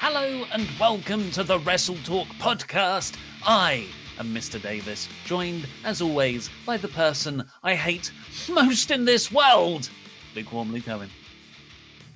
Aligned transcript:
Hello 0.00 0.44
and 0.50 0.66
welcome 0.80 1.30
to 1.32 1.44
the 1.44 1.58
Wrestle 1.58 1.98
Talk 2.04 2.26
podcast. 2.38 3.18
I 3.44 3.86
am 4.18 4.28
Mr. 4.34 4.60
Davis, 4.60 5.10
joined 5.26 5.68
as 5.84 6.00
always 6.00 6.48
by 6.64 6.78
the 6.78 6.88
person 6.88 7.46
I 7.62 7.74
hate 7.74 8.10
most 8.48 8.90
in 8.90 9.04
this 9.04 9.30
world, 9.30 9.90
Luke 10.34 10.54
Owen. 10.54 11.10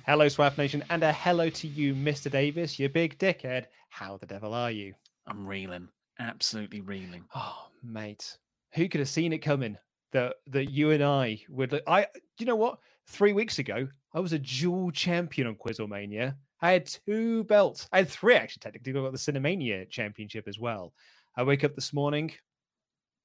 Hello, 0.07 0.25
Swaff 0.25 0.57
Nation, 0.57 0.83
and 0.89 1.03
a 1.03 1.11
hello 1.11 1.47
to 1.51 1.67
you, 1.67 1.93
Mr. 1.93 2.31
Davis, 2.31 2.79
you 2.79 2.89
big 2.89 3.19
dickhead. 3.19 3.65
How 3.89 4.17
the 4.17 4.25
devil 4.25 4.55
are 4.55 4.71
you? 4.71 4.95
I'm 5.27 5.45
reeling, 5.45 5.89
absolutely 6.17 6.81
reeling. 6.81 7.25
Oh, 7.35 7.67
mate, 7.83 8.39
who 8.73 8.89
could 8.89 8.99
have 8.99 9.09
seen 9.09 9.31
it 9.31 9.43
coming? 9.43 9.77
That 10.11 10.35
that 10.47 10.71
you 10.71 10.91
and 10.91 11.03
I 11.03 11.41
would. 11.49 11.81
I, 11.87 12.07
you 12.37 12.45
know 12.45 12.55
what? 12.55 12.79
Three 13.07 13.33
weeks 13.33 13.59
ago, 13.59 13.87
I 14.13 14.19
was 14.19 14.33
a 14.33 14.39
dual 14.39 14.91
champion 14.91 15.47
on 15.47 15.55
Quizzlemania. 15.55 16.35
I 16.61 16.71
had 16.71 16.85
two 16.85 17.43
belts. 17.45 17.87
I 17.91 17.99
had 17.99 18.09
three 18.09 18.35
actually. 18.35 18.59
Technically, 18.61 18.91
I 18.91 19.03
got 19.03 19.11
the 19.11 19.17
Cinemania 19.17 19.89
Championship 19.89 20.47
as 20.47 20.59
well. 20.59 20.93
I 21.35 21.43
wake 21.43 21.63
up 21.63 21.75
this 21.75 21.93
morning, 21.93 22.31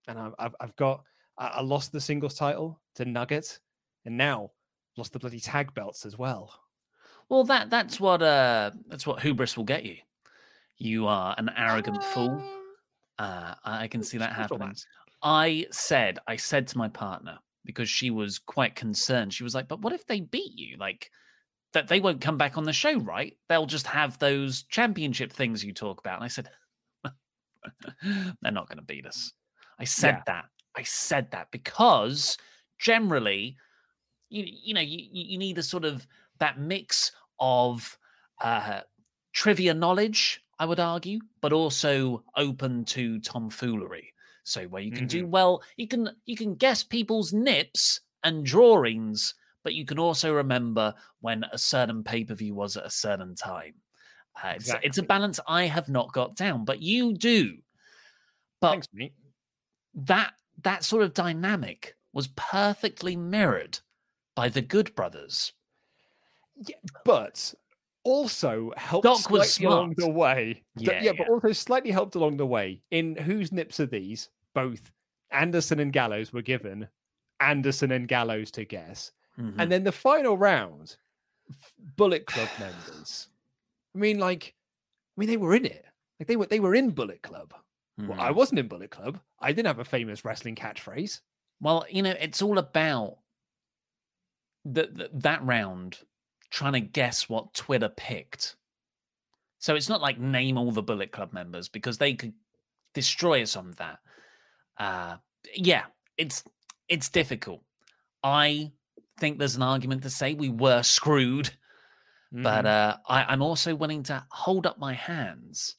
and 0.08 0.18
I've 0.18 0.34
I've, 0.38 0.54
I've 0.60 0.76
got 0.76 1.02
I, 1.38 1.60
lost 1.60 1.92
the 1.92 2.00
singles 2.00 2.34
title 2.34 2.80
to 2.94 3.04
Nugget, 3.04 3.58
and 4.04 4.16
now 4.16 4.52
lost 4.96 5.12
the 5.12 5.18
bloody 5.18 5.40
tag 5.40 5.74
belts 5.74 6.06
as 6.06 6.16
well. 6.16 6.54
Well, 7.28 7.44
that 7.44 7.68
that's 7.68 8.00
what 8.00 8.22
uh 8.22 8.70
that's 8.86 9.06
what 9.06 9.20
hubris 9.20 9.56
will 9.56 9.64
get 9.64 9.84
you. 9.84 9.96
You 10.78 11.06
are 11.06 11.34
an 11.38 11.50
arrogant 11.56 12.02
fool. 12.02 12.42
Uh, 13.18 13.54
I 13.64 13.88
can 13.88 14.02
see 14.02 14.18
that 14.18 14.32
happening. 14.34 14.74
I 15.26 15.66
said, 15.72 16.18
I 16.26 16.36
said 16.36 16.68
to 16.68 16.78
my 16.78 16.88
partner 16.88 17.40
because 17.64 17.88
she 17.90 18.10
was 18.10 18.38
quite 18.38 18.76
concerned. 18.76 19.34
She 19.34 19.42
was 19.44 19.54
like, 19.54 19.68
"But 19.68 19.80
what 19.82 19.92
if 19.92 20.06
they 20.06 20.20
beat 20.20 20.52
you? 20.56 20.76
Like 20.78 21.10
that 21.72 21.88
they 21.88 22.00
won't 22.00 22.20
come 22.22 22.38
back 22.38 22.56
on 22.58 22.64
the 22.64 22.72
show, 22.72 22.98
right? 23.00 23.36
They'll 23.48 23.66
just 23.66 23.86
have 23.88 24.18
those 24.18 24.64
championship 24.64 25.32
things 25.32 25.64
you 25.64 25.72
talk 25.74 26.00
about." 26.00 26.16
And 26.16 26.24
I 26.24 26.28
said, 26.28 26.50
"They're 28.42 28.52
not 28.52 28.68
going 28.68 28.78
to 28.78 28.84
beat 28.84 29.06
us." 29.06 29.32
I 29.78 29.84
said 29.84 30.20
Yeah. 30.20 30.24
that. 30.26 30.46
I 30.76 30.82
said 30.82 31.30
that 31.32 31.50
because 31.50 32.38
generally, 32.78 33.56
you 34.30 34.44
you 34.46 34.74
know, 34.74 34.80
you 34.80 34.98
you 34.98 35.24
you 35.32 35.38
need 35.38 35.58
a 35.58 35.64
sort 35.64 35.84
of 35.84 36.06
that 36.38 36.58
mix 36.58 37.12
of 37.40 37.98
uh, 38.42 38.82
trivia 39.32 39.74
knowledge, 39.74 40.42
I 40.58 40.66
would 40.66 40.80
argue, 40.80 41.20
but 41.42 41.52
also 41.52 42.24
open 42.36 42.84
to 42.86 43.20
tomfoolery. 43.20 44.12
So 44.46 44.68
where 44.68 44.80
you 44.80 44.92
can 44.92 45.08
do 45.08 45.26
well, 45.26 45.60
you 45.76 45.88
can 45.88 46.08
you 46.24 46.36
can 46.36 46.54
guess 46.54 46.84
people's 46.84 47.32
nips 47.32 48.00
and 48.22 48.46
drawings, 48.46 49.34
but 49.64 49.74
you 49.74 49.84
can 49.84 49.98
also 49.98 50.32
remember 50.32 50.94
when 51.20 51.44
a 51.50 51.58
certain 51.58 52.04
pay 52.04 52.22
per 52.22 52.36
view 52.36 52.54
was 52.54 52.76
at 52.76 52.86
a 52.86 52.90
certain 52.90 53.34
time. 53.34 53.74
Uh, 54.40 54.52
it's, 54.54 54.72
it's 54.84 54.98
a 54.98 55.02
balance 55.02 55.40
I 55.48 55.64
have 55.64 55.88
not 55.88 56.12
got 56.12 56.36
down, 56.36 56.64
but 56.64 56.80
you 56.80 57.14
do. 57.14 57.56
But 58.60 58.70
Thanks, 58.70 58.88
mate. 58.92 59.14
that 59.94 60.34
that 60.62 60.84
sort 60.84 61.02
of 61.02 61.12
dynamic 61.12 61.96
was 62.12 62.28
perfectly 62.36 63.16
mirrored 63.16 63.80
by 64.36 64.48
the 64.48 64.62
Good 64.62 64.94
Brothers. 64.94 65.54
Yeah, 66.54 66.76
but 67.04 67.52
also 68.04 68.70
helped 68.76 69.02
Doc 69.02 69.28
was 69.28 69.54
slightly 69.54 69.74
along 69.74 69.94
the 69.96 70.08
way. 70.08 70.62
D- 70.76 70.84
Yeah, 70.84 71.02
yeah, 71.02 71.12
but 71.18 71.28
also 71.28 71.50
slightly 71.50 71.90
helped 71.90 72.14
along 72.14 72.36
the 72.36 72.46
way. 72.46 72.80
In 72.92 73.16
whose 73.16 73.50
nips 73.50 73.80
are 73.80 73.86
these? 73.86 74.30
Both 74.56 74.90
Anderson 75.32 75.80
and 75.80 75.92
Gallows 75.92 76.32
were 76.32 76.40
given 76.40 76.88
Anderson 77.40 77.92
and 77.92 78.08
Gallows 78.08 78.50
to 78.52 78.64
guess, 78.64 79.12
Mhm. 79.38 79.56
and 79.58 79.70
then 79.70 79.84
the 79.84 79.92
final 79.92 80.38
round, 80.38 80.96
Bullet 81.96 82.24
Club 82.26 82.48
members. 82.58 83.28
I 83.94 83.98
mean, 83.98 84.18
like, 84.18 84.54
I 85.14 85.20
mean, 85.20 85.28
they 85.28 85.36
were 85.36 85.54
in 85.54 85.66
it. 85.66 85.84
Like 86.18 86.26
they 86.26 86.36
were, 86.36 86.46
they 86.46 86.60
were 86.60 86.74
in 86.74 86.90
Bullet 86.92 87.20
Club. 87.20 87.52
Well, 87.98 88.18
I 88.18 88.30
Mhm. 88.30 88.34
wasn't 88.36 88.60
in 88.60 88.68
Bullet 88.68 88.90
Club. 88.90 89.20
I 89.40 89.52
didn't 89.52 89.66
have 89.66 89.78
a 89.78 89.84
famous 89.84 90.24
wrestling 90.24 90.54
catchphrase. 90.54 91.20
Well, 91.60 91.84
you 91.90 92.00
know, 92.02 92.14
it's 92.18 92.40
all 92.40 92.56
about 92.56 93.18
the, 94.64 95.10
that 95.12 95.42
round 95.44 95.98
trying 96.48 96.72
to 96.72 96.80
guess 96.80 97.28
what 97.28 97.52
Twitter 97.52 97.90
picked. 97.90 98.56
So 99.58 99.74
it's 99.74 99.88
not 99.90 100.00
like 100.00 100.18
name 100.18 100.56
all 100.56 100.72
the 100.72 100.82
Bullet 100.82 101.12
Club 101.12 101.34
members 101.34 101.68
because 101.68 101.98
they 101.98 102.14
could 102.14 102.34
destroy 102.94 103.42
us 103.42 103.54
on 103.56 103.72
that. 103.72 103.98
Uh, 104.78 105.16
yeah, 105.54 105.84
it's 106.18 106.44
it's 106.88 107.08
difficult. 107.08 107.62
I 108.22 108.72
think 109.18 109.38
there's 109.38 109.56
an 109.56 109.62
argument 109.62 110.02
to 110.02 110.10
say 110.10 110.34
we 110.34 110.48
were 110.50 110.82
screwed, 110.82 111.50
but 112.32 112.64
Mhm. 112.64 112.66
uh, 112.66 112.96
I, 113.08 113.24
I'm 113.24 113.42
also 113.42 113.74
willing 113.74 114.02
to 114.04 114.26
hold 114.30 114.66
up 114.66 114.78
my 114.78 114.92
hands 114.94 115.76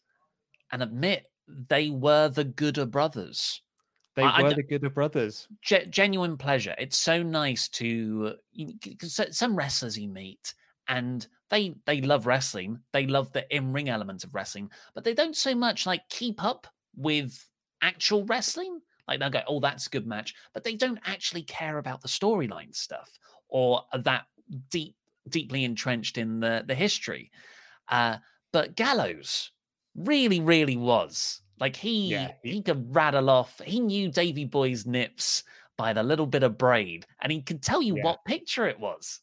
and 0.72 0.84
admit 0.84 1.28
they 1.47 1.90
were 1.90 2.30
the 2.30 2.44
gooder 2.46 2.85
brothers. 2.85 3.62
they 4.16 4.24
I- 4.24 4.40
I 4.40 4.44
were 4.44 4.50
d- 4.50 4.56
the 4.56 4.63
Gooder 4.63 4.90
brothers. 4.90 5.47
Ge- 5.62 5.90
genuine 5.90 6.38
pleasure. 6.38 6.75
It's 6.79 6.97
so 6.97 7.22
nice 7.24 7.69
to 7.69 8.38
some 9.02 9.56
wrestlers 9.56 9.97
you 9.97 10.09
meet 10.09 10.56
and 10.88 11.28
they 11.50 11.75
they 11.85 12.02
love 12.02 12.25
wrestling. 12.25 12.84
They 12.94 13.06
love 13.08 13.31
the 13.34 13.46
in 13.56 13.74
ring 13.74 13.90
element 13.90 14.24
of 14.24 14.34
wrestling, 14.34 14.72
but 14.96 15.03
they 15.03 15.14
don't 15.14 15.35
so 15.38 15.53
much 15.53 15.85
like 15.85 16.09
keep 16.09 16.44
up 16.44 16.68
with 16.96 17.47
actual 17.81 18.25
wrestling. 18.25 18.81
Like 19.07 19.19
they'll 19.19 19.29
go, 19.29 19.44
"Oh, 19.47 19.59
that's 19.59 19.88
a 19.88 19.90
good 19.90 20.07
match," 20.07 20.35
but 20.53 20.63
they 20.63 20.75
don't 20.75 21.00
actually 21.03 21.44
care 21.44 21.78
about 21.78 22.02
the 22.02 22.08
storyline 22.08 22.76
stuff 22.76 23.20
or 23.49 23.84
that 23.93 24.28
deep 24.70 24.96
deeply 25.29 25.64
entrenched 25.64 26.17
in 26.17 26.40
the 26.40 26.64
the 26.66 26.76
history. 26.76 27.31
Uh, 27.90 28.17
but 28.52 28.76
Gallows 28.76 29.52
really, 29.96 30.40
really 30.40 30.78
was 30.78 31.41
like 31.59 31.76
he 31.76 32.16
Yeah, 32.16 32.31
he 32.43 32.61
could 32.61 32.93
rattle 32.96 33.29
off. 33.29 33.59
He 33.59 33.79
knew 33.79 34.11
Davy 34.11 34.46
Boy's 34.46 34.85
nips 34.85 35.43
by 35.78 35.93
the 35.93 36.03
little 36.03 36.28
bit 36.28 36.43
of 36.43 36.58
braid, 36.58 37.05
and 37.22 37.31
he 37.31 37.41
could 37.41 37.61
tell 37.64 37.81
you 37.81 37.96
Yeah. 37.96 38.08
what 38.08 38.26
picture 38.26 38.67
it 38.67 38.79
was. 38.79 39.22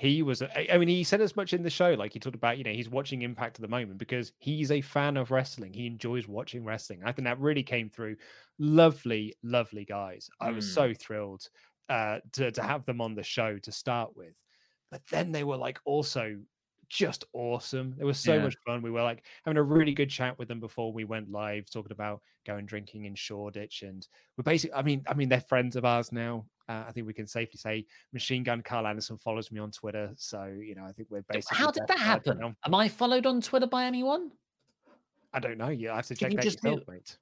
He 0.00 0.22
was 0.22 0.40
I- 0.42 0.78
mean 0.78 0.88
he 0.88 1.04
said 1.04 1.20
as 1.20 1.36
much 1.36 1.52
in 1.52 1.62
the 1.62 1.70
show 1.70 1.92
like 1.94 2.12
he 2.12 2.18
talked 2.18 2.34
about 2.36 2.56
you 2.58 2.64
know 2.64 2.72
he's 2.72 2.88
watching 2.88 3.22
impact 3.22 3.56
at 3.58 3.62
the 3.62 3.68
moment 3.68 3.98
because 3.98 4.32
he's 4.38 4.70
a 4.70 4.80
fan 4.80 5.16
of 5.16 5.30
wrestling 5.30 5.72
he 5.74 5.86
enjoys 5.86 6.26
watching 6.26 6.64
wrestling 6.64 7.02
i 7.04 7.12
think 7.12 7.26
that 7.26 7.38
really 7.38 7.62
came 7.62 7.88
through 7.90 8.16
lovely 8.58 9.34
lovely 9.42 9.84
guys 9.84 10.30
i 10.40 10.50
was 10.50 10.64
Mm. 10.64 10.74
so 10.74 10.94
thrilled 10.94 11.48
uh 11.88 12.20
to, 12.32 12.50
to 12.52 12.62
have 12.62 12.84
them 12.86 13.00
on 13.00 13.14
the 13.14 13.22
show 13.22 13.58
to 13.58 13.72
start 13.72 14.16
with 14.16 14.34
but 14.90 15.02
then 15.10 15.32
they 15.32 15.44
were 15.44 15.56
like 15.56 15.78
also 15.84 16.36
just 16.88 17.24
awesome. 17.34 17.94
It 18.00 18.04
was 18.04 18.18
so 18.18 18.34
Yeah. 18.34 18.42
much 18.42 18.56
fun. 18.66 18.82
We 18.82 18.90
were 18.90 19.04
like 19.04 19.24
having 19.44 19.58
a 19.58 19.62
really 19.62 19.94
good 19.94 20.10
chat 20.10 20.36
with 20.40 20.48
them 20.48 20.58
before 20.58 20.92
we 20.92 21.04
went 21.04 21.30
live, 21.30 21.70
talking 21.70 21.92
about 21.92 22.20
going 22.44 22.66
drinking 22.66 23.04
in 23.04 23.14
Shoreditch, 23.14 23.82
and 23.84 24.04
we're 24.36 24.42
basically. 24.42 24.74
I 24.74 24.82
mean, 24.82 25.04
I 25.06 25.14
mean, 25.14 25.28
they're 25.28 25.40
friends 25.40 25.76
of 25.76 25.84
ours 25.84 26.10
now. 26.10 26.46
Uh, 26.70 26.84
I 26.86 26.92
think 26.92 27.06
we 27.06 27.12
can 27.12 27.26
safely 27.26 27.58
say 27.58 27.84
Machine 28.12 28.44
Gun 28.44 28.62
Carl 28.62 28.86
Anderson 28.86 29.18
follows 29.18 29.50
me 29.50 29.58
on 29.58 29.72
Twitter, 29.72 30.12
so 30.16 30.44
you 30.44 30.76
know, 30.76 30.84
I 30.84 30.92
think 30.92 31.08
we're 31.10 31.22
basically. 31.22 31.58
How 31.58 31.72
did 31.72 31.82
that 31.88 31.98
happen? 31.98 32.38
now. 32.38 32.54
Am 32.64 32.74
I 32.76 32.88
followed 32.88 33.26
on 33.26 33.40
Twitter 33.40 33.66
by 33.66 33.86
anyone? 33.86 34.30
I 35.32 35.40
don't 35.40 35.58
know. 35.58 35.70
You 35.70 35.90
I 35.90 35.96
have 35.96 36.06
to 36.06 36.14
Can 36.14 36.26
check 36.26 36.32
you 36.32 36.36
that 36.36 36.44
just 36.44 36.62
yourself, 36.62 36.86
do- 36.86 36.92
mate. 36.92 37.16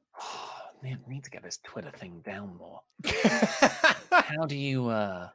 need, 0.82 1.08
need 1.08 1.24
to 1.24 1.30
get 1.30 1.42
this 1.42 1.58
Twitter 1.64 1.90
thing 1.90 2.20
down 2.26 2.58
more. 2.58 2.82
how 4.10 4.44
do 4.44 4.56
you 4.56 4.88
uh 4.88 5.28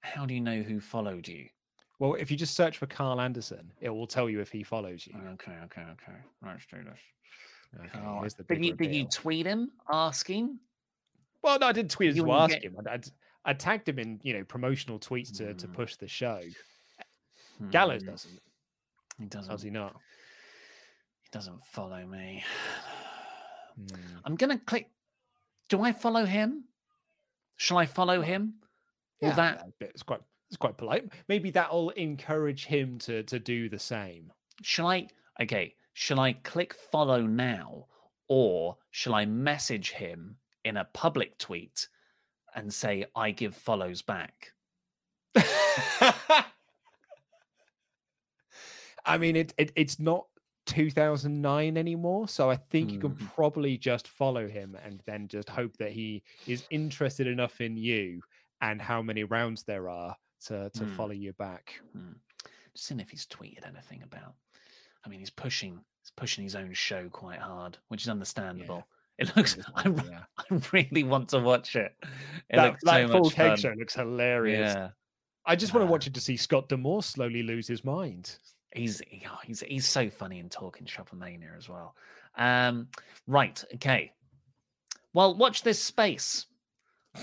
how 0.00 0.26
do 0.26 0.34
you 0.34 0.40
know 0.40 0.62
who 0.62 0.80
followed 0.80 1.28
you? 1.28 1.46
Well, 2.00 2.14
if 2.14 2.32
you 2.32 2.36
just 2.36 2.56
search 2.56 2.78
for 2.78 2.86
Carl 2.86 3.20
Anderson, 3.20 3.70
it 3.80 3.90
will 3.90 4.08
tell 4.08 4.28
you 4.28 4.40
if 4.40 4.50
he 4.50 4.64
follows 4.64 5.06
you. 5.06 5.14
Okay, 5.34 5.52
okay, 5.64 5.82
okay. 5.82 6.18
Let's 6.44 6.66
do 6.66 6.78
this. 6.82 6.98
Okay, 7.94 8.28
the 8.38 8.54
did 8.54 8.64
you 8.64 8.74
did 8.74 8.94
you 8.94 9.06
tweet 9.06 9.46
him 9.46 9.70
asking? 9.88 10.58
Well, 11.46 11.60
no, 11.60 11.68
I 11.68 11.72
didn't 11.72 11.92
tweet 11.92 12.10
as 12.10 12.16
You 12.16 12.24
to 12.24 12.32
ask 12.32 12.56
him. 12.58 12.76
I'd, 12.90 13.06
I 13.44 13.52
tagged 13.52 13.88
him 13.88 14.00
in, 14.00 14.18
you 14.24 14.32
know, 14.34 14.42
promotional 14.42 14.98
tweets 14.98 15.34
to, 15.36 15.54
to 15.54 15.68
Mm. 15.68 15.72
push 15.72 15.94
the 15.94 16.08
show. 16.08 16.40
Gallows 17.70 18.02
Hmm, 18.02 18.10
doesn't. 18.10 18.40
He 19.20 19.26
doesn't. 19.26 19.52
Does 19.52 19.62
he 19.62 19.70
not? 19.70 19.92
He 21.22 21.28
doesn't 21.30 21.62
follow 21.66 22.04
me. 22.04 22.42
Hmm. 23.76 23.96
I'm 24.24 24.34
gonna 24.34 24.58
click. 24.58 24.90
Do 25.68 25.82
I 25.82 25.92
follow 25.92 26.24
him? 26.24 26.64
Shall 27.56 27.78
I 27.78 27.86
follow 27.86 28.20
him? 28.22 28.54
Yeah, 29.22 29.34
that 29.34 29.62
yeah, 29.80 29.86
it's 29.88 30.02
quite 30.02 30.20
it's 30.48 30.56
quite 30.56 30.76
polite. 30.76 31.10
Maybe 31.28 31.50
that'll 31.50 31.90
encourage 31.90 32.66
him 32.66 32.98
to 33.00 33.22
to 33.22 33.38
do 33.38 33.68
the 33.68 33.78
same. 33.78 34.32
shall 34.62 34.88
I? 34.88 35.06
Okay. 35.40 35.74
Shall 35.94 36.18
I 36.20 36.32
click 36.34 36.74
follow 36.74 37.22
now, 37.22 37.86
or 38.28 38.76
shall 38.90 39.14
I 39.14 39.24
message 39.26 39.92
him 39.92 40.36
in 40.66 40.76
a 40.76 40.84
public 40.92 41.38
tweet 41.38 41.88
and 42.54 42.72
say 42.72 43.06
I 43.14 43.30
give 43.30 43.54
follows 43.54 44.02
back? 44.02 44.52
I 49.04 49.18
mean, 49.18 49.36
it, 49.36 49.54
it 49.56 49.72
it's 49.76 50.00
not 50.00 50.26
2009 50.66 51.76
anymore, 51.76 52.26
so 52.28 52.50
I 52.50 52.56
think 52.56 52.90
you 52.90 52.98
can 52.98 53.14
Mhm. 53.14 53.34
probably 53.34 53.78
just 53.78 54.08
follow 54.08 54.48
him 54.48 54.76
and 54.82 55.00
then 55.06 55.28
just 55.28 55.48
hope 55.48 55.76
that 55.76 55.92
he 55.92 56.22
is 56.46 56.66
interested 56.70 57.26
enough 57.28 57.60
in 57.60 57.76
you 57.76 58.20
and 58.60 58.82
how 58.82 59.00
many 59.02 59.22
rounds 59.24 59.62
there 59.62 59.88
are 59.88 60.16
to 60.46 60.70
to 60.70 60.84
Hmm. 60.84 60.96
follow 60.96 61.12
you 61.12 61.32
back. 61.34 61.80
Hmm. 61.92 62.14
Just 62.74 62.86
seeing 62.88 63.00
if 63.00 63.10
he's 63.10 63.26
tweeted 63.26 63.64
anything 63.66 64.02
about. 64.02 64.34
I 65.04 65.08
mean, 65.08 65.20
he's 65.20 65.30
pushing 65.30 65.84
he's 66.02 66.10
pushing 66.10 66.42
his 66.42 66.56
own 66.56 66.72
show 66.72 67.08
quite 67.10 67.38
hard, 67.38 67.78
which 67.88 68.02
is 68.02 68.08
understandable. 68.08 68.88
It 69.18 69.34
looks. 69.36 69.56
I, 69.74 69.88
yeah. 69.88 70.20
I 70.38 70.60
really 70.72 71.04
want 71.04 71.28
to 71.30 71.38
watch 71.40 71.76
it. 71.76 71.94
It 72.50 72.56
that 72.56 72.66
looks 72.66 72.84
that 72.84 73.08
so 73.08 73.12
full 73.12 73.30
cake 73.30 73.58
show 73.58 73.74
looks 73.78 73.94
hilarious. 73.94 74.74
Yeah, 74.74 74.88
I 75.46 75.56
just 75.56 75.72
want 75.72 75.86
to 75.86 75.90
watch 75.90 76.06
it 76.06 76.14
to 76.14 76.20
see 76.20 76.36
Scott 76.36 76.68
D'Amore 76.68 77.02
slowly 77.02 77.42
lose 77.42 77.66
his 77.66 77.84
mind. 77.84 78.36
he's 78.72 79.00
oh, 79.26 79.38
he's 79.44 79.60
he's 79.60 79.86
so 79.86 80.10
funny 80.10 80.38
in 80.38 80.48
talking 80.48 80.86
Shop-A-Mania 80.86 81.50
as 81.56 81.68
well. 81.68 81.94
Um, 82.36 82.88
right, 83.26 83.62
okay. 83.74 84.12
Well, 85.14 85.34
watch 85.34 85.62
this 85.62 85.82
space. 85.82 86.46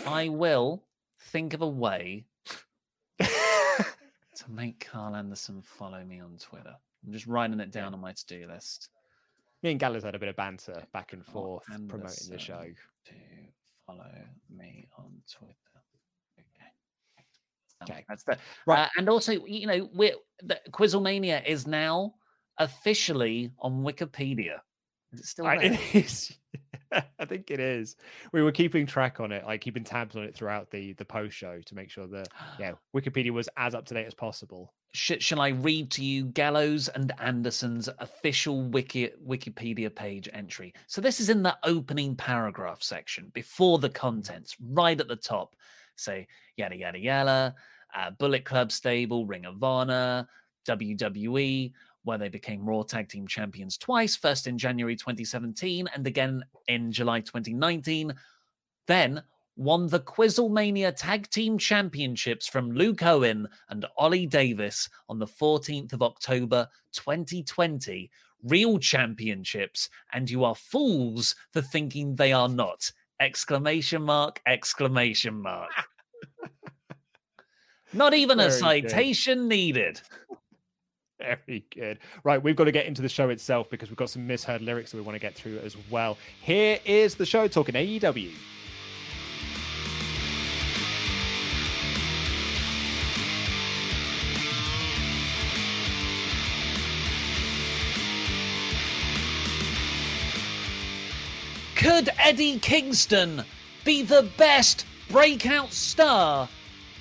I 0.07 0.29
will 0.29 0.83
think 1.19 1.53
of 1.53 1.61
a 1.61 1.67
way 1.67 2.25
to 3.19 4.49
make 4.49 4.89
Carl 4.91 5.15
Anderson 5.15 5.61
follow 5.61 6.03
me 6.03 6.19
on 6.19 6.37
Twitter. 6.39 6.73
I'm 7.05 7.13
just 7.13 7.27
writing 7.27 7.59
it 7.59 7.69
down 7.69 7.93
on 7.93 7.99
my 7.99 8.13
to-do 8.13 8.47
list. 8.47 8.89
Me 9.63 9.71
and 9.71 9.79
Gallows 9.79 10.03
had 10.03 10.13
a 10.13 10.19
bit 10.19 10.29
of 10.29 10.35
banter 10.35 10.83
back 10.93 11.13
and 11.13 11.25
forth 11.25 11.63
promoting 11.87 12.29
the 12.29 12.37
show. 12.37 12.65
To 13.05 13.13
follow 13.87 14.11
me 14.49 14.87
on 14.97 15.11
Twitter. 15.31 15.55
Okay. 16.37 17.91
Okay. 17.93 18.05
That's 18.07 18.23
the 18.23 18.37
Right. 18.65 18.83
Uh, 18.83 18.89
and 18.97 19.09
also, 19.09 19.31
you 19.45 19.65
know, 19.67 19.89
we're 19.93 20.15
the 20.41 20.59
Quizzlemania 20.71 21.45
is 21.45 21.65
now 21.65 22.13
officially 22.57 23.51
on 23.59 23.83
Wikipedia. 23.83 24.59
Is 25.13 25.21
it 25.21 25.25
still 25.25 25.45
there? 25.45 25.61
it 25.61 25.95
is. 25.95 26.37
I 27.19 27.25
think 27.25 27.49
it 27.49 27.59
is. 27.59 27.95
We 28.33 28.43
were 28.43 28.51
keeping 28.51 28.85
track 28.85 29.19
on 29.19 29.31
it, 29.31 29.45
like 29.45 29.61
keeping 29.61 29.83
tabs 29.83 30.15
on 30.15 30.23
it 30.23 30.35
throughout 30.35 30.69
the 30.71 30.93
the 30.93 31.05
post 31.05 31.35
show 31.35 31.59
to 31.65 31.75
make 31.75 31.89
sure 31.89 32.07
that 32.07 32.27
yeah, 32.59 32.73
Wikipedia 32.95 33.31
was 33.31 33.47
as 33.57 33.73
up 33.73 33.85
to 33.85 33.93
date 33.93 34.05
as 34.05 34.13
possible. 34.13 34.73
Sh- 34.93 35.13
shall 35.19 35.41
I 35.41 35.49
read 35.49 35.89
to 35.91 36.03
you 36.03 36.25
Gallows 36.25 36.87
and 36.87 37.11
Anderson's 37.19 37.89
official 37.99 38.61
Wiki- 38.61 39.09
Wikipedia 39.25 39.93
page 39.93 40.29
entry? 40.31 40.73
So 40.87 41.01
this 41.01 41.19
is 41.19 41.29
in 41.29 41.41
the 41.41 41.57
opening 41.63 42.15
paragraph 42.15 42.83
section 42.83 43.31
before 43.33 43.79
the 43.79 43.89
contents, 43.89 44.55
right 44.59 44.99
at 44.99 45.07
the 45.07 45.15
top. 45.15 45.55
Say 45.95 46.27
yada 46.57 46.75
yada 46.75 46.99
yada, 46.99 47.55
uh, 47.95 48.11
Bullet 48.11 48.45
Club 48.45 48.71
stable, 48.71 49.25
Ring 49.25 49.45
of 49.45 49.63
Honor, 49.63 50.27
WWE, 50.67 51.73
where 52.03 52.17
they 52.17 52.29
became 52.29 52.63
Raw 52.65 52.83
Tag 52.83 53.09
Team 53.09 53.27
Champions 53.27 53.77
twice, 53.77 54.15
first 54.15 54.45
in 54.45 54.57
January 54.57 54.95
2017 54.95 55.87
and 55.93 56.05
again 56.05 56.43
in 56.67 56.91
July 56.91 57.21
2019. 57.21 58.13
Then 58.87 59.23
won 59.55 59.87
the 59.87 59.99
Quizzlemania 59.99 60.95
Tag 60.95 61.29
Team 61.29 61.57
Championships 61.57 62.47
from 62.47 62.71
Luke 62.71 63.03
Owen 63.03 63.47
and 63.69 63.85
Ollie 63.97 64.25
Davis 64.25 64.89
on 65.09 65.19
the 65.19 65.27
14th 65.27 65.93
of 65.93 66.01
October 66.01 66.67
2020. 66.93 68.09
Real 68.43 68.77
championships, 68.77 69.89
and 70.11 70.29
you 70.29 70.43
are 70.43 70.55
fools 70.55 71.33
for 71.51 71.61
thinking 71.61 72.13
they 72.13 72.33
are 72.33 72.49
not. 72.49 72.91
Exclamation 73.21 74.01
mark, 74.01 74.41
exclamation 74.45 75.41
mark. 75.41 75.71
Not 77.93 78.15
even 78.15 78.39
a 78.39 78.49
Very 78.49 78.81
good. 78.81 78.89
citation 78.89 79.47
needed. 79.47 80.01
Very 81.19 81.65
good. 81.73 81.99
Right, 82.23 82.41
we've 82.41 82.55
got 82.55 82.65
to 82.65 82.71
get 82.71 82.85
into 82.85 83.01
the 83.01 83.07
show 83.07 83.29
itself 83.29 83.69
because 83.69 83.89
we've 83.89 83.97
got 83.97 84.09
some 84.09 84.27
misheard 84.27 84.61
lyrics 84.61 84.91
that 84.91 84.97
we 84.97 85.03
want 85.03 85.15
to 85.15 85.19
get 85.19 85.35
through 85.35 85.59
as 85.59 85.77
well. 85.89 86.17
Here 86.41 86.79
is 86.85 87.15
the 87.15 87.25
show 87.25 87.47
talking 87.47 87.75
AEW. 87.75 88.31
Could 101.95 102.09
Eddie 102.17 102.57
Kingston 102.57 103.45
be 103.85 104.01
the 104.01 104.27
best 104.35 104.87
breakout 105.11 105.71
star 105.71 106.49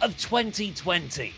of 0.03 0.19
2020? 0.19 1.33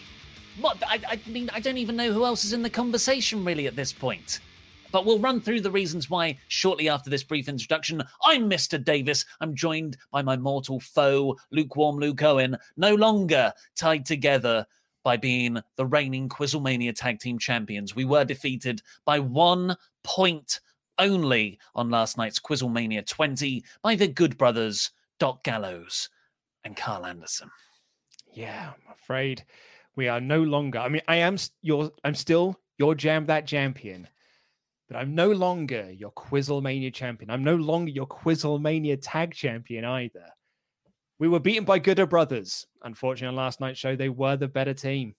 What 0.61 0.82
I, 0.84 1.00
I 1.08 1.20
mean, 1.30 1.49
I 1.52 1.61
don't 1.61 1.78
even 1.78 1.94
know 1.94 2.12
who 2.12 2.25
else 2.25 2.44
is 2.44 2.52
in 2.52 2.62
the 2.62 2.68
conversation 2.68 3.44
really 3.44 3.68
at 3.68 3.76
this 3.76 3.92
point. 3.92 4.40
But 4.90 5.06
we'll 5.06 5.20
run 5.20 5.40
through 5.40 5.61
the 5.61 5.70
reasons 5.70 6.11
why 6.11 6.37
shortly 6.49 6.88
after 6.88 7.11
this 7.11 7.23
brief 7.23 7.49
introduction. 7.49 8.02
I'm 8.25 8.50
Mr. 8.50 8.82
Davis. 8.82 9.25
I'm 9.40 9.54
joined 9.54 9.99
by 10.11 10.20
my 10.23 10.37
mortal 10.37 10.80
foe, 10.80 11.37
lukewarm 11.52 11.99
Luke 11.99 12.25
Owen, 12.25 12.56
no 12.76 12.96
longer 12.96 13.52
tied 13.76 14.04
together 14.04 14.66
by 15.04 15.16
being 15.16 15.61
the 15.76 15.87
reigning 15.87 16.28
Quizzlemania 16.28 16.92
Tag 16.92 17.20
Team 17.20 17.38
Champions. 17.38 17.94
We 17.94 18.04
were 18.04 18.25
defeated 18.25 18.82
by 19.04 19.20
one 19.20 19.76
point 20.02 20.58
only 20.98 21.58
on 21.74 21.90
last 21.90 22.16
night's 22.16 22.38
Quizzlemania 22.38 23.06
20 23.06 23.64
by 23.82 23.94
the 23.94 24.08
good 24.08 24.36
brothers, 24.38 24.90
Doc 25.18 25.44
Gallows 25.44 26.08
and 26.64 26.76
Carl 26.76 27.06
Anderson. 27.06 27.50
Yeah, 28.32 28.72
I'm 28.74 28.92
afraid 28.92 29.44
we 29.96 30.08
are 30.08 30.20
no 30.20 30.42
longer. 30.42 30.78
I 30.78 30.88
mean, 30.88 31.02
I 31.06 31.16
am 31.16 31.36
your. 31.62 31.92
I'm 32.02 32.14
still 32.14 32.58
your 32.78 32.94
jam 32.94 33.26
that 33.26 33.46
champion, 33.46 34.08
but 34.88 34.96
I'm 34.96 35.14
no 35.14 35.30
longer 35.30 35.90
your 35.92 36.10
Quizzlemania 36.12 36.92
champion. 36.92 37.30
I'm 37.30 37.44
no 37.44 37.54
longer 37.56 37.90
your 37.90 38.08
Quizzlemania 38.08 38.98
tag 39.00 39.32
champion 39.34 39.84
either. 39.84 40.26
We 41.20 41.28
were 41.28 41.38
beaten 41.38 41.64
by 41.64 41.78
Gooder 41.78 42.06
Brothers. 42.06 42.66
Unfortunately, 42.82 43.28
on 43.28 43.36
last 43.36 43.60
night's 43.60 43.78
show, 43.78 43.94
they 43.94 44.08
were 44.08 44.36
the 44.36 44.48
better 44.48 44.74
team. 44.74 45.14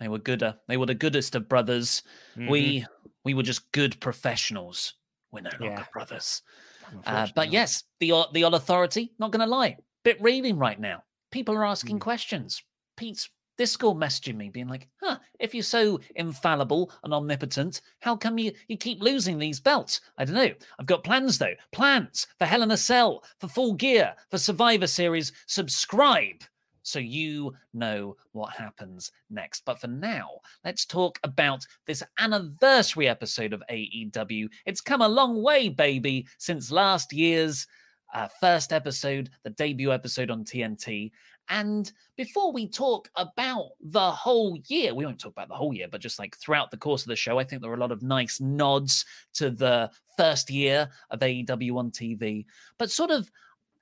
They 0.00 0.08
were 0.08 0.18
gooder. 0.18 0.56
They 0.66 0.76
were 0.76 0.86
the 0.86 0.94
goodest 0.94 1.34
of 1.34 1.48
brothers. 1.48 2.02
Mhm. 2.36 2.50
We 2.50 2.86
we 3.24 3.34
were 3.34 3.42
just 3.42 3.70
good 3.72 4.00
professionals. 4.00 4.94
We're 5.32 5.42
no 5.42 5.50
longer 5.60 5.66
Yeah. 5.66 5.84
brothers. 5.92 6.42
Uh, 7.06 7.28
but 7.34 7.52
yes, 7.52 7.84
the 8.00 8.26
the 8.32 8.44
odd 8.44 8.54
authority. 8.54 9.12
Not 9.18 9.30
going 9.30 9.40
to 9.46 9.46
lie, 9.46 9.76
bit 10.04 10.20
reading 10.20 10.58
right 10.58 10.78
now. 10.80 11.04
People 11.30 11.54
are 11.54 11.64
asking 11.66 11.98
Mm. 11.98 12.02
questions. 12.02 12.62
Pete's 12.96 13.30
Discord 13.56 13.98
messaging 13.98 14.36
me, 14.36 14.48
being 14.48 14.68
like, 14.68 14.88
"Huh, 15.02 15.18
if 15.38 15.54
you're 15.54 15.62
so 15.62 16.00
infallible 16.16 16.90
and 17.04 17.12
omnipotent, 17.12 17.82
how 18.00 18.16
come 18.16 18.38
you 18.38 18.52
you 18.68 18.76
keep 18.78 19.02
losing 19.02 19.38
these 19.38 19.60
belts?" 19.60 20.00
I 20.16 20.24
don't 20.24 20.34
know. 20.34 20.54
I've 20.78 20.86
got 20.86 21.04
plans 21.04 21.38
though. 21.38 21.54
Plans 21.70 22.26
for 22.38 22.46
Hell 22.46 22.62
in 22.62 22.70
a 22.70 22.76
Cell, 22.78 23.22
for 23.38 23.48
Full 23.48 23.74
Gear, 23.74 24.16
for 24.30 24.38
Survivor 24.38 24.86
Series. 24.86 25.32
Subscribe 25.46 26.42
so 26.82 26.98
you 26.98 27.52
know 27.72 28.16
what 28.32 28.52
happens 28.52 29.12
next. 29.28 29.64
But 29.64 29.80
for 29.80 29.88
now, 29.88 30.28
let's 30.64 30.84
talk 30.84 31.18
about 31.24 31.66
this 31.86 32.02
anniversary 32.18 33.08
episode 33.08 33.52
of 33.52 33.62
AEW. 33.70 34.48
It's 34.66 34.80
come 34.80 35.02
a 35.02 35.08
long 35.08 35.42
way, 35.42 35.68
baby, 35.68 36.26
since 36.38 36.70
last 36.70 37.12
year's 37.12 37.66
uh, 38.14 38.28
first 38.40 38.72
episode, 38.72 39.30
the 39.44 39.50
debut 39.50 39.92
episode 39.92 40.30
on 40.30 40.44
TNT. 40.44 41.10
And 41.48 41.90
before 42.16 42.52
we 42.52 42.68
talk 42.68 43.10
about 43.16 43.70
the 43.80 44.10
whole 44.10 44.56
year, 44.68 44.94
we 44.94 45.04
won't 45.04 45.18
talk 45.18 45.32
about 45.32 45.48
the 45.48 45.54
whole 45.54 45.74
year, 45.74 45.88
but 45.90 46.00
just 46.00 46.18
like 46.18 46.36
throughout 46.36 46.70
the 46.70 46.76
course 46.76 47.02
of 47.02 47.08
the 47.08 47.16
show, 47.16 47.38
I 47.38 47.44
think 47.44 47.60
there 47.60 47.70
are 47.70 47.76
a 47.76 47.80
lot 47.80 47.90
of 47.90 48.02
nice 48.02 48.40
nods 48.40 49.04
to 49.34 49.50
the 49.50 49.90
first 50.16 50.48
year 50.48 50.88
of 51.10 51.20
AEW 51.20 51.76
on 51.76 51.90
TV. 51.90 52.44
But 52.78 52.90
sort 52.90 53.10
of 53.10 53.30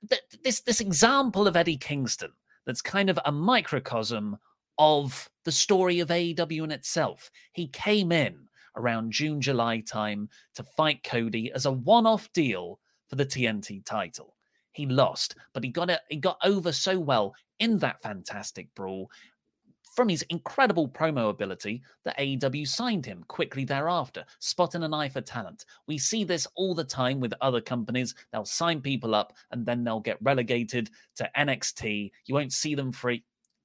th- 0.09 0.21
this 0.43 0.61
this 0.61 0.81
example 0.81 1.47
of 1.47 1.55
Eddie 1.55 1.77
Kingston 1.77 2.31
that's 2.69 2.83
kind 2.83 3.09
of 3.09 3.17
a 3.25 3.31
microcosm 3.31 4.37
of 4.77 5.27
the 5.43 5.51
story 5.51 6.01
of 6.01 6.09
AEW 6.09 6.65
in 6.65 6.69
itself. 6.69 7.31
He 7.53 7.65
came 7.69 8.11
in 8.11 8.47
around 8.75 9.11
June, 9.11 9.41
July 9.41 9.79
time 9.79 10.29
to 10.53 10.61
fight 10.61 11.01
Cody 11.03 11.51
as 11.51 11.65
a 11.65 11.71
one-off 11.71 12.31
deal 12.31 12.79
for 13.07 13.15
the 13.15 13.25
TNT 13.25 13.83
title. 13.83 14.35
He 14.73 14.85
lost, 14.85 15.35
but 15.51 15.63
he 15.63 15.71
got 15.71 15.89
it. 15.89 16.01
He 16.09 16.17
got 16.17 16.37
over 16.43 16.71
so 16.71 16.99
well 16.99 17.33
in 17.57 17.79
that 17.79 18.03
fantastic 18.03 18.67
brawl 18.75 19.09
from 19.99 20.07
his 20.07 20.21
incredible 20.29 20.87
promo 20.87 21.29
ability 21.29 21.81
that 22.05 22.17
AEW 22.17 22.65
signed 22.65 23.05
him 23.05 23.21
quickly 23.27 23.65
thereafter, 23.65 24.23
spotting 24.39 24.83
an 24.83 24.93
eye 24.93 25.09
for 25.09 25.19
talent. 25.19 25.65
We 25.87 25.97
see 25.97 26.23
this 26.23 26.47
all 26.55 26.73
the 26.73 26.85
time 26.85 27.19
with 27.19 27.33
other 27.41 27.59
companies. 27.59 28.15
They'll 28.31 28.45
sign 28.45 28.79
people 28.79 29.13
up 29.13 29.33
and 29.51 29.65
then 29.65 29.83
they'll 29.83 29.99
get 29.99 30.17
relegated 30.21 30.89
to 31.17 31.29
NXT. 31.37 32.11
You 32.27 32.33
won't 32.33 32.53
see 32.53 32.75
them 32.75 32.93
for 32.93 33.13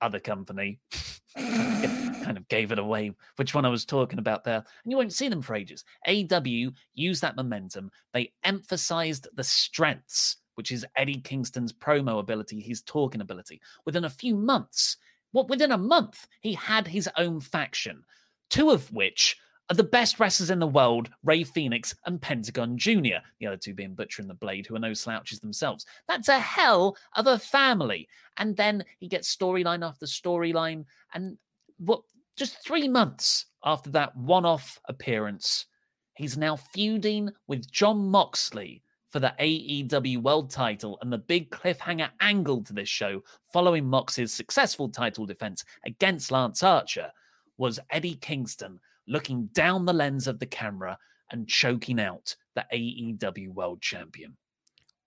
other 0.00 0.18
company. 0.18 0.80
kind 1.36 2.36
of 2.36 2.48
gave 2.48 2.72
it 2.72 2.80
away 2.80 3.12
which 3.36 3.54
one 3.54 3.64
I 3.64 3.68
was 3.68 3.84
talking 3.84 4.18
about 4.18 4.42
there. 4.42 4.56
And 4.56 4.90
you 4.90 4.96
won't 4.96 5.12
see 5.12 5.28
them 5.28 5.40
for 5.40 5.54
ages. 5.54 5.84
AEW 6.08 6.72
used 6.94 7.22
that 7.22 7.36
momentum. 7.36 7.92
They 8.12 8.32
emphasized 8.42 9.28
the 9.36 9.44
strengths, 9.44 10.38
which 10.56 10.72
is 10.72 10.84
Eddie 10.96 11.20
Kingston's 11.20 11.72
promo 11.72 12.18
ability, 12.18 12.60
his 12.60 12.82
talking 12.82 13.20
ability. 13.20 13.60
Within 13.86 14.06
a 14.06 14.10
few 14.10 14.34
months, 14.34 14.96
what 15.34 15.48
within 15.48 15.72
a 15.72 15.78
month, 15.78 16.28
he 16.40 16.52
had 16.52 16.86
his 16.86 17.10
own 17.18 17.40
faction, 17.40 18.04
two 18.50 18.70
of 18.70 18.90
which 18.92 19.36
are 19.68 19.74
the 19.74 19.82
best 19.82 20.20
wrestlers 20.20 20.48
in 20.48 20.60
the 20.60 20.66
world, 20.66 21.10
Rey 21.24 21.42
Fenix 21.42 21.92
and 22.06 22.22
Pentagon 22.22 22.78
Jr., 22.78 23.18
the 23.40 23.48
other 23.48 23.56
two 23.56 23.74
being 23.74 23.96
Butcher 23.96 24.22
and 24.22 24.30
the 24.30 24.34
Blade, 24.34 24.64
who 24.64 24.76
are 24.76 24.78
no 24.78 24.94
slouches 24.94 25.40
themselves. 25.40 25.86
That's 26.06 26.28
a 26.28 26.38
hell 26.38 26.96
of 27.16 27.26
a 27.26 27.36
family. 27.36 28.06
And 28.36 28.56
then 28.56 28.84
he 29.00 29.08
gets 29.08 29.34
storyline 29.34 29.84
after 29.84 30.06
storyline. 30.06 30.84
And 31.14 31.36
what 31.78 32.02
just 32.36 32.64
three 32.64 32.86
months 32.86 33.46
after 33.64 33.90
that 33.90 34.16
one 34.16 34.44
off 34.44 34.78
appearance, 34.88 35.66
he's 36.14 36.36
now 36.36 36.54
feuding 36.54 37.30
with 37.48 37.68
Jon 37.72 38.08
Moxley 38.08 38.83
for 39.14 39.20
the 39.20 39.32
AEW 39.38 40.20
World 40.22 40.50
title 40.50 40.98
and 41.00 41.12
the 41.12 41.18
big 41.18 41.48
cliffhanger 41.50 42.10
angle 42.20 42.64
to 42.64 42.72
this 42.72 42.88
show 42.88 43.22
following 43.52 43.86
Mox's 43.86 44.34
successful 44.34 44.88
title 44.88 45.24
defense 45.24 45.64
against 45.86 46.32
Lance 46.32 46.64
Archer 46.64 47.12
was 47.56 47.78
Eddie 47.90 48.16
Kingston 48.16 48.80
looking 49.06 49.46
down 49.52 49.84
the 49.84 49.92
lens 49.92 50.26
of 50.26 50.40
the 50.40 50.46
camera 50.46 50.98
and 51.30 51.46
choking 51.46 52.00
out 52.00 52.34
the 52.56 52.64
AEW 52.74 53.50
World 53.50 53.80
Champion. 53.80 54.36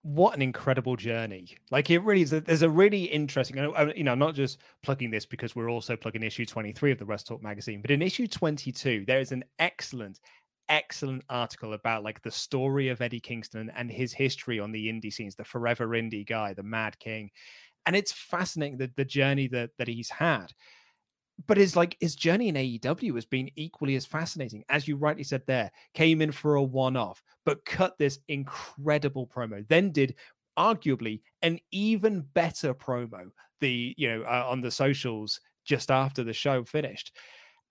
What 0.04 0.34
an 0.34 0.42
incredible 0.42 0.96
journey! 0.96 1.58
Like 1.70 1.90
it 1.90 2.00
really 2.00 2.22
is. 2.22 2.32
A, 2.32 2.40
there's 2.40 2.62
a 2.62 2.70
really 2.70 3.04
interesting, 3.04 3.60
uh, 3.60 3.92
you 3.94 4.06
know, 4.06 4.14
I'm 4.14 4.20
not 4.20 4.36
just 4.36 4.60
plugging 4.84 5.12
this 5.12 5.26
because 5.26 5.54
we're 5.54 5.70
also 5.70 5.98
plugging 5.98 6.24
issue 6.24 6.46
23 6.46 6.94
of 6.94 6.98
the 6.98 7.06
Wrestle 7.06 7.36
Talk 7.36 7.44
magazine, 7.44 7.82
but 7.82 7.92
in 7.92 8.02
issue 8.02 8.26
22 8.26 9.04
there 9.06 9.20
is 9.20 9.34
an 9.34 9.44
excellent, 9.60 10.22
excellent 10.70 11.24
article 11.30 11.74
about 11.74 12.04
like 12.04 12.22
the 12.22 12.32
story 12.32 12.90
of 12.90 13.02
Eddie 13.02 13.20
Kingston 13.20 13.72
and 13.76 13.92
his 13.92 14.14
history 14.14 14.60
on 14.60 14.72
the 14.72 14.88
indie 14.88 15.14
scenes, 15.14 15.36
the 15.36 15.44
forever 15.44 15.88
indie 15.90 16.28
guy, 16.28 16.54
the 16.54 16.64
Mad 16.64 16.98
King. 17.00 17.30
And 17.86 17.96
it's 17.96 18.12
fascinating 18.12 18.78
the, 18.78 18.92
the 18.96 19.06
journey 19.06 19.48
that 19.50 19.72
that 19.78 19.88
he's 19.88 20.10
had. 20.10 20.48
But 21.48 21.58
his 21.58 21.76
like 21.76 21.96
his 22.00 22.16
journey 22.16 22.50
in 22.50 22.56
AEW 22.56 23.16
has 23.16 23.26
been 23.26 23.50
equally 23.56 23.96
as 23.96 24.06
fascinating. 24.06 24.64
As 24.70 24.88
you 24.88 24.98
rightly 24.98 25.24
said 25.24 25.44
there, 25.46 25.72
came 25.94 26.22
in 26.22 26.32
for 26.32 26.56
a 26.56 26.64
one-off, 26.64 27.22
but 27.46 27.64
cut 27.64 27.98
this 27.98 28.20
incredible 28.28 29.28
promo, 29.28 29.68
then 29.68 29.92
did 29.92 30.16
arguably 30.58 31.22
an 31.44 31.60
even 31.72 32.22
better 32.34 32.74
promo 32.74 33.30
the 33.62 33.94
you 33.98 34.10
know 34.10 34.24
uh, 34.24 34.46
on 34.48 34.62
the 34.62 34.72
socials 34.72 35.40
just 35.66 35.92
after 35.92 36.24
the 36.24 36.34
show 36.34 36.64
finished 36.64 37.16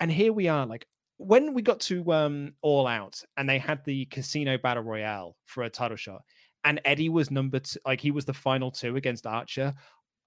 and 0.00 0.11
here 0.11 0.33
we 0.33 0.49
are 0.49 0.67
like 0.67 0.87
when 1.19 1.55
we 1.55 1.63
got 1.63 1.81
to 1.81 2.13
um 2.13 2.53
all 2.63 2.87
out 2.87 3.23
and 3.37 3.49
they 3.49 3.59
had 3.59 3.85
the 3.85 4.05
casino 4.07 4.59
battle 4.59 4.83
royale 4.83 5.37
for 5.47 5.65
a 5.65 5.71
title 5.71 5.97
shot 5.97 6.23
and 6.65 6.81
eddie 6.85 7.09
was 7.09 7.31
number 7.31 7.59
two 7.59 7.79
like 7.87 8.01
he 8.01 8.11
was 8.11 8.25
the 8.25 8.35
final 8.35 8.71
two 8.71 8.97
against 8.97 9.27
archer 9.27 9.75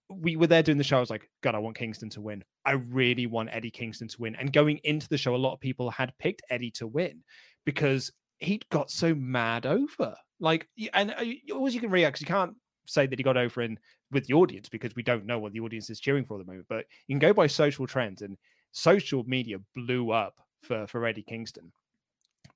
we 0.10 0.36
were 0.36 0.48
there 0.48 0.64
doing 0.64 0.78
the 0.78 0.84
show 0.84 0.98
i 0.98 1.00
was 1.00 1.10
like 1.10 1.30
god 1.44 1.54
i 1.54 1.60
want 1.60 1.78
kingston 1.78 2.10
to 2.10 2.22
win. 2.22 2.44
I 2.66 2.74
really 2.74 3.26
want 3.26 3.50
eddie 3.52 3.72
kingston 3.72 4.08
to 4.10 4.22
win. 4.22 4.36
And 4.36 4.54
going 4.54 4.80
into 4.84 5.08
the 5.08 5.18
show 5.18 5.36
a 5.36 5.38
lot 5.38 5.54
of 5.54 5.60
people 5.60 5.90
had 5.90 6.14
picked 6.20 6.44
eddie 6.50 6.72
to 6.72 6.86
win 6.86 7.24
because 7.66 8.12
he'd 8.38 8.68
got 8.70 8.92
so 8.92 9.16
mad 9.16 9.66
over. 9.66 10.16
Like 10.40 10.68
and 10.94 11.12
uh, 11.12 11.54
always 11.54 11.74
you 11.74 11.82
can 11.82 11.90
react 11.90 12.14
because 12.14 12.22
you 12.22 12.34
can't 12.34 12.56
say 12.86 13.08
that 13.08 13.18
he 13.18 13.24
got 13.24 13.38
over 13.38 13.62
in 13.62 13.78
with 14.12 14.26
the 14.28 14.34
audience 14.34 14.70
because 14.70 14.96
we 14.96 15.04
don't 15.04 15.26
know 15.26 15.40
what 15.40 15.54
the 15.54 15.60
audience 15.60 15.90
is 15.90 16.00
cheering 16.00 16.26
for 16.26 16.40
at 16.40 16.46
the 16.46 16.52
moment 16.52 16.66
but 16.70 16.86
you 17.08 17.14
can 17.14 17.20
go 17.20 17.34
by 17.34 17.46
social 17.46 17.86
trends 17.86 18.24
and 18.24 18.36
social 18.72 19.24
media 19.26 19.58
blew 19.76 20.12
up 20.12 20.34
for 20.64 20.88
for 20.88 21.06
Eddie 21.06 21.24
Kingston. 21.24 21.72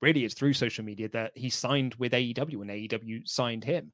Really, 0.02 0.26
it's 0.26 0.34
through 0.34 0.54
social 0.54 0.84
media 0.84 1.10
that 1.10 1.32
he 1.36 1.50
signed 1.50 1.96
with 1.96 2.12
AEW 2.12 2.62
and 2.62 2.70
AEW 2.70 3.28
signed 3.28 3.64
him. 3.64 3.92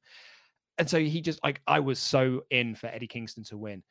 And 0.78 0.88
so 0.88 0.98
he 0.98 1.20
just 1.20 1.42
like 1.44 1.60
I 1.66 1.80
was 1.80 1.98
so 1.98 2.42
in 2.50 2.74
for 2.74 2.86
Eddie 2.86 3.06
Kingston 3.06 3.44
to 3.44 3.56
win. 3.56 3.82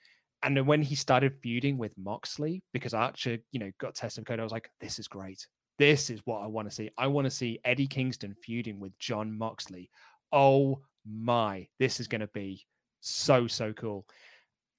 And 0.42 0.56
then 0.56 0.66
when 0.66 0.82
he 0.82 0.96
started 0.96 1.38
feuding 1.42 1.78
with 1.78 1.98
Moxley, 1.98 2.64
because 2.74 2.94
Archer, 2.94 3.40
you 3.52 3.60
know, 3.60 3.72
got 3.80 3.96
tested 3.96 4.20
and 4.20 4.28
code, 4.28 4.40
I 4.40 4.44
was 4.44 4.52
like, 4.52 4.70
this 4.80 4.98
is 4.98 5.08
great. 5.08 5.46
This 5.78 6.10
is 6.10 6.22
what 6.26 6.42
I 6.42 6.48
want 6.48 6.70
to 6.70 6.76
see. 6.76 6.90
I 6.98 7.08
want 7.08 7.26
to 7.26 7.32
see 7.32 7.60
Eddie 7.66 7.88
Kingston 7.88 8.36
feuding 8.44 8.80
with 8.80 8.98
Jon 9.00 9.38
Moxley. 9.38 9.90
Oh 10.32 10.82
my, 11.06 11.68
this 11.80 12.00
is 12.00 12.08
going 12.08 12.22
to 12.22 12.28
be 12.28 12.66
so, 13.02 13.48
so 13.48 13.74
cool. 13.74 14.06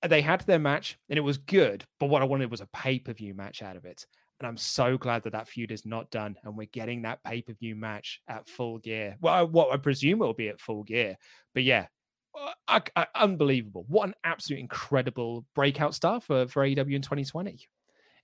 They 0.07 0.23
had 0.23 0.41
their 0.43 0.59
match 0.59 0.99
and 1.09 1.19
it 1.19 1.23
was 1.23 1.39
good, 1.39 1.85
but 1.99 2.07
what 2.07 2.23
I 2.23 2.27
wanted 2.27 2.51
was 2.51 2.63
a 2.63 2.69
pay 2.73 2.99
per 2.99 3.13
view 3.13 3.35
match 3.35 3.63
out 3.63 3.77
of 3.77 3.85
it. 3.85 4.07
And 4.41 4.47
I'm 4.49 4.57
so 4.57 4.97
glad 4.97 5.23
that 5.25 5.33
that 5.33 5.49
feud 5.49 5.71
is 5.71 5.85
not 5.85 6.11
done 6.11 6.35
and 6.45 6.57
we're 6.57 6.67
getting 6.73 7.03
that 7.03 7.23
pay 7.25 7.43
per 7.43 7.53
view 7.53 7.77
match 7.77 8.23
at 8.27 8.49
full 8.49 8.79
gear. 8.79 9.17
Well, 9.21 9.47
what 9.47 9.71
I 9.71 9.77
presume 9.77 10.23
it 10.23 10.25
will 10.25 10.33
be 10.33 10.49
at 10.49 10.61
full 10.61 10.83
gear. 10.83 11.17
But 11.53 11.65
yeah, 11.65 11.87
uh, 12.35 12.53
I, 12.67 12.83
I, 12.97 13.07
unbelievable. 13.15 13.85
What 13.89 14.09
an 14.09 14.15
absolute 14.25 14.61
incredible 14.61 15.45
breakout 15.55 15.95
star 15.95 16.21
for, 16.23 16.49
for 16.49 16.65
AEW 16.65 16.95
in 16.95 17.03
2020. 17.03 17.69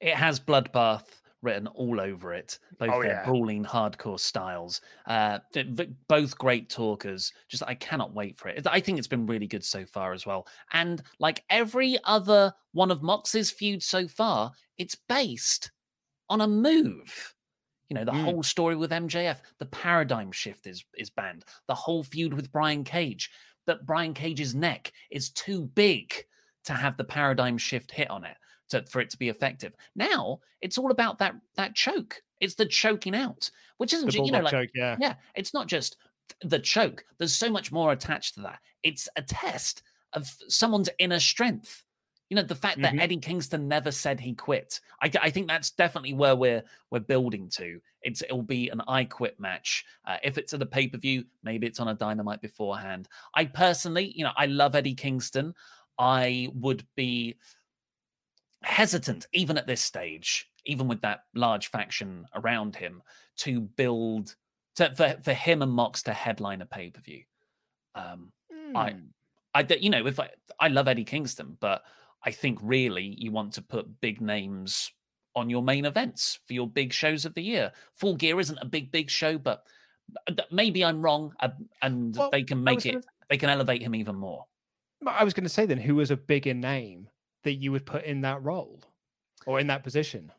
It 0.01 0.15
has 0.15 0.41
Bloodbath 0.41 1.05
written 1.43 1.67
all 1.69 2.01
over 2.01 2.33
it, 2.33 2.59
both 2.79 2.91
Oh, 2.93 3.03
their 3.03 3.13
yeah. 3.13 3.25
brawling 3.27 3.65
hardcore 3.65 4.19
styles. 4.19 4.81
Uh, 5.07 5.39
th- 5.53 5.77
th- 5.77 5.91
both 6.09 6.37
great 6.39 6.71
talkers. 6.71 7.31
Just 7.49 7.63
I 7.67 7.75
cannot 7.75 8.15
wait 8.15 8.39
for 8.39 8.49
it. 8.49 8.67
I 8.67 8.81
think 8.81 8.99
it's 8.99 9.07
been 9.07 9.27
really 9.27 9.47
good 9.47 9.65
so 9.65 9.85
far 9.85 10.13
as 10.15 10.25
well. 10.25 10.47
And 10.73 11.03
like 11.19 11.45
every 11.51 11.99
other 12.05 12.55
one 12.73 12.91
of 12.91 13.03
Mox's 13.03 13.51
feuds 13.51 13.85
so 13.85 14.09
far, 14.09 14.53
it's 14.79 14.97
based 15.09 15.71
on 16.29 16.41
a 16.41 16.49
move. 16.49 17.35
You 17.89 17.95
know, 17.95 18.05
the 18.05 18.13
Mm. 18.13 18.25
whole 18.25 18.43
story 18.43 18.75
with 18.75 18.91
MJF, 18.93 19.41
the 19.59 19.67
paradigm 19.67 20.33
shift 20.33 20.67
is 20.67 20.85
is 20.95 21.11
banned. 21.11 21.45
The 21.69 21.75
whole 21.75 22.03
feud 22.03 22.35
with 22.35 22.51
Brian 22.53 22.83
Cage, 22.85 23.31
that 23.67 23.87
Brian 23.87 24.15
Cage's 24.15 24.55
neck 24.55 24.93
is 25.11 25.31
too 25.31 25.67
big 25.75 26.15
to 26.65 26.73
have 26.73 26.97
the 26.97 27.05
paradigm 27.05 27.57
shift 27.59 27.93
hit 27.93 28.11
on 28.11 28.25
it 28.25 28.37
to, 28.71 28.85
for 28.87 29.01
it 29.01 29.11
to 29.11 29.17
be 29.17 29.29
effective. 29.29 29.73
Now 29.95 30.41
it's 30.61 30.79
all 30.79 30.91
about 30.91 31.19
that 31.19 31.37
that 31.55 31.75
choke. 31.77 32.21
It's 32.41 32.55
the 32.57 32.67
choking 32.67 33.15
out, 33.15 33.49
which 33.79 33.93
isn't 33.93 34.13
you 34.15 34.33
know 34.33 34.41
like 34.41 34.51
choke, 34.51 34.71
yeah. 34.75 34.97
yeah. 35.01 35.15
It's 35.37 35.55
not 35.55 35.69
just 35.69 35.97
the 36.43 36.59
choke. 36.59 37.05
There's 37.19 37.35
so 37.37 37.49
much 37.49 37.71
more 37.71 37.93
attached 37.93 38.35
to 38.35 38.41
that. 38.41 38.59
It's 38.83 39.09
a 39.17 39.23
test 39.23 39.83
of 40.13 40.29
someone's 40.49 40.91
inner 40.99 41.21
strength. 41.21 41.85
You 42.29 42.37
know, 42.37 42.43
the 42.43 42.57
fact 42.57 42.83
that 42.83 42.99
Eddie 42.99 43.19
Kingston 43.19 43.69
never 43.69 43.93
said 43.93 44.19
he 44.19 44.35
quit. 44.35 44.81
I, 45.01 45.11
I 45.23 45.31
think 45.31 45.47
that's 45.47 45.71
definitely 45.71 46.15
where 46.15 46.35
we're 46.35 46.65
we're 46.91 47.01
building 47.01 47.49
to. 47.51 47.81
It's 48.03 48.23
it'll 48.23 48.43
be 48.43 48.69
an 48.69 48.83
I 48.89 49.05
quit 49.05 49.39
match. 49.39 49.85
Uh, 50.05 50.17
if 50.25 50.37
it's 50.37 50.53
at 50.53 50.63
a 50.63 50.67
pay 50.67 50.89
per 50.89 50.99
view, 50.99 51.25
maybe 51.45 51.67
it's 51.67 51.79
on 51.79 51.89
a 51.89 51.95
dynamite 51.95 52.43
beforehand. 52.43 53.09
I 53.35 53.45
personally, 53.45 54.13
you 54.17 54.25
know, 54.25 54.33
I 54.37 54.47
love 54.47 54.75
Eddie 54.75 54.95
Kingston. 54.95 55.55
I 55.99 56.49
would 56.55 56.85
be 56.97 57.37
hesitant, 58.63 59.27
even 59.33 59.57
at 59.57 59.69
this 59.69 59.81
stage, 59.81 60.51
even 60.65 60.89
with 60.89 61.01
that 61.03 61.25
large 61.35 61.69
faction 61.69 62.27
around 62.35 62.75
him, 62.75 63.03
to 63.37 63.61
build 63.61 64.35
to, 64.77 64.93
for 64.95 65.17
for 65.23 65.33
him 65.33 65.63
and 65.63 65.73
Mox 65.73 66.03
to 66.05 66.13
headline 66.13 66.61
a 66.61 66.67
pay 66.67 66.91
per 66.91 67.01
view. 67.01 67.23
Um, 67.95 68.33
I, 68.75 68.91
Hmm. 68.91 68.99
I, 69.55 69.67
you 69.81 69.91
know, 69.91 70.07
if 70.07 70.21
I, 70.21 70.31
I 70.61 70.69
love 70.69 70.89
Eddie 70.89 71.05
Kingston, 71.05 71.57
but 71.61 71.83
I 72.27 72.33
think 72.33 72.59
really 72.61 73.15
you 73.17 73.31
want 73.31 73.53
to 73.55 73.63
put 73.63 74.01
big 74.01 74.21
names 74.21 74.91
on 75.37 75.49
your 75.49 75.63
main 75.63 75.85
events 75.85 76.41
for 76.47 76.55
your 76.55 76.67
big 76.67 76.93
shows 76.93 77.25
of 77.25 77.35
the 77.35 77.43
year. 77.43 77.71
Full 77.93 78.17
Gear 78.17 78.41
isn't 78.41 78.59
a 78.61 78.67
big, 78.67 78.91
big 78.91 79.09
show, 79.09 79.39
but 79.39 79.63
maybe 80.51 80.85
I'm 80.85 81.01
wrong, 81.01 81.33
uh, 81.41 81.51
and 81.83 82.17
well, 82.17 82.31
they 82.31 82.43
can 82.43 82.63
make 82.63 82.85
it. 82.85 82.93
Gonna... 82.93 83.05
They 83.31 83.37
can 83.37 83.51
elevate 83.51 83.83
him 83.83 83.95
even 83.95 84.17
more. 84.17 84.45
I 85.07 85.25
was 85.25 85.35
going 85.35 85.45
to 85.45 85.51
say 85.51 85.67
then, 85.67 85.79
who 85.79 85.97
was 85.97 86.11
a 86.11 86.17
bigger 86.17 86.55
name 86.55 87.09
that 87.45 87.55
you 87.55 87.71
would 87.73 87.87
put 87.87 88.05
in 88.05 88.23
that 88.23 88.43
role 88.43 88.83
or 89.47 89.61
in 89.61 89.67
that 89.69 89.85
position? 89.85 90.33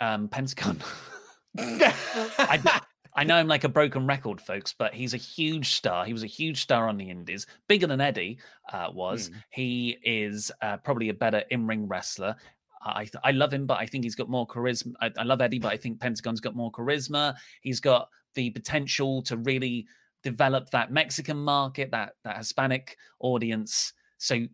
Um, 0.00 0.28
Pentagon. 0.28 0.80
I, 1.58 2.80
I 3.14 3.24
know 3.24 3.36
I'm 3.36 3.48
like 3.48 3.64
a 3.64 3.68
broken 3.68 4.06
record, 4.06 4.40
folks, 4.40 4.74
but 4.76 4.94
he's 4.94 5.12
a 5.12 5.18
huge 5.18 5.74
star. 5.74 6.04
He 6.04 6.12
was 6.12 6.22
a 6.22 6.28
huge 6.28 6.62
star 6.62 6.88
on 6.88 6.96
the 6.96 7.10
Indies, 7.10 7.46
bigger 7.68 7.86
than 7.86 8.00
Eddie 8.00 8.38
uh, 8.72 8.88
was. 8.92 9.28
Mm. 9.28 9.34
He 9.50 9.98
is 10.02 10.50
uh, 10.62 10.78
probably 10.78 11.10
a 11.10 11.14
better 11.14 11.42
in 11.50 11.66
ring 11.66 11.86
wrestler. 11.86 12.36
I 12.84 13.08
I 13.22 13.30
love 13.32 13.52
him, 13.52 13.66
but 13.66 13.78
I 13.78 13.86
think 13.86 14.04
he's 14.04 14.14
got 14.14 14.28
more 14.28 14.46
charisma. 14.46 14.94
I, 15.00 15.10
I, 15.18 15.22
love 15.22 15.40
Eddie, 15.40 15.58
but 15.58 15.72
I 15.72 15.76
think 15.76 16.00
Pentagon's 16.00 16.40
got 16.40 16.56
more 16.56 16.72
charisma. 16.72 17.36
He's 17.60 17.80
got 17.80 18.08
the 18.34 18.50
potential 18.50 19.22
to 19.22 19.36
really 19.36 19.86
develop 20.22 20.70
that 20.70 20.90
Mexican 20.90 21.36
market, 21.36 21.90
that 21.90 22.14
that 22.24 22.38
Hispanic 22.38 22.96
audience. 23.20 23.92
So 24.18 24.46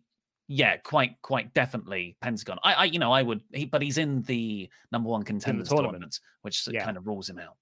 yeah, 0.47 0.77
quite 0.77 1.15
quite 1.21 1.53
definitely 1.53 2.17
Pentagon. 2.21 2.59
I, 2.63 2.73
I 2.73 2.83
you 2.85 2.99
know 2.99 3.11
I 3.11 3.23
would, 3.23 3.41
he, 3.53 3.65
but 3.65 3.81
he's 3.81 3.97
in 3.97 4.21
the 4.23 4.69
number 4.91 5.09
one 5.09 5.23
contenders 5.23 5.69
tournament. 5.69 5.93
tournament, 5.93 6.19
which 6.41 6.67
yeah. 6.69 6.83
kind 6.83 6.97
of 6.97 7.07
rules 7.07 7.29
him 7.29 7.39
out. 7.39 7.55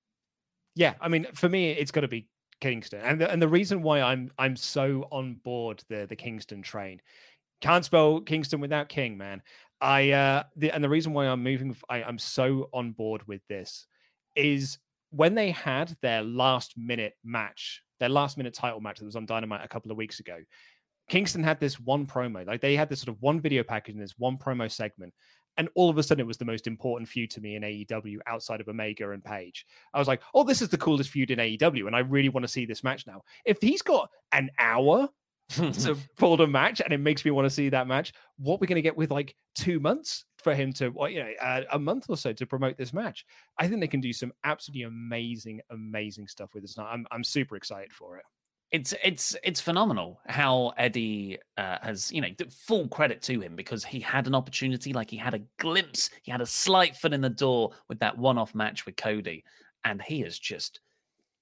Yeah, 0.78 0.94
I 1.02 1.08
mean, 1.08 1.26
for 1.34 1.50
me, 1.50 1.72
it's 1.72 1.90
got 1.90 2.02
to 2.02 2.08
be 2.08 2.28
Kingston, 2.62 3.02
and 3.04 3.20
the, 3.20 3.30
and 3.32 3.42
the 3.42 3.48
reason 3.48 3.82
why 3.82 4.00
I'm 4.02 4.32
I'm 4.38 4.56
so 4.56 5.08
on 5.12 5.36
board 5.44 5.84
the 5.90 6.06
the 6.08 6.16
Kingston 6.16 6.62
train, 6.62 7.02
can't 7.62 7.84
spell 7.84 8.22
Kingston 8.22 8.60
without 8.60 8.88
King, 8.88 9.18
man. 9.18 9.42
I 9.82 10.12
uh 10.12 10.44
the, 10.56 10.70
and 10.72 10.84
the 10.84 10.90
reason 10.90 11.14
why 11.14 11.26
I'm 11.28 11.42
moving, 11.42 11.76
I, 11.90 12.04
I'm 12.04 12.20
so 12.20 12.70
on 12.74 12.92
board 12.92 13.28
with 13.28 13.42
this, 13.50 13.88
is 14.36 14.78
when 15.10 15.34
they 15.34 15.50
had 15.50 15.96
their 16.04 16.22
last 16.22 16.78
minute 16.78 17.14
match, 17.24 17.82
their 18.00 18.10
last 18.10 18.38
minute 18.38 18.54
title 18.54 18.80
match 18.80 19.00
that 19.00 19.06
was 19.06 19.16
on 19.16 19.26
Dynamite 19.26 19.66
a 19.66 19.68
couple 19.68 19.92
of 19.92 19.98
weeks 19.98 20.20
ago. 20.20 20.38
Kingston 21.10 21.44
had 21.44 21.60
this 21.60 21.80
one 21.80 22.06
promo, 22.06 22.46
like 22.46 22.62
they 22.62 22.76
had 22.76 22.90
this 22.90 23.02
sort 23.02 23.16
of 23.16 23.22
one 23.22 23.40
video 23.42 23.64
package 23.64 23.96
and 23.96 24.04
this 24.04 24.16
one 24.20 24.38
promo 24.38 24.70
segment 24.70 25.14
and 25.58 25.70
all 25.76 25.90
of 25.90 25.98
a 25.98 26.04
sudden, 26.04 26.22
it 26.22 26.28
was 26.28 26.38
the 26.38 26.46
most 26.46 26.68
important 26.68 27.10
feud 27.10 27.32
to 27.32 27.42
me 27.42 27.56
in 27.56 27.64
AEW 27.64 28.18
outside 28.28 28.62
of 28.62 28.68
Omega 28.68 29.12
and 29.12 29.24
Page. 29.24 29.66
I 29.94 30.00
was 30.00 30.08
like, 30.08 30.22
oh, 30.34 30.44
this 30.44 30.62
is 30.62 30.70
the 30.70 30.78
coolest 30.78 31.10
feud 31.10 31.32
in 31.32 31.40
AEW. 31.40 31.88
And 31.88 31.96
I 31.96 32.00
really 32.00 32.30
want 32.30 32.44
to 32.44 32.48
see 32.48 32.66
this 32.66 32.84
match 32.84 33.08
now. 33.08 33.24
If 33.46 33.58
he's 33.62 33.82
got 33.82 34.10
an 34.32 34.50
hour 34.60 35.10
to 35.50 35.98
pull 36.18 36.38
the 36.38 36.48
match 36.48 36.82
and 36.82 36.94
it 36.94 37.00
makes 37.00 37.24
me 37.24 37.32
want 37.32 37.46
to 37.46 37.50
see 37.50 37.70
that 37.70 37.88
match, 37.88 38.14
what 38.38 38.62
we're 38.62 38.68
going 38.68 38.76
to 38.76 38.82
get 38.82 38.98
with 38.98 39.12
like 39.12 39.36
two 39.56 39.80
months 39.80 40.26
for 40.38 40.54
him 40.54 40.72
to, 40.74 40.94
you 41.10 41.24
know, 41.24 41.32
uh, 41.42 41.62
a 41.72 41.80
month 41.80 42.06
or 42.10 42.18
so 42.18 42.34
to 42.34 42.46
promote 42.46 42.78
this 42.78 42.94
match. 42.94 43.26
I 43.58 43.68
think 43.68 43.82
they 43.82 43.88
can 43.88 44.02
do 44.02 44.14
some 44.14 44.34
absolutely 44.44 44.84
amazing, 44.84 45.62
amazing 45.72 46.28
stuff 46.28 46.54
with 46.54 46.64
this. 46.64 46.78
I'm, 46.78 47.08
I'm 47.12 47.24
super 47.24 47.56
excited 47.56 47.92
for 47.92 48.18
it 48.18 48.26
it's 48.72 48.94
it's 49.04 49.36
it's 49.44 49.62
phenomenal 49.62 50.20
how 50.28 50.74
Eddie 50.78 51.38
uh, 51.58 51.78
has 51.82 52.12
you 52.12 52.22
know 52.22 52.28
full 52.66 52.88
credit 52.90 53.22
to 53.24 53.40
him 53.40 53.56
because 53.56 53.86
he 53.86 54.00
had 54.00 54.28
an 54.28 54.36
opportunity, 54.36 54.94
like 54.94 55.10
he 55.10 55.18
had 55.18 55.34
a 55.34 55.42
glimpse, 55.58 56.10
he 56.24 56.32
had 56.32 56.42
a 56.42 56.46
slight 56.46 56.96
foot 56.96 57.14
in 57.14 57.22
the 57.22 57.30
door 57.30 57.72
with 57.88 58.00
that 58.00 58.18
one-off 58.18 58.54
match 58.54 58.86
with 58.86 58.98
Cody, 58.98 59.44
and 59.86 60.02
he 60.02 60.22
has 60.22 60.38
just 60.38 60.82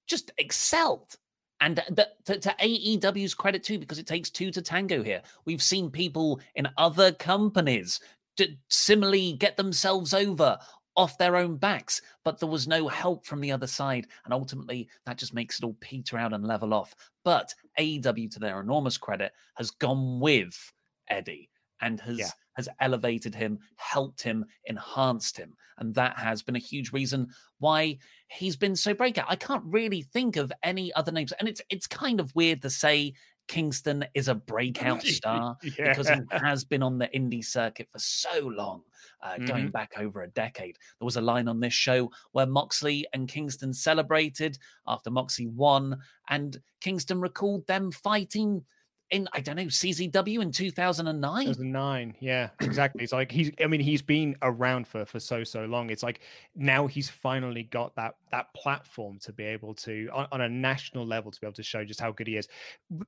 just 0.08 0.32
excelled. 0.38 1.16
And 1.62 1.78
the, 1.90 2.10
to, 2.26 2.38
to 2.38 2.56
AEW's 2.60 3.34
credit 3.34 3.64
too, 3.64 3.80
because 3.80 3.98
it 3.98 4.06
takes 4.06 4.30
two 4.30 4.52
to 4.52 4.62
tango 4.62 5.02
here. 5.02 5.22
We've 5.46 5.64
seen 5.64 5.90
people 5.90 6.42
in 6.56 6.68
other 6.78 7.14
companies 7.14 8.02
to 8.38 8.50
similarly 8.70 9.34
get 9.34 9.56
themselves 9.56 10.14
over 10.14 10.58
off 10.96 11.18
their 11.18 11.36
own 11.36 11.58
backs, 11.58 12.02
but 12.24 12.40
there 12.40 12.50
was 12.50 12.68
no 12.68 12.88
help 12.88 13.26
from 13.26 13.42
the 13.42 13.52
other 13.52 13.68
side. 13.68 14.08
And 14.24 14.34
ultimately, 14.34 14.88
that 15.06 15.18
just 15.18 15.34
makes 15.34 15.60
it 15.60 15.66
all 15.66 15.76
peter 15.80 16.18
out 16.18 16.34
and 16.34 16.46
level 16.46 16.74
off. 16.74 16.96
But 17.24 17.54
AEW, 17.80 18.32
to 18.32 18.40
their 18.40 18.62
enormous 18.62 18.98
credit, 18.98 19.34
has 19.56 19.72
gone 19.72 20.20
with 20.20 20.72
Eddie 21.10 21.50
and 21.82 22.00
has 22.02 22.20
yeah. 22.20 22.30
has 22.54 22.70
elevated 22.80 23.36
him, 23.36 23.60
helped 23.76 24.22
him, 24.22 24.46
enhanced 24.66 25.38
him, 25.38 25.54
and 25.78 25.94
that 25.96 26.18
has 26.18 26.42
been 26.42 26.56
a 26.56 26.60
huge 26.60 26.92
reason 26.94 27.28
why 27.60 27.98
he's 28.28 28.56
been 28.56 28.76
so 28.76 28.94
breakout. 28.94 29.26
I 29.28 29.36
can't 29.36 29.64
really 29.66 30.02
think 30.02 30.38
of 30.38 30.52
any 30.64 30.94
other 30.94 31.12
names, 31.12 31.34
and 31.34 31.50
it's 31.50 31.62
it's 31.70 31.88
kind 31.88 32.20
of 32.20 32.34
weird 32.36 32.62
to 32.62 32.70
say 32.70 33.14
Kingston 33.48 34.06
is 34.14 34.28
a 34.28 34.36
breakout 34.36 35.02
star 35.04 35.58
yeah. 35.64 35.90
because 35.90 36.10
he 36.10 36.20
has 36.32 36.64
been 36.64 36.84
on 36.84 36.98
the 36.98 37.08
indie 37.08 37.46
circuit 37.46 37.88
for 37.92 38.00
so 38.00 38.48
long, 38.48 38.82
uh, 39.22 39.34
mm-hmm. 39.34 39.46
going 39.46 39.70
back 39.70 39.94
over 39.98 40.24
a 40.24 40.30
decade. 40.30 40.78
There 41.00 41.06
was 41.06 41.18
a 41.18 41.22
line 41.22 41.48
on 41.48 41.60
this 41.60 41.74
show 41.74 42.12
where 42.32 42.46
Moxley 42.46 43.06
and 43.14 43.28
Kingston 43.28 43.74
celebrated 43.74 44.58
after 44.88 45.12
Moxley 45.12 45.48
won, 45.48 45.98
and 46.30 46.60
Kingston 46.82 47.22
recalled 47.22 47.68
them 47.68 47.92
fighting 47.92 48.64
in 49.12 49.28
I 49.34 49.40
don't 49.40 49.56
know 49.56 49.66
CZW 49.66 50.42
in 50.42 50.52
2009. 50.52 51.46
2009, 51.46 52.16
yeah, 52.20 52.50
exactly. 52.62 53.04
It's 53.04 53.14
like 53.14 53.32
he's 53.32 53.52
I 53.64 53.68
mean 53.68 53.82
he's 53.82 54.02
been 54.02 54.36
around 54.42 54.88
for 54.88 55.06
for 55.06 55.20
so 55.20 55.44
so 55.44 55.66
long. 55.66 55.90
It's 55.90 56.04
like 56.04 56.22
now 56.56 56.88
he's 56.88 57.10
finally 57.10 57.64
got 57.64 57.96
that 57.96 58.16
that 58.32 58.54
platform 58.56 59.20
to 59.20 59.32
be 59.32 59.44
able 59.44 59.74
to 59.76 60.10
on, 60.14 60.28
on 60.32 60.42
a 60.42 60.50
national 60.50 61.06
level 61.06 61.32
to 61.32 61.40
be 61.40 61.48
able 61.48 61.56
to 61.56 61.64
show 61.64 61.84
just 61.86 62.00
how 62.00 62.12
good 62.12 62.28
he 62.28 62.38
is. 62.38 62.48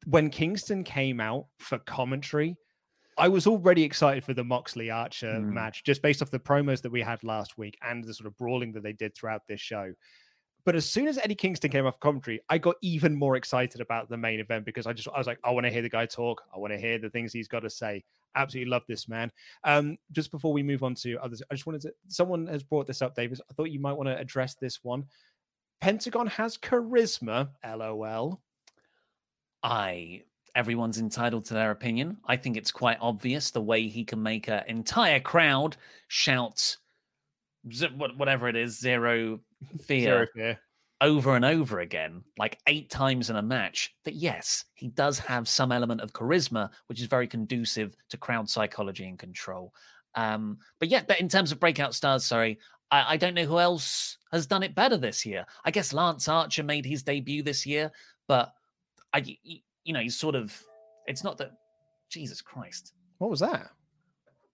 When 0.05 0.29
Kingston 0.29 0.83
came 0.83 1.19
out 1.19 1.47
for 1.57 1.79
commentary, 1.79 2.55
I 3.17 3.27
was 3.27 3.47
already 3.47 3.83
excited 3.83 4.23
for 4.23 4.33
the 4.33 4.43
Moxley 4.43 4.91
Archer 4.91 5.39
mm. 5.39 5.51
match 5.51 5.83
just 5.83 6.03
based 6.03 6.21
off 6.21 6.29
the 6.29 6.39
promos 6.39 6.81
that 6.83 6.91
we 6.91 7.01
had 7.01 7.23
last 7.23 7.57
week 7.57 7.77
and 7.81 8.03
the 8.03 8.13
sort 8.13 8.27
of 8.27 8.37
brawling 8.37 8.71
that 8.73 8.83
they 8.83 8.93
did 8.93 9.15
throughout 9.15 9.41
this 9.47 9.59
show. 9.59 9.93
But 10.67 10.75
as 10.75 10.85
soon 10.85 11.07
as 11.07 11.17
Eddie 11.17 11.33
Kingston 11.33 11.71
came 11.71 11.85
off 11.85 11.97
commentary, 12.01 12.41
I 12.49 12.57
got 12.57 12.75
even 12.81 13.15
more 13.15 13.37
excited 13.37 13.79
about 13.79 14.09
the 14.09 14.17
main 14.17 14.41
event 14.41 14.65
because 14.65 14.85
I 14.85 14.91
just 14.91 15.07
I 15.07 15.17
was 15.17 15.25
like, 15.25 15.39
I 15.45 15.51
want 15.51 15.65
to 15.65 15.71
hear 15.71 15.81
the 15.81 15.87
guy 15.87 16.05
talk. 16.05 16.43
I 16.53 16.59
want 16.59 16.73
to 16.73 16.77
hear 16.77 16.99
the 16.99 17.09
things 17.09 17.31
he's 17.31 17.47
got 17.47 17.61
to 17.61 17.69
say. 17.69 18.03
Absolutely 18.35 18.69
love 18.69 18.81
this 18.85 19.07
man. 19.07 19.31
Um, 19.63 19.97
just 20.11 20.29
before 20.29 20.51
we 20.51 20.63
move 20.63 20.83
on 20.83 20.93
to 20.95 21.15
others, 21.23 21.41
I 21.49 21.53
just 21.53 21.67
wanted 21.67 21.83
to. 21.83 21.93
Someone 22.09 22.47
has 22.47 22.63
brought 22.63 22.85
this 22.85 23.01
up, 23.01 23.15
Davis. 23.15 23.39
I 23.49 23.53
thought 23.53 23.69
you 23.69 23.79
might 23.79 23.93
want 23.93 24.09
to 24.09 24.17
address 24.17 24.55
this 24.55 24.83
one. 24.83 25.05
Pentagon 25.79 26.27
has 26.27 26.57
charisma. 26.57 27.47
LOL. 27.65 28.41
I 29.63 30.23
everyone's 30.53 30.99
entitled 30.99 31.45
to 31.45 31.53
their 31.53 31.71
opinion. 31.71 32.17
I 32.25 32.35
think 32.35 32.57
it's 32.57 32.71
quite 32.71 32.97
obvious 32.99 33.51
the 33.51 33.61
way 33.61 33.87
he 33.87 34.03
can 34.03 34.21
make 34.21 34.49
an 34.49 34.63
entire 34.67 35.21
crowd 35.21 35.77
shout 36.09 36.75
whatever 37.95 38.47
it 38.47 38.55
is, 38.55 38.79
zero 38.79 39.39
fear, 39.85 40.27
fear, 40.33 40.59
over 41.01 41.35
and 41.35 41.45
over 41.45 41.79
again, 41.79 42.23
like 42.37 42.59
eight 42.67 42.89
times 42.89 43.29
in 43.29 43.35
a 43.35 43.41
match, 43.41 43.93
that 44.03 44.15
yes, 44.15 44.65
he 44.73 44.87
does 44.89 45.19
have 45.19 45.47
some 45.47 45.71
element 45.71 46.01
of 46.01 46.13
charisma, 46.13 46.69
which 46.87 47.01
is 47.01 47.07
very 47.07 47.27
conducive 47.27 47.95
to 48.09 48.17
crowd 48.17 48.49
psychology 48.49 49.07
and 49.07 49.19
control. 49.19 49.73
Um, 50.15 50.57
but 50.79 50.89
yeah, 50.89 51.03
but 51.07 51.19
in 51.19 51.29
terms 51.29 51.51
of 51.51 51.59
breakout 51.59 51.93
stars, 51.93 52.25
sorry, 52.25 52.59
I, 52.91 53.13
I 53.13 53.17
don't 53.17 53.35
know 53.35 53.45
who 53.45 53.59
else 53.59 54.17
has 54.31 54.47
done 54.47 54.63
it 54.63 54.75
better 54.75 54.97
this 54.97 55.25
year. 55.25 55.45
I 55.63 55.71
guess 55.71 55.93
Lance 55.93 56.27
Archer 56.27 56.63
made 56.63 56.85
his 56.85 57.03
debut 57.03 57.43
this 57.43 57.65
year, 57.65 57.91
but 58.27 58.53
I, 59.13 59.23
you 59.43 59.93
know, 59.93 59.99
he's 59.99 60.17
sort 60.17 60.35
of. 60.35 60.59
It's 61.05 61.23
not 61.23 61.37
that. 61.37 61.51
Jesus 62.09 62.41
Christ. 62.41 62.93
What 63.17 63.29
was 63.29 63.41
that? 63.41 63.69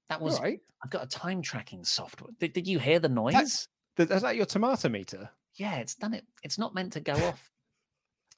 That 0.09 0.19
was 0.19 0.39
right. 0.39 0.59
I've 0.83 0.89
got 0.89 1.03
a 1.03 1.07
time 1.07 1.41
tracking 1.41 1.83
software. 1.83 2.31
Did, 2.39 2.53
did 2.53 2.67
you 2.67 2.79
hear 2.79 2.99
the 2.99 3.09
noise? 3.09 3.33
That, 3.33 3.67
is 3.97 4.21
that 4.21 4.35
your 4.35 4.45
tomato 4.45 4.89
meter? 4.89 5.29
Yeah, 5.55 5.75
it's 5.75 5.95
done 5.95 6.13
it. 6.13 6.25
It's 6.43 6.57
not 6.57 6.73
meant 6.73 6.93
to 6.93 6.99
go 6.99 7.13
off. 7.13 7.51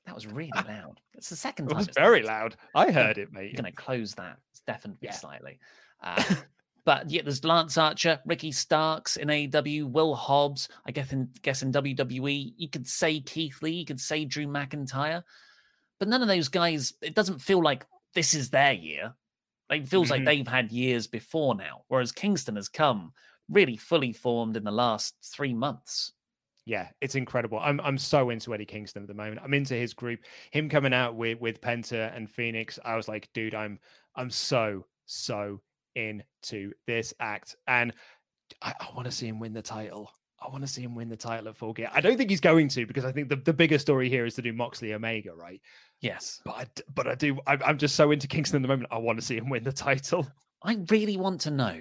That 0.06 0.16
was 0.16 0.28
really 0.28 0.52
loud. 0.68 1.00
It's 1.14 1.30
the 1.30 1.36
second 1.36 1.68
time. 1.68 1.78
It 1.78 1.88
was 1.88 1.96
very 1.96 2.24
loud. 2.24 2.56
I 2.74 2.92
heard 2.92 3.18
it, 3.18 3.32
mate. 3.32 3.52
You're 3.52 3.62
going 3.62 3.72
to 3.72 3.82
close 3.82 4.14
that. 4.16 4.38
It's 4.52 4.62
definitely 4.62 5.08
yeah. 5.08 5.14
slightly. 5.14 5.60
Uh, 6.04 6.24
but 6.86 7.10
yeah, 7.10 7.22
there's 7.24 7.44
Lance 7.44 7.78
Archer, 7.78 8.20
Ricky 8.26 8.52
Starks 8.52 9.18
in 9.18 9.30
AEW, 9.30 9.90
Will 9.90 10.16
Hobbs. 10.16 10.70
I 10.86 10.92
guess 10.92 11.12
in 11.12 11.30
guess 11.42 11.62
in 11.62 11.72
WWE, 11.72 12.54
you 12.58 12.70
could 12.70 12.88
say 12.88 13.20
Keith 13.22 13.62
Lee, 13.62 13.72
you 13.72 13.86
could 13.86 14.02
say 14.02 14.26
Drew 14.26 14.48
McIntyre, 14.48 15.24
but 16.00 16.08
none 16.08 16.22
of 16.22 16.28
those 16.28 16.50
guys. 16.50 16.94
It 17.02 17.16
doesn't 17.16 17.42
feel 17.42 17.64
like 17.64 17.86
this 18.14 18.34
is 18.34 18.50
their 18.50 18.74
year. 18.74 19.14
It 19.72 19.88
feels 19.88 20.10
mm-hmm. 20.10 20.12
like 20.12 20.26
they've 20.26 20.48
had 20.48 20.72
years 20.72 21.08
before 21.08 21.56
now, 21.56 21.84
whereas 21.88 22.12
Kingston 22.12 22.56
has 22.56 22.70
come 22.70 23.14
really 23.50 23.78
fully 23.78 24.14
formed 24.14 24.58
in 24.58 24.64
the 24.64 24.72
last 24.72 25.16
three 25.24 25.54
months. 25.54 26.14
Yeah, 26.66 26.88
it's 27.00 27.16
incredible. 27.16 27.60
I'm 27.60 27.80
I'm 27.82 27.98
so 27.98 28.32
into 28.32 28.54
Eddie 28.54 28.66
Kingston 28.66 29.04
at 29.04 29.08
the 29.08 29.14
moment. 29.14 29.42
I'm 29.44 29.54
into 29.54 29.76
his 29.76 29.94
group. 29.94 30.22
Him 30.52 30.68
coming 30.68 30.94
out 30.94 31.16
with 31.16 31.40
with 31.40 31.62
Penta 31.62 32.16
and 32.16 32.30
Phoenix. 32.30 32.80
I 32.84 32.96
was 32.96 33.08
like, 33.08 33.30
dude, 33.34 33.54
I'm 33.54 33.80
I'm 34.16 34.32
so 34.32 34.86
so 35.06 35.62
into 35.94 36.72
this 36.88 37.14
act, 37.20 37.56
and 37.68 37.94
I, 38.62 38.74
I 38.80 38.88
want 38.96 39.06
to 39.06 39.12
see 39.12 39.28
him 39.28 39.40
win 39.40 39.54
the 39.54 39.62
title. 39.62 40.10
I 40.42 40.50
want 40.50 40.64
to 40.64 40.68
see 40.68 40.82
him 40.82 40.96
win 40.96 41.08
the 41.08 41.16
title 41.16 41.48
at 41.48 41.56
Full 41.56 41.74
Gear. 41.74 41.90
I 41.94 42.02
don't 42.02 42.18
think 42.18 42.30
he's 42.30 42.42
going 42.42 42.68
to 42.70 42.86
because 42.86 43.06
I 43.06 43.12
think 43.12 43.30
the, 43.30 43.38
the 43.38 43.54
bigger 43.54 43.80
story 43.80 44.10
here 44.10 44.26
is 44.26 44.36
to 44.36 44.42
do 44.42 44.52
Moxley 44.52 44.94
Omega, 44.94 45.34
right? 45.34 45.62
Yes, 46.02 46.42
but 46.46 46.56
I, 46.56 46.66
but 46.94 47.08
I 47.08 47.16
do. 47.16 47.40
I, 47.48 47.58
I'm 47.66 47.78
just 47.78 47.96
so 47.96 48.12
into 48.12 48.28
Kingston 48.28 48.58
at 48.58 48.62
the 48.64 48.68
moment. 48.68 48.90
I 48.92 48.98
want 48.98 49.20
to 49.20 49.26
see 49.26 49.38
him 49.38 49.50
win 49.50 49.64
the 49.64 49.72
title. 49.72 50.28
I 50.64 50.78
really 50.90 51.16
want 51.16 51.42
to 51.42 51.52
know 51.52 51.80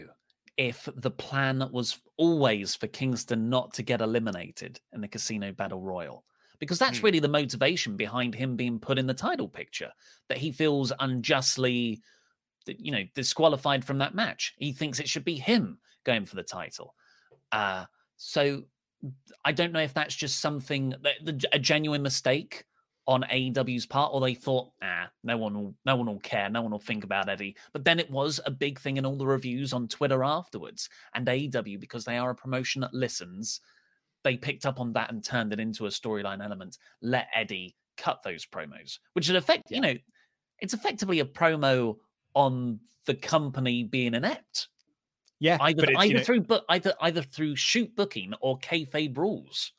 if 0.56 0.88
the 0.94 1.10
plan 1.10 1.68
was 1.72 2.00
always 2.16 2.74
for 2.74 2.86
Kingston 2.86 3.48
not 3.50 3.74
to 3.74 3.82
get 3.82 4.00
eliminated 4.00 4.80
in 4.92 5.00
the 5.00 5.08
Casino 5.08 5.52
Battle 5.52 5.80
Royal. 5.80 6.24
Because 6.60 6.78
that's 6.78 6.98
Hmm. 7.00 7.06
really 7.06 7.18
the 7.18 7.28
motivation 7.28 7.96
behind 7.96 8.34
him 8.34 8.56
being 8.56 8.78
put 8.78 8.98
in 8.98 9.06
the 9.06 9.14
title 9.14 9.48
picture, 9.48 9.92
that 10.28 10.38
he 10.38 10.52
feels 10.52 10.92
unjustly, 11.00 12.00
you 12.66 12.92
know, 12.92 13.04
disqualified 13.14 13.84
from 13.84 13.98
that 13.98 14.14
match. 14.14 14.54
He 14.56 14.72
thinks 14.72 15.00
it 15.00 15.08
should 15.08 15.24
be 15.24 15.36
him 15.36 15.80
going 16.04 16.24
for 16.24 16.36
the 16.36 16.44
title. 16.44 16.94
Uh, 17.50 17.86
so 18.16 18.64
I 19.44 19.52
don't 19.52 19.72
know 19.72 19.80
if 19.80 19.94
that's 19.94 20.14
just 20.14 20.40
something 20.40 20.90
that 21.02 21.16
the, 21.22 21.44
a 21.52 21.58
genuine 21.58 22.02
mistake 22.02 22.64
on 23.06 23.22
AEW's 23.24 23.84
part, 23.86 24.12
or 24.14 24.20
they 24.20 24.34
thought, 24.34 24.70
ah, 24.82 25.10
no 25.22 25.36
one 25.36 25.54
will, 25.54 25.74
no 25.84 25.96
one 25.96 26.06
will 26.06 26.20
care, 26.20 26.48
no 26.48 26.62
one 26.62 26.70
will 26.72 26.78
think 26.78 27.04
about 27.04 27.28
Eddie. 27.28 27.54
But 27.72 27.84
then 27.84 27.98
it 28.00 28.10
was 28.10 28.40
a 28.46 28.50
big 28.50 28.80
thing 28.80 28.96
in 28.96 29.04
all 29.04 29.16
the 29.16 29.26
reviews 29.26 29.72
on 29.72 29.88
Twitter 29.88 30.24
afterwards. 30.24 30.88
And 31.14 31.26
AEW, 31.26 31.78
because 31.78 32.04
they 32.04 32.16
are 32.16 32.30
a 32.30 32.34
promotion 32.34 32.80
that 32.80 32.94
listens, 32.94 33.60
they 34.22 34.36
picked 34.38 34.64
up 34.64 34.80
on 34.80 34.92
that 34.94 35.12
and 35.12 35.22
turned 35.22 35.52
it 35.52 35.60
into 35.60 35.84
a 35.86 35.90
storyline 35.90 36.42
element. 36.42 36.78
Let 37.02 37.28
Eddie 37.34 37.76
cut 37.98 38.22
those 38.24 38.46
promos, 38.46 38.98
which 39.12 39.28
in 39.28 39.36
effect, 39.36 39.70
you 39.70 39.82
know, 39.82 39.94
it's 40.60 40.72
effectively 40.74 41.20
a 41.20 41.24
promo 41.26 41.96
on 42.32 42.80
the 43.04 43.14
company 43.14 43.84
being 43.84 44.14
inept. 44.14 44.68
Yeah, 45.40 45.58
Either 45.60 45.90
you 45.90 45.98
either 45.98 46.14
know- 46.14 46.24
through 46.24 46.40
but 46.42 46.64
either 46.70 46.94
either 47.02 47.20
through 47.20 47.56
shoot 47.56 47.94
booking 47.94 48.32
or 48.40 48.58
kayfabe 48.60 49.16
rules. 49.18 49.72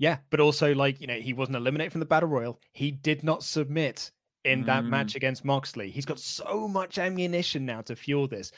Yeah, 0.00 0.16
but 0.30 0.40
also 0.40 0.74
like 0.74 0.98
you 1.00 1.06
know 1.06 1.18
he 1.20 1.34
wasn't 1.34 1.58
eliminated 1.58 1.92
from 1.92 2.00
the 2.00 2.06
battle 2.06 2.28
royal. 2.30 2.58
He 2.72 2.90
did 2.90 3.22
not 3.22 3.44
submit 3.44 4.10
in 4.44 4.64
that 4.64 4.84
Mm. 4.84 4.88
match 4.88 5.14
against 5.14 5.44
Moxley. 5.44 5.90
He's 5.90 6.06
got 6.06 6.18
so 6.18 6.66
much 6.66 6.96
ammunition 6.98 7.66
now 7.66 7.82
to 7.82 7.94
fuel 7.94 8.26
this. 8.26 8.50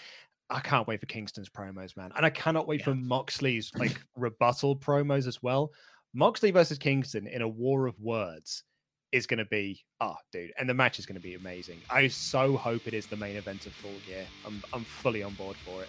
I 0.49 0.61
can't 0.61 0.87
wait 0.87 1.01
for 1.01 1.07
Kingston's 1.07 1.49
promos, 1.49 1.97
man, 1.97 2.13
and 2.17 2.25
I 2.25 2.31
cannot 2.31 2.69
wait 2.69 2.85
for 2.85 2.95
Moxley's 2.95 3.73
like 3.79 4.01
rebuttal 4.17 4.77
promos 4.77 5.27
as 5.27 5.43
well. 5.43 5.73
Moxley 6.15 6.53
versus 6.53 6.79
Kingston 6.79 7.27
in 7.27 7.43
a 7.43 7.49
war 7.49 7.87
of 7.89 7.99
words 8.01 8.63
is 9.11 9.27
going 9.27 9.39
to 9.39 9.45
be 9.47 9.83
oh, 10.01 10.15
dude, 10.31 10.53
and 10.59 10.69
the 10.69 10.75
match 10.75 11.01
is 11.01 11.07
going 11.07 11.17
to 11.17 11.23
be 11.23 11.35
amazing. 11.35 11.81
I 11.91 12.07
so 12.07 12.57
hope 12.57 12.87
it 12.87 12.95
is 12.95 13.07
the 13.07 13.17
main 13.17 13.35
event 13.35 13.67
of 13.67 13.73
Full 13.73 13.99
Gear. 14.07 14.27
I'm 14.47 14.63
I'm 14.73 14.85
fully 14.85 15.25
on 15.25 15.35
board 15.35 15.57
for 15.57 15.83
it. 15.83 15.89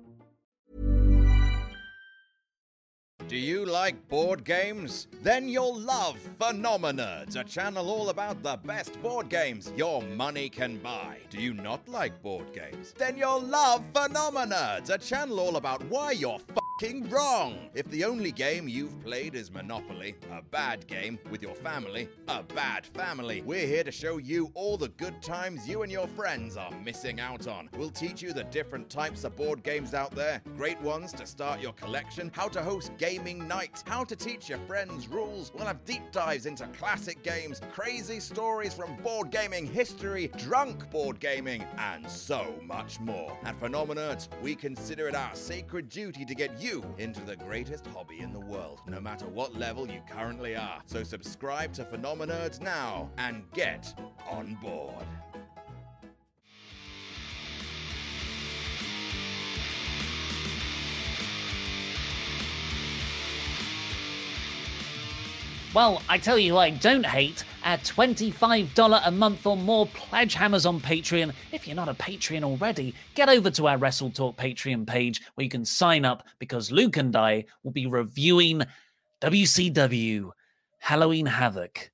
Do 3.31 3.37
you 3.37 3.65
like 3.65 4.09
board 4.09 4.43
games? 4.43 5.07
Then 5.23 5.47
you'll 5.47 5.79
love 5.79 6.17
Phenomenerds, 6.37 7.37
a 7.37 7.45
channel 7.45 7.89
all 7.89 8.09
about 8.09 8.43
the 8.43 8.57
best 8.57 9.01
board 9.01 9.29
games 9.29 9.71
your 9.77 10.01
money 10.01 10.49
can 10.49 10.79
buy. 10.79 11.19
Do 11.29 11.39
you 11.39 11.53
not 11.53 11.87
like 11.87 12.21
board 12.21 12.51
games? 12.51 12.93
Then 12.97 13.15
you'll 13.15 13.39
love 13.39 13.85
Phenomenerds, 13.93 14.89
a 14.89 14.97
channel 14.97 15.39
all 15.39 15.55
about 15.55 15.81
why 15.85 16.11
you're 16.11 16.39
wrong. 17.11 17.69
If 17.75 17.85
the 17.91 18.03
only 18.03 18.31
game 18.31 18.67
you've 18.67 18.99
played 19.03 19.35
is 19.35 19.51
Monopoly, 19.51 20.15
a 20.31 20.41
bad 20.41 20.87
game 20.87 21.19
with 21.29 21.43
your 21.43 21.53
family, 21.53 22.09
a 22.27 22.41
bad 22.41 22.87
family, 22.87 23.43
we're 23.45 23.67
here 23.67 23.83
to 23.83 23.91
show 23.91 24.17
you 24.17 24.51
all 24.55 24.77
the 24.77 24.87
good 24.87 25.21
times 25.21 25.69
you 25.69 25.83
and 25.83 25.91
your 25.91 26.07
friends 26.07 26.57
are 26.57 26.71
missing 26.83 27.19
out 27.19 27.47
on. 27.47 27.69
We'll 27.77 27.91
teach 27.91 28.23
you 28.23 28.33
the 28.33 28.45
different 28.45 28.89
types 28.89 29.23
of 29.25 29.35
board 29.35 29.61
games 29.61 29.93
out 29.93 30.15
there, 30.15 30.41
great 30.57 30.81
ones 30.81 31.13
to 31.13 31.27
start 31.27 31.61
your 31.61 31.73
collection, 31.73 32.31
how 32.33 32.47
to 32.47 32.63
host 32.63 32.97
gaming 33.23 33.47
nights, 33.47 33.83
how 33.85 34.03
to 34.03 34.15
teach 34.15 34.49
your 34.49 34.57
friends 34.59 35.07
rules. 35.07 35.51
We'll 35.53 35.67
have 35.67 35.85
deep 35.85 36.11
dives 36.11 36.47
into 36.47 36.65
classic 36.67 37.21
games, 37.21 37.61
crazy 37.71 38.19
stories 38.19 38.73
from 38.73 38.95
board 38.97 39.29
gaming 39.29 39.67
history, 39.67 40.31
drunk 40.37 40.89
board 40.89 41.19
gaming, 41.19 41.63
and 41.77 42.09
so 42.09 42.55
much 42.63 42.99
more. 42.99 43.37
At 43.43 43.59
Phenomenerds, 43.59 44.27
we 44.41 44.55
consider 44.55 45.07
it 45.07 45.13
our 45.13 45.35
sacred 45.35 45.89
duty 45.89 46.25
to 46.25 46.33
get 46.33 46.59
you 46.59 46.83
into 46.97 47.21
the 47.21 47.35
greatest 47.35 47.85
hobby 47.87 48.21
in 48.21 48.33
the 48.33 48.39
world, 48.39 48.81
no 48.87 48.99
matter 48.99 49.27
what 49.27 49.55
level 49.55 49.87
you 49.87 50.01
currently 50.09 50.55
are. 50.55 50.81
So 50.87 51.03
subscribe 51.03 51.73
to 51.73 51.83
Phenomenerds 51.83 52.59
now 52.59 53.11
and 53.19 53.43
get 53.53 53.93
on 54.27 54.57
board. 54.63 55.05
Well, 65.73 66.01
I 66.09 66.17
tell 66.17 66.37
you, 66.37 66.57
I 66.57 66.71
don't 66.71 67.05
hate 67.05 67.45
at 67.63 67.81
$25 67.83 69.01
a 69.05 69.11
month 69.11 69.45
or 69.45 69.55
more 69.55 69.85
pledge 69.87 70.33
hammers 70.33 70.65
on 70.65 70.81
Patreon. 70.81 71.31
If 71.53 71.65
you're 71.65 71.77
not 71.77 71.87
a 71.87 71.93
Patreon 71.93 72.43
already, 72.43 72.93
get 73.15 73.29
over 73.29 73.49
to 73.51 73.67
our 73.67 73.77
Wrestle 73.77 74.09
Talk 74.09 74.35
Patreon 74.35 74.85
page 74.85 75.21
where 75.35 75.45
you 75.45 75.49
can 75.49 75.63
sign 75.63 76.03
up 76.03 76.27
because 76.39 76.73
Luke 76.73 76.97
and 76.97 77.15
I 77.15 77.45
will 77.63 77.71
be 77.71 77.87
reviewing 77.87 78.63
WCW 79.21 80.31
Halloween 80.79 81.25
Havoc 81.25 81.89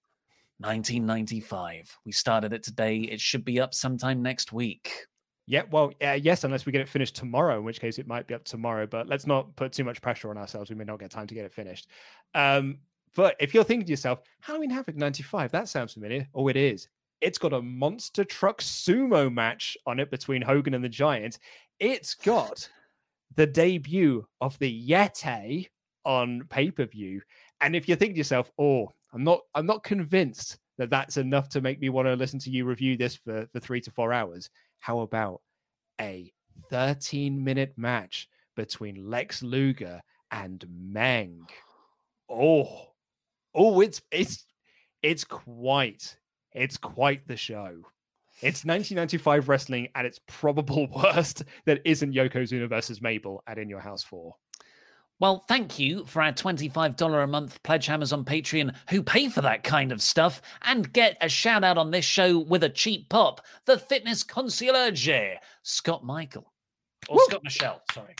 1995. 0.57 1.99
We 2.03 2.11
started 2.11 2.53
it 2.53 2.63
today. 2.63 3.01
It 3.01 3.21
should 3.21 3.45
be 3.45 3.59
up 3.59 3.75
sometime 3.75 4.23
next 4.23 4.51
week. 4.51 5.05
Yeah, 5.45 5.61
well, 5.71 5.93
uh, 6.03 6.17
yes, 6.19 6.43
unless 6.43 6.65
we 6.65 6.71
get 6.71 6.81
it 6.81 6.89
finished 6.89 7.15
tomorrow, 7.15 7.59
in 7.59 7.63
which 7.63 7.79
case 7.79 7.99
it 7.99 8.07
might 8.07 8.25
be 8.25 8.33
up 8.33 8.43
tomorrow. 8.43 8.87
But 8.87 9.07
let's 9.07 9.27
not 9.27 9.55
put 9.55 9.71
too 9.71 9.83
much 9.83 10.01
pressure 10.01 10.31
on 10.31 10.37
ourselves. 10.37 10.71
We 10.71 10.75
may 10.75 10.83
not 10.83 10.99
get 10.99 11.11
time 11.11 11.27
to 11.27 11.35
get 11.35 11.45
it 11.45 11.53
finished. 11.53 11.87
Um, 12.33 12.79
but 13.17 13.35
if 13.39 13.51
you're 13.51 13.63
thinking 13.63 13.87
to 13.87 13.91
yourself, 13.91 14.19
Halloween 14.41 14.69
Havoc 14.69 14.95
95, 14.95 15.51
that 15.51 15.67
sounds 15.67 15.93
familiar. 15.93 16.27
Oh, 16.35 16.49
it 16.49 16.55
is. 16.55 16.87
It's 17.19 17.39
got 17.39 17.51
a 17.51 17.61
monster 17.63 18.23
truck 18.23 18.61
sumo 18.61 19.33
match 19.33 19.75
on 19.87 19.99
it 19.99 20.11
between 20.11 20.43
Hogan 20.43 20.75
and 20.75 20.83
the 20.83 20.89
Giant. 20.89 21.39
It's 21.79 22.13
got 22.13 22.69
the 23.35 23.47
debut 23.47 24.23
of 24.39 24.57
the 24.59 24.87
Yeti 24.87 25.67
on 26.05 26.43
pay 26.51 26.69
per 26.69 26.85
view. 26.85 27.19
And 27.59 27.75
if 27.75 27.87
you're 27.87 27.97
thinking 27.97 28.13
to 28.13 28.19
yourself, 28.19 28.51
oh, 28.59 28.93
I'm 29.11 29.23
not, 29.23 29.39
I'm 29.55 29.65
not 29.65 29.83
convinced 29.83 30.59
that 30.77 30.91
that's 30.91 31.17
enough 31.17 31.49
to 31.49 31.61
make 31.61 31.81
me 31.81 31.89
want 31.89 32.07
to 32.07 32.13
listen 32.13 32.37
to 32.41 32.51
you 32.51 32.65
review 32.65 32.97
this 32.97 33.15
for, 33.15 33.47
for 33.51 33.59
three 33.59 33.81
to 33.81 33.89
four 33.89 34.13
hours. 34.13 34.51
How 34.77 34.99
about 34.99 35.41
a 35.99 36.31
13 36.69 37.43
minute 37.43 37.73
match 37.77 38.29
between 38.55 39.09
Lex 39.09 39.41
Luger 39.41 40.03
and 40.29 40.63
Meng? 40.69 41.47
Oh, 42.29 42.89
oh, 43.57 43.81
it's 43.81 44.01
it's 44.11 44.45
it's 45.01 45.23
quite 45.25 46.17
it's 46.53 46.77
quite 46.77 47.27
the 47.27 47.35
show. 47.35 47.81
It's 48.41 48.63
1995 48.63 49.49
wrestling 49.49 49.87
at 49.95 50.05
its 50.05 50.19
probable 50.27 50.87
worst 50.95 51.43
that 51.65 51.81
isn't 51.83 52.13
Yokozuna 52.13 52.69
versus 52.69 53.01
Mabel 53.01 53.43
at 53.47 53.57
In 53.57 53.67
Your 53.67 53.79
House 53.79 54.03
4. 54.03 54.33
Well, 55.19 55.43
thank 55.47 55.79
you 55.79 56.05
for 56.05 56.21
our 56.21 56.31
$25 56.31 57.23
a 57.23 57.27
month 57.27 57.63
pledge 57.63 57.87
hammers 57.87 58.13
on 58.13 58.23
Patreon 58.23 58.75
who 58.91 59.01
pay 59.01 59.29
for 59.29 59.41
that 59.41 59.63
kind 59.63 59.91
of 59.91 60.03
stuff 60.03 60.43
and 60.61 60.93
get 60.93 61.17
a 61.21 61.27
shout 61.27 61.63
out 61.63 61.79
on 61.79 61.89
this 61.89 62.05
show 62.05 62.37
with 62.37 62.63
a 62.63 62.69
cheap 62.69 63.09
pop. 63.09 63.41
The 63.65 63.79
fitness 63.79 64.21
concierge, 64.21 65.09
Scott 65.63 66.05
Michael. 66.05 66.53
Or 67.09 67.15
Woo! 67.15 67.25
Scott 67.27 67.43
Michelle, 67.43 67.81
sorry. 67.91 68.13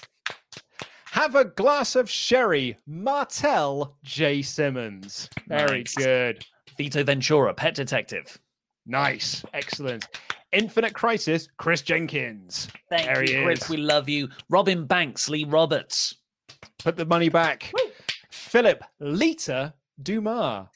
Have 1.18 1.34
a 1.34 1.46
glass 1.46 1.96
of 1.96 2.08
sherry, 2.08 2.78
Martel 2.86 3.98
J. 4.04 4.44
Simmons. 4.44 5.28
Very 5.48 5.80
nice. 5.80 5.96
good. 5.96 6.46
Vito 6.78 7.04
Ventura, 7.04 7.56
pet 7.56 7.74
detective. 7.74 8.38
Nice. 8.86 9.44
Excellent. 9.52 10.08
Infinite 10.52 10.94
Crisis, 10.94 11.48
Chris 11.58 11.82
Jenkins. 11.82 12.68
Thank 12.92 13.08
there 13.08 13.24
you, 13.24 13.44
Chris. 13.44 13.68
We 13.68 13.78
love 13.78 14.08
you. 14.08 14.30
Robin 14.52 14.86
Banks, 14.86 15.28
Lee 15.28 15.44
Roberts. 15.44 16.14
Put 16.78 16.98
the 16.98 17.06
money 17.06 17.30
back. 17.30 17.72
Woo. 17.74 17.90
Philip 18.30 18.84
Lita 19.00 19.74
Dumas. 20.04 20.68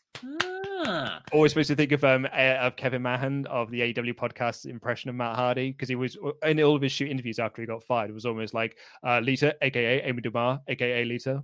Ah. 0.84 1.22
Always 1.32 1.52
supposed 1.52 1.68
to 1.68 1.76
think 1.76 1.92
of 1.92 2.04
um 2.04 2.26
of 2.34 2.76
Kevin 2.76 3.02
Mahan 3.02 3.46
of 3.48 3.70
the 3.70 3.82
AEW 3.82 4.16
podcast 4.16 4.66
impression 4.66 5.10
of 5.10 5.16
Matt 5.16 5.36
Hardy 5.36 5.72
because 5.72 5.90
he 5.90 5.96
was 5.96 6.18
in 6.44 6.62
all 6.62 6.76
of 6.76 6.82
his 6.82 6.92
shoot 6.92 7.10
interviews 7.10 7.40
after 7.40 7.62
he 7.62 7.68
got 7.68 7.84
fired. 7.84 8.10
It 8.10 8.14
was 8.14 8.26
almost 8.26 8.54
like 8.54 8.78
uh, 9.04 9.20
Lita, 9.20 9.56
aka 9.62 10.02
Amy 10.02 10.22
Dumas, 10.22 10.60
aka 10.68 11.06
Lita. 11.06 11.44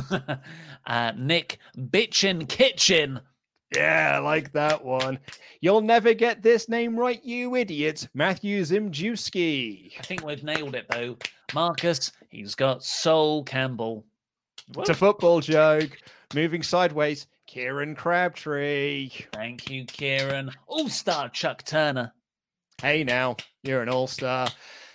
uh, 0.86 1.12
Nick 1.16 1.58
Bitchin 1.76 2.48
Kitchen. 2.48 3.20
Yeah, 3.74 4.12
I 4.16 4.18
like 4.18 4.52
that 4.52 4.84
one. 4.84 5.18
You'll 5.60 5.80
never 5.80 6.14
get 6.14 6.42
this 6.42 6.68
name 6.68 6.96
right, 6.96 7.22
you 7.24 7.56
idiot. 7.56 8.08
Matthew 8.14 8.62
Zimjewski. 8.62 9.98
I 9.98 10.02
think 10.02 10.24
we've 10.24 10.44
nailed 10.44 10.76
it 10.76 10.86
though. 10.88 11.16
Marcus, 11.52 12.12
he's 12.28 12.54
got 12.54 12.84
Sol 12.84 13.42
Campbell. 13.42 14.04
It's 14.78 14.90
a 14.90 14.94
football 14.94 15.40
joke. 15.40 15.98
Moving 16.34 16.62
sideways, 16.62 17.26
Kieran 17.54 17.94
Crabtree. 17.94 19.10
Thank 19.32 19.70
you, 19.70 19.84
Kieran. 19.84 20.50
All 20.66 20.88
star 20.88 21.28
Chuck 21.28 21.64
Turner. 21.64 22.12
Hey, 22.82 23.04
now, 23.04 23.36
you're 23.62 23.80
an 23.80 23.88
all 23.88 24.08
star. 24.08 24.48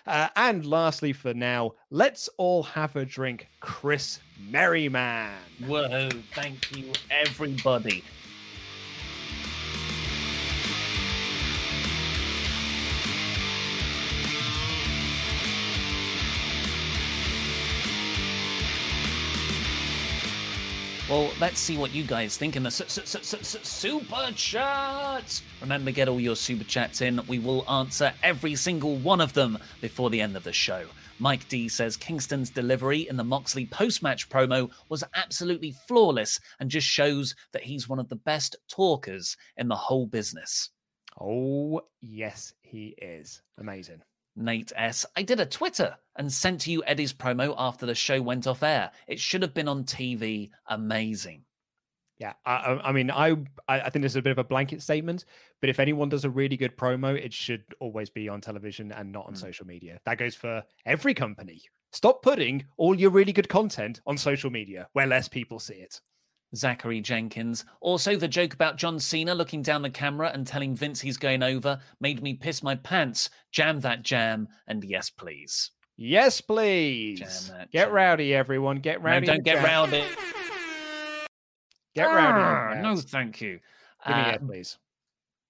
Uh, 0.05 0.27
and 0.35 0.65
lastly, 0.65 1.13
for 1.13 1.33
now, 1.33 1.71
let's 1.89 2.27
all 2.35 2.63
have 2.63 2.97
a 2.97 3.05
drink, 3.05 3.47
Chris 3.61 4.19
Merriman. 4.49 5.31
Whoa, 5.65 6.09
thank 6.33 6.75
you, 6.75 6.91
everybody. 7.09 8.03
Well, 21.09 21.31
let's 21.41 21.59
see 21.59 21.75
what 21.75 21.91
you 21.91 22.03
guys 22.03 22.37
think 22.37 22.55
in 22.55 22.61
the 22.61 22.69
super 22.69 24.31
chats. 24.35 25.41
Remember, 25.59 25.89
get 25.89 26.07
all 26.07 26.19
your 26.19 26.35
super 26.35 26.63
chats 26.63 27.01
in. 27.01 27.19
We 27.27 27.39
will 27.39 27.67
answer 27.67 28.13
every 28.21 28.53
single 28.53 28.95
one 28.95 29.19
of 29.19 29.33
them 29.33 29.57
before 29.81 30.11
the 30.11 30.21
end 30.21 30.37
of 30.37 30.43
the 30.43 30.53
show. 30.53 30.85
Mike 31.17 31.49
D 31.49 31.67
says 31.67 31.97
Kingston's 31.97 32.51
delivery 32.51 33.07
in 33.09 33.17
the 33.17 33.23
Moxley 33.23 33.65
post 33.65 34.03
match 34.03 34.29
promo 34.29 34.69
was 34.89 35.03
absolutely 35.15 35.73
flawless 35.87 36.39
and 36.59 36.69
just 36.69 36.85
shows 36.85 37.33
that 37.53 37.63
he's 37.63 37.89
one 37.89 37.97
of 37.97 38.09
the 38.09 38.15
best 38.15 38.55
talkers 38.69 39.35
in 39.57 39.67
the 39.67 39.75
whole 39.75 40.05
business. 40.05 40.69
Oh, 41.19 41.81
yes, 42.01 42.53
he 42.61 42.93
is. 43.01 43.41
Amazing. 43.57 44.03
Nate 44.35 44.71
S. 44.75 45.05
I 45.15 45.23
did 45.23 45.39
a 45.39 45.45
Twitter 45.45 45.97
and 46.15 46.31
sent 46.31 46.61
to 46.61 46.71
you 46.71 46.83
Eddie's 46.83 47.13
promo 47.13 47.55
after 47.57 47.85
the 47.85 47.95
show 47.95 48.21
went 48.21 48.47
off 48.47 48.63
air. 48.63 48.91
It 49.07 49.19
should 49.19 49.41
have 49.41 49.53
been 49.53 49.67
on 49.67 49.83
TV. 49.83 50.49
Amazing. 50.67 51.43
Yeah, 52.19 52.33
I, 52.45 52.79
I 52.83 52.91
mean, 52.91 53.09
I 53.11 53.37
I 53.69 53.89
think 53.89 54.03
this 54.03 54.11
is 54.11 54.17
a 54.17 54.21
bit 54.21 54.33
of 54.33 54.37
a 54.37 54.43
blanket 54.43 54.81
statement, 54.81 55.23
but 55.61 55.69
if 55.69 55.79
anyone 55.79 56.09
does 56.09 56.25
a 56.25 56.29
really 56.29 56.57
good 56.57 56.75
promo, 56.75 57.15
it 57.15 57.31
should 57.31 57.63
always 57.79 58.09
be 58.09 58.27
on 58.27 58.41
television 58.41 58.91
and 58.91 59.09
not 59.09 59.25
on 59.27 59.33
mm. 59.33 59.37
social 59.37 59.65
media. 59.65 60.01
That 60.05 60.17
goes 60.17 60.35
for 60.35 60.61
every 60.85 61.13
company. 61.13 61.61
Stop 61.93 62.21
putting 62.21 62.65
all 62.75 62.93
your 62.93 63.09
really 63.09 63.31
good 63.31 63.47
content 63.47 64.01
on 64.05 64.17
social 64.17 64.49
media 64.49 64.89
where 64.91 65.07
less 65.07 65.29
people 65.29 65.59
see 65.59 65.75
it. 65.75 66.01
Zachary 66.55 67.01
Jenkins. 67.01 67.65
Also, 67.81 68.15
the 68.15 68.27
joke 68.27 68.53
about 68.53 68.77
John 68.77 68.99
Cena 68.99 69.33
looking 69.33 69.61
down 69.61 69.81
the 69.81 69.89
camera 69.89 70.31
and 70.33 70.45
telling 70.45 70.75
Vince 70.75 70.99
he's 70.99 71.17
going 71.17 71.43
over 71.43 71.79
made 71.99 72.21
me 72.23 72.33
piss 72.33 72.63
my 72.63 72.75
pants. 72.75 73.29
Jam 73.51 73.79
that 73.81 74.03
jam, 74.03 74.47
and 74.67 74.83
yes, 74.83 75.09
please. 75.09 75.71
Yes, 75.97 76.41
please. 76.41 77.51
Get 77.71 77.85
jam. 77.85 77.91
rowdy, 77.91 78.33
everyone. 78.33 78.79
Get 78.79 79.01
rowdy. 79.01 79.27
No, 79.27 79.33
don't 79.33 79.43
get 79.43 79.55
jam. 79.55 79.65
rowdy. 79.65 80.03
Get 81.95 82.05
rowdy. 82.05 82.77
Ah, 82.77 82.81
no, 82.81 82.95
thank 82.95 83.41
you. 83.41 83.59
Give 84.07 84.15
me 84.15 84.21
uh, 84.21 84.27
yes, 84.27 84.39
please. 84.45 84.77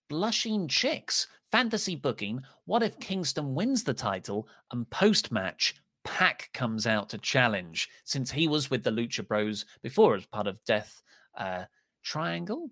Blushing 0.09 0.67
Chicks. 0.67 1.27
Fantasy 1.51 1.95
booking. 1.95 2.41
What 2.65 2.83
if 2.83 2.99
Kingston 2.99 3.55
wins 3.55 3.83
the 3.83 3.93
title 3.93 4.47
and 4.71 4.89
post 4.89 5.31
match 5.31 5.75
Pac 6.03 6.49
comes 6.53 6.87
out 6.87 7.09
to 7.09 7.17
challenge 7.17 7.89
since 8.03 8.31
he 8.31 8.47
was 8.47 8.69
with 8.69 8.83
the 8.83 8.91
Lucha 8.91 9.27
Bros 9.27 9.65
before 9.81 10.15
as 10.15 10.25
part 10.25 10.47
of 10.47 10.63
Death 10.65 11.01
uh, 11.37 11.65
Triangle. 12.03 12.69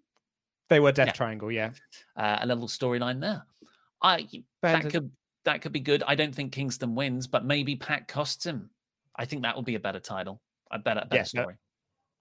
They 0.69 0.79
were 0.79 0.91
Death 0.91 1.07
yeah. 1.07 1.13
Triangle, 1.13 1.51
yeah. 1.51 1.71
Uh, 2.15 2.37
a 2.41 2.47
little 2.47 2.67
storyline 2.67 3.21
there. 3.21 3.43
I 4.01 4.27
that 4.61 4.89
could 4.89 5.11
that 5.45 5.61
could 5.61 5.71
be 5.71 5.79
good. 5.79 6.03
I 6.05 6.15
don't 6.15 6.35
think 6.35 6.51
Kingston 6.51 6.93
wins, 6.93 7.25
but 7.25 7.45
maybe 7.45 7.75
Pac 7.75 8.07
costs 8.07 8.45
him. 8.45 8.69
I 9.15 9.25
think 9.25 9.43
that 9.43 9.55
would 9.55 9.65
be 9.65 9.75
a 9.75 9.79
better 9.79 9.99
title, 9.99 10.41
a 10.71 10.77
better, 10.77 11.03
better 11.09 11.25
story. 11.25 11.55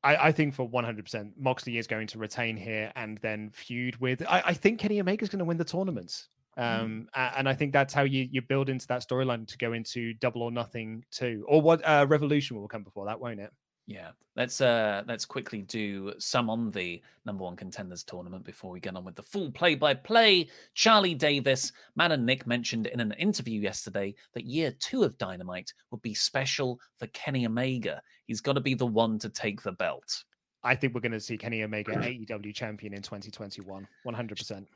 I, 0.02 0.28
I, 0.28 0.32
think 0.32 0.54
for 0.54 0.68
100%, 0.68 1.32
Moxley 1.36 1.78
is 1.78 1.86
going 1.88 2.06
to 2.08 2.18
retain 2.18 2.56
here 2.56 2.92
and 2.94 3.18
then 3.18 3.50
feud 3.50 3.96
with. 3.96 4.22
I, 4.28 4.42
I 4.46 4.54
think 4.54 4.78
Kenny 4.78 5.00
Omega 5.00 5.24
is 5.24 5.28
going 5.28 5.40
to 5.40 5.44
win 5.44 5.56
the 5.56 5.64
tournament. 5.64 6.28
Mm. 6.58 6.80
Um, 6.80 7.08
and 7.14 7.48
I 7.48 7.54
think 7.54 7.72
that's 7.72 7.92
how 7.92 8.02
you 8.02 8.28
you 8.30 8.42
build 8.42 8.68
into 8.68 8.86
that 8.88 9.06
storyline 9.06 9.46
to 9.46 9.58
go 9.58 9.72
into 9.72 10.14
Double 10.14 10.42
or 10.42 10.50
Nothing 10.50 11.04
too, 11.10 11.44
or 11.48 11.60
what 11.60 11.86
uh, 11.86 12.06
Revolution 12.08 12.56
will 12.56 12.68
come 12.68 12.82
before 12.82 13.06
that, 13.06 13.20
won't 13.20 13.40
it? 13.40 13.50
Yeah, 13.88 14.10
let's 14.34 14.60
uh 14.60 15.04
let's 15.06 15.24
quickly 15.24 15.62
do 15.62 16.12
some 16.18 16.50
on 16.50 16.70
the 16.70 17.00
number 17.24 17.44
one 17.44 17.54
contenders 17.54 18.02
tournament 18.02 18.44
before 18.44 18.72
we 18.72 18.80
get 18.80 18.96
on 18.96 19.04
with 19.04 19.14
the 19.14 19.22
full 19.22 19.50
play-by-play. 19.52 20.48
Charlie 20.74 21.14
Davis, 21.14 21.70
Man 21.94 22.10
and 22.10 22.26
Nick 22.26 22.48
mentioned 22.48 22.88
in 22.88 22.98
an 22.98 23.12
interview 23.12 23.60
yesterday 23.60 24.14
that 24.34 24.44
year 24.44 24.72
two 24.80 25.04
of 25.04 25.16
Dynamite 25.18 25.72
would 25.92 26.02
be 26.02 26.14
special 26.14 26.80
for 26.98 27.06
Kenny 27.08 27.46
Omega. 27.46 28.02
He's 28.26 28.40
got 28.40 28.54
to 28.54 28.60
be 28.60 28.74
the 28.74 28.86
one 28.86 29.20
to 29.20 29.28
take 29.28 29.62
the 29.62 29.72
belt. 29.72 30.24
I 30.64 30.74
think 30.74 30.92
we're 30.92 31.00
going 31.00 31.12
to 31.12 31.20
see 31.20 31.38
Kenny 31.38 31.62
Omega 31.62 31.92
AEW 31.94 32.52
champion 32.52 32.92
in 32.92 33.02
2021, 33.02 33.86
100%. 34.04 34.66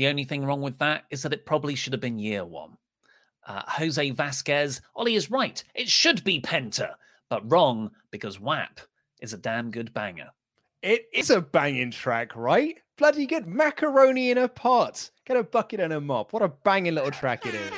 The 0.00 0.06
only 0.06 0.24
thing 0.24 0.46
wrong 0.46 0.62
with 0.62 0.78
that 0.78 1.04
is 1.10 1.22
that 1.24 1.34
it 1.34 1.44
probably 1.44 1.74
should 1.74 1.92
have 1.92 2.00
been 2.00 2.18
year 2.18 2.42
one. 2.42 2.78
Uh, 3.46 3.60
Jose 3.68 4.10
Vasquez, 4.12 4.80
Ollie 4.96 5.14
is 5.14 5.30
right. 5.30 5.62
It 5.74 5.90
should 5.90 6.24
be 6.24 6.40
Penta, 6.40 6.94
but 7.28 7.52
wrong 7.52 7.90
because 8.10 8.40
WAP 8.40 8.80
is 9.20 9.34
a 9.34 9.36
damn 9.36 9.70
good 9.70 9.92
banger. 9.92 10.30
It 10.80 11.06
is 11.12 11.28
a 11.28 11.42
banging 11.42 11.90
track, 11.90 12.34
right? 12.34 12.78
Bloody 12.96 13.26
good 13.26 13.46
macaroni 13.46 14.30
in 14.30 14.38
a 14.38 14.48
pot. 14.48 15.10
Get 15.26 15.36
a 15.36 15.44
bucket 15.44 15.80
and 15.80 15.92
a 15.92 16.00
mop. 16.00 16.32
What 16.32 16.40
a 16.40 16.48
banging 16.48 16.94
little 16.94 17.10
track 17.10 17.44
it 17.44 17.54
is. 17.54 17.70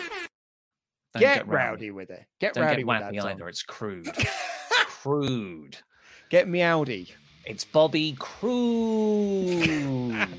Get, 1.14 1.20
get, 1.20 1.48
rowdy. 1.48 1.56
rowdy 1.56 1.90
with 1.90 2.10
it. 2.10 2.24
Get 2.38 2.54
Don't 2.54 2.62
rowdy 2.62 2.84
get 2.84 2.86
with 2.86 3.00
that. 3.00 3.32
either. 3.32 3.48
It's 3.48 3.64
crude. 3.64 4.06
crude. 4.70 5.76
Get 6.30 6.46
me 6.46 6.60
meowdy. 6.60 7.10
It's 7.46 7.64
Bobby 7.64 8.14
Crude. 8.16 8.54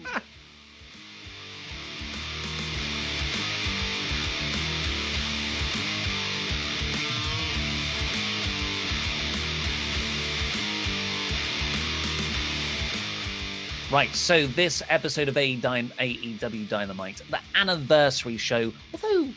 Right, 13.93 14.15
so 14.15 14.47
this 14.47 14.81
episode 14.89 15.27
of 15.27 15.35
AEW 15.35 16.67
Dynamite, 16.67 17.21
the 17.29 17.39
anniversary 17.53 18.37
show, 18.37 18.73
although 18.91 19.29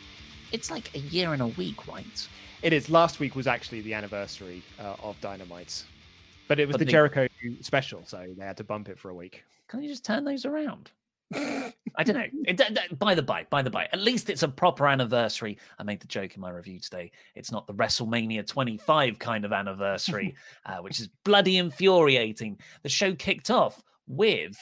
it's 0.51 0.71
like 0.71 0.89
a 0.95 0.97
year 0.97 1.33
and 1.33 1.43
a 1.43 1.47
week, 1.47 1.87
right? 1.87 2.27
It 2.63 2.73
is. 2.73 2.89
Last 2.89 3.19
week 3.19 3.35
was 3.35 3.45
actually 3.45 3.81
the 3.81 3.93
anniversary 3.93 4.63
uh, 4.79 4.95
of 5.03 5.21
Dynamite, 5.21 5.85
but 6.47 6.59
it 6.59 6.65
was 6.65 6.73
But 6.73 6.79
the 6.79 6.85
Jericho 6.85 7.27
special, 7.61 8.01
so 8.07 8.25
they 8.35 8.43
had 8.43 8.57
to 8.57 8.63
bump 8.63 8.89
it 8.89 8.97
for 8.97 9.09
a 9.09 9.13
week. 9.13 9.43
Can 9.67 9.83
you 9.83 9.89
just 9.89 10.03
turn 10.03 10.25
those 10.25 10.43
around? 10.43 10.89
I 11.35 12.03
don't 12.03 12.15
know. 12.15 12.25
It, 12.47 12.57
d- 12.57 12.95
by 12.97 13.13
the 13.13 13.21
by, 13.21 13.45
by 13.51 13.61
the 13.61 13.69
by, 13.69 13.87
at 13.93 13.99
least 13.99 14.27
it's 14.27 14.41
a 14.41 14.47
proper 14.47 14.87
anniversary. 14.87 15.59
I 15.77 15.83
made 15.83 15.99
the 15.99 16.07
joke 16.07 16.33
in 16.33 16.41
my 16.41 16.49
review 16.49 16.79
today. 16.79 17.11
It's 17.35 17.51
not 17.51 17.67
the 17.67 17.75
WrestleMania 17.75 18.47
25 18.47 19.19
kind 19.19 19.45
of 19.45 19.53
anniversary, 19.53 20.33
uh, 20.65 20.77
which 20.77 20.99
is 20.99 21.09
bloody 21.23 21.57
infuriating. 21.57 22.57
The 22.81 22.89
show 22.89 23.13
kicked 23.13 23.51
off 23.51 23.83
with 24.07 24.55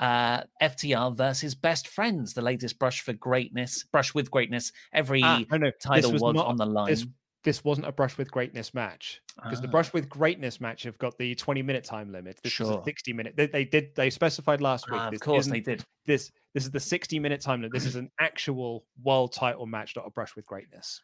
uh, 0.00 0.42
FTR 0.62 1.14
versus 1.16 1.54
Best 1.54 1.88
Friends, 1.88 2.34
the 2.34 2.42
latest 2.42 2.78
brush 2.78 3.00
for 3.02 3.12
greatness, 3.12 3.84
brush 3.92 4.14
with 4.14 4.30
greatness. 4.30 4.72
Every 4.92 5.22
Ah, 5.22 5.42
no, 5.50 5.56
no, 5.58 5.70
title 5.82 6.12
was, 6.12 6.22
not- 6.22 6.46
on 6.46 6.56
the 6.56 6.66
line. 6.66 6.88
This, 6.90 7.06
this 7.42 7.64
wasn't 7.64 7.86
a 7.86 7.92
brush 7.92 8.18
with 8.18 8.30
greatness 8.30 8.74
match 8.74 9.20
because 9.42 9.60
the 9.62 9.68
Ah. 9.68 9.70
brush 9.70 9.92
with 9.94 10.08
greatness 10.10 10.60
match 10.60 10.82
have 10.82 10.98
got 10.98 11.16
the 11.16 11.34
20 11.34 11.62
minute 11.62 11.84
time 11.84 12.12
limit. 12.12 12.38
This 12.42 12.52
is 12.52 12.56
Sure. 12.56 12.80
a 12.80 12.84
60 12.84 13.12
minute. 13.14 13.34
They, 13.36 13.46
they 13.46 13.64
did. 13.64 13.94
They 13.94 14.10
specified 14.10 14.60
last 14.60 14.90
week. 14.90 15.00
Ah, 15.00 15.06
of 15.06 15.12
this 15.12 15.20
course 15.22 15.46
they 15.46 15.60
did. 15.60 15.82
This 16.04 16.30
this 16.52 16.64
is 16.64 16.70
the 16.70 16.80
60 16.80 17.18
minute 17.18 17.40
time 17.40 17.60
limit. 17.62 17.72
This 17.72 17.86
is 17.86 17.94
an 17.96 18.10
actual 18.20 18.84
world 19.02 19.32
title 19.32 19.66
match, 19.66 19.94
not 19.96 20.06
a 20.06 20.10
brush 20.10 20.36
with 20.36 20.44
greatness. 20.44 21.00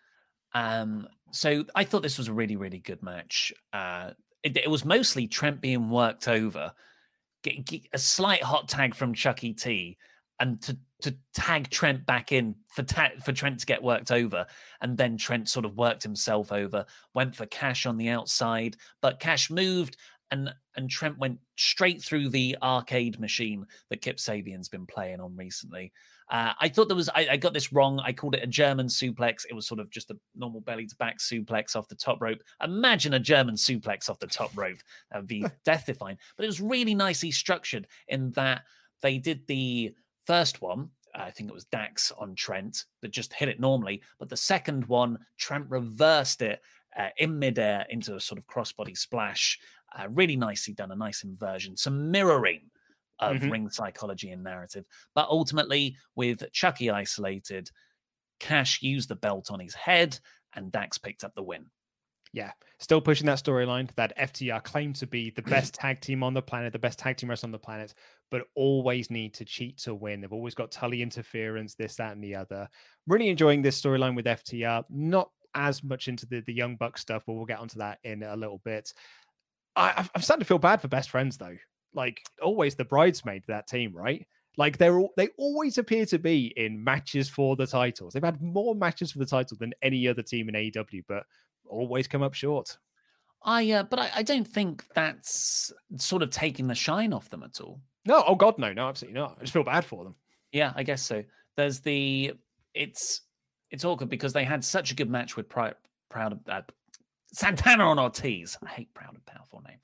Um, 0.55 1.09
so 1.33 1.65
I 1.75 1.85
thought 1.85 2.03
this 2.03 2.19
was 2.19 2.29
a 2.29 2.33
really, 2.35 2.57
really 2.57 2.79
good 2.81 3.03
match. 3.03 3.53
Uh, 3.73 4.11
it, 4.43 4.57
it 4.59 4.71
was 4.71 4.85
mostly 4.85 5.27
Trent 5.27 5.61
being 5.63 5.89
worked 5.91 6.29
over, 6.29 6.73
get, 7.51 7.65
get 7.65 7.83
a 7.93 7.99
slight 7.99 8.43
hot 8.43 8.69
tag 8.69 8.95
from 8.95 9.15
Chucky 9.15 9.53
T, 9.53 9.97
and 10.41 10.61
to 10.63 10.77
to 11.03 11.15
tag 11.35 11.71
Trent 11.71 12.07
back 12.07 12.33
in 12.33 12.55
for 12.69 12.83
ta- 12.83 13.11
for 13.25 13.33
Trent 13.33 13.61
to 13.61 13.67
get 13.67 13.83
worked 13.83 14.11
over, 14.11 14.47
and 14.81 14.97
then 14.97 15.17
Trent 15.17 15.49
sort 15.49 15.65
of 15.65 15.77
worked 15.77 16.03
himself 16.03 16.53
over, 16.53 16.85
went 17.15 17.35
for 17.35 17.47
Cash 17.47 17.87
on 17.87 17.97
the 17.97 18.09
outside, 18.09 18.77
but 19.01 19.21
Cash 19.21 19.51
moved. 19.51 19.97
And, 20.33 20.53
and 20.77 20.91
Trent 20.91 21.19
went 21.19 21.39
straight 21.55 22.03
through 22.03 22.31
the 22.31 22.57
arcade 22.61 23.21
machine 23.21 23.65
that 23.91 24.03
Kip 24.03 24.17
Sabian's 24.17 24.69
been 24.69 24.85
playing 24.85 25.21
on 25.21 25.37
recently. 25.37 25.93
Uh, 26.29 26.53
I 26.61 26.69
thought 26.69 26.89
there 26.89 26.97
was, 26.97 27.09
I, 27.11 27.29
I 27.33 27.37
got 27.37 27.55
this 27.55 27.73
wrong. 27.73 28.01
I 28.01 28.13
called 28.13 28.35
it 28.35 28.43
a 28.43 28.49
German 28.49 28.89
suplex. 28.89 29.45
It 29.49 29.55
was 29.55 29.67
sort 29.67 29.81
of 29.81 29.91
just 29.91 30.11
a 30.11 30.19
normal 30.35 30.61
belly 30.61 30.87
to 30.87 30.97
back 30.97 31.19
suplex 31.19 31.77
off 31.77 31.89
the 31.89 31.95
top 31.95 32.21
rope. 32.21 32.43
Imagine 32.63 33.15
a 33.15 33.21
German 33.21 33.55
suplex 33.55 34.11
off 34.11 34.19
the 34.19 34.27
top 34.27 34.51
rope. 34.57 34.79
That 35.11 35.19
would 35.19 35.29
be 35.29 35.45
death 35.65 35.87
defying. 35.87 36.19
But 36.37 36.45
it 36.45 36.49
was 36.49 36.61
really 36.61 36.95
nicely 36.95 37.31
structured 37.31 37.87
in 38.09 38.33
that 38.33 38.63
they 39.03 39.19
did 39.19 39.47
the 39.47 39.95
first 40.27 40.61
one. 40.61 40.91
I 41.15 41.31
think 41.31 41.49
it 41.49 41.55
was 41.55 41.65
Dax 41.65 42.13
on 42.19 42.35
Trent 42.35 42.85
that 43.01 43.11
just 43.11 43.33
hit 43.33 43.49
it 43.49 43.61
normally. 43.61 44.03
But 44.19 44.29
the 44.29 44.37
second 44.37 44.85
one, 44.87 45.19
Trent 45.39 45.67
reversed 45.69 46.43
it 46.43 46.61
uh, 46.99 47.09
in 47.19 47.39
midair 47.39 47.87
into 47.89 48.17
a 48.17 48.21
sort 48.21 48.39
of 48.39 48.47
crossbody 48.47 48.97
splash. 48.97 49.59
Uh, 49.97 50.09
really 50.11 50.37
nicely 50.37 50.75
done, 50.75 50.91
a 50.91 50.97
nice 50.97 51.23
inversion, 51.23 51.77
some 51.77 52.11
mirroring 52.11 52.63
of 53.19 53.39
Mhm. 53.39 53.51
ring 53.51 53.71
psychology 53.71 54.31
and 54.31 54.43
narrative. 54.43 54.85
But 55.15 55.29
ultimately, 55.29 55.97
with 56.15 56.51
Chucky 56.53 56.91
isolated, 56.91 57.71
Cash 58.41 58.83
used 58.83 59.09
the 59.09 59.17
belt 59.17 59.51
on 59.51 59.61
his 59.61 59.75
head, 59.75 60.19
and 60.55 60.71
Dax 60.73 60.99
picked 60.99 61.25
up 61.25 61.35
the 61.35 61.43
win. 61.43 61.71
Yeah, 62.33 62.53
still 62.81 63.01
pushing 63.01 63.27
that 63.27 63.39
storyline 63.39 63.95
that 63.95 64.13
FTR 64.19 64.61
claim 64.61 64.93
to 64.95 65.07
be 65.07 65.31
the 65.31 65.41
best 65.43 65.73
tag 65.81 66.01
team 66.03 66.23
on 66.23 66.35
the 66.35 66.43
planet, 66.43 66.73
the 66.73 66.79
best 66.79 66.99
tag 66.99 67.17
team 67.17 67.31
wrestler 67.31 67.47
on 67.47 67.53
the 67.53 67.59
planet, 67.59 67.95
but 68.31 68.47
always 68.55 69.11
need 69.11 69.33
to 69.35 69.45
cheat 69.47 69.79
to 69.79 69.95
win. 69.95 70.21
They've 70.21 70.33
always 70.33 70.55
got 70.55 70.71
Tully 70.71 71.01
interference, 71.01 71.75
this, 71.75 71.97
that, 71.97 72.13
and 72.13 72.23
the 72.23 72.35
other. 72.35 72.69
Really 73.07 73.29
enjoying 73.31 73.63
this 73.63 73.81
storyline 73.81 74.15
with 74.17 74.27
FTR. 74.27 74.85
Not 74.91 75.31
as 75.55 75.83
much 75.83 76.09
into 76.09 76.27
the, 76.27 76.41
the 76.41 76.53
Young 76.53 76.77
Buck 76.77 76.99
stuff, 76.99 77.25
but 77.27 77.33
we'll 77.35 77.47
get 77.47 77.61
onto 77.61 77.79
that 77.79 78.01
in 78.05 78.23
a 78.23 78.37
little 78.37 78.61
bit. 78.65 78.93
I, 79.75 80.07
I'm 80.15 80.21
starting 80.23 80.41
to 80.43 80.47
feel 80.47 80.59
bad 80.59 80.83
for 80.83 80.89
best 80.89 81.09
friends 81.09 81.39
though. 81.39 81.57
Like 81.97 82.23
always 82.41 82.77
the 82.77 82.85
bridesmaid 82.85 83.43
to 83.43 83.49
that 83.49 83.67
team, 83.67 83.93
right? 83.97 84.25
Like 84.57 84.79
they're 84.79 84.99
all, 84.99 85.11
they 85.17 85.29
always 85.37 85.79
appear 85.79 86.07
to 86.07 86.19
be 86.19 86.53
in 86.57 86.83
matches 86.83 87.29
for 87.29 87.57
the 87.57 87.67
titles. 87.67 88.15
They've 88.15 88.23
had 88.23 88.41
more 88.41 88.75
matches 88.75 89.13
for 89.13 89.19
the 89.19 89.27
title 89.27 89.57
than 89.59 89.75
any 89.83 90.07
other 90.07 90.23
team 90.23 90.49
in 90.49 90.55
AEW, 90.55 91.05
but 91.09 91.25
always 91.69 92.07
come 92.07 92.23
up 92.23 92.35
short. 92.35 92.79
I, 93.43 93.71
uh, 93.73 93.83
but 93.85 93.99
I, 93.99 94.11
I 94.17 94.23
don't 94.23 94.47
think 94.47 94.85
that's 94.95 95.73
sort 95.97 96.23
of 96.23 96.31
taking 96.31 96.67
the 96.67 96.75
shine 96.75 97.13
off 97.13 97.29
them 97.31 97.43
at 97.43 97.61
all. 97.61 97.81
No, 98.07 98.25
oh 98.27 98.35
god, 98.35 98.59
no, 98.59 98.73
no, 98.73 98.89
absolutely 98.89 99.21
not. 99.21 99.37
I 99.39 99.41
just 99.43 99.53
feel 99.53 99.65
bad 99.65 99.85
for 99.85 100.05
them. 100.05 100.15
Yeah, 100.53 100.73
I 100.75 100.85
guess 100.85 101.03
so. 101.03 101.25
There's 101.57 101.81
the 101.81 102.35
it's 102.75 103.23
it's 103.71 103.85
awkward 103.85 104.11
because 104.11 104.33
they 104.33 104.45
had 104.45 104.65
such 104.65 104.91
a 104.91 104.95
good 104.95 105.11
match 105.11 105.37
with 105.37 105.49
Pri- 105.49 105.75
Proud 106.09 106.33
of 106.33 106.39
uh, 106.49 106.63
Santana 107.33 107.85
on 107.85 107.99
Ortiz. 107.99 108.57
I 108.65 108.69
hate 108.69 108.95
Proud 108.95 109.15
and 109.15 109.27
Powerful 109.27 109.63
name. 109.67 109.79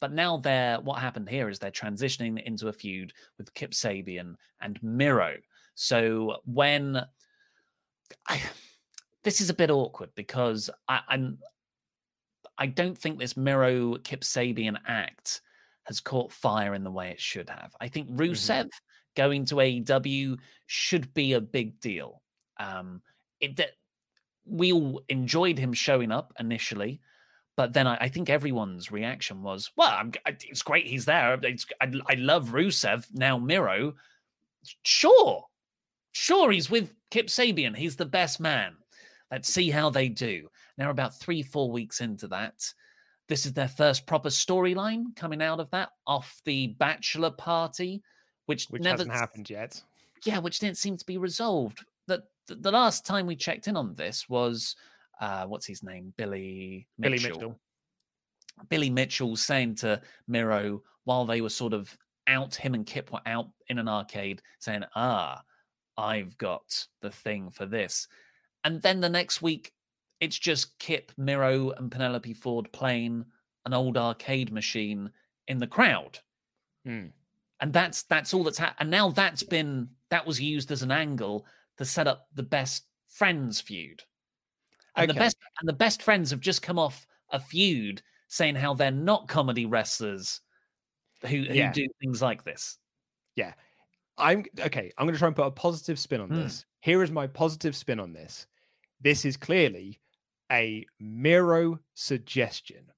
But 0.00 0.12
now 0.12 0.36
they're 0.36 0.80
what 0.80 1.00
happened 1.00 1.28
here 1.28 1.48
is 1.48 1.58
they're 1.58 1.70
transitioning 1.70 2.42
into 2.42 2.68
a 2.68 2.72
feud 2.72 3.12
with 3.36 3.52
Kip 3.54 3.72
Sabian 3.72 4.34
and 4.60 4.82
Miro. 4.82 5.36
So 5.74 6.36
when 6.44 7.02
I 8.26 8.40
this 9.24 9.40
is 9.40 9.50
a 9.50 9.54
bit 9.54 9.70
awkward 9.70 10.10
because 10.14 10.70
I, 10.88 11.00
I'm 11.08 11.38
I 12.56 12.66
don't 12.66 12.98
think 12.98 13.18
this 13.18 13.36
Miro 13.36 13.96
Kip 13.98 14.22
Sabian 14.22 14.76
act 14.86 15.40
has 15.84 16.00
caught 16.00 16.32
fire 16.32 16.74
in 16.74 16.84
the 16.84 16.90
way 16.90 17.10
it 17.10 17.20
should 17.20 17.48
have. 17.48 17.74
I 17.80 17.88
think 17.88 18.10
Rusev 18.10 18.68
going 19.16 19.44
to 19.46 19.56
AEW 19.56 20.36
should 20.66 21.12
be 21.14 21.32
a 21.32 21.40
big 21.40 21.80
deal. 21.80 22.22
Um, 22.58 23.00
it 23.40 23.56
that 23.56 23.70
we 24.44 24.72
all 24.72 25.02
enjoyed 25.08 25.58
him 25.58 25.72
showing 25.72 26.10
up 26.10 26.32
initially, 26.38 27.00
but 27.58 27.72
then 27.72 27.88
I, 27.88 27.96
I 28.02 28.08
think 28.08 28.30
everyone's 28.30 28.92
reaction 28.92 29.42
was, 29.42 29.70
"Well, 29.76 29.90
I'm, 29.90 30.12
I- 30.24 30.36
it's 30.48 30.62
great 30.62 30.86
he's 30.86 31.04
there. 31.04 31.36
It's, 31.42 31.66
I, 31.80 31.92
I 32.08 32.14
love 32.14 32.50
Rusev 32.50 33.04
now. 33.12 33.36
Miro, 33.36 33.94
sure, 34.84 35.44
sure, 36.12 36.50
he's 36.52 36.70
with 36.70 36.94
Kip 37.10 37.26
Sabian. 37.26 37.76
He's 37.76 37.96
the 37.96 38.06
best 38.06 38.38
man. 38.38 38.76
Let's 39.32 39.52
see 39.52 39.70
how 39.70 39.90
they 39.90 40.08
do." 40.08 40.48
Now, 40.76 40.90
about 40.90 41.18
three, 41.18 41.42
four 41.42 41.72
weeks 41.72 42.00
into 42.00 42.28
that, 42.28 42.72
this 43.28 43.44
is 43.44 43.52
their 43.54 43.66
first 43.68 44.06
proper 44.06 44.28
storyline 44.28 45.16
coming 45.16 45.42
out 45.42 45.58
of 45.58 45.68
that 45.70 45.88
off 46.06 46.40
the 46.44 46.68
bachelor 46.78 47.32
party, 47.32 48.00
which, 48.46 48.66
Which 48.68 48.82
never 48.82 48.98
hasn't 48.98 49.12
happened 49.12 49.50
yet. 49.50 49.82
yeah, 50.24 50.38
which 50.38 50.60
didn't 50.60 50.76
seem 50.78 50.96
to 50.96 51.04
be 51.04 51.18
resolved. 51.18 51.84
The, 52.06 52.22
the 52.46 52.70
last 52.70 53.04
time 53.04 53.26
we 53.26 53.34
checked 53.36 53.66
in 53.68 53.76
on 53.76 53.94
this 53.94 54.28
was 54.28 54.76
uh, 55.20 55.46
what's 55.46 55.66
his 55.66 55.82
name, 55.82 56.12
Billy 56.16 56.86
Billy 56.98 57.14
Mitchell. 57.18 57.30
Mitchell. 57.36 57.60
Billy 58.68 58.90
Mitchell 58.90 59.36
saying 59.36 59.76
to 59.76 60.00
Miro 60.26 60.82
while 61.04 61.24
they 61.24 61.40
were 61.40 61.48
sort 61.48 61.72
of 61.72 61.96
out, 62.26 62.54
him 62.54 62.74
and 62.74 62.84
Kip 62.86 63.12
were 63.12 63.22
out 63.26 63.48
in 63.68 63.78
an 63.78 63.88
arcade, 63.88 64.42
saying, 64.58 64.84
"Ah, 64.94 65.42
I've 65.96 66.36
got 66.38 66.86
the 67.00 67.10
thing 67.10 67.50
for 67.50 67.66
this," 67.66 68.06
and 68.64 68.82
then 68.82 69.00
the 69.00 69.08
next 69.08 69.40
week 69.42 69.72
it's 70.20 70.38
just 70.38 70.76
Kip, 70.78 71.12
Miro, 71.16 71.70
and 71.70 71.90
Penelope 71.92 72.34
Ford 72.34 72.70
playing 72.72 73.24
an 73.66 73.72
old 73.72 73.96
arcade 73.96 74.52
machine 74.52 75.10
in 75.46 75.58
the 75.58 75.66
crowd 75.66 76.18
Hmm. 76.84 77.06
and 77.60 77.72
that's 77.72 78.02
that's 78.04 78.32
all 78.34 78.44
that's 78.44 78.58
happened. 78.58 78.76
And 78.80 78.90
now 78.90 79.10
that's 79.10 79.42
been 79.42 79.88
that 80.10 80.26
was 80.26 80.40
used 80.40 80.70
as 80.72 80.82
an 80.82 80.90
angle 80.90 81.46
to 81.76 81.84
set 81.84 82.06
up 82.06 82.28
the 82.34 82.42
best 82.42 82.86
friends 83.08 83.60
feud. 83.60 84.02
And 85.02 85.10
the 85.10 85.14
best 85.14 85.36
and 85.60 85.68
the 85.68 85.72
best 85.74 86.02
friends 86.02 86.30
have 86.30 86.40
just 86.40 86.62
come 86.62 86.78
off 86.78 87.06
a 87.30 87.38
feud 87.40 88.02
saying 88.28 88.54
how 88.56 88.74
they're 88.74 88.90
not 88.90 89.28
comedy 89.28 89.66
wrestlers 89.66 90.40
who, 91.22 91.28
who 91.28 91.54
Yeah. 91.54 91.72
do 91.72 91.86
things 92.00 92.20
like 92.22 92.44
this. 92.44 92.78
Yeah. 93.36 93.54
I'm 94.18 94.44
okay. 94.60 94.92
I'm 94.98 95.06
going 95.06 95.14
to 95.14 95.18
try 95.18 95.28
and 95.28 95.36
put 95.36 95.46
a 95.46 95.50
positive 95.50 95.98
spin 95.98 96.20
on 96.20 96.28
Hmm. 96.28 96.36
this. 96.36 96.64
Here 96.80 97.02
is 97.02 97.10
my 97.10 97.26
positive 97.26 97.74
spin 97.76 98.00
on 98.00 98.12
this. 98.12 98.46
This 99.00 99.24
is 99.24 99.36
clearly 99.36 100.00
a 100.50 100.84
Miro 100.98 101.78
suggestion. 101.94 102.90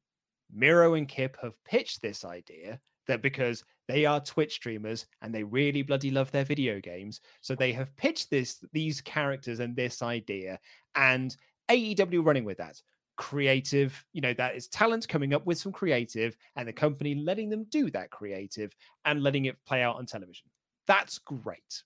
Miro 0.51 0.95
and 0.95 1.07
Kip 1.09 1.37
have 1.43 1.63
pitched 1.65 2.01
this 2.03 2.25
idea 2.25 2.81
that 3.07 3.23
because 3.23 3.65
they 3.87 4.05
are 4.07 4.21
Twitch 4.21 4.55
streamers 4.55 5.07
and 5.21 5.35
they 5.35 5.43
really 5.43 5.83
bloody 5.83 6.11
love 6.11 6.31
their 6.31 6.45
video 6.45 6.81
games, 6.81 7.21
so 7.41 7.55
they 7.55 7.73
have 7.73 7.95
pitched 7.97 8.31
this 8.31 8.65
these 8.73 9.01
characters 9.01 9.61
and 9.61 9.75
this 9.77 10.01
idea, 10.03 10.59
and 10.95 11.37
AEW 11.71 12.25
running 12.25 12.45
with 12.45 12.59
that 12.59 12.81
creative. 13.17 14.05
You 14.13 14.21
know 14.21 14.35
that 14.35 14.57
is 14.57 14.69
talent 14.69 15.09
coming 15.09 15.35
up 15.35 15.47
with 15.47 15.59
some 15.59 15.73
creative, 15.73 16.37
and 16.57 16.67
the 16.67 16.73
company 16.73 17.15
letting 17.15 17.49
them 17.51 17.65
do 17.71 17.91
that 17.91 18.11
creative 18.11 18.75
and 19.05 19.23
letting 19.23 19.45
it 19.47 19.57
play 19.67 19.83
out 19.83 19.97
on 19.97 20.07
television. 20.07 20.47
That's 20.87 21.19
great. 21.19 21.83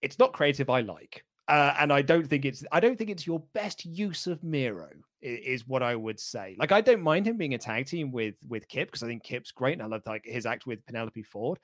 It's 0.00 0.18
not 0.18 0.32
creative 0.32 0.70
I 0.70 0.80
like. 0.80 1.24
Uh, 1.48 1.74
and 1.78 1.92
I 1.92 2.02
don't 2.02 2.26
think 2.26 2.44
it's 2.44 2.64
I 2.72 2.80
don't 2.80 2.96
think 2.96 3.10
it's 3.10 3.26
your 3.26 3.42
best 3.52 3.84
use 3.84 4.26
of 4.26 4.42
Miro 4.44 4.88
i- 5.22 5.26
is 5.26 5.66
what 5.66 5.82
I 5.82 5.96
would 5.96 6.18
say. 6.20 6.56
Like 6.58 6.72
I 6.72 6.80
don't 6.80 7.02
mind 7.02 7.26
him 7.26 7.36
being 7.36 7.54
a 7.54 7.58
tag 7.58 7.86
team 7.86 8.12
with 8.12 8.36
with 8.48 8.68
Kip 8.68 8.88
because 8.88 9.02
I 9.02 9.08
think 9.08 9.24
Kip's 9.24 9.50
great 9.50 9.74
and 9.74 9.82
I 9.82 9.86
love 9.86 10.02
like 10.06 10.24
his 10.24 10.46
act 10.46 10.66
with 10.66 10.86
Penelope 10.86 11.22
Ford. 11.24 11.58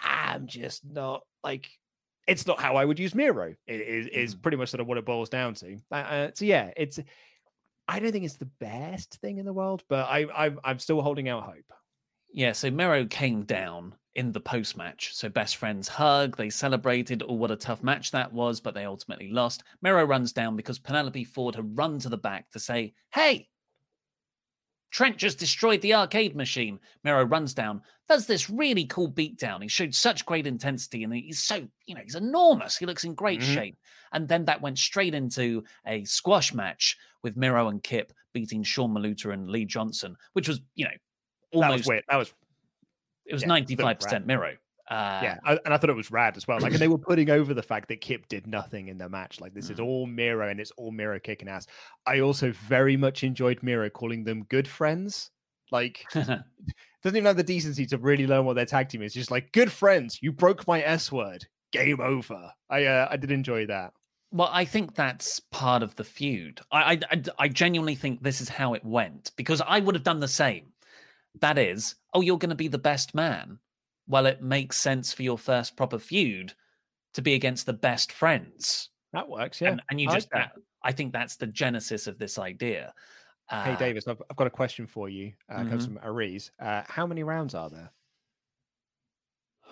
I'm 0.00 0.46
just 0.46 0.84
not 0.84 1.22
like 1.44 1.68
it's 2.28 2.46
not 2.46 2.60
how 2.60 2.76
I 2.76 2.84
would 2.84 2.98
use 2.98 3.14
Miro. 3.14 3.54
It 3.66 3.80
is 3.80 4.06
is 4.06 4.34
Mm. 4.36 4.42
pretty 4.42 4.56
much 4.58 4.68
sort 4.70 4.80
of 4.80 4.86
what 4.86 4.98
it 4.98 5.04
boils 5.04 5.28
down 5.28 5.54
to. 5.54 5.78
Uh, 5.90 5.94
uh, 5.94 6.30
so 6.34 6.44
yeah, 6.44 6.70
it's. 6.76 7.00
I 7.88 8.00
don't 8.00 8.12
think 8.12 8.26
it's 8.26 8.36
the 8.36 8.50
best 8.60 9.18
thing 9.22 9.38
in 9.38 9.46
the 9.46 9.52
world, 9.52 9.82
but 9.88 10.06
I 10.08 10.26
I'm, 10.34 10.60
I'm 10.62 10.78
still 10.78 11.00
holding 11.00 11.28
out 11.28 11.44
hope. 11.44 11.72
Yeah, 12.30 12.52
so 12.52 12.70
Miro 12.70 13.06
came 13.06 13.44
down 13.44 13.94
in 14.14 14.32
the 14.32 14.40
post 14.40 14.76
match. 14.76 15.14
So 15.14 15.30
best 15.30 15.56
friends 15.56 15.88
hug, 15.88 16.36
they 16.36 16.50
celebrated. 16.50 17.22
Oh, 17.26 17.32
what 17.34 17.50
a 17.50 17.56
tough 17.56 17.82
match 17.82 18.10
that 18.10 18.30
was, 18.32 18.60
but 18.60 18.74
they 18.74 18.84
ultimately 18.84 19.30
lost. 19.30 19.62
Miro 19.80 20.04
runs 20.04 20.34
down 20.34 20.54
because 20.54 20.78
Penelope 20.78 21.24
Ford 21.24 21.54
had 21.54 21.78
run 21.78 21.98
to 22.00 22.10
the 22.10 22.18
back 22.18 22.50
to 22.50 22.58
say, 22.60 22.92
Hey, 23.14 23.48
Trent 24.90 25.16
just 25.18 25.38
destroyed 25.38 25.80
the 25.82 25.94
arcade 25.94 26.34
machine. 26.34 26.78
Miro 27.04 27.24
runs 27.24 27.52
down, 27.54 27.82
does 28.08 28.26
this 28.26 28.48
really 28.48 28.86
cool 28.86 29.10
beatdown. 29.10 29.62
He 29.62 29.68
showed 29.68 29.94
such 29.94 30.24
great 30.24 30.46
intensity 30.46 31.04
and 31.04 31.12
he's 31.12 31.40
so, 31.42 31.68
you 31.86 31.94
know, 31.94 32.00
he's 32.02 32.14
enormous. 32.14 32.76
He 32.78 32.86
looks 32.86 33.04
in 33.04 33.14
great 33.14 33.40
Mhm. 33.40 33.54
shape. 33.54 33.78
And 34.12 34.26
then 34.26 34.46
that 34.46 34.62
went 34.62 34.78
straight 34.78 35.14
into 35.14 35.64
a 35.86 36.04
squash 36.04 36.54
match 36.54 36.96
with 37.22 37.36
Miro 37.36 37.68
and 37.68 37.82
Kip 37.82 38.12
beating 38.32 38.62
Sean 38.62 38.90
Maluta 38.94 39.32
and 39.32 39.50
Lee 39.50 39.66
Johnson, 39.66 40.16
which 40.32 40.48
was, 40.48 40.60
you 40.74 40.86
know, 40.86 40.90
That 41.52 41.58
was 41.58 41.62
almost 41.64 41.88
weird. 41.88 42.04
That 42.08 42.16
was 42.16 42.34
it 43.26 43.34
was 43.34 43.42
yeah, 43.42 43.48
ninety 43.48 43.74
that 43.74 43.82
was 43.82 43.88
five 43.90 44.00
percent 44.00 44.26
rad. 44.26 44.38
Miro. 44.38 44.56
Uh, 44.90 45.20
yeah, 45.22 45.38
I, 45.44 45.58
and 45.64 45.74
I 45.74 45.76
thought 45.76 45.90
it 45.90 45.96
was 45.96 46.10
rad 46.10 46.36
as 46.36 46.48
well. 46.48 46.58
Like, 46.60 46.72
and 46.72 46.80
they 46.80 46.88
were 46.96 46.98
putting 46.98 47.28
over 47.30 47.52
the 47.52 47.62
fact 47.62 47.88
that 47.88 48.00
Kip 48.00 48.26
did 48.28 48.46
nothing 48.46 48.88
in 48.88 48.96
the 48.96 49.08
match. 49.08 49.40
Like, 49.40 49.52
this 49.52 49.68
is 49.68 49.80
all 49.80 50.06
Miro, 50.06 50.48
and 50.48 50.58
it's 50.58 50.70
all 50.72 50.92
Miro 50.92 51.18
kicking 51.20 51.48
ass. 51.48 51.66
I 52.06 52.20
also 52.20 52.52
very 52.52 52.96
much 52.96 53.22
enjoyed 53.22 53.62
Miro 53.62 53.90
calling 53.90 54.24
them 54.24 54.44
good 54.44 54.66
friends. 54.66 55.30
Like, 55.70 56.04
doesn't 56.14 56.44
even 57.04 57.26
have 57.26 57.36
the 57.36 57.42
decency 57.42 57.84
to 57.86 57.98
really 57.98 58.26
learn 58.26 58.46
what 58.46 58.56
their 58.56 58.64
tag 58.64 58.88
team 58.88 59.02
is. 59.02 59.12
Just 59.12 59.30
like 59.30 59.52
good 59.52 59.70
friends. 59.70 60.18
You 60.22 60.32
broke 60.32 60.66
my 60.66 60.82
S 60.82 61.12
word. 61.12 61.46
Game 61.70 62.00
over. 62.00 62.50
I 62.70 62.86
uh, 62.86 63.08
I 63.10 63.18
did 63.18 63.30
enjoy 63.30 63.66
that. 63.66 63.92
Well, 64.30 64.48
I 64.50 64.64
think 64.64 64.94
that's 64.94 65.40
part 65.40 65.82
of 65.82 65.94
the 65.96 66.04
feud. 66.04 66.60
I, 66.70 66.94
I, 66.94 67.00
I, 67.10 67.22
I 67.38 67.48
genuinely 67.48 67.94
think 67.94 68.22
this 68.22 68.40
is 68.40 68.48
how 68.48 68.74
it 68.74 68.84
went 68.84 69.32
because 69.36 69.62
I 69.66 69.80
would 69.80 69.94
have 69.94 70.04
done 70.04 70.20
the 70.20 70.28
same. 70.28 70.72
That 71.40 71.58
is, 71.58 71.94
oh, 72.12 72.20
you're 72.20 72.38
going 72.38 72.50
to 72.50 72.56
be 72.56 72.68
the 72.68 72.78
best 72.78 73.14
man. 73.14 73.58
Well, 74.08 74.26
it 74.26 74.42
makes 74.42 74.80
sense 74.80 75.12
for 75.12 75.22
your 75.22 75.38
first 75.38 75.76
proper 75.76 75.98
feud 75.98 76.54
to 77.14 77.22
be 77.22 77.34
against 77.34 77.66
the 77.66 77.72
best 77.74 78.10
friends. 78.10 78.88
That 79.12 79.28
works. 79.28 79.60
Yeah, 79.60 79.70
And, 79.72 79.82
and 79.90 80.00
you 80.00 80.08
I 80.08 80.14
just, 80.14 80.30
that. 80.30 80.52
I 80.82 80.92
think 80.92 81.12
that's 81.12 81.36
the 81.36 81.46
genesis 81.46 82.06
of 82.06 82.18
this 82.18 82.38
idea. 82.38 82.94
hey, 83.50 83.72
Uh, 83.72 83.76
Davis, 83.76 84.08
I've, 84.08 84.22
I've 84.30 84.36
got 84.36 84.46
a 84.46 84.50
question 84.50 84.86
for 84.86 85.08
you. 85.08 85.32
Uh, 85.50 85.64
Comes 85.64 85.84
Mhm. 85.86 85.88
from 85.88 85.98
Aries. 86.04 86.50
Uh, 86.58 86.82
how 86.86 87.06
many 87.06 87.22
rounds 87.22 87.54
are 87.54 87.68
there? 87.70 87.90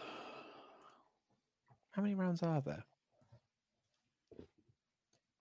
How 1.92 2.02
many 2.02 2.14
rounds 2.14 2.42
are 2.42 2.60
there? 2.60 2.84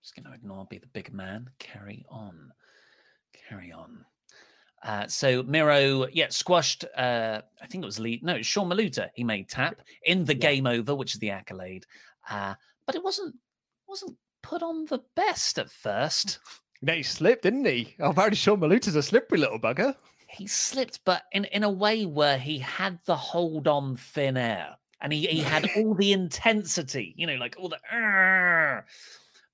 Just 0.02 0.14
going 0.16 0.24
to 0.24 0.32
ignore, 0.32 0.64
be 0.70 0.78
the 0.78 0.86
big 0.86 1.12
man. 1.12 1.50
Carry 1.58 2.06
on. 2.08 2.52
Carry 3.48 3.72
on. 3.72 4.06
Uh, 4.82 5.06
so 5.06 5.42
Miro, 5.42 6.06
yeah, 6.08 6.26
squashed. 6.30 6.84
Uh, 6.96 7.40
I 7.60 7.66
think 7.66 7.82
it 7.82 7.86
was 7.86 7.98
Lee. 7.98 8.20
No, 8.22 8.34
it 8.34 8.38
was 8.38 8.46
Sean 8.46 8.68
Maluta. 8.68 9.08
He 9.14 9.24
made 9.24 9.48
tap 9.48 9.80
in 10.04 10.24
the 10.24 10.34
game 10.34 10.66
over, 10.66 10.94
which 10.94 11.14
is 11.14 11.20
the 11.20 11.30
accolade. 11.30 11.86
Uh, 12.30 12.54
but 12.86 12.94
it 12.94 13.02
wasn't 13.02 13.34
wasn't 13.88 14.16
put 14.42 14.62
on 14.62 14.84
the 14.86 15.00
best 15.14 15.58
at 15.58 15.70
first. 15.70 16.38
No, 16.82 16.92
he 16.92 17.02
slipped, 17.02 17.44
didn't 17.44 17.64
he? 17.64 17.94
Oh, 18.00 18.10
apparently 18.10 18.36
Sean 18.36 18.60
Maluta's 18.60 18.96
a 18.96 19.02
slippery 19.02 19.38
little 19.38 19.58
bugger. 19.58 19.96
He 20.28 20.46
slipped, 20.46 21.00
but 21.06 21.22
in 21.32 21.46
in 21.46 21.64
a 21.64 21.70
way 21.70 22.04
where 22.04 22.36
he 22.36 22.58
had 22.58 22.98
the 23.06 23.16
hold 23.16 23.66
on 23.66 23.96
thin 23.96 24.36
air, 24.36 24.76
and 25.00 25.10
he 25.10 25.26
he 25.26 25.40
had 25.40 25.70
all 25.76 25.94
the 25.94 26.12
intensity. 26.12 27.14
You 27.16 27.26
know, 27.26 27.36
like 27.36 27.56
all 27.58 27.70
the. 27.70 27.78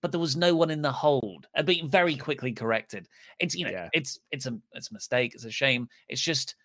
But 0.03 0.11
there 0.11 0.21
was 0.21 0.37
no 0.37 0.55
one 0.55 0.71
in 0.71 0.83
the 0.83 0.93
hold. 0.93 1.47
Uh, 1.55 1.63
But 1.63 1.77
very 1.85 2.17
quickly 2.17 2.53
corrected. 2.53 3.09
It's 3.39 3.55
you 3.55 3.65
know, 3.65 3.71
Yeah. 3.71 3.89
it's 3.93 4.19
it's 4.31 4.47
a 4.47 4.59
it's 4.73 4.91
a 4.91 4.95
mistake. 4.95 5.35
It's 5.35 5.45
a 5.45 5.51
shame. 5.51 5.89
It's 6.09 6.21
just, 6.21 6.57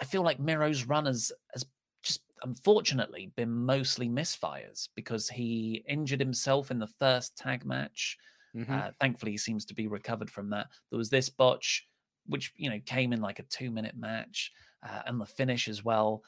I 0.00 0.04
feel 0.04 0.22
like 0.22 0.40
Miro's 0.40 0.84
run 0.84 1.06
has 1.06 1.32
has 1.54 1.64
just 2.02 2.22
unfortunately 2.42 3.32
been 3.36 3.50
mostly 3.50 4.08
misfires 4.08 4.88
because 4.94 5.28
he 5.28 5.84
injured 5.88 6.20
himself 6.20 6.70
in 6.70 6.78
the 6.78 6.88
first 6.88 7.36
tag 7.38 7.64
match. 7.64 8.18
Mhm. 8.54 8.68
Uh, 8.70 8.92
thankfully, 9.00 9.32
he 9.32 9.38
seems 9.38 9.64
to 9.66 9.74
be 9.74 9.86
recovered 9.86 10.30
from 10.30 10.50
that. 10.50 10.68
There 10.90 10.98
was 10.98 11.10
this 11.10 11.28
botch, 11.30 11.88
which 12.26 12.52
you 12.56 12.70
know 12.70 12.80
came 12.80 13.12
in 13.12 13.20
like 13.20 13.38
a 13.38 13.44
two-minute 13.44 13.96
match, 13.96 14.52
uh, 14.82 15.02
and 15.06 15.20
the 15.20 15.26
finish 15.26 15.68
as 15.68 15.84
well. 15.84 16.24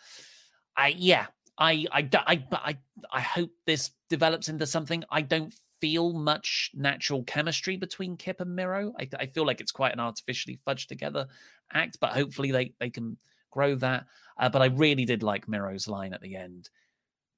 I 0.76 0.88
yeah, 0.88 1.26
I 1.58 1.86
I 1.92 2.08
I 2.26 2.36
but 2.36 2.60
I 2.64 2.78
I 3.10 3.20
hope 3.20 3.50
this 3.66 3.90
develops 4.08 4.48
into 4.48 4.66
something. 4.66 5.04
I 5.10 5.22
don't 5.22 5.52
feel 5.80 6.12
much 6.12 6.70
natural 6.74 7.22
chemistry 7.24 7.76
between 7.76 8.16
Kip 8.16 8.40
and 8.40 8.54
Miro. 8.54 8.92
I, 8.98 9.08
I 9.18 9.26
feel 9.26 9.46
like 9.46 9.60
it's 9.60 9.72
quite 9.72 9.92
an 9.92 10.00
artificially 10.00 10.58
fudged 10.66 10.86
together 10.88 11.26
act, 11.72 11.98
but 12.00 12.12
hopefully 12.12 12.50
they 12.50 12.72
they 12.78 12.90
can 12.90 13.16
grow 13.50 13.74
that. 13.76 14.06
Uh, 14.38 14.48
but 14.48 14.62
I 14.62 14.66
really 14.66 15.04
did 15.04 15.22
like 15.22 15.48
Miro's 15.48 15.88
line 15.88 16.12
at 16.12 16.20
the 16.20 16.36
end. 16.36 16.70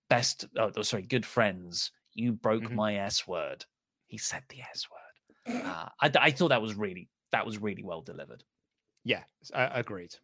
Best, 0.08 0.46
oh 0.56 0.70
oh, 0.76 0.82
sorry, 0.82 1.02
good 1.02 1.26
friends. 1.26 1.90
You 2.14 2.32
broke 2.32 2.64
Mhm. 2.64 2.72
my 2.74 2.96
S 2.96 3.26
word. 3.26 3.64
He 4.06 4.18
said 4.18 4.42
the 4.48 4.60
S 4.62 4.86
word. 4.90 5.62
Uh, 5.64 5.88
I, 6.00 6.10
I 6.20 6.30
thought 6.30 6.48
that 6.48 6.62
was 6.62 6.74
really 6.74 7.08
that 7.32 7.44
was 7.46 7.58
really 7.58 7.82
well 7.82 8.02
delivered. 8.02 8.44
Yeah, 9.04 9.24
uh, 9.52 9.68
agreed. 9.72 10.14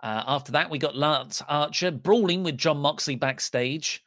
Uh, 0.00 0.22
after 0.26 0.52
that, 0.52 0.70
we 0.70 0.78
got 0.78 0.94
Lance 0.94 1.42
Archer 1.48 1.90
brawling 1.90 2.42
with 2.42 2.58
Jon 2.58 2.78
Moxley 2.78 3.16
backstage. 3.16 4.04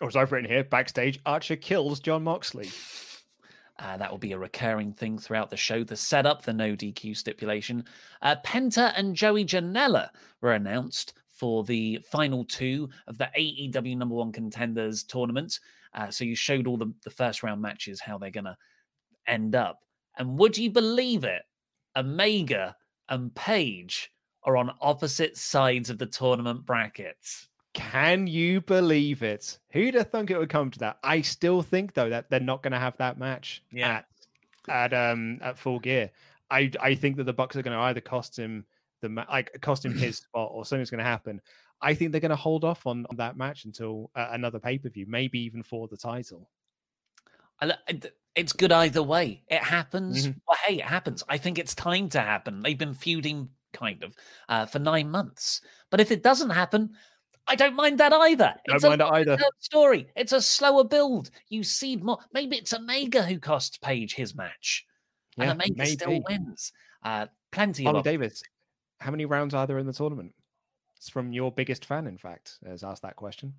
Or 0.00 0.08
as 0.08 0.16
I've 0.16 0.32
written 0.32 0.50
here, 0.50 0.64
backstage, 0.64 1.20
Archer 1.24 1.56
kills 1.56 2.00
Jon 2.00 2.24
Moxley. 2.24 2.70
Uh, 3.78 3.94
that 3.98 4.10
will 4.10 4.16
be 4.16 4.32
a 4.32 4.38
recurring 4.38 4.90
thing 4.90 5.18
throughout 5.18 5.50
the 5.50 5.56
show. 5.56 5.84
The 5.84 5.96
setup, 5.96 6.42
the 6.42 6.52
no 6.54 6.74
DQ 6.74 7.14
stipulation. 7.14 7.84
Uh, 8.22 8.36
Penta 8.42 8.94
and 8.96 9.14
Joey 9.14 9.44
Janela 9.44 10.08
were 10.40 10.54
announced 10.54 11.12
for 11.28 11.62
the 11.62 11.98
final 12.10 12.44
two 12.44 12.88
of 13.06 13.18
the 13.18 13.28
AEW 13.38 13.98
number 13.98 14.14
one 14.14 14.32
contenders 14.32 15.02
tournament. 15.02 15.60
Uh, 15.92 16.10
so 16.10 16.24
you 16.24 16.34
showed 16.34 16.66
all 16.66 16.78
the, 16.78 16.92
the 17.04 17.10
first 17.10 17.42
round 17.42 17.60
matches, 17.60 18.00
how 18.00 18.16
they're 18.16 18.30
going 18.30 18.44
to 18.44 18.56
end 19.26 19.54
up. 19.54 19.80
And 20.16 20.38
would 20.38 20.56
you 20.56 20.70
believe 20.70 21.24
it? 21.24 21.42
Omega 21.94 22.74
and 23.08 23.34
Page 23.34 24.10
are 24.44 24.56
on 24.56 24.72
opposite 24.80 25.36
sides 25.36 25.90
of 25.90 25.98
the 25.98 26.06
tournament 26.06 26.64
brackets. 26.64 27.48
Can 27.76 28.26
you 28.26 28.62
believe 28.62 29.22
it? 29.22 29.58
Who'd 29.70 29.94
have 29.94 30.10
thunk 30.10 30.30
it 30.30 30.38
would 30.38 30.48
come 30.48 30.70
to 30.70 30.78
that? 30.78 30.98
I 31.04 31.20
still 31.20 31.60
think 31.60 31.92
though 31.92 32.08
that 32.08 32.30
they're 32.30 32.40
not 32.40 32.62
going 32.62 32.72
to 32.72 32.78
have 32.78 32.96
that 32.96 33.18
match 33.18 33.62
Yeah. 33.70 34.00
at 34.68 34.92
at 34.92 34.94
um 34.94 35.38
at 35.42 35.58
full 35.58 35.78
gear. 35.78 36.10
I 36.50 36.70
I 36.80 36.94
think 36.94 37.16
that 37.18 37.24
the 37.24 37.34
Bucks 37.34 37.54
are 37.54 37.62
going 37.62 37.76
to 37.76 37.82
either 37.82 38.00
cost 38.00 38.38
him 38.38 38.64
the 39.02 39.10
ma- 39.10 39.26
like 39.28 39.60
cost 39.60 39.84
him 39.84 39.94
his 39.94 40.16
spot 40.24 40.50
or 40.52 40.64
something's 40.64 40.88
going 40.90 40.98
to 41.00 41.04
happen. 41.04 41.40
I 41.82 41.92
think 41.92 42.12
they're 42.12 42.20
going 42.22 42.30
to 42.30 42.36
hold 42.36 42.64
off 42.64 42.86
on, 42.86 43.04
on 43.10 43.16
that 43.16 43.36
match 43.36 43.66
until 43.66 44.10
uh, 44.16 44.28
another 44.30 44.58
pay 44.58 44.78
per 44.78 44.88
view, 44.88 45.04
maybe 45.06 45.38
even 45.40 45.62
for 45.62 45.86
the 45.86 45.98
title. 45.98 46.48
I, 47.60 47.66
li- 47.66 48.00
it's 48.34 48.54
good 48.54 48.72
either 48.72 49.02
way. 49.02 49.42
It 49.48 49.62
happens. 49.62 50.28
Mhm. 50.28 50.36
Well, 50.48 50.58
hey, 50.66 50.76
it 50.76 50.84
happens. 50.86 51.22
I 51.28 51.36
think 51.36 51.58
it's 51.58 51.74
time 51.74 52.08
to 52.10 52.20
happen. 52.20 52.62
They've 52.62 52.78
been 52.78 52.94
feuding 52.94 53.50
kind 53.74 54.02
of 54.02 54.14
uh, 54.48 54.64
for 54.64 54.78
nine 54.78 55.10
months. 55.10 55.60
But 55.90 56.00
if 56.00 56.10
it 56.10 56.22
doesn't 56.22 56.50
happen, 56.50 56.94
I 57.48 57.54
don't 57.54 57.76
mind 57.76 57.98
that 57.98 58.12
either. 58.12 58.54
Don't 58.66 58.74
it's 58.76 58.84
mind 58.84 59.00
a 59.02 59.06
it 59.06 59.12
either. 59.12 59.38
story. 59.60 60.08
It's 60.16 60.32
a 60.32 60.42
slower 60.42 60.82
build. 60.84 61.30
You 61.48 61.62
see 61.62 61.96
more. 61.96 62.18
Maybe 62.32 62.56
it's 62.56 62.72
Omega 62.74 63.22
who 63.22 63.38
cost 63.38 63.80
Page 63.80 64.14
his 64.14 64.34
match, 64.34 64.84
and 65.38 65.46
Yeah, 65.46 65.52
Omega 65.52 65.86
still 65.86 66.22
wins. 66.28 66.72
Uh, 67.04 67.26
plenty 67.52 67.86
of 67.86 68.02
Davis, 68.02 68.42
how 68.98 69.10
many 69.12 69.24
rounds 69.26 69.54
are 69.54 69.66
there 69.66 69.78
in 69.78 69.86
the 69.86 69.92
tournament? 69.92 70.34
It's 70.96 71.08
from 71.08 71.32
your 71.32 71.52
biggest 71.52 71.84
fan, 71.84 72.06
in 72.06 72.18
fact, 72.18 72.58
has 72.66 72.82
asked 72.82 73.02
that 73.02 73.16
question. 73.16 73.54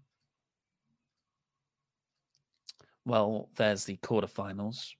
Well, 3.05 3.49
there's 3.55 3.85
the 3.85 3.97
quarterfinals, 3.97 4.93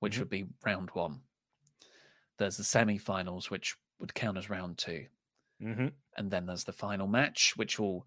which 0.00 0.14
Mm-hmm. 0.14 0.20
would 0.20 0.30
be 0.30 0.46
round 0.64 0.90
one. 0.92 1.20
There's 2.38 2.56
the 2.56 2.64
semi-finals, 2.64 3.50
which 3.50 3.76
would 3.98 4.14
count 4.14 4.36
as 4.38 4.50
round 4.50 4.78
2 4.78 5.06
Mm-hmm. 5.62 5.88
and 6.16 6.30
then 6.30 6.46
there's 6.46 6.64
the 6.64 6.72
final 6.72 7.06
match, 7.06 7.52
which 7.56 7.78
will 7.78 8.06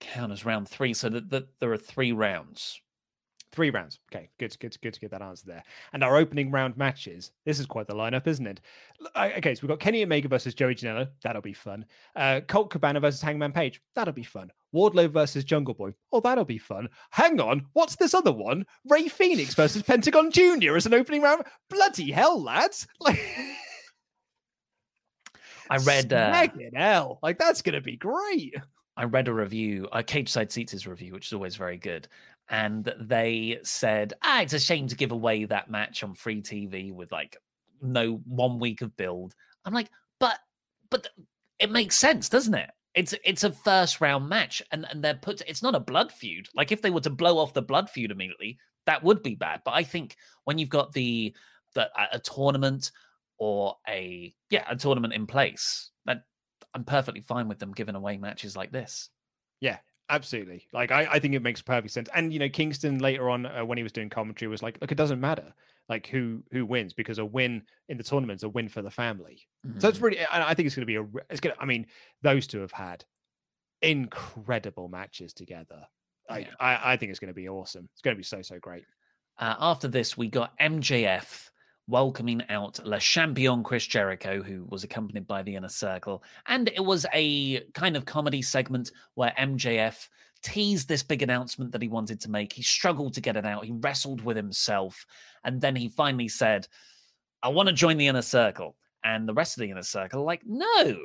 count 0.00 0.32
as 0.32 0.44
round 0.44 0.68
three. 0.68 0.94
So 0.94 1.08
that, 1.08 1.30
that 1.30 1.58
there 1.58 1.72
are 1.72 1.78
three 1.78 2.12
rounds. 2.12 2.80
Three 3.50 3.70
rounds. 3.70 3.98
Okay, 4.12 4.28
good, 4.38 4.54
good, 4.60 4.76
good 4.82 4.92
to 4.92 5.00
get 5.00 5.10
that 5.10 5.22
answer 5.22 5.46
there. 5.46 5.64
And 5.94 6.04
our 6.04 6.18
opening 6.18 6.50
round 6.50 6.76
matches. 6.76 7.32
This 7.46 7.58
is 7.58 7.64
quite 7.64 7.86
the 7.86 7.94
lineup, 7.94 8.26
isn't 8.26 8.46
it? 8.46 8.60
Okay, 9.16 9.54
so 9.54 9.60
we've 9.62 9.70
got 9.70 9.80
Kenny 9.80 10.02
Omega 10.02 10.28
versus 10.28 10.54
Joey 10.54 10.74
Janela. 10.74 11.08
That'll 11.22 11.40
be 11.40 11.54
fun. 11.54 11.86
Uh, 12.14 12.42
Colt 12.46 12.68
Cabana 12.68 13.00
versus 13.00 13.22
Hangman 13.22 13.52
Page. 13.52 13.80
That'll 13.94 14.12
be 14.12 14.22
fun. 14.22 14.50
Wardlow 14.74 15.10
versus 15.10 15.44
Jungle 15.44 15.72
Boy. 15.72 15.94
Oh, 16.12 16.20
that'll 16.20 16.44
be 16.44 16.58
fun. 16.58 16.90
Hang 17.10 17.40
on, 17.40 17.64
what's 17.72 17.96
this 17.96 18.12
other 18.12 18.32
one? 18.32 18.66
Rey 18.86 19.08
Fenix 19.08 19.54
versus 19.54 19.82
Pentagon 19.82 20.30
Junior 20.30 20.76
as 20.76 20.84
an 20.84 20.92
opening 20.92 21.22
round. 21.22 21.44
Bloody 21.70 22.10
hell, 22.10 22.40
lads! 22.42 22.86
Like, 23.00 23.18
I 25.70 25.76
read. 25.78 26.12
Uh, 26.12 26.48
hell, 26.74 27.18
like 27.22 27.38
that's 27.38 27.62
gonna 27.62 27.80
be 27.80 27.96
great. 27.96 28.54
I 28.96 29.04
read 29.04 29.28
a 29.28 29.32
review, 29.32 29.88
a 29.92 30.02
Cageside 30.02 30.50
Seats' 30.50 30.86
review, 30.86 31.12
which 31.12 31.26
is 31.26 31.32
always 31.32 31.54
very 31.54 31.78
good. 31.78 32.08
And 32.50 32.92
they 32.98 33.60
said, 33.62 34.14
ah, 34.22 34.40
it's 34.40 34.54
a 34.54 34.58
shame 34.58 34.88
to 34.88 34.96
give 34.96 35.12
away 35.12 35.44
that 35.44 35.70
match 35.70 36.02
on 36.02 36.14
free 36.14 36.42
TV 36.42 36.92
with 36.92 37.12
like 37.12 37.36
no 37.80 38.20
one 38.26 38.58
week 38.58 38.82
of 38.82 38.96
build. 38.96 39.34
I'm 39.64 39.74
like, 39.74 39.90
but 40.18 40.38
but 40.90 41.08
it 41.58 41.70
makes 41.70 41.96
sense, 41.96 42.28
doesn't 42.28 42.54
it? 42.54 42.70
It's 42.94 43.14
it's 43.24 43.44
a 43.44 43.52
first 43.52 44.00
round 44.00 44.28
match, 44.28 44.62
and 44.72 44.86
and 44.90 45.04
they're 45.04 45.14
put. 45.14 45.42
It's 45.46 45.62
not 45.62 45.74
a 45.74 45.80
blood 45.80 46.10
feud. 46.10 46.48
Like 46.54 46.72
if 46.72 46.82
they 46.82 46.90
were 46.90 47.00
to 47.02 47.10
blow 47.10 47.38
off 47.38 47.54
the 47.54 47.62
blood 47.62 47.90
feud 47.90 48.10
immediately, 48.10 48.58
that 48.86 49.04
would 49.04 49.22
be 49.22 49.34
bad. 49.34 49.60
But 49.64 49.74
I 49.74 49.84
think 49.84 50.16
when 50.44 50.58
you've 50.58 50.68
got 50.70 50.92
the 50.92 51.34
the 51.74 51.90
a 52.12 52.18
tournament 52.18 52.90
or 53.38 53.76
a 53.88 54.34
yeah 54.50 54.64
a 54.68 54.76
tournament 54.76 55.14
in 55.14 55.26
place, 55.26 55.90
that 56.06 56.22
I'm 56.74 56.84
perfectly 56.84 57.20
fine 57.20 57.48
with 57.48 57.58
them 57.58 57.72
giving 57.72 57.94
away 57.94 58.16
matches 58.16 58.56
like 58.56 58.72
this. 58.72 59.10
Yeah, 59.60 59.78
absolutely. 60.08 60.66
Like 60.72 60.90
I, 60.90 61.06
I 61.12 61.18
think 61.18 61.34
it 61.34 61.42
makes 61.42 61.62
perfect 61.62 61.92
sense. 61.92 62.08
And 62.14 62.32
you 62.32 62.38
know, 62.38 62.48
Kingston 62.48 62.98
later 62.98 63.30
on 63.30 63.46
uh, 63.46 63.64
when 63.64 63.78
he 63.78 63.84
was 63.84 63.92
doing 63.92 64.10
commentary 64.10 64.48
was 64.48 64.62
like, 64.62 64.78
look, 64.80 64.92
it 64.92 64.98
doesn't 64.98 65.20
matter 65.20 65.54
like 65.88 66.06
who 66.06 66.42
who 66.52 66.66
wins 66.66 66.92
because 66.92 67.18
a 67.18 67.24
win 67.24 67.62
in 67.88 67.96
the 67.96 68.04
tournament 68.04 68.40
is 68.40 68.42
a 68.42 68.48
win 68.48 68.68
for 68.68 68.82
the 68.82 68.90
family. 68.90 69.42
Mm-hmm. 69.66 69.80
So 69.80 69.88
it's 69.88 69.98
mm. 69.98 70.02
really, 70.02 70.18
I 70.30 70.54
think 70.54 70.66
it's 70.66 70.76
going 70.76 70.82
to 70.82 70.86
be 70.86 70.96
a, 70.96 71.06
it's 71.30 71.40
going 71.40 71.54
to, 71.54 71.62
I 71.62 71.64
mean, 71.64 71.86
those 72.22 72.46
two 72.46 72.60
have 72.60 72.72
had 72.72 73.04
incredible 73.82 74.88
matches 74.88 75.32
together. 75.32 75.86
Like, 76.28 76.46
yeah. 76.46 76.52
I, 76.60 76.92
I 76.92 76.96
think 76.96 77.10
it's 77.10 77.20
going 77.20 77.32
to 77.32 77.34
be 77.34 77.48
awesome. 77.48 77.88
It's 77.92 78.02
going 78.02 78.14
to 78.14 78.18
be 78.18 78.24
so, 78.24 78.42
so 78.42 78.58
great. 78.58 78.84
Uh, 79.38 79.54
after 79.58 79.88
this, 79.88 80.16
we 80.16 80.28
got 80.28 80.58
MJF 80.58 81.47
welcoming 81.88 82.42
out 82.50 82.84
Le 82.86 83.00
Champion 83.00 83.64
Chris 83.64 83.86
Jericho, 83.86 84.42
who 84.42 84.66
was 84.68 84.84
accompanied 84.84 85.26
by 85.26 85.42
the 85.42 85.56
Inner 85.56 85.68
Circle. 85.68 86.22
And 86.46 86.68
it 86.68 86.84
was 86.84 87.06
a 87.14 87.60
kind 87.72 87.96
of 87.96 88.04
comedy 88.04 88.42
segment 88.42 88.92
where 89.14 89.32
MJF 89.38 90.08
teased 90.42 90.86
this 90.86 91.02
big 91.02 91.22
announcement 91.22 91.72
that 91.72 91.82
he 91.82 91.88
wanted 91.88 92.20
to 92.20 92.30
make. 92.30 92.52
He 92.52 92.62
struggled 92.62 93.14
to 93.14 93.20
get 93.20 93.36
it 93.36 93.46
out. 93.46 93.64
He 93.64 93.72
wrestled 93.72 94.22
with 94.22 94.36
himself. 94.36 95.06
And 95.44 95.60
then 95.60 95.74
he 95.74 95.88
finally 95.88 96.28
said, 96.28 96.68
I 97.42 97.48
want 97.48 97.68
to 97.68 97.74
join 97.74 97.96
the 97.96 98.06
inner 98.06 98.22
circle. 98.22 98.76
And 99.02 99.26
the 99.26 99.34
rest 99.34 99.56
of 99.56 99.62
the 99.62 99.70
inner 99.70 99.82
circle 99.82 100.24
like, 100.24 100.42
no, 100.44 100.96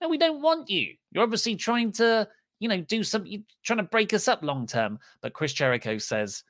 no, 0.00 0.08
we 0.08 0.18
don't 0.18 0.40
want 0.40 0.70
you. 0.70 0.94
You're 1.12 1.22
obviously 1.22 1.54
trying 1.56 1.92
to, 1.92 2.26
you 2.60 2.68
know, 2.68 2.80
do 2.80 3.04
something, 3.04 3.44
trying 3.62 3.78
to 3.78 3.84
break 3.84 4.14
us 4.14 4.26
up 4.26 4.42
long 4.42 4.66
term. 4.66 4.98
But 5.20 5.34
Chris 5.34 5.52
Jericho 5.52 5.98
says, 5.98 6.44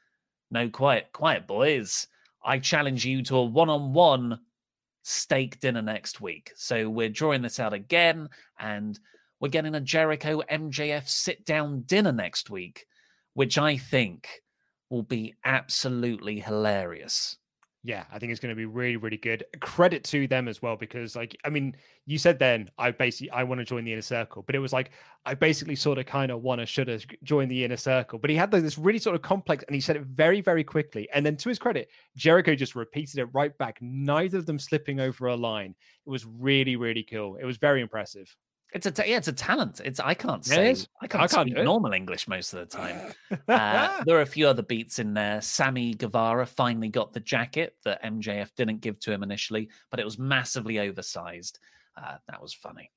no, 0.52 0.68
quiet, 0.68 1.08
quiet, 1.12 1.46
boys. 1.48 2.06
I 2.44 2.58
challenge 2.58 3.04
you 3.04 3.22
to 3.24 3.36
a 3.36 3.44
one 3.44 3.68
on 3.68 3.92
one 3.92 4.40
steak 5.02 5.60
dinner 5.60 5.82
next 5.82 6.20
week. 6.20 6.52
So 6.56 6.88
we're 6.88 7.08
drawing 7.08 7.42
this 7.42 7.60
out 7.60 7.72
again. 7.72 8.28
And 8.58 8.98
we're 9.40 9.48
getting 9.48 9.74
a 9.74 9.80
Jericho 9.80 10.42
MJF 10.50 11.08
sit 11.08 11.44
down 11.46 11.82
dinner 11.82 12.12
next 12.12 12.50
week, 12.50 12.86
which 13.34 13.56
I 13.56 13.78
think 13.78 14.28
will 14.90 15.02
be 15.02 15.34
absolutely 15.44 16.40
hilarious. 16.40 17.38
Yeah, 17.82 18.04
I 18.12 18.18
think 18.18 18.30
it's 18.30 18.40
going 18.40 18.54
to 18.54 18.56
be 18.56 18.66
really, 18.66 18.98
really 18.98 19.16
good. 19.16 19.42
Credit 19.60 20.04
to 20.04 20.26
them 20.26 20.48
as 20.48 20.60
well, 20.60 20.76
because 20.76 21.16
like, 21.16 21.34
I 21.46 21.48
mean, 21.48 21.74
you 22.04 22.18
said 22.18 22.38
then 22.38 22.70
I 22.76 22.90
basically 22.90 23.30
I 23.30 23.42
want 23.42 23.58
to 23.58 23.64
join 23.64 23.84
the 23.84 23.92
inner 23.94 24.02
circle, 24.02 24.42
but 24.42 24.54
it 24.54 24.58
was 24.58 24.72
like 24.72 24.90
I 25.24 25.32
basically 25.32 25.76
sort 25.76 25.96
of 25.96 26.04
kind 26.04 26.30
of 26.30 26.42
want 26.42 26.60
to 26.60 26.66
should 26.66 26.88
have 26.88 27.06
joined 27.22 27.50
the 27.50 27.64
inner 27.64 27.78
circle. 27.78 28.18
But 28.18 28.28
he 28.28 28.36
had 28.36 28.52
like, 28.52 28.62
this 28.62 28.76
really 28.76 28.98
sort 28.98 29.16
of 29.16 29.22
complex, 29.22 29.64
and 29.66 29.74
he 29.74 29.80
said 29.80 29.96
it 29.96 30.02
very, 30.02 30.42
very 30.42 30.62
quickly. 30.62 31.08
And 31.14 31.24
then 31.24 31.38
to 31.38 31.48
his 31.48 31.58
credit, 31.58 31.88
Jericho 32.16 32.54
just 32.54 32.74
repeated 32.74 33.18
it 33.18 33.28
right 33.32 33.56
back. 33.56 33.78
Neither 33.80 34.36
of 34.36 34.44
them 34.44 34.58
slipping 34.58 35.00
over 35.00 35.28
a 35.28 35.36
line. 35.36 35.74
It 36.06 36.10
was 36.10 36.26
really, 36.26 36.76
really 36.76 37.02
cool. 37.02 37.36
It 37.36 37.46
was 37.46 37.56
very 37.56 37.80
impressive. 37.80 38.36
It's 38.72 38.86
a 38.86 38.92
yeah, 38.98 39.16
it's 39.16 39.28
a 39.28 39.32
talent. 39.32 39.80
It's 39.84 39.98
I 39.98 40.14
can't 40.14 40.44
say 40.44 40.70
I 41.00 41.06
can't, 41.06 41.24
I 41.24 41.26
can't 41.26 41.48
speak 41.50 41.64
normal 41.64 41.92
English 41.92 42.28
most 42.28 42.52
of 42.52 42.60
the 42.60 42.66
time. 42.66 43.12
uh, 43.48 44.04
there 44.04 44.16
are 44.16 44.22
a 44.22 44.26
few 44.26 44.46
other 44.46 44.62
beats 44.62 44.98
in 44.98 45.12
there. 45.12 45.40
Sammy 45.40 45.94
Guevara 45.94 46.46
finally 46.46 46.88
got 46.88 47.12
the 47.12 47.20
jacket 47.20 47.74
that 47.84 48.02
MJF 48.04 48.54
didn't 48.56 48.80
give 48.80 49.00
to 49.00 49.12
him 49.12 49.22
initially, 49.22 49.68
but 49.90 49.98
it 49.98 50.04
was 50.04 50.18
massively 50.18 50.78
oversized. 50.78 51.58
Uh, 51.96 52.16
that 52.28 52.40
was 52.40 52.52
funny. 52.52 52.90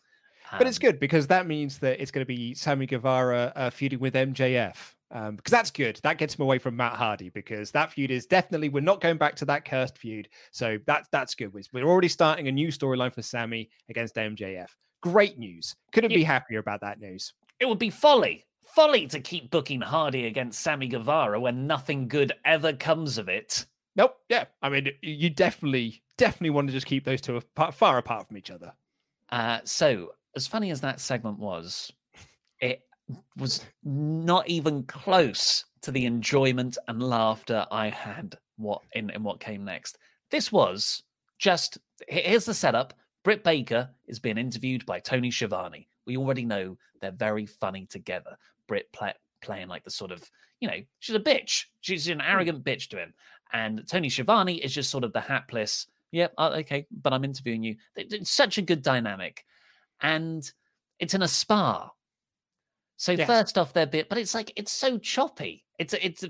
Um, 0.52 0.60
but 0.60 0.68
it's 0.68 0.78
um, 0.78 0.82
good 0.82 1.00
because 1.00 1.26
that 1.28 1.48
means 1.48 1.80
that 1.80 2.00
it's 2.00 2.12
going 2.12 2.26
to 2.26 2.28
be 2.28 2.54
Sammy 2.54 2.86
Guevara 2.86 3.52
uh, 3.56 3.70
feuding 3.70 4.00
with 4.00 4.14
MJF. 4.14 4.76
Um, 5.10 5.36
because 5.36 5.52
that's 5.52 5.70
good. 5.70 6.00
That 6.02 6.18
gets 6.18 6.36
him 6.36 6.42
away 6.42 6.58
from 6.58 6.76
Matt 6.76 6.94
Hardy 6.94 7.30
because 7.30 7.70
that 7.72 7.92
feud 7.92 8.10
is 8.10 8.26
definitely 8.26 8.70
we're 8.70 8.80
not 8.82 9.00
going 9.00 9.18
back 9.18 9.36
to 9.38 9.46
that 9.46 9.64
cursed 9.64 9.98
feud. 9.98 10.28
So 10.52 10.80
that's 10.88 11.08
that's 11.12 11.36
good. 11.36 11.54
We're 11.72 11.84
already 11.84 12.08
starting 12.08 12.48
a 12.48 12.52
new 12.52 12.70
storyline 12.70 13.14
for 13.14 13.22
Sammy 13.22 13.70
against 13.90 14.16
MJF. 14.16 14.70
Great 15.04 15.38
news. 15.38 15.76
Couldn't 15.92 16.12
it, 16.12 16.16
be 16.16 16.24
happier 16.24 16.60
about 16.60 16.82
that 16.82 17.00
news. 17.00 17.34
It 17.60 17.68
would 17.68 17.78
be 17.78 17.90
folly. 17.90 18.46
Folly 18.74 19.06
to 19.08 19.20
keep 19.20 19.52
booking 19.52 19.82
Hardy 19.82 20.26
against 20.26 20.62
Sammy 20.62 20.88
Guevara 20.88 21.40
when 21.40 21.68
nothing 21.68 22.08
good 22.08 22.32
ever 22.46 22.74
comes 22.74 23.18
of 23.18 23.28
it. 23.28 23.66
Nope. 23.98 24.16
Yeah. 24.30 24.46
I 24.62 24.70
mean, 24.70 24.90
you 25.02 25.30
definitely, 25.30 26.02
definitely 26.18 26.52
want 26.52 26.68
to 26.70 26.74
just 26.74 26.88
keep 26.88 27.04
those 27.04 27.22
two 27.22 27.36
apart, 27.36 27.76
far 27.76 27.98
apart 27.98 28.28
from 28.28 28.38
each 28.38 28.50
other. 28.50 28.74
Uh, 29.30 29.60
so, 29.66 30.14
as 30.36 30.48
funny 30.48 30.72
as 30.72 30.82
that 30.82 31.00
segment 31.00 31.38
was, 31.38 31.92
it 32.62 32.82
was 33.38 33.66
not 33.84 34.48
even 34.48 34.84
close 34.84 35.66
to 35.82 35.92
the 35.92 36.06
enjoyment 36.06 36.78
and 36.88 37.04
laughter 37.04 37.66
I 37.70 37.90
had 37.90 38.38
what 38.58 38.82
in, 38.94 39.10
in 39.10 39.22
what 39.22 39.40
came 39.40 39.66
next. 39.66 39.98
This 40.32 40.52
was 40.52 41.04
just 41.38 41.78
here's 42.08 42.46
the 42.46 42.54
setup. 42.54 42.94
Britt 43.24 43.44
Baker 43.44 43.90
is 44.08 44.20
being 44.20 44.38
interviewed 44.38 44.86
by 44.86 45.00
Tony 45.00 45.32
Schiavone. 45.32 45.88
We 46.06 46.18
already 46.18 46.46
know 46.46 46.78
they're 47.02 47.12
very 47.12 47.46
funny 47.46 47.86
together. 47.86 48.38
Britt 48.68 48.92
play, 48.92 49.14
playing 49.42 49.70
like 49.70 49.84
the 49.84 49.92
sort 49.92 50.12
of, 50.12 50.30
you 50.60 50.68
know, 50.68 50.82
she's 51.00 51.16
a 51.16 51.20
bitch. 51.20 51.66
She's 51.82 52.08
an 52.08 52.20
hmm. 52.20 52.26
arrogant 52.28 52.64
bitch 52.64 52.90
to 52.90 52.98
him. 52.98 53.14
And 53.54 53.88
Tony 53.88 54.10
Schiavone 54.10 54.56
is 54.56 54.74
just 54.74 54.90
sort 54.90 55.04
of 55.04 55.14
the 55.14 55.22
hapless, 55.22 55.88
yeah, 56.12 56.28
oh, 56.38 56.54
okay, 56.54 56.88
but 56.92 57.14
I'm 57.14 57.24
interviewing 57.24 57.64
you. 57.64 57.76
It's 57.96 58.32
such 58.32 58.58
a 58.58 58.62
good 58.64 58.82
dynamic. 58.82 59.46
And 60.02 60.50
it's 61.00 61.14
in 61.14 61.22
a 61.22 61.28
spa. 61.28 61.92
So 62.98 63.12
yes. 63.12 63.28
first 63.28 63.58
off, 63.58 63.74
they're 63.74 63.86
bit, 63.86 64.10
but 64.10 64.18
it's 64.18 64.34
like, 64.34 64.52
it's 64.56 64.72
so 64.72 64.98
choppy. 64.98 65.66
It's, 65.78 65.94
it's, 65.94 66.26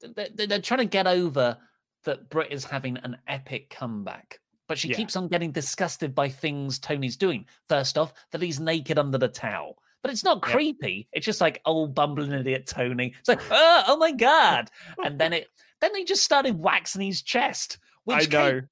they're 0.00 0.60
trying 0.60 0.78
to 0.78 0.84
get 0.84 1.06
over 1.06 1.56
that 2.04 2.28
Britt 2.28 2.52
is 2.52 2.64
having 2.64 2.96
an 2.98 3.16
epic 3.28 3.70
comeback 3.70 4.40
but 4.68 4.78
she 4.78 4.88
yeah. 4.88 4.96
keeps 4.96 5.16
on 5.16 5.28
getting 5.28 5.52
disgusted 5.52 6.14
by 6.14 6.28
things 6.28 6.78
Tony's 6.78 7.16
doing. 7.16 7.46
First 7.68 7.98
off, 7.98 8.12
that 8.30 8.42
he's 8.42 8.60
naked 8.60 8.98
under 8.98 9.18
the 9.18 9.28
towel. 9.28 9.78
But 10.02 10.12
it's 10.12 10.24
not 10.24 10.42
creepy. 10.42 11.08
Yeah. 11.12 11.18
It's 11.18 11.26
just 11.26 11.40
like, 11.40 11.62
oh, 11.64 11.86
bumbling 11.86 12.32
idiot 12.32 12.66
Tony. 12.66 13.14
It's 13.18 13.28
like, 13.28 13.40
oh, 13.50 13.84
oh 13.88 13.96
my 13.96 14.12
God. 14.12 14.70
and 15.02 15.18
then 15.18 15.32
it 15.32 15.48
then 15.80 15.92
they 15.92 16.04
just 16.04 16.24
started 16.24 16.58
waxing 16.58 17.02
his 17.02 17.22
chest. 17.22 17.78
Which 18.04 18.34
I 18.34 18.38
know. 18.38 18.52
Came, 18.60 18.68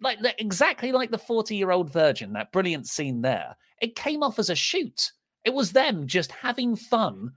like 0.00 0.18
exactly 0.38 0.92
like 0.92 1.10
the 1.10 1.18
40-year-old 1.18 1.90
virgin, 1.90 2.34
that 2.34 2.52
brilliant 2.52 2.86
scene 2.86 3.22
there. 3.22 3.56
It 3.80 3.96
came 3.96 4.22
off 4.22 4.38
as 4.38 4.50
a 4.50 4.54
shoot. 4.54 5.12
It 5.44 5.54
was 5.54 5.72
them 5.72 6.06
just 6.06 6.32
having 6.32 6.76
fun 6.76 7.32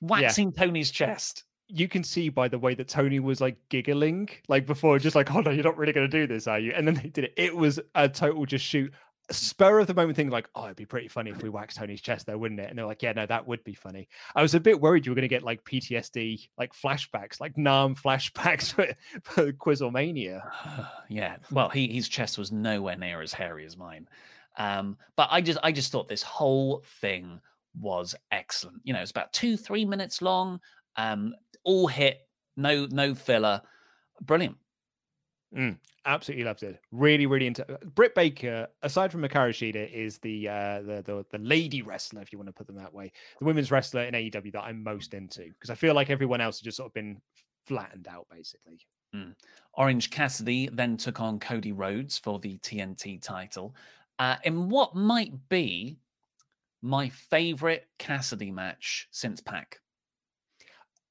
waxing 0.00 0.52
yeah. 0.56 0.64
Tony's 0.64 0.90
chest 0.90 1.44
you 1.68 1.86
can 1.86 2.02
see 2.02 2.28
by 2.28 2.48
the 2.48 2.58
way 2.58 2.74
that 2.74 2.88
Tony 2.88 3.20
was 3.20 3.40
like 3.40 3.56
giggling, 3.68 4.28
like 4.48 4.66
before, 4.66 4.98
just 4.98 5.14
like, 5.14 5.34
oh 5.34 5.40
no, 5.40 5.50
you're 5.50 5.64
not 5.64 5.76
really 5.76 5.92
going 5.92 6.10
to 6.10 6.20
do 6.20 6.26
this, 6.26 6.46
are 6.46 6.58
you? 6.58 6.72
And 6.72 6.86
then 6.86 6.94
they 6.94 7.08
did 7.08 7.24
it. 7.24 7.34
It 7.36 7.54
was 7.54 7.78
a 7.94 8.08
total 8.08 8.46
just 8.46 8.64
shoot. 8.64 8.92
Spur 9.30 9.80
of 9.80 9.86
the 9.86 9.92
moment 9.92 10.16
thing, 10.16 10.30
like, 10.30 10.48
oh, 10.54 10.64
it'd 10.64 10.76
be 10.76 10.86
pretty 10.86 11.08
funny 11.08 11.30
if 11.30 11.42
we 11.42 11.50
waxed 11.50 11.76
Tony's 11.76 12.00
chest, 12.00 12.26
though, 12.26 12.38
wouldn't 12.38 12.60
it? 12.60 12.70
And 12.70 12.78
they're 12.78 12.86
like, 12.86 13.02
yeah, 13.02 13.12
no, 13.12 13.26
that 13.26 13.46
would 13.46 13.62
be 13.62 13.74
funny. 13.74 14.08
I 14.34 14.40
was 14.40 14.54
a 14.54 14.60
bit 14.60 14.80
worried 14.80 15.04
you 15.04 15.12
were 15.12 15.16
going 15.16 15.22
to 15.22 15.28
get 15.28 15.42
like 15.42 15.62
PTSD, 15.64 16.48
like 16.56 16.72
flashbacks, 16.72 17.38
like 17.38 17.58
Nam 17.58 17.94
flashbacks 17.94 18.72
for, 18.72 18.86
for 19.22 19.52
Quizlemania. 19.52 20.40
yeah, 21.10 21.36
well, 21.50 21.68
he, 21.68 21.88
his 21.88 22.08
chest 22.08 22.38
was 22.38 22.50
nowhere 22.50 22.96
near 22.96 23.20
as 23.20 23.34
hairy 23.34 23.66
as 23.66 23.76
mine. 23.76 24.08
Um, 24.56 24.96
but 25.14 25.28
I 25.30 25.42
just, 25.42 25.58
I 25.62 25.72
just 25.72 25.92
thought 25.92 26.08
this 26.08 26.22
whole 26.22 26.82
thing 27.00 27.38
was 27.78 28.14
excellent. 28.32 28.80
You 28.84 28.94
know, 28.94 29.00
it's 29.00 29.10
about 29.10 29.34
two, 29.34 29.58
three 29.58 29.84
minutes 29.84 30.22
long. 30.22 30.58
Um, 30.96 31.34
all 31.68 31.86
hit, 31.86 32.26
no 32.56 32.86
no 32.90 33.14
filler, 33.14 33.60
brilliant. 34.22 34.56
Mm, 35.54 35.78
absolutely 36.06 36.44
loved 36.44 36.62
it. 36.62 36.80
Really, 36.90 37.26
really 37.26 37.46
into 37.46 37.64
Britt 37.94 38.14
Baker. 38.14 38.68
Aside 38.82 39.12
from 39.12 39.22
Hikaru 39.22 39.50
Shida, 39.50 39.92
is 39.92 40.18
the, 40.18 40.48
uh, 40.48 40.82
the 40.82 41.02
the 41.04 41.24
the 41.30 41.38
lady 41.38 41.82
wrestler, 41.82 42.22
if 42.22 42.32
you 42.32 42.38
want 42.38 42.48
to 42.48 42.52
put 42.52 42.66
them 42.66 42.76
that 42.76 42.92
way, 42.92 43.12
the 43.38 43.44
women's 43.44 43.70
wrestler 43.70 44.02
in 44.02 44.14
AEW 44.14 44.52
that 44.52 44.62
I'm 44.62 44.82
most 44.82 45.12
into 45.12 45.44
because 45.44 45.70
I 45.70 45.74
feel 45.74 45.94
like 45.94 46.10
everyone 46.10 46.40
else 46.40 46.56
has 46.56 46.64
just 46.64 46.78
sort 46.78 46.88
of 46.88 46.94
been 46.94 47.20
flattened 47.66 48.08
out, 48.08 48.26
basically. 48.30 48.78
Mm. 49.14 49.34
Orange 49.74 50.10
Cassidy 50.10 50.68
then 50.72 50.96
took 50.96 51.20
on 51.20 51.38
Cody 51.38 51.72
Rhodes 51.72 52.18
for 52.18 52.38
the 52.38 52.58
TNT 52.58 53.22
title 53.22 53.74
uh, 54.18 54.36
in 54.44 54.68
what 54.68 54.94
might 54.94 55.32
be 55.48 55.98
my 56.82 57.08
favorite 57.08 57.86
Cassidy 57.98 58.50
match 58.50 59.08
since 59.10 59.40
Pac. 59.40 59.80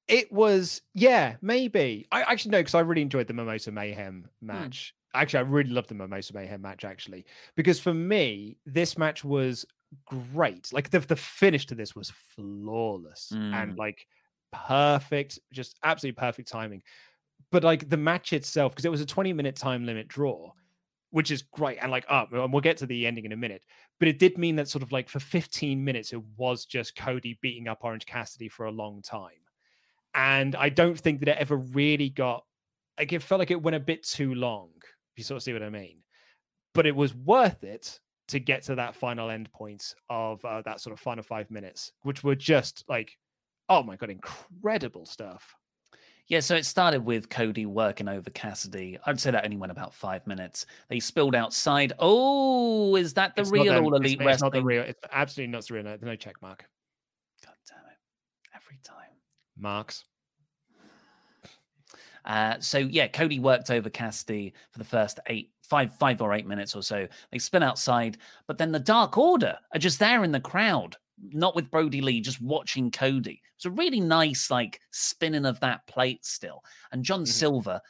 It 0.08 0.32
was, 0.32 0.82
yeah, 0.94 1.36
maybe. 1.42 2.06
I 2.10 2.22
actually 2.22 2.52
know 2.52 2.60
because 2.60 2.74
I 2.74 2.80
really 2.80 3.02
enjoyed 3.02 3.26
the 3.26 3.34
Mimosa 3.34 3.70
Mayhem 3.70 4.28
hmm. 4.40 4.46
match. 4.46 4.94
Hmm. 5.12 5.20
Actually, 5.20 5.38
I 5.38 5.42
really 5.42 5.70
loved 5.70 5.88
the 5.88 5.94
Mimosa 5.94 6.34
Mayhem 6.34 6.60
match, 6.60 6.84
actually, 6.84 7.24
because 7.56 7.80
for 7.80 7.94
me, 7.94 8.58
this 8.66 8.98
match 8.98 9.24
was 9.24 9.64
great. 10.06 10.72
Like 10.72 10.90
the 10.90 11.00
the 11.00 11.16
finish 11.16 11.66
to 11.66 11.74
this 11.74 11.96
was 11.96 12.10
flawless 12.10 13.32
Mm. 13.34 13.54
and 13.54 13.78
like 13.78 14.06
perfect, 14.52 15.38
just 15.52 15.78
absolutely 15.82 16.18
perfect 16.18 16.48
timing. 16.48 16.82
But 17.50 17.64
like 17.64 17.88
the 17.88 17.96
match 17.96 18.32
itself, 18.32 18.72
because 18.72 18.84
it 18.84 18.90
was 18.90 19.00
a 19.00 19.06
20 19.06 19.32
minute 19.32 19.56
time 19.56 19.86
limit 19.86 20.08
draw, 20.08 20.52
which 21.10 21.30
is 21.30 21.42
great. 21.42 21.78
And 21.80 21.90
like, 21.90 22.06
oh, 22.10 22.26
and 22.32 22.52
we'll 22.52 22.60
get 22.60 22.76
to 22.78 22.86
the 22.86 23.06
ending 23.06 23.24
in 23.24 23.32
a 23.32 23.36
minute. 23.36 23.62
But 23.98 24.08
it 24.08 24.18
did 24.18 24.38
mean 24.38 24.56
that 24.56 24.68
sort 24.68 24.82
of 24.82 24.92
like 24.92 25.08
for 25.08 25.20
15 25.20 25.82
minutes, 25.82 26.12
it 26.12 26.22
was 26.36 26.64
just 26.66 26.96
Cody 26.96 27.38
beating 27.40 27.68
up 27.68 27.78
Orange 27.82 28.06
Cassidy 28.06 28.48
for 28.48 28.66
a 28.66 28.70
long 28.70 29.02
time. 29.02 29.40
And 30.14 30.56
I 30.56 30.68
don't 30.68 30.98
think 30.98 31.20
that 31.20 31.28
it 31.28 31.36
ever 31.38 31.56
really 31.56 32.10
got 32.10 32.44
like 32.98 33.12
it 33.12 33.22
felt 33.22 33.38
like 33.38 33.50
it 33.50 33.62
went 33.62 33.76
a 33.76 33.80
bit 33.80 34.02
too 34.02 34.34
long. 34.34 34.70
If 34.82 35.18
you 35.18 35.24
sort 35.24 35.36
of 35.36 35.42
see 35.42 35.52
what 35.52 35.62
I 35.62 35.70
mean. 35.70 35.98
But 36.74 36.86
it 36.86 36.94
was 36.96 37.14
worth 37.14 37.62
it 37.64 37.98
to 38.28 38.38
get 38.38 38.62
to 38.64 38.74
that 38.74 38.94
final 38.94 39.30
end 39.30 39.50
point 39.52 39.94
of 40.10 40.44
uh, 40.44 40.62
that 40.62 40.80
sort 40.80 40.92
of 40.92 41.00
final 41.00 41.24
five 41.24 41.50
minutes, 41.50 41.92
which 42.02 42.22
were 42.22 42.34
just 42.34 42.84
like, 42.88 43.16
oh 43.68 43.82
my 43.82 43.96
god, 43.96 44.10
incredible 44.10 45.06
stuff. 45.06 45.54
Yeah, 46.28 46.40
so 46.40 46.56
it 46.56 46.66
started 46.66 47.02
with 47.06 47.30
Cody 47.30 47.64
working 47.64 48.06
over 48.06 48.28
Cassidy. 48.30 48.98
I'd 49.06 49.18
say 49.18 49.30
that 49.30 49.44
only 49.44 49.56
went 49.56 49.72
about 49.72 49.94
five 49.94 50.26
minutes. 50.26 50.66
They 50.90 51.00
spilled 51.00 51.34
outside. 51.34 51.94
Oh, 51.98 52.96
is 52.96 53.14
that 53.14 53.34
the 53.34 53.42
It's 53.42 53.50
real 53.50 53.64
them. 53.64 53.84
All 53.84 53.94
It's- 53.94 54.00
Elite 54.00 54.20
it's, 54.20 54.26
Wrestling? 54.26 54.46
not 54.46 54.52
the 54.52 54.62
real. 54.62 54.82
It's 54.82 55.00
absolutely 55.10 55.52
not 55.52 55.66
the 55.66 55.74
real. 55.74 55.82
No, 55.84 55.96
no 56.02 56.16
check 56.16 56.34
mark. 56.42 56.66
God 57.46 57.54
damn 57.66 57.78
it! 57.86 57.96
Every 58.54 58.78
time. 58.84 58.96
Marks. 59.58 60.04
Uh, 62.24 62.56
so 62.60 62.78
yeah, 62.78 63.08
Cody 63.08 63.38
worked 63.38 63.70
over 63.70 63.88
Cassidy 63.88 64.52
for 64.70 64.78
the 64.78 64.84
first 64.84 65.18
eight, 65.28 65.50
five, 65.62 65.94
five 65.98 66.20
or 66.20 66.34
eight 66.34 66.46
minutes 66.46 66.76
or 66.76 66.82
so. 66.82 67.08
They 67.32 67.38
spin 67.38 67.62
outside, 67.62 68.18
but 68.46 68.58
then 68.58 68.70
the 68.70 68.78
Dark 68.78 69.16
Order 69.16 69.56
are 69.74 69.78
just 69.78 69.98
there 69.98 70.24
in 70.24 70.32
the 70.32 70.40
crowd, 70.40 70.96
not 71.32 71.56
with 71.56 71.70
Brodie 71.70 72.02
Lee, 72.02 72.20
just 72.20 72.42
watching 72.42 72.90
Cody. 72.90 73.40
It's 73.56 73.64
a 73.64 73.70
really 73.70 74.00
nice 74.00 74.50
like 74.50 74.80
spinning 74.90 75.46
of 75.46 75.58
that 75.60 75.86
plate 75.86 76.24
still. 76.24 76.62
And 76.92 77.02
John 77.02 77.24
Silver, 77.24 77.80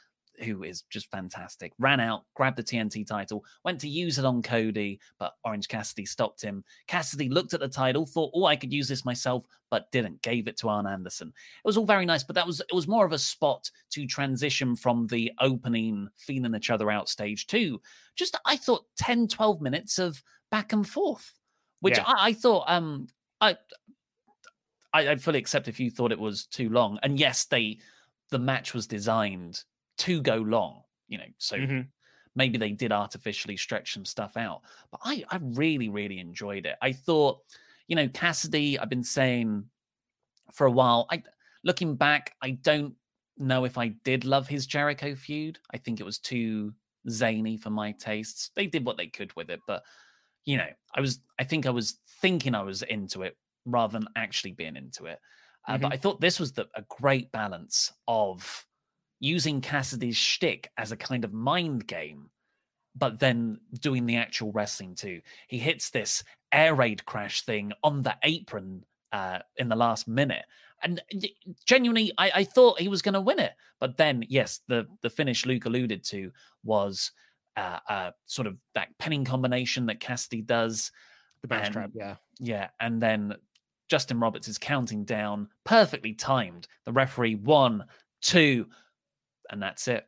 who 0.42 0.62
is 0.62 0.82
just 0.90 1.10
fantastic, 1.10 1.72
ran 1.78 2.00
out, 2.00 2.24
grabbed 2.34 2.56
the 2.56 2.62
TNT 2.62 3.06
title, 3.06 3.44
went 3.64 3.80
to 3.80 3.88
use 3.88 4.18
it 4.18 4.24
on 4.24 4.42
Cody, 4.42 5.00
but 5.18 5.34
Orange 5.44 5.68
Cassidy 5.68 6.06
stopped 6.06 6.42
him. 6.42 6.64
Cassidy 6.86 7.28
looked 7.28 7.54
at 7.54 7.60
the 7.60 7.68
title, 7.68 8.06
thought, 8.06 8.30
"Oh, 8.34 8.44
I 8.44 8.56
could 8.56 8.72
use 8.72 8.88
this 8.88 9.04
myself," 9.04 9.46
but 9.70 9.90
didn't. 9.92 10.22
Gave 10.22 10.48
it 10.48 10.56
to 10.58 10.68
Arn 10.68 10.86
Anderson. 10.86 11.28
It 11.28 11.66
was 11.66 11.76
all 11.76 11.86
very 11.86 12.06
nice, 12.06 12.24
but 12.24 12.34
that 12.36 12.46
was 12.46 12.60
it 12.60 12.74
was 12.74 12.88
more 12.88 13.06
of 13.06 13.12
a 13.12 13.18
spot 13.18 13.70
to 13.90 14.06
transition 14.06 14.76
from 14.76 15.06
the 15.06 15.32
opening 15.40 16.08
feeling 16.16 16.54
each 16.54 16.70
other 16.70 16.90
out 16.90 17.08
stage 17.08 17.46
two. 17.46 17.80
Just 18.16 18.38
I 18.44 18.56
thought 18.56 18.86
10, 18.98 19.28
12 19.28 19.60
minutes 19.60 19.98
of 19.98 20.22
back 20.50 20.72
and 20.72 20.88
forth, 20.88 21.32
which 21.80 21.98
Yeah. 21.98 22.04
I, 22.06 22.28
I 22.28 22.32
thought 22.32 22.64
um 22.68 23.08
I, 23.40 23.56
I 24.92 25.16
fully 25.16 25.38
accept 25.38 25.68
if 25.68 25.78
you 25.78 25.90
thought 25.90 26.12
it 26.12 26.18
was 26.18 26.46
too 26.46 26.70
long. 26.70 26.98
And 27.02 27.18
yes, 27.20 27.44
they 27.44 27.78
the 28.30 28.38
match 28.38 28.74
was 28.74 28.86
designed 28.86 29.62
to 29.98 30.22
go 30.22 30.36
long, 30.36 30.82
you 31.08 31.18
know, 31.18 31.26
so 31.38 31.58
Mhm. 31.58 31.92
maybe 32.34 32.58
they 32.58 32.72
did 32.72 32.92
artificially 32.92 33.56
stretch 33.56 33.94
some 33.94 34.04
stuff 34.04 34.36
out. 34.36 34.62
But 34.90 35.00
I, 35.04 35.24
I 35.30 35.38
really, 35.42 35.88
really 35.88 36.18
enjoyed 36.20 36.66
it. 36.66 36.76
I 36.82 36.92
thought, 36.92 37.42
you 37.88 37.96
know, 37.96 38.08
Cassidy, 38.08 38.78
I've 38.78 38.90
been 38.90 39.04
saying 39.04 39.68
for 40.52 40.66
a 40.66 40.70
while, 40.70 41.06
I 41.10 41.22
looking 41.64 41.96
back, 41.96 42.34
I 42.42 42.52
don't 42.52 42.94
know 43.36 43.64
if 43.64 43.78
I 43.78 43.88
did 43.88 44.24
love 44.24 44.48
his 44.48 44.66
Jericho 44.66 45.14
feud. 45.14 45.58
I 45.72 45.78
think 45.78 46.00
it 46.00 46.04
was 46.04 46.18
too 46.18 46.74
zany 47.08 47.56
for 47.56 47.70
my 47.70 47.92
tastes. 47.92 48.50
They 48.54 48.66
did 48.66 48.84
what 48.86 48.96
they 48.96 49.06
could 49.08 49.34
with 49.36 49.50
it, 49.50 49.60
but 49.66 49.84
you 50.46 50.56
know, 50.58 50.68
I 50.94 51.00
was 51.00 51.20
I 51.38 51.44
think 51.44 51.66
I 51.66 51.70
was 51.70 52.00
thinking 52.20 52.54
I 52.54 52.62
was 52.62 52.82
into 52.82 53.22
it 53.22 53.38
rather 53.66 53.98
than 53.98 54.08
actually 54.16 54.52
being 54.52 54.76
into 54.76 55.06
it. 55.06 55.20
Uh, 55.68 55.78
But 55.78 55.88
Mhm. 55.88 55.94
I 55.94 55.98
thought 55.98 56.20
this 56.20 56.40
was 56.40 56.52
the, 56.52 56.68
a 56.74 56.82
great 56.88 57.32
balance 57.32 57.92
of 58.08 58.66
using 59.20 59.60
Cassidy's 59.60 60.16
shtick 60.16 60.70
as 60.76 60.92
a 60.92 60.96
kind 60.96 61.24
of 61.24 61.32
mind 61.32 61.86
game, 61.86 62.30
but 62.96 63.18
then 63.18 63.58
doing 63.80 64.06
the 64.06 64.16
actual 64.16 64.52
wrestling 64.52 64.94
too. 64.94 65.20
He 65.48 65.58
hits 65.58 65.90
this 65.90 66.24
air 66.52 66.74
raid 66.74 67.04
crash 67.04 67.42
thing 67.42 67.72
on 67.82 68.02
the 68.02 68.16
apron 68.22 68.84
uh, 69.12 69.40
in 69.56 69.68
the 69.68 69.76
last 69.76 70.08
minute. 70.08 70.44
And 70.82 71.02
genuinely, 71.66 72.12
I, 72.18 72.30
I 72.36 72.44
thought 72.44 72.80
he 72.80 72.88
was 72.88 73.02
going 73.02 73.14
to 73.14 73.20
win 73.20 73.40
it. 73.40 73.54
But 73.80 73.96
then, 73.96 74.24
yes, 74.28 74.60
the, 74.68 74.86
the 75.02 75.10
finish 75.10 75.44
Luke 75.44 75.66
alluded 75.66 76.04
to 76.04 76.30
was 76.62 77.10
uh, 77.56 77.78
uh, 77.88 78.10
sort 78.26 78.46
of 78.46 78.56
that 78.74 78.96
penning 78.98 79.24
combination 79.24 79.86
that 79.86 79.98
Cassidy 79.98 80.42
does. 80.42 80.92
The 81.42 81.48
back 81.48 81.64
and- 81.66 81.72
trap, 81.72 81.90
yeah. 81.94 82.16
Yeah. 82.38 82.68
And 82.78 83.02
then 83.02 83.34
Justin 83.88 84.20
Roberts 84.20 84.46
is 84.46 84.58
counting 84.58 85.04
down, 85.04 85.48
perfectly 85.64 86.14
timed. 86.14 86.68
The 86.84 86.92
referee, 86.92 87.34
one, 87.36 87.84
two, 88.22 88.66
and 89.50 89.62
that's 89.62 89.88
it. 89.88 90.06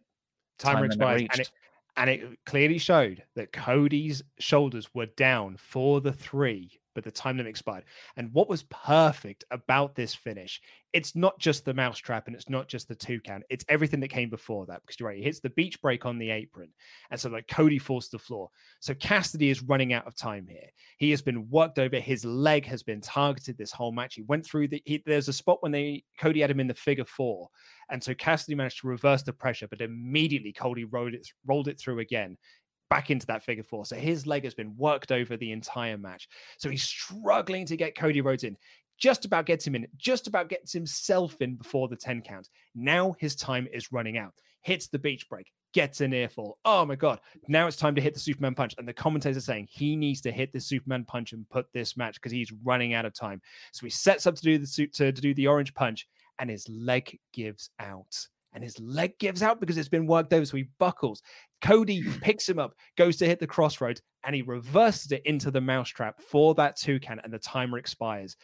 Time, 0.59 0.77
limit 0.77 0.93
expired, 0.93 1.29
and 1.33 1.41
it, 1.41 1.51
and 1.97 2.11
it 2.11 2.39
clearly 2.47 2.79
showed 2.79 3.23
that 3.35 3.53
Cody's 3.53 4.23
shoulders 4.39 4.89
were 4.95 5.07
down 5.07 5.57
for 5.57 6.01
the 6.01 6.13
three, 6.13 6.80
but 6.95 7.05
the 7.05 7.11
time 7.11 7.37
limit 7.37 7.51
expired. 7.51 7.85
And 8.17 8.33
what 8.33 8.49
was 8.49 8.65
perfect 8.65 9.45
about 9.51 9.95
this 9.95 10.15
finish, 10.15 10.61
it's 10.93 11.15
not 11.15 11.39
just 11.39 11.65
the 11.65 11.75
mousetrap 11.75 12.27
and 12.27 12.35
it's 12.35 12.49
not 12.49 12.69
just 12.69 12.89
the 12.89 12.95
two 12.95 13.21
count, 13.21 13.45
it's 13.49 13.65
everything 13.69 14.01
that 14.01 14.09
came 14.09 14.31
before 14.31 14.67
that. 14.67 14.81
Because 14.83 14.99
you're 14.99 15.09
right, 15.09 15.19
he 15.19 15.23
hits 15.23 15.41
the 15.41 15.51
beach 15.51 15.81
break 15.81 16.05
on 16.05 16.19
the 16.19 16.31
apron, 16.31 16.71
and 17.11 17.21
so 17.21 17.29
like 17.29 17.49
Cody 17.49 17.79
to 17.79 18.09
the 18.11 18.19
floor. 18.19 18.51
So 18.81 18.95
Cassidy 18.95 19.51
is 19.51 19.63
running 19.63 19.93
out 19.93 20.07
of 20.07 20.17
time 20.17 20.47
here. 20.49 20.69
He 20.99 21.11
has 21.11 21.23
been 21.23 21.49
worked 21.51 21.79
over. 21.79 21.97
His 21.97 22.25
leg 22.25 22.67
has 22.67 22.83
been 22.83 23.01
targeted 23.01 23.57
this 23.57 23.73
whole 23.73 23.93
match. 23.93 24.15
He 24.15 24.23
went 24.23 24.45
through 24.45 24.69
the. 24.69 24.83
He, 24.85 25.03
there's 25.07 25.29
a 25.29 25.33
spot 25.33 25.63
when 25.63 25.73
they 25.73 26.05
Cody 26.19 26.41
had 26.41 26.51
him 26.51 26.61
in 26.61 26.67
the 26.67 26.75
figure 26.75 27.05
four, 27.05 27.49
and 27.91 28.03
so 28.03 28.15
Cassidy 28.15 28.55
managed 28.55 28.81
to 28.81 28.89
reverse 28.89 29.23
the 29.23 29.33
pressure, 29.33 29.69
but 29.69 29.81
immediately 29.81 30.53
Cody 30.53 30.85
rolled 30.85 31.15
it 31.15 31.27
rolled 31.47 31.69
it 31.69 31.79
through 31.79 32.01
again, 32.01 32.37
back 32.91 33.11
into 33.11 33.27
that 33.27 33.43
figure 33.43 33.63
four. 33.63 33.87
So 33.87 33.97
his 33.97 34.27
leg 34.27 34.45
has 34.45 34.53
been 34.53 34.77
worked 34.77 35.13
over 35.13 35.37
the 35.37 35.53
entire 35.53 35.97
match. 35.97 36.29
So 36.59 36.69
he's 36.69 36.83
struggling 36.83 37.65
to 37.67 37.77
get 37.77 37.97
Cody 37.97 38.21
Rhodes 38.21 38.45
in. 38.45 38.57
Just 38.99 39.25
about 39.25 39.47
gets 39.47 39.67
him 39.67 39.75
in, 39.75 39.87
just 39.97 40.27
about 40.27 40.51
gets 40.51 40.75
himself 40.75 41.41
in 41.41 41.57
before 41.57 41.89
the 41.89 41.97
10 41.97 42.21
count. 42.21 42.51
Now 42.75 43.15
his 43.19 43.35
time 43.35 43.67
is 43.73 43.93
running 43.93 44.19
out. 44.19 44.35
Hits 44.61 44.89
the 44.89 44.99
beach 44.99 45.27
break, 45.31 45.51
gets 45.73 46.03
an 46.03 46.13
earful. 46.13 46.59
Oh 46.67 46.85
my 46.85 46.97
God. 46.97 47.19
Now 47.49 47.67
it's 47.67 47.79
time 47.79 47.95
to 47.95 48.03
hit 48.03 48.13
the 48.13 48.21
Superman 48.21 48.55
punch. 48.55 48.75
And 48.77 48.87
the 48.87 48.93
commentators 48.93 49.39
are 49.39 49.41
saying 49.41 49.69
he 49.71 49.97
needs 49.97 50.21
to 50.23 50.31
hit 50.31 50.53
the 50.53 50.61
Superman 50.61 51.07
punch 51.07 51.33
and 51.33 51.49
put 51.49 51.73
this 51.73 51.97
match 51.97 52.17
because 52.17 52.33
he's 52.33 52.53
running 52.63 52.93
out 52.93 53.07
of 53.07 53.15
time. 53.15 53.41
So 53.73 53.87
he 53.87 53.91
sets 53.91 54.27
up 54.27 54.35
to 54.35 54.43
do 54.43 54.59
the 54.59 54.67
suit 54.67 54.93
to, 54.95 55.13
to 55.13 55.21
do 55.21 55.33
the 55.33 55.47
orange 55.47 55.73
punch, 55.73 56.07
and 56.39 56.51
his 56.51 56.69
leg 56.69 57.19
gives 57.33 57.71
out. 57.79 58.27
And 58.53 58.65
his 58.65 58.79
leg 58.81 59.19
gives 59.19 59.43
out 59.43 59.61
because 59.61 59.77
it's 59.79 59.89
been 59.89 60.07
worked 60.07 60.33
over. 60.33 60.45
So 60.45 60.57
he 60.57 60.65
buckles. 60.79 61.23
Cody 61.63 62.03
picks 62.21 62.49
him 62.49 62.59
up, 62.59 62.75
goes 62.97 63.17
to 63.19 63.27
hit 63.27 63.39
the 63.39 63.47
crossroads, 63.47 64.03
and 64.25 64.35
he 64.35 64.43
reverses 64.43 65.13
it 65.13 65.23
into 65.25 65.51
the 65.51 65.61
mousetrap 65.61 66.21
for 66.21 66.55
that 66.57 66.77
two 66.77 66.99
count, 66.99 67.21
and 67.23 67.33
the 67.33 67.39
timer 67.39 67.79
expires. 67.79 68.37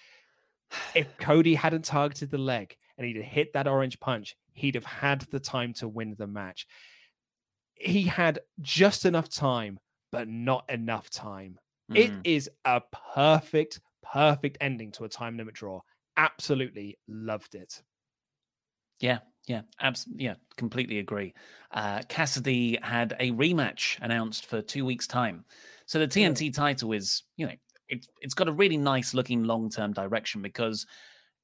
If 0.94 1.16
Cody 1.18 1.54
hadn't 1.54 1.84
targeted 1.84 2.30
the 2.30 2.38
leg 2.38 2.76
and 2.98 3.06
he'd 3.06 3.16
hit 3.22 3.52
that 3.52 3.68
orange 3.68 3.98
punch, 4.00 4.36
he'd 4.52 4.74
have 4.74 4.84
had 4.84 5.22
the 5.22 5.40
time 5.40 5.72
to 5.74 5.88
win 5.88 6.14
the 6.16 6.26
match. 6.26 6.66
He 7.74 8.02
had 8.04 8.40
just 8.60 9.04
enough 9.04 9.28
time, 9.28 9.78
but 10.10 10.28
not 10.28 10.68
enough 10.70 11.10
time. 11.10 11.58
It 11.94 12.10
Mhm. 12.10 12.22
is 12.24 12.50
a 12.64 12.80
perfect, 13.14 13.80
perfect 14.02 14.58
ending 14.60 14.92
to 14.92 15.04
a 15.04 15.08
time 15.08 15.36
limit 15.36 15.54
draw. 15.54 15.82
Absolutely 16.16 16.98
loved 17.06 17.54
it. 17.54 17.82
Yeah, 19.00 19.20
yeah, 19.46 19.62
absolutely. 19.80 20.24
Yeah, 20.24 20.34
completely 20.56 20.98
agree. 20.98 21.34
Uh, 21.70 22.02
Cassidy 22.08 22.78
had 22.82 23.16
a 23.20 23.30
rematch 23.32 23.98
announced 24.00 24.46
for 24.46 24.60
two 24.60 24.84
weeks' 24.84 25.06
time. 25.06 25.44
So 25.86 25.98
the 25.98 26.08
TNT 26.08 26.52
title 26.52 26.92
is, 26.92 27.22
you 27.36 27.46
know, 27.46 27.52
it, 27.88 28.06
it's 28.20 28.34
got 28.34 28.48
a 28.48 28.52
really 28.52 28.76
nice 28.76 29.14
looking 29.14 29.44
long 29.44 29.70
term 29.70 29.92
direction 29.92 30.42
because 30.42 30.84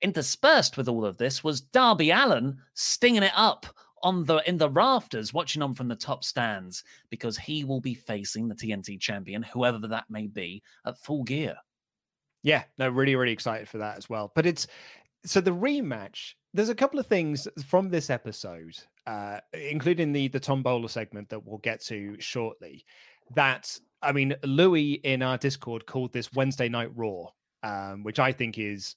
interspersed 0.00 0.76
with 0.76 0.88
all 0.88 1.04
of 1.04 1.16
this 1.16 1.44
was 1.44 1.60
Darby 1.60 2.10
Allin 2.10 2.58
stinging 2.74 3.22
it 3.22 3.32
up 3.36 3.66
on 4.02 4.24
the 4.24 4.38
in 4.48 4.58
the 4.58 4.68
rafters, 4.68 5.32
watching 5.32 5.62
on 5.62 5.74
from 5.74 5.86
the 5.86 5.94
top 5.94 6.24
stands 6.24 6.82
because 7.08 7.38
he 7.38 7.62
will 7.62 7.80
be 7.80 7.94
facing 7.94 8.48
the 8.48 8.54
TNT 8.54 8.98
champion, 9.00 9.44
whoever 9.44 9.78
that 9.78 10.10
may 10.10 10.26
be, 10.26 10.60
at 10.84 10.98
full 10.98 11.22
gear. 11.22 11.54
Yeah, 12.42 12.64
no, 12.78 12.88
really, 12.88 13.14
really 13.14 13.32
excited 13.32 13.68
for 13.68 13.78
that 13.78 13.96
as 13.96 14.10
well. 14.10 14.32
But 14.34 14.46
it's 14.46 14.66
so 15.24 15.40
the 15.40 15.52
rematch. 15.52 16.34
There's 16.54 16.68
a 16.68 16.74
couple 16.74 17.00
of 17.00 17.06
things 17.06 17.48
from 17.66 17.88
this 17.88 18.10
episode, 18.10 18.76
uh, 19.06 19.38
including 19.54 20.12
the 20.12 20.28
the 20.28 20.40
tombola 20.40 20.88
segment 20.88 21.28
that 21.30 21.44
we'll 21.44 21.58
get 21.58 21.80
to 21.84 22.16
shortly. 22.20 22.84
That 23.34 23.78
I 24.02 24.12
mean, 24.12 24.34
Louis 24.44 24.94
in 25.04 25.22
our 25.22 25.38
Discord 25.38 25.86
called 25.86 26.12
this 26.12 26.32
Wednesday 26.32 26.68
Night 26.68 26.90
Raw, 26.94 27.26
um, 27.62 28.02
which 28.02 28.18
I 28.18 28.32
think 28.32 28.58
is 28.58 28.96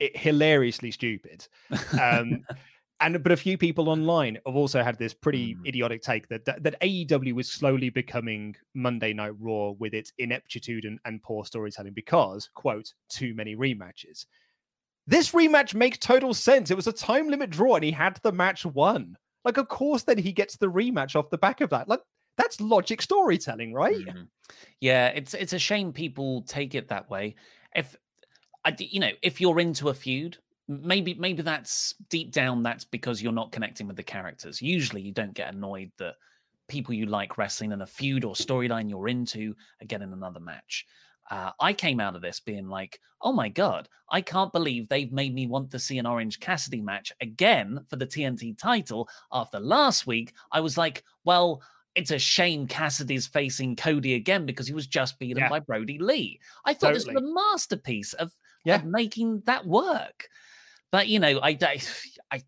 hilariously 0.00 0.90
stupid. 0.90 1.46
Um, 2.00 2.44
and 3.00 3.22
but 3.22 3.30
a 3.30 3.36
few 3.36 3.56
people 3.56 3.88
online 3.88 4.38
have 4.46 4.56
also 4.56 4.82
had 4.82 4.98
this 4.98 5.14
pretty 5.14 5.54
Mm. 5.54 5.68
idiotic 5.68 6.02
take 6.02 6.28
that, 6.28 6.44
that 6.46 6.62
that 6.64 6.80
AEW 6.80 7.32
was 7.32 7.48
slowly 7.48 7.90
becoming 7.90 8.56
Monday 8.74 9.12
Night 9.12 9.34
Raw 9.38 9.70
with 9.78 9.94
its 9.94 10.12
ineptitude 10.18 10.84
and, 10.84 10.98
and 11.04 11.22
poor 11.22 11.44
storytelling 11.44 11.92
because 11.94 12.48
quote 12.54 12.92
too 13.08 13.34
many 13.34 13.54
rematches. 13.54 14.26
This 15.08 15.32
rematch 15.32 15.74
makes 15.74 15.96
total 15.96 16.34
sense. 16.34 16.70
It 16.70 16.76
was 16.76 16.86
a 16.86 16.92
time 16.92 17.28
limit 17.28 17.48
draw, 17.48 17.76
and 17.76 17.84
he 17.84 17.90
had 17.90 18.20
the 18.22 18.30
match 18.30 18.66
won. 18.66 19.16
Like, 19.42 19.56
of 19.56 19.68
course, 19.68 20.02
then 20.02 20.18
he 20.18 20.32
gets 20.32 20.58
the 20.58 20.66
rematch 20.66 21.16
off 21.16 21.30
the 21.30 21.38
back 21.38 21.62
of 21.62 21.70
that. 21.70 21.88
Like, 21.88 22.02
that's 22.36 22.60
logic 22.60 23.00
storytelling, 23.00 23.72
right? 23.72 23.96
Mhm. 24.06 24.28
Yeah, 24.80 25.08
it's 25.08 25.32
it's 25.32 25.54
a 25.54 25.58
shame 25.58 25.94
people 25.94 26.42
take 26.42 26.74
it 26.74 26.88
that 26.88 27.08
way. 27.08 27.36
If 27.74 27.96
I, 28.66 28.76
you 28.78 29.00
know, 29.00 29.12
if 29.22 29.40
you're 29.40 29.60
into 29.60 29.88
a 29.88 29.94
feud, 29.94 30.36
maybe 30.68 31.14
maybe 31.14 31.40
that's 31.42 31.94
deep 32.10 32.30
down 32.30 32.62
that's 32.62 32.84
because 32.84 33.22
you're 33.22 33.32
not 33.32 33.50
connecting 33.50 33.86
with 33.86 33.96
the 33.96 34.02
characters. 34.02 34.60
Usually, 34.60 35.00
you 35.00 35.12
don't 35.12 35.34
get 35.34 35.54
annoyed 35.54 35.90
that 35.98 36.16
people 36.68 36.92
you 36.92 37.06
like 37.06 37.38
wrestling 37.38 37.72
in 37.72 37.80
a 37.80 37.86
feud 37.86 38.24
or 38.24 38.34
storyline 38.34 38.90
you're 38.90 39.08
into 39.08 39.56
are 39.80 39.86
getting 39.86 40.12
another 40.12 40.40
match. 40.40 40.86
Uh, 41.30 41.50
I 41.60 41.72
came 41.72 42.00
out 42.00 42.16
of 42.16 42.22
this 42.22 42.40
being 42.40 42.68
like, 42.68 43.00
oh 43.20 43.32
my 43.32 43.48
god, 43.48 43.88
I 44.10 44.20
can't 44.20 44.52
believe 44.52 44.88
they've 44.88 45.12
made 45.12 45.34
me 45.34 45.46
want 45.46 45.70
to 45.72 45.78
see 45.78 45.98
an 45.98 46.06
Orange 46.06 46.40
Cassidy 46.40 46.80
match 46.80 47.12
again 47.20 47.80
for 47.88 47.96
the 47.96 48.06
TNT 48.06 48.56
title. 48.56 49.08
After 49.32 49.60
last 49.60 50.06
week, 50.06 50.32
I 50.52 50.60
was 50.60 50.78
like, 50.78 51.04
well, 51.24 51.62
it's 51.94 52.12
a 52.12 52.18
shame 52.18 52.66
Cassidy's 52.66 53.26
facing 53.26 53.76
Cody 53.76 54.14
again 54.14 54.46
because 54.46 54.66
he 54.66 54.72
was 54.72 54.86
just 54.86 55.18
beaten 55.18 55.38
Yeah. 55.42 55.48
by 55.48 55.58
Brodie 55.60 55.98
Lee. 55.98 56.40
I 56.64 56.72
thought 56.72 56.94
this 56.94 57.06
was 57.06 57.16
a 57.16 57.20
masterpiece 57.20 58.12
of, 58.14 58.32
Yeah. 58.64 58.76
of 58.76 58.84
making 58.84 59.42
that 59.46 59.66
work. 59.66 60.28
But 60.90 61.08
you 61.08 61.18
know, 61.18 61.38
I, 61.40 61.58
I, 61.60 61.80
I 62.30 62.42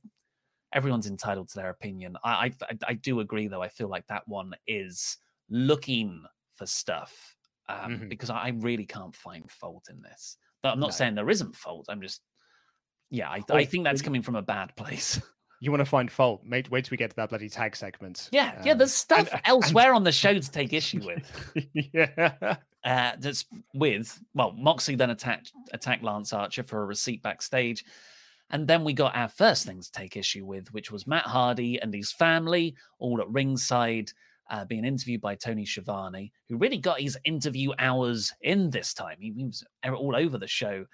everyone's 0.73 1.09
entitled 1.09 1.49
to 1.51 1.57
their 1.57 1.71
opinion. 1.71 2.17
I, 2.25 2.53
I, 2.63 2.79
I 2.89 2.95
do 2.95 3.21
agree 3.21 3.49
though. 3.49 3.63
I 3.63 3.69
feel 3.69 3.89
like 3.89 4.07
that 4.07 4.27
one 4.29 4.55
is 4.67 5.19
looking 5.49 6.23
for 6.55 6.65
stuff 6.65 7.37
um, 7.85 7.99
Mhm. 8.01 8.09
because 8.09 8.31
I 8.31 8.49
really 8.57 8.87
can't 8.87 9.15
find 9.15 9.51
fault 9.51 9.87
in 9.91 10.01
this. 10.03 10.37
But 10.63 10.73
I'm 10.75 10.81
not 10.81 10.89
No. 10.89 10.93
saying 10.93 11.15
there 11.15 11.31
isn't 11.31 11.55
fault. 11.57 11.87
I'm 11.89 12.03
just, 12.03 12.21
yeah, 13.11 13.31
I, 13.31 13.43
Oh, 13.49 13.57
I 13.57 13.65
think 13.65 13.85
that's 13.85 14.03
coming 14.03 14.23
from 14.23 14.37
a 14.37 14.43
bad 14.43 14.75
place. 14.77 15.21
You 15.63 15.71
want 15.71 15.81
to 15.83 15.85
find 15.85 16.11
fault? 16.11 16.41
Wait, 16.49 16.71
wait 16.71 16.87
till 16.87 16.93
we 16.93 16.97
get 16.97 17.11
to 17.11 17.17
that 17.17 17.29
bloody 17.29 17.51
tag 17.51 17.77
segment. 17.77 18.31
Yeah, 18.33 18.63
yeah. 18.65 18.73
Um, 18.73 18.79
There's 18.79 18.95
stuff 18.95 19.29
and- 19.31 19.43
elsewhere 19.45 19.93
on 19.93 20.05
the 20.05 20.11
show 20.11 20.33
to 20.33 20.51
take 20.51 20.73
issue 20.73 21.05
with. 21.05 21.69
yeah. 21.93 22.57
Uh, 22.83 23.13
that's 23.19 23.45
with 23.75 24.19
well, 24.33 24.53
Moxley 24.53 24.95
then 24.95 25.11
attacked 25.11 25.53
attacked 25.75 26.03
Lance 26.03 26.33
Archer 26.33 26.63
for 26.63 26.81
a 26.83 26.87
receipt 26.87 27.23
backstage, 27.23 27.85
and 28.49 28.67
then 28.67 28.85
we 28.85 28.95
got 28.95 29.15
our 29.15 29.29
first 29.29 29.67
thing 29.67 29.83
to 29.83 29.93
take 29.93 30.17
issue 30.17 30.47
with, 30.47 30.73
which 30.73 30.91
was 30.91 31.07
Matt 31.07 31.27
Hardy 31.27 31.79
and 31.79 31.93
his 31.93 32.11
family 32.11 32.75
all 32.99 33.21
at 33.21 33.29
ringside. 33.29 34.13
Uh, 34.51 34.65
being 34.65 34.85
interviewed 34.85 35.21
by 35.21 35.37
Tony 35.37 35.65
Schiavone, 35.65 36.33
who 36.49 36.57
really 36.57 36.77
got 36.77 37.01
his 37.01 37.17
interview 37.23 37.71
hours 37.79 38.33
in 38.43 38.69
this 38.69 38.93
time. 38.93 39.17
He, 39.21 39.33
he 39.37 39.45
was 39.45 39.65
all 39.85 40.17
over 40.17 40.39
the 40.39 40.49
show. 40.49 40.85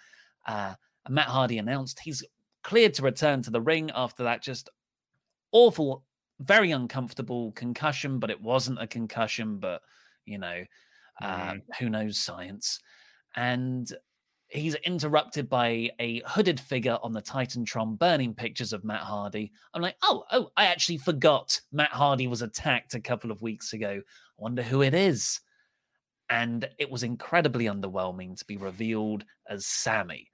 Uh, 0.47 0.75
Matt 1.09 1.29
Hardy 1.29 1.57
announced 1.57 1.99
he's 1.99 2.23
cleared 2.63 2.93
to 2.95 3.03
return 3.03 3.41
to 3.43 3.51
the 3.51 3.61
ring 3.61 3.91
after 3.95 4.25
that 4.25 4.43
just 4.43 4.69
awful, 5.53 6.05
very 6.41 6.73
uncomfortable 6.73 7.53
concussion, 7.53 8.19
but 8.19 8.31
it 8.31 8.43
wasn't 8.43 8.83
a 8.83 8.87
concussion, 8.87 9.59
but 9.59 9.81
you 10.27 10.37
know, 10.39 10.65
uh, 11.23 11.55
who 11.79 11.89
knows 11.89 12.19
science. 12.19 12.81
And 13.37 13.91
he's 14.57 14.75
interrupted 14.77 15.49
by 15.49 15.91
a 16.01 16.23
hooded 16.27 16.59
figure 16.59 16.99
on 17.03 17.13
the 17.13 17.23
Titantron 17.23 17.99
burning 17.99 18.35
pictures 18.35 18.73
of 18.73 18.85
Matt 18.85 19.03
Hardy. 19.03 19.53
I'm 19.75 19.83
like, 19.83 19.97
oh, 20.03 20.25
oh, 20.33 20.51
I 20.57 20.67
actually 20.67 20.99
forgot 20.99 21.61
Matt 21.73 21.93
Hardy 21.93 22.27
was 22.27 22.43
attacked 22.43 22.95
a 22.95 23.01
couple 23.01 23.31
of 23.31 23.43
weeks 23.43 23.73
ago. 23.73 24.01
I 24.01 24.43
wonder 24.43 24.63
who 24.63 24.83
it 24.83 24.95
is. 24.95 25.41
And 26.29 26.69
it 26.79 26.91
was 26.91 27.03
incredibly 27.03 27.67
underwhelming 27.67 28.37
to 28.39 28.45
be 28.45 28.57
revealed 28.57 29.25
as 29.49 29.67
Sammy. 29.67 30.29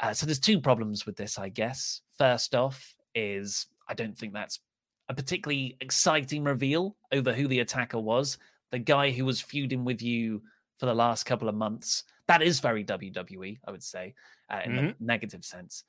Uh, 0.00 0.12
so 0.12 0.26
there's 0.26 0.38
two 0.38 0.60
problems 0.60 1.04
with 1.04 1.16
this, 1.16 1.38
I 1.38 1.48
guess. 1.48 2.00
First 2.16 2.54
off, 2.54 2.94
is 3.14 3.66
I 3.88 3.94
don't 3.94 4.16
think 4.16 4.32
that's 4.32 4.60
a 5.08 5.14
particularly 5.14 5.76
exciting 5.80 6.44
reveal 6.44 6.96
over 7.12 7.32
who 7.32 7.48
the 7.48 7.60
attacker 7.60 7.98
was. 7.98 8.38
The 8.70 8.78
guy 8.78 9.10
who 9.10 9.24
was 9.24 9.40
feuding 9.40 9.84
with 9.84 10.00
you 10.00 10.42
for 10.82 10.86
the 10.86 10.94
last 10.94 11.26
couple 11.26 11.48
of 11.48 11.54
months. 11.54 12.02
That 12.26 12.42
is 12.42 12.58
very 12.58 12.84
WWE, 12.84 13.56
I 13.64 13.70
would 13.70 13.84
say, 13.84 14.14
uh, 14.50 14.62
in 14.64 14.74
the 14.74 14.94
negative 14.98 15.44
sense. 15.44 15.84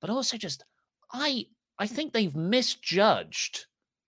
But 0.00 0.08
also, 0.08 0.38
just 0.38 0.64
I 1.12 1.48
I 1.78 1.86
think 1.86 2.14
they've 2.14 2.34
misjudged 2.34 3.66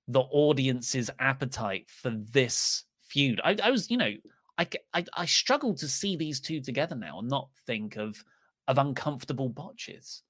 the 0.09 0.21
audience's 0.21 1.11
appetite 1.19 1.91
for 1.91 2.09
this 2.09 2.85
feud. 3.03 3.43
I, 3.45 3.55
I 3.63 3.71
was, 3.71 3.91
you 3.91 3.99
know, 3.99 4.15
I, 4.57 4.67
I 4.95 5.27
struggle 5.27 5.75
to 5.75 5.87
see 5.87 6.17
these 6.17 6.41
two 6.41 6.63
together 6.63 6.97
now 6.97 7.19
and 7.19 7.29
not 7.29 7.51
think 7.67 7.99
of 7.99 8.25
of 8.67 8.79
uncomfortable 8.79 9.51
botches. 9.51 10.23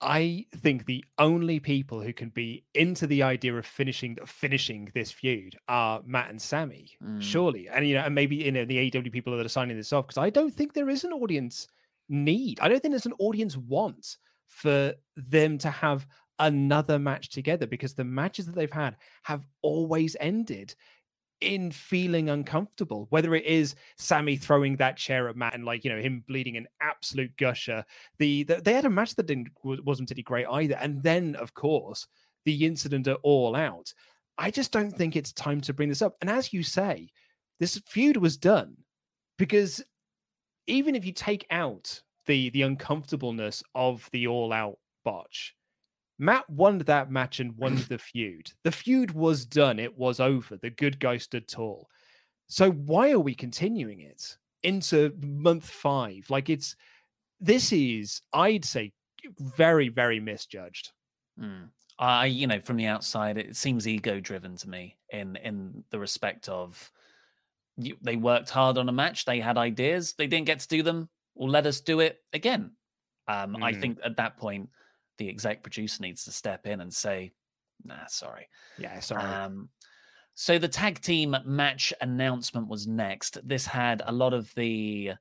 I 0.00 0.44
think 0.54 0.84
the 0.84 1.04
only 1.18 1.58
people 1.58 2.02
who 2.02 2.12
can 2.12 2.28
be 2.28 2.64
into 2.74 3.06
the 3.06 3.22
idea 3.22 3.54
of 3.56 3.64
finishing 3.64 4.18
finishing 4.26 4.90
this 4.94 5.10
feud 5.10 5.56
are 5.68 6.02
Matt 6.04 6.30
and 6.30 6.40
Sammy, 6.40 6.90
Mm. 7.02 7.22
surely, 7.22 7.68
and 7.68 7.86
you 7.88 7.94
know, 7.94 8.02
and 8.02 8.14
maybe 8.14 8.36
you 8.36 8.52
know 8.52 8.64
the 8.66 8.76
AEW 8.90 9.10
people 9.10 9.36
that 9.36 9.46
are 9.46 9.48
signing 9.48 9.76
this 9.76 9.92
off 9.92 10.06
because 10.06 10.18
I 10.18 10.28
don't 10.30 10.52
think 10.52 10.74
there 10.74 10.90
is 10.90 11.04
an 11.04 11.12
audience 11.12 11.66
need. 12.08 12.60
I 12.60 12.68
don't 12.68 12.80
think 12.80 12.92
there's 12.92 13.06
an 13.06 13.14
audience 13.18 13.56
want 13.56 14.18
for 14.46 14.94
them 15.16 15.58
to 15.58 15.70
have 15.70 16.06
another 16.38 16.98
match 16.98 17.30
together 17.30 17.66
because 17.66 17.94
the 17.94 18.04
matches 18.04 18.44
that 18.46 18.54
they've 18.54 18.70
had 18.70 18.96
have 19.22 19.46
always 19.62 20.14
ended 20.20 20.74
in 21.40 21.70
feeling 21.70 22.30
uncomfortable, 22.30 23.06
whether 23.10 23.34
it 23.34 23.44
is 23.44 23.74
Sammy 23.98 24.36
throwing 24.36 24.76
that 24.76 24.96
chair 24.96 25.28
at 25.28 25.36
Matt 25.36 25.54
and 25.54 25.64
like 25.64 25.84
you 25.84 25.90
know 25.90 26.00
him 26.00 26.24
bleeding 26.26 26.56
an 26.56 26.66
absolute 26.80 27.36
gusher. 27.36 27.84
The, 28.18 28.44
the 28.44 28.56
they 28.56 28.72
had 28.72 28.84
a 28.84 28.90
match 28.90 29.14
that 29.16 29.26
didn't 29.26 29.48
wasn't 29.62 30.08
particularly 30.08 30.44
great 30.44 30.46
either, 30.46 30.76
and 30.76 31.02
then 31.02 31.36
of 31.36 31.54
course 31.54 32.06
the 32.44 32.64
incident 32.64 33.06
at 33.08 33.18
All 33.22 33.54
Out. 33.54 33.92
I 34.38 34.50
just 34.50 34.72
don't 34.72 34.90
think 34.90 35.16
it's 35.16 35.32
time 35.32 35.60
to 35.62 35.72
bring 35.72 35.88
this 35.88 36.02
up. 36.02 36.16
And 36.20 36.30
as 36.30 36.52
you 36.52 36.62
say, 36.62 37.08
this 37.58 37.80
feud 37.86 38.16
was 38.16 38.36
done 38.36 38.76
because 39.38 39.82
even 40.66 40.94
if 40.94 41.04
you 41.04 41.12
take 41.12 41.46
out 41.50 42.00
the 42.26 42.50
the 42.50 42.62
uncomfortableness 42.62 43.62
of 43.74 44.08
the 44.12 44.26
All 44.26 44.52
Out 44.52 44.78
botch, 45.04 45.54
Matt 46.18 46.48
won 46.48 46.78
that 46.78 47.10
match 47.10 47.40
and 47.40 47.56
won 47.56 47.76
the 47.88 47.98
feud. 47.98 48.50
The 48.62 48.72
feud 48.72 49.10
was 49.12 49.44
done. 49.44 49.78
It 49.78 49.96
was 49.96 50.20
over. 50.20 50.56
The 50.56 50.70
good 50.70 50.98
guy 50.98 51.18
stood 51.18 51.46
tall. 51.48 51.88
So 52.48 52.70
why 52.70 53.10
are 53.10 53.20
we 53.20 53.34
continuing 53.34 54.00
it 54.00 54.36
into 54.62 55.12
month 55.20 55.68
five? 55.68 56.28
Like 56.30 56.48
it's 56.48 56.76
this 57.40 57.72
is, 57.72 58.22
I'd 58.32 58.64
say, 58.64 58.92
very, 59.38 59.88
very 59.88 60.20
misjudged. 60.20 60.92
Mm. 61.38 61.70
I, 61.98 62.26
you 62.26 62.46
know, 62.46 62.60
from 62.60 62.76
the 62.76 62.86
outside, 62.86 63.38
it 63.38 63.56
seems 63.56 63.88
ego 63.88 64.20
driven 64.20 64.56
to 64.56 64.68
me 64.68 64.98
in 65.10 65.36
in 65.36 65.84
the 65.90 65.98
respect 65.98 66.48
of 66.48 66.90
you, 67.76 67.96
they 68.00 68.16
worked 68.16 68.50
hard 68.50 68.78
on 68.78 68.88
a 68.88 68.92
match, 68.92 69.24
they 69.24 69.40
had 69.40 69.58
ideas, 69.58 70.14
they 70.14 70.26
didn't 70.26 70.46
get 70.46 70.60
to 70.60 70.68
do 70.68 70.82
them. 70.82 71.08
Well, 71.34 71.50
let 71.50 71.66
us 71.66 71.80
do 71.80 72.00
it 72.00 72.20
again. 72.32 72.76
Um, 73.28 73.56
I 73.62 73.72
Mm. 73.72 73.80
think 73.80 73.98
at 74.04 74.16
that 74.16 74.36
point, 74.38 74.70
the 75.18 75.28
exec 75.28 75.62
producer 75.62 76.02
needs 76.02 76.24
to 76.24 76.32
step 76.32 76.66
in 76.66 76.80
and 76.80 76.92
say, 76.92 77.32
"Nah, 77.84 78.06
sorry." 78.08 78.48
Yeah, 78.78 79.00
sorry. 79.00 79.22
Um, 79.22 79.70
so 80.34 80.58
the 80.58 80.68
tag 80.68 81.00
team 81.00 81.36
match 81.44 81.92
announcement 82.00 82.68
was 82.68 82.86
next. 82.86 83.38
This 83.46 83.66
had 83.66 84.02
a 84.04 84.12
lot 84.12 84.34
of 84.34 84.52
the 84.54 85.12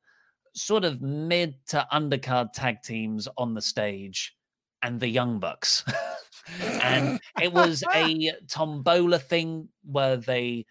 sort 0.55 0.83
of 0.83 1.01
mid 1.01 1.55
to 1.67 1.87
undercard 1.91 2.51
tag 2.53 2.81
teams 2.81 3.27
on 3.37 3.53
the 3.53 3.61
stage 3.61 4.35
and 4.81 4.99
the 4.99 5.07
Young 5.07 5.39
Bucks. 5.39 5.83
and 6.81 7.19
it 7.41 7.51
was 7.51 7.83
a 7.93 8.33
tombola 8.49 9.19
thing 9.19 9.69
where 9.83 10.17
they 10.17 10.65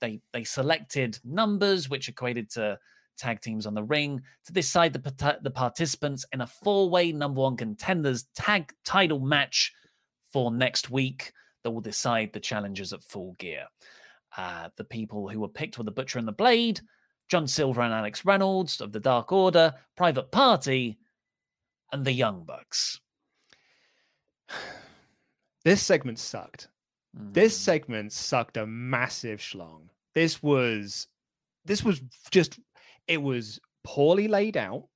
they 0.00 0.20
they 0.32 0.44
selected 0.44 1.18
numbers 1.24 1.88
which 1.88 2.08
equated 2.08 2.50
to 2.50 2.78
tag 3.16 3.40
teams 3.40 3.66
on 3.66 3.74
the 3.74 3.82
ring 3.82 4.22
to 4.44 4.52
decide 4.52 4.92
the 4.92 5.38
the 5.42 5.50
participants 5.50 6.24
in 6.32 6.40
a 6.40 6.46
four-way 6.46 7.12
number 7.12 7.40
one 7.40 7.56
contenders 7.56 8.26
tag 8.34 8.72
title 8.84 9.20
match 9.20 9.72
for 10.32 10.50
next 10.50 10.90
week 10.90 11.32
that 11.62 11.70
will 11.70 11.80
decide 11.80 12.32
the 12.32 12.40
challengers 12.40 12.92
at 12.92 13.02
full 13.02 13.34
gear. 13.38 13.64
Uh, 14.36 14.68
the 14.76 14.84
people 14.84 15.28
who 15.28 15.40
were 15.40 15.48
picked 15.48 15.78
were 15.78 15.84
the 15.84 15.90
Butcher 15.90 16.18
and 16.18 16.28
the 16.28 16.32
Blade, 16.32 16.80
John 17.28 17.46
Silver 17.46 17.80
and 17.80 17.92
Alex 17.92 18.24
Reynolds 18.24 18.80
of 18.80 18.92
the 18.92 19.00
Dark 19.00 19.32
Order, 19.32 19.74
Private 19.96 20.30
Party, 20.30 20.98
and 21.92 22.04
the 22.04 22.12
Young 22.12 22.44
Bucks. 22.44 23.00
This 25.64 25.82
segment 25.82 26.20
sucked. 26.20 26.68
This 27.12 27.56
segment 27.56 28.12
sucked 28.12 28.56
a 28.56 28.64
massive 28.68 29.40
schlong. 29.40 29.88
This 30.14 30.40
was 30.40 31.08
this 31.64 31.82
was 31.82 32.00
just 32.30 32.60
it 33.08 33.22
was 33.22 33.60
poorly 33.84 34.28
laid 34.28 34.56
out. 34.56 34.88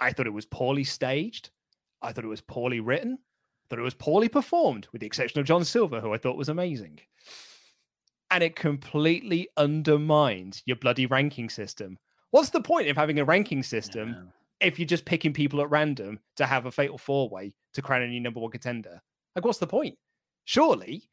I 0.00 0.12
thought 0.12 0.26
it 0.26 0.32
was 0.32 0.46
poorly 0.46 0.84
staged. 0.84 1.50
I 2.02 2.12
thought 2.12 2.24
it 2.24 2.28
was 2.28 2.40
poorly 2.40 2.80
written. 2.80 3.18
I 3.20 3.64
Thought 3.68 3.80
it 3.80 3.82
was 3.82 3.94
poorly 3.94 4.28
performed, 4.28 4.88
with 4.92 5.00
the 5.00 5.06
exception 5.06 5.40
of 5.40 5.46
John 5.46 5.64
Silver, 5.64 6.00
who 6.00 6.12
I 6.12 6.18
thought 6.18 6.36
was 6.36 6.48
amazing. 6.48 7.00
And 8.30 8.42
it 8.42 8.56
completely 8.56 9.48
undermined 9.56 10.62
your 10.66 10.76
bloody 10.76 11.06
ranking 11.06 11.50
system. 11.50 11.98
What's 12.30 12.50
the 12.50 12.60
point 12.60 12.88
of 12.88 12.96
having 12.96 13.18
a 13.18 13.24
ranking 13.24 13.62
system 13.62 14.32
if 14.60 14.78
you're 14.78 14.86
just 14.86 15.04
picking 15.04 15.32
people 15.32 15.60
at 15.60 15.70
random 15.70 16.20
to 16.36 16.46
have 16.46 16.66
a 16.66 16.70
fatal 16.70 16.98
four 16.98 17.28
way 17.28 17.52
to 17.74 17.82
crown 17.82 18.02
a 18.02 18.08
new 18.08 18.20
number 18.20 18.40
one 18.40 18.50
contender? 18.50 19.00
Like, 19.34 19.44
what's 19.44 19.58
the 19.58 19.66
point? 19.66 19.96
Surely, 20.44 21.08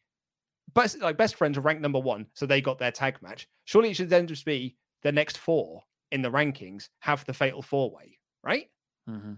best 0.74 1.00
like 1.00 1.18
best 1.18 1.36
friends 1.36 1.58
are 1.58 1.62
ranked 1.62 1.82
number 1.82 2.00
one, 2.00 2.28
so 2.34 2.46
they 2.46 2.62
got 2.62 2.78
their 2.80 2.92
tag 2.92 3.22
match. 3.22 3.48
Surely 3.66 3.92
it 3.92 3.96
should 3.96 4.10
then 4.10 4.28
just 4.28 4.46
be 4.46 4.76
the 5.04 5.12
next 5.12 5.38
four 5.38 5.84
in 6.12 6.22
the 6.22 6.32
rankings 6.32 6.90
have 7.00 7.26
the 7.26 7.34
fatal 7.34 7.62
four 7.62 7.92
way, 7.92 8.18
right? 8.44 8.70
Mm-hmm. 9.10 9.34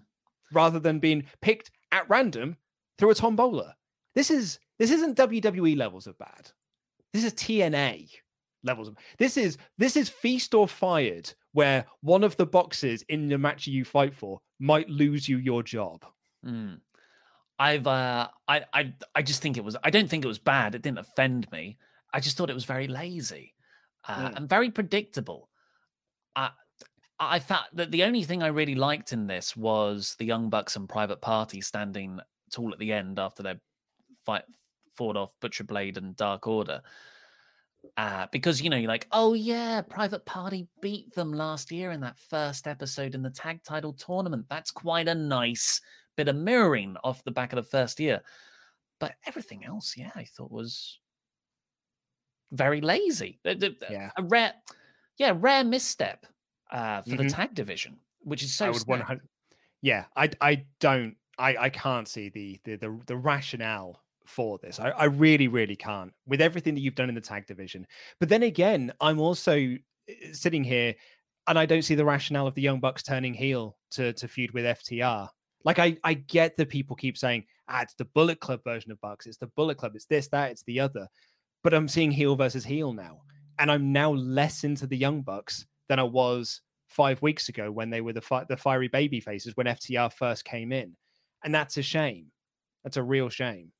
Rather 0.52 0.80
than 0.80 1.00
being 1.00 1.26
picked 1.42 1.72
at 1.92 2.10
random 2.10 2.58
through 2.98 3.12
a 3.12 3.16
tombola. 3.16 3.76
This 4.16 4.32
is 4.32 4.60
this 4.78 4.92
isn't 4.92 5.18
WWE 5.18 5.78
levels 5.78 6.08
of 6.08 6.18
bad. 6.18 6.52
This 7.14 7.24
is 7.24 7.34
TNA 7.34 8.10
levels 8.64 8.90
of 8.90 8.98
this 9.18 9.38
is 9.38 9.58
this 9.78 9.96
is 9.96 10.10
feast 10.10 10.54
or 10.54 10.68
fired 10.68 11.32
where 11.54 11.86
one 12.02 12.24
of 12.24 12.36
the 12.38 12.46
boxes 12.46 13.04
in 13.10 13.28
the 13.28 13.38
match 13.38 13.68
you 13.68 13.86
fight 13.86 14.14
for 14.14 14.40
might 14.60 14.90
lose 14.90 15.28
you 15.28 15.38
your 15.38 15.64
job. 15.64 16.06
Mm. 16.46 16.80
I've 17.58 17.88
uh 17.88 18.28
I 18.48 18.66
I 18.74 18.94
I 19.16 19.22
just 19.22 19.42
think 19.42 19.58
it 19.58 19.64
was 19.64 19.76
I 19.84 19.90
don't 19.90 20.10
think 20.10 20.24
it 20.24 20.30
was 20.30 20.40
bad. 20.40 20.76
It 20.76 20.82
didn't 20.82 21.00
offend 21.00 21.50
me. 21.52 21.78
I 22.14 22.20
just 22.20 22.38
thought 22.38 22.50
it 22.50 22.56
was 22.56 22.66
very 22.66 22.88
lazy 22.88 23.54
uh, 24.08 24.30
mm. 24.30 24.36
and 24.36 24.50
very 24.50 24.72
predictable. 24.72 25.49
I 26.40 26.50
I 27.20 27.40
thought 27.40 27.68
that 27.74 27.92
the 27.92 28.04
only 28.04 28.24
thing 28.24 28.42
I 28.42 28.48
really 28.48 28.76
liked 28.76 29.12
in 29.12 29.28
this 29.28 29.56
was 29.56 30.16
the 30.20 30.26
Young 30.26 30.50
Bucks 30.50 30.78
and 30.78 30.88
Private 30.88 31.20
Party 31.20 31.60
standing 31.60 32.20
tall 32.52 32.72
at 32.72 32.80
the 32.80 32.94
end 32.94 33.20
after 33.20 33.44
their 33.44 33.60
fight 34.26 34.44
fought 34.96 35.18
off 35.18 35.34
Butcher 35.42 35.66
Blade 35.66 35.98
and 35.98 36.16
Dark 36.16 36.48
Order. 36.48 36.82
Uh, 37.98 38.28
because 38.32 38.62
you 38.62 38.70
know, 38.70 38.78
you're 38.78 38.88
like, 38.88 39.08
oh 39.12 39.34
yeah, 39.34 39.82
Private 39.82 40.26
Party 40.26 40.68
beat 40.82 41.14
them 41.14 41.34
last 41.34 41.72
year 41.72 41.92
in 41.92 42.00
that 42.02 42.20
first 42.20 42.68
episode 42.68 43.16
in 43.16 43.22
the 43.22 43.30
tag 43.30 43.64
title 43.64 43.94
tournament. 43.94 44.46
That's 44.50 44.72
quite 44.72 45.08
a 45.08 45.16
nice 45.16 45.82
bit 46.16 46.28
of 46.28 46.36
mirroring 46.36 46.96
off 47.04 47.24
the 47.24 47.32
back 47.32 47.52
of 47.52 47.58
the 47.58 47.64
first 47.64 48.00
year. 48.00 48.22
But 49.00 49.16
everything 49.26 49.66
else, 49.66 49.96
yeah, 49.98 50.12
I 50.16 50.26
thought 50.26 50.52
was 50.52 51.00
very 52.52 52.82
lazy. 52.82 53.40
Yeah. 53.90 54.12
A 54.18 54.24
rare, 54.24 54.54
yeah, 55.20 55.34
rare 55.36 55.64
misstep 55.64 56.26
uh, 56.72 57.02
for 57.04 57.12
mm-hmm. 57.12 57.28
the 57.28 57.30
tag 57.30 57.54
division, 57.54 57.98
which 58.22 58.42
is 58.42 58.56
so. 58.56 58.68
I 58.68 58.70
would 58.72 58.88
100, 58.88 59.22
yeah, 59.82 60.06
I 60.16 60.30
I 60.42 60.66
don't 60.80 61.16
I, 61.38 61.56
I 61.58 61.70
can't 61.70 62.08
see 62.08 62.30
the, 62.30 62.60
the 62.64 62.76
the 62.78 63.00
the, 63.06 63.18
rationale 63.18 64.02
for 64.26 64.58
this. 64.60 64.80
I, 64.80 64.90
I 64.90 65.06
really, 65.06 65.48
really 65.48 65.76
can't 65.76 66.12
with 66.26 66.42
everything 66.42 66.74
that 66.76 66.82
you've 66.82 66.96
done 66.96 67.10
in 67.10 67.16
the 67.16 67.22
tag 67.22 67.46
division. 67.48 67.86
But 68.20 68.30
then 68.30 68.44
again, 68.44 68.94
I'm 69.02 69.20
also 69.20 69.54
eh, 69.54 69.78
sitting 70.32 70.64
here 70.64 70.96
and 71.48 71.58
I 71.58 71.66
don't 71.66 71.82
see 71.82 71.96
the 71.96 72.06
rationale 72.06 72.48
of 72.48 72.56
the 72.56 72.62
Young 72.62 72.80
Bucks 72.80 73.04
turning 73.04 73.34
heel 73.34 73.78
to 73.92 74.14
to 74.14 74.28
feud 74.28 74.52
with 74.52 74.66
FTR. 74.66 75.28
Like 75.66 75.80
I 75.80 75.98
I 76.04 76.14
get 76.14 76.56
that 76.58 76.70
people 76.70 76.96
keep 76.96 77.18
saying, 77.18 77.46
ah, 77.68 77.82
it's 77.82 77.96
the 77.96 78.06
Bullet 78.06 78.40
Club 78.40 78.62
version 78.64 78.92
of 78.92 79.02
Bucks, 79.02 79.26
it's 79.26 79.38
the 79.38 79.48
Bullet 79.48 79.78
Club, 79.78 79.94
it's 79.96 80.06
this, 80.06 80.28
that, 80.30 80.52
it's 80.52 80.64
the 80.64 80.80
other. 80.80 81.08
But 81.64 81.74
I'm 81.74 81.90
seeing 81.90 82.12
heel 82.12 82.36
versus 82.36 82.64
heel 82.64 82.94
now. 82.94 83.22
And 83.60 83.70
I'm 83.70 83.92
now 83.92 84.14
less 84.14 84.64
into 84.64 84.88
the 84.88 84.98
Young 84.98 85.22
Bucks 85.22 85.66
than 85.90 86.00
I 86.00 86.04
was 86.04 86.62
five 86.88 87.22
weeks 87.22 87.50
ago 87.50 87.72
when 87.72 87.90
they 87.90 88.02
were 88.02 88.14
the 88.14 88.22
fi- 88.22 88.46
the 88.50 88.58
fiery 88.58 88.88
baby 88.88 89.20
faces 89.20 89.56
when 89.56 89.68
FTR 89.68 90.12
first 90.12 90.44
came 90.46 90.72
in 90.72 90.96
and 91.44 91.54
that's 91.54 91.78
a 91.78 91.82
shame. 91.82 92.28
That's 92.84 92.98
a 92.98 93.04
real 93.04 93.30
shame. 93.30 93.72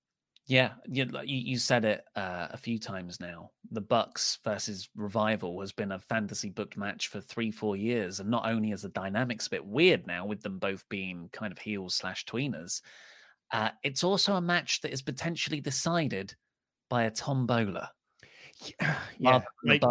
Yeah, 0.48 0.72
you, 0.88 1.08
you 1.24 1.58
said 1.60 1.86
it 1.86 2.04
uh, 2.16 2.48
a 2.50 2.58
few 2.58 2.80
times 2.80 3.20
now. 3.20 3.52
The 3.72 3.82
Bucks 3.82 4.40
versus 4.44 4.90
Revival 4.96 5.60
has 5.60 5.72
been 5.72 5.92
a 5.92 6.00
fantasy 6.00 6.50
booked 6.50 6.76
match 6.76 7.08
for 7.08 7.22
three, 7.22 7.52
four 7.52 7.76
years, 7.76 8.20
and 8.20 8.32
not 8.32 8.50
only 8.50 8.72
is 8.72 8.82
the 8.82 8.90
dynamics 8.90 9.46
a 9.46 9.52
bit 9.52 9.66
weird 9.66 10.08
now 10.08 10.26
with 10.26 10.42
them 10.42 10.58
both 10.58 10.84
being 10.90 11.30
kind 11.32 11.52
of 11.52 11.60
heels 11.60 11.94
slash 11.94 12.26
tweeners, 12.26 12.82
uh, 13.54 13.70
it's 13.84 14.04
also 14.04 14.36
a 14.36 14.42
match 14.42 14.82
that 14.82 14.92
is 14.92 15.04
potentially 15.04 15.62
decided 15.62 16.34
by 16.90 17.04
a 17.04 17.12
tombola. 17.12 17.92
Yeah, 19.20 19.42
like, 19.64 19.84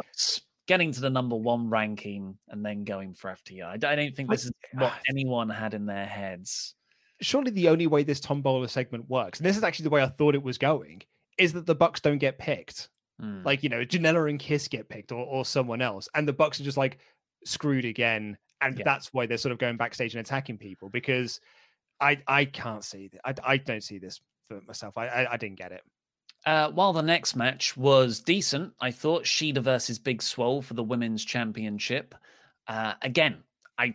getting 0.67 0.93
to 0.93 1.01
the 1.01 1.11
number 1.11 1.37
one 1.37 1.69
ranking 1.69 2.39
and 2.49 2.65
then 2.65 2.85
going 2.85 3.13
for 3.15 3.31
FTR. 3.31 3.85
I 3.85 3.97
don't 3.97 4.17
think 4.17 4.31
this 4.31 4.45
is 4.45 4.53
what 4.73 4.93
anyone 5.09 5.51
had 5.51 5.75
in 5.75 5.85
their 5.87 6.07
heads 6.07 6.75
surely 7.21 7.51
the 7.51 7.69
only 7.69 7.87
way 7.87 8.03
this 8.03 8.21
tombola 8.21 8.69
segment 8.69 9.09
works, 9.09 9.39
and 9.39 9.47
this 9.47 9.57
is 9.57 9.63
actually 9.63 9.85
the 9.85 9.91
way 9.91 10.03
I 10.03 10.09
thought 10.09 10.35
it 10.35 10.43
was 10.43 10.59
going, 10.59 11.03
is 11.37 11.53
that 11.53 11.67
the 11.67 11.75
Bucks 11.75 12.01
don't 12.01 12.19
get 12.19 12.39
picked. 12.39 12.89
Mm. 13.23 13.45
Like, 13.45 13.63
you 13.63 13.69
know, 13.69 13.85
Janela 13.85 14.29
and 14.31 14.39
Kiss 14.39 14.69
get 14.69 14.89
picked 14.89 15.13
or, 15.13 15.25
or 15.25 15.45
someone 15.45 15.83
else. 15.83 16.09
And 16.15 16.27
the 16.27 16.33
Bucks 16.33 16.61
are 16.61 16.65
just 16.65 16.77
like 16.77 16.99
screwed 17.45 17.85
again. 17.85 18.37
And 18.61 18.79
yeah. 18.79 18.85
that's 18.85 19.13
why 19.13 19.27
they're 19.27 19.39
sort 19.39 19.53
of 19.53 19.59
going 19.59 19.77
backstage 19.77 20.15
and 20.15 20.25
attacking 20.25 20.59
people 20.59 20.89
because 20.89 21.41
I 22.01 22.21
I 22.27 22.45
can't 22.45 22.85
see 22.85 23.09
that. 23.09 23.21
I, 23.25 23.53
I 23.53 23.57
don't 23.57 23.83
see 23.83 23.99
this 23.99 24.21
for 24.47 24.61
myself. 24.67 24.99
I, 24.99 25.07
I, 25.07 25.33
I 25.33 25.37
didn't 25.37 25.59
get 25.59 25.73
it. 25.73 25.83
Uh, 26.49 26.71
while 26.71 26.95
the 26.95 27.03
next 27.03 27.37
match 27.37 27.77
was 27.77 28.21
decent, 28.21 28.73
I 28.81 28.91
thought 28.91 29.25
Shida 29.25 29.59
versus 29.59 29.99
Big 29.99 30.23
Swole 30.23 30.63
for 30.63 30.73
the 30.73 30.83
women's 30.83 31.23
championship. 31.23 32.15
Uh, 32.67 32.95
again, 33.03 33.43
I 33.77 33.93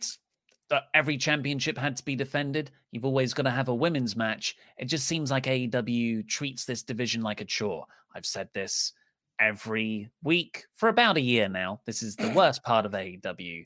every 0.94 1.18
championship 1.18 1.80
had 1.80 1.98
to 1.98 2.06
be 2.06 2.16
defended. 2.16 2.70
You've 2.92 3.06
always 3.06 3.34
got 3.34 3.44
to 3.44 3.50
have 3.50 3.70
a 3.70 3.76
women's 3.76 4.16
match. 4.16 4.56
It 4.78 4.86
just 4.86 5.08
seems 5.08 5.32
like 5.32 5.46
AEW 5.46 6.28
treats 6.28 6.64
this 6.64 6.84
division 6.84 7.24
like 7.24 7.42
a 7.42 7.46
chore. 7.46 7.88
I've 8.14 8.24
said 8.24 8.50
this 8.54 8.94
every 9.40 10.12
week 10.22 10.66
for 10.76 10.90
about 10.90 11.18
a 11.18 11.22
year 11.22 11.50
now. 11.50 11.82
This 11.88 12.04
is 12.04 12.16
the 12.16 12.34
worst 12.36 12.62
part 12.62 12.86
of 12.86 12.92
AEW. 12.92 13.66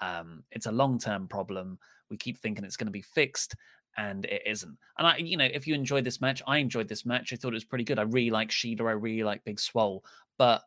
Um, 0.00 0.44
it's 0.52 0.66
a 0.66 0.70
long 0.70 1.00
term 1.00 1.26
problem. 1.26 1.76
We 2.08 2.16
keep 2.16 2.38
thinking 2.38 2.64
it's 2.64 2.76
going 2.76 2.86
to 2.86 2.92
be 2.92 3.02
fixed, 3.02 3.56
and 3.96 4.24
it 4.26 4.42
isn't. 4.46 4.76
And 4.98 5.06
I, 5.06 5.16
you 5.16 5.36
know, 5.36 5.48
if 5.52 5.66
you 5.66 5.74
enjoyed 5.74 6.04
this 6.04 6.20
match, 6.20 6.42
I 6.46 6.58
enjoyed 6.58 6.88
this 6.88 7.06
match. 7.06 7.32
I 7.32 7.36
thought 7.36 7.52
it 7.52 7.54
was 7.54 7.64
pretty 7.64 7.84
good. 7.84 7.98
I 7.98 8.02
really 8.02 8.30
like 8.30 8.50
Shida. 8.50 8.80
I 8.80 8.92
really 8.92 9.24
like 9.24 9.44
Big 9.44 9.58
Swole, 9.58 10.04
but 10.36 10.62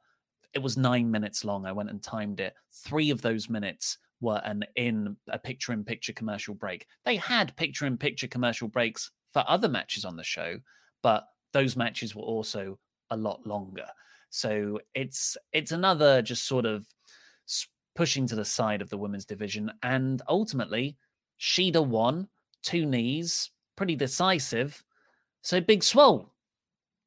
it 0.54 0.60
was 0.60 0.78
nine 0.78 1.10
minutes 1.10 1.46
long. 1.46 1.66
I 1.66 1.72
went 1.72 1.90
and 1.90 2.04
timed 2.04 2.40
it. 2.40 2.56
Three 2.72 3.10
of 3.10 3.22
those 3.22 3.50
minutes 3.50 3.98
were 4.20 4.42
an 4.44 4.64
in 4.76 5.16
a 5.30 5.40
picture 5.40 5.74
in 5.74 5.84
picture 5.84 6.14
commercial 6.14 6.54
break. 6.54 6.86
They 7.06 7.16
had 7.16 7.56
picture 7.56 7.86
in 7.86 7.98
picture 7.98 8.28
commercial 8.28 8.68
breaks 8.68 9.12
for 9.32 9.44
other 9.48 9.70
matches 9.70 10.06
on 10.06 10.16
the 10.16 10.24
show, 10.24 10.60
but 11.02 11.26
those 11.54 11.76
matches 11.76 12.16
were 12.16 12.24
also 12.24 12.78
a 13.10 13.18
lot 13.18 13.46
longer. 13.46 13.88
So 14.30 14.80
it's 14.94 15.38
it's 15.54 15.72
another 15.72 16.22
just 16.22 16.46
sort 16.46 16.66
of 16.66 16.86
pushing 17.96 18.26
to 18.28 18.36
the 18.36 18.46
side 18.46 18.82
of 18.82 18.90
the 18.90 18.98
women's 18.98 19.26
division, 19.26 19.72
and 19.84 20.22
ultimately 20.28 20.98
Shida 21.40 21.86
won 21.86 22.28
two 22.64 22.86
knees, 22.86 23.52
pretty 23.76 23.96
decisive. 23.96 24.84
So 25.42 25.60
Big 25.62 25.84
Swole 25.84 26.32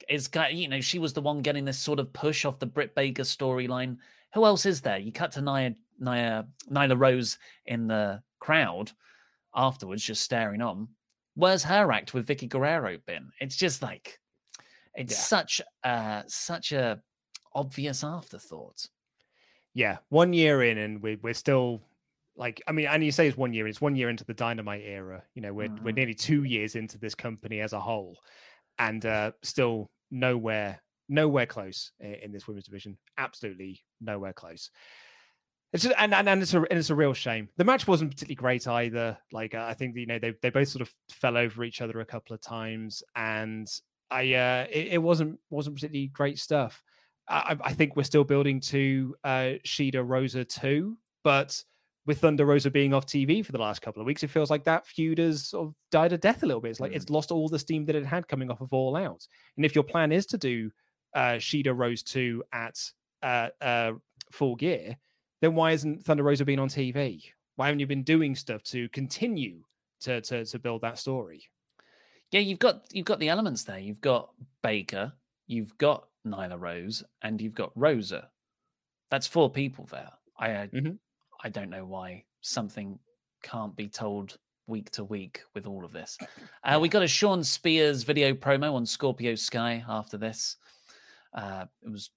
is 0.09 0.28
you 0.50 0.68
know 0.68 0.80
she 0.80 0.98
was 0.98 1.12
the 1.12 1.22
one 1.22 1.40
getting 1.40 1.64
this 1.64 1.78
sort 1.78 1.98
of 1.98 2.12
push 2.12 2.44
off 2.44 2.59
the 2.59 2.66
Britt 2.66 2.94
Baker 2.94 3.22
storyline. 3.22 3.96
Who 4.34 4.44
else 4.44 4.66
is 4.66 4.80
there? 4.80 4.98
You 4.98 5.12
cut 5.12 5.32
to 5.32 5.40
Nia 5.40 5.74
Nia, 5.98 6.46
Nyla 6.70 6.98
Rose 6.98 7.38
in 7.66 7.86
the 7.86 8.22
crowd 8.40 8.92
afterwards, 9.55 10.05
just 10.05 10.22
staring 10.22 10.61
on. 10.62 10.88
Where's 11.36 11.64
her 11.64 11.90
act 11.92 12.14
with 12.14 12.26
Vickie 12.26 12.48
Guerrero 12.48 12.98
been? 13.07 13.30
It's 13.40 13.57
just 13.57 13.82
like 13.82 14.18
it's 14.94 15.14
yeah. 15.14 15.18
such 15.18 15.61
uh 15.82 16.22
such 16.26 16.72
a 16.72 17.00
obvious 17.55 18.05
afterthought. 18.05 18.86
Yeah, 19.74 19.98
one 20.09 20.32
year 20.32 20.62
in, 20.62 20.78
and 20.78 21.02
we 21.02 21.16
we're 21.16 21.34
still 21.34 21.80
like 22.37 22.62
I 22.66 22.72
mean, 22.72 22.87
and 22.87 23.05
you 23.05 23.12
say 23.12 23.28
it's 23.28 23.37
one 23.37 23.53
year, 23.53 23.66
it's 23.66 23.80
one 23.80 23.97
year 23.97 24.09
into 24.09 24.24
the 24.24 24.35
dynamite 24.35 24.82
era. 24.85 25.22
You 25.35 25.43
know, 25.43 25.53
we're 25.53 25.68
mm-hmm. 25.68 25.85
we're 25.85 25.93
nearly 25.93 26.14
two 26.14 26.45
years 26.45 26.74
into 26.74 26.99
this 26.99 27.14
company 27.14 27.61
as 27.61 27.72
a 27.72 27.80
whole, 27.80 28.18
and 28.78 29.05
uh 29.07 29.32
still 29.43 29.91
nowhere 30.11 30.80
nowhere 31.09 31.47
close 31.47 31.93
in, 32.01 32.32
this 32.32 32.49
women's 32.49 32.64
division. 32.64 32.97
Absolutely 33.18 33.82
nowhere 34.01 34.32
close. 34.32 34.70
It's 35.72 35.82
just, 35.82 35.95
and, 35.99 36.14
and 36.14 36.28
and 36.28 36.41
it's 36.41 36.55
a 36.55 36.59
and 36.59 36.78
it's 36.78 36.91
a 36.91 36.95
real 36.95 37.14
shame. 37.14 37.49
The 37.57 37.64
match 37.64 37.87
wasn't 37.87 38.11
particularly 38.12 38.37
great 38.37 38.66
either. 38.66 39.18
Like 39.32 39.55
uh, 39.55 39.66
I 39.68 39.74
think 39.74 39.97
you 39.97 40.07
know 40.07 40.18
they 40.18 40.35
they 40.41 40.51
both 40.51 40.68
sort 40.68 40.82
of 40.82 40.93
fell 41.11 41.37
over 41.37 41.64
each 41.64 41.80
other 41.80 42.01
a 42.01 42.07
couple 42.07 42.35
of 42.35 42.41
times, 42.41 43.03
and 43.16 43.68
I 44.11 44.35
uh 44.35 44.66
it, 44.70 44.93
it 44.93 45.03
wasn't 45.03 45.39
wasn't 45.51 45.76
particularly 45.76 46.09
great 46.09 46.39
stuff. 46.39 46.82
I, 47.28 47.57
I 47.61 47.72
think 47.72 47.97
we're 47.97 48.05
still 48.05 48.24
building 48.24 48.61
to 48.61 49.16
uh 49.24 49.53
Shida 49.66 50.07
Rosa 50.07 50.45
too, 50.45 50.97
but 51.24 51.61
with 52.07 52.20
Thunder 52.20 52.44
Rosa 52.44 52.70
being 52.70 52.92
off 52.92 53.07
TV 53.07 53.44
for 53.44 53.52
the 53.52 53.59
last 53.59 53.80
couple 53.80 54.00
of 54.00 54.07
weeks, 54.07 54.22
it 54.22 54.30
feels 54.30 54.50
like 54.50 54.64
that 54.64 54.86
feud 54.86 55.18
has 55.18 55.48
sort 55.48 55.68
of 55.68 55.74
died 55.90 56.12
a 56.12 56.18
death 56.18 56.42
a 56.42 56.46
little 56.46 56.61
bit. 56.61 56.70
It's 56.70 56.80
like 56.80 56.92
mm. 56.92 56.96
it's 56.96 57.11
lost 57.11 57.30
all 57.30 57.48
the 57.48 57.59
steam 57.59 57.84
that 57.86 57.96
it 57.96 58.05
had 58.05 58.28
coming 58.28 58.50
off 58.50 58.61
of 58.61 58.72
All 58.72 58.96
Out. 58.96 59.26
And 59.57 59.64
if 59.64 59.74
your 59.74 59.84
plan 59.84 60.12
is 60.12 60.26
to 60.26 60.38
do 60.38 60.70
uh 61.14 61.38
Shida 61.38 61.76
Rosa 61.76 62.05
2 62.05 62.42
at 62.52 62.78
uh, 63.22 63.48
uh 63.61 63.92
full 64.30 64.57
gear, 64.57 64.96
then 65.40 65.55
why 65.55 65.72
isn't 65.72 66.05
Thunder 66.05 66.22
Rosa 66.22 66.44
been 66.44 66.59
on 66.59 66.68
TV? 66.68 67.22
Why 67.57 67.66
haven't 67.66 67.80
you 67.80 67.86
been 67.86 68.02
doing 68.02 68.34
stuff 68.34 68.62
to 68.64 68.88
continue 68.90 69.62
to 70.02 70.20
to, 70.20 70.44
to 70.44 70.59
build 70.59 70.82
that 70.82 70.98
story? 70.98 71.44
Yeah, 72.30 72.40
you've 72.40 72.59
got 72.59 72.82
you've 72.92 73.07
got 73.07 73.20
the 73.20 73.28
elements 73.28 73.64
there. 73.64 73.78
You've 73.78 74.00
got 74.00 74.30
Baker, 74.62 75.12
you've 75.46 75.76
got 75.78 76.09
Nyla 76.26 76.61
Rose, 76.61 77.05
and 77.22 77.40
you've 77.40 77.55
got 77.55 77.70
Rosa. 77.74 78.28
That's 79.11 79.26
four 79.26 79.50
people 79.50 79.86
there. 79.90 80.11
I 80.36 80.48
mm-hmm. 80.48 80.92
I 81.45 81.51
don't 81.51 81.70
know 81.70 81.84
why 81.84 82.24
something 82.40 82.99
can't 83.42 83.76
be 83.76 83.88
told 83.88 84.38
week 84.66 84.90
to 84.92 85.05
week 85.05 85.42
with 85.55 85.66
all 85.66 85.84
of 85.84 85.92
this. 85.92 86.18
Uh, 86.66 86.78
we 86.80 86.88
got 86.88 87.03
a 87.03 87.07
Shawn 87.07 87.45
Spears 87.45 88.05
video 88.05 88.32
promo 88.32 88.72
on 88.72 88.86
Scorpio 88.86 89.34
Sky 89.34 89.84
after 89.86 90.16
this. 90.16 90.57
Uh, 91.34 91.66
it 91.82 91.92
was 91.92 92.09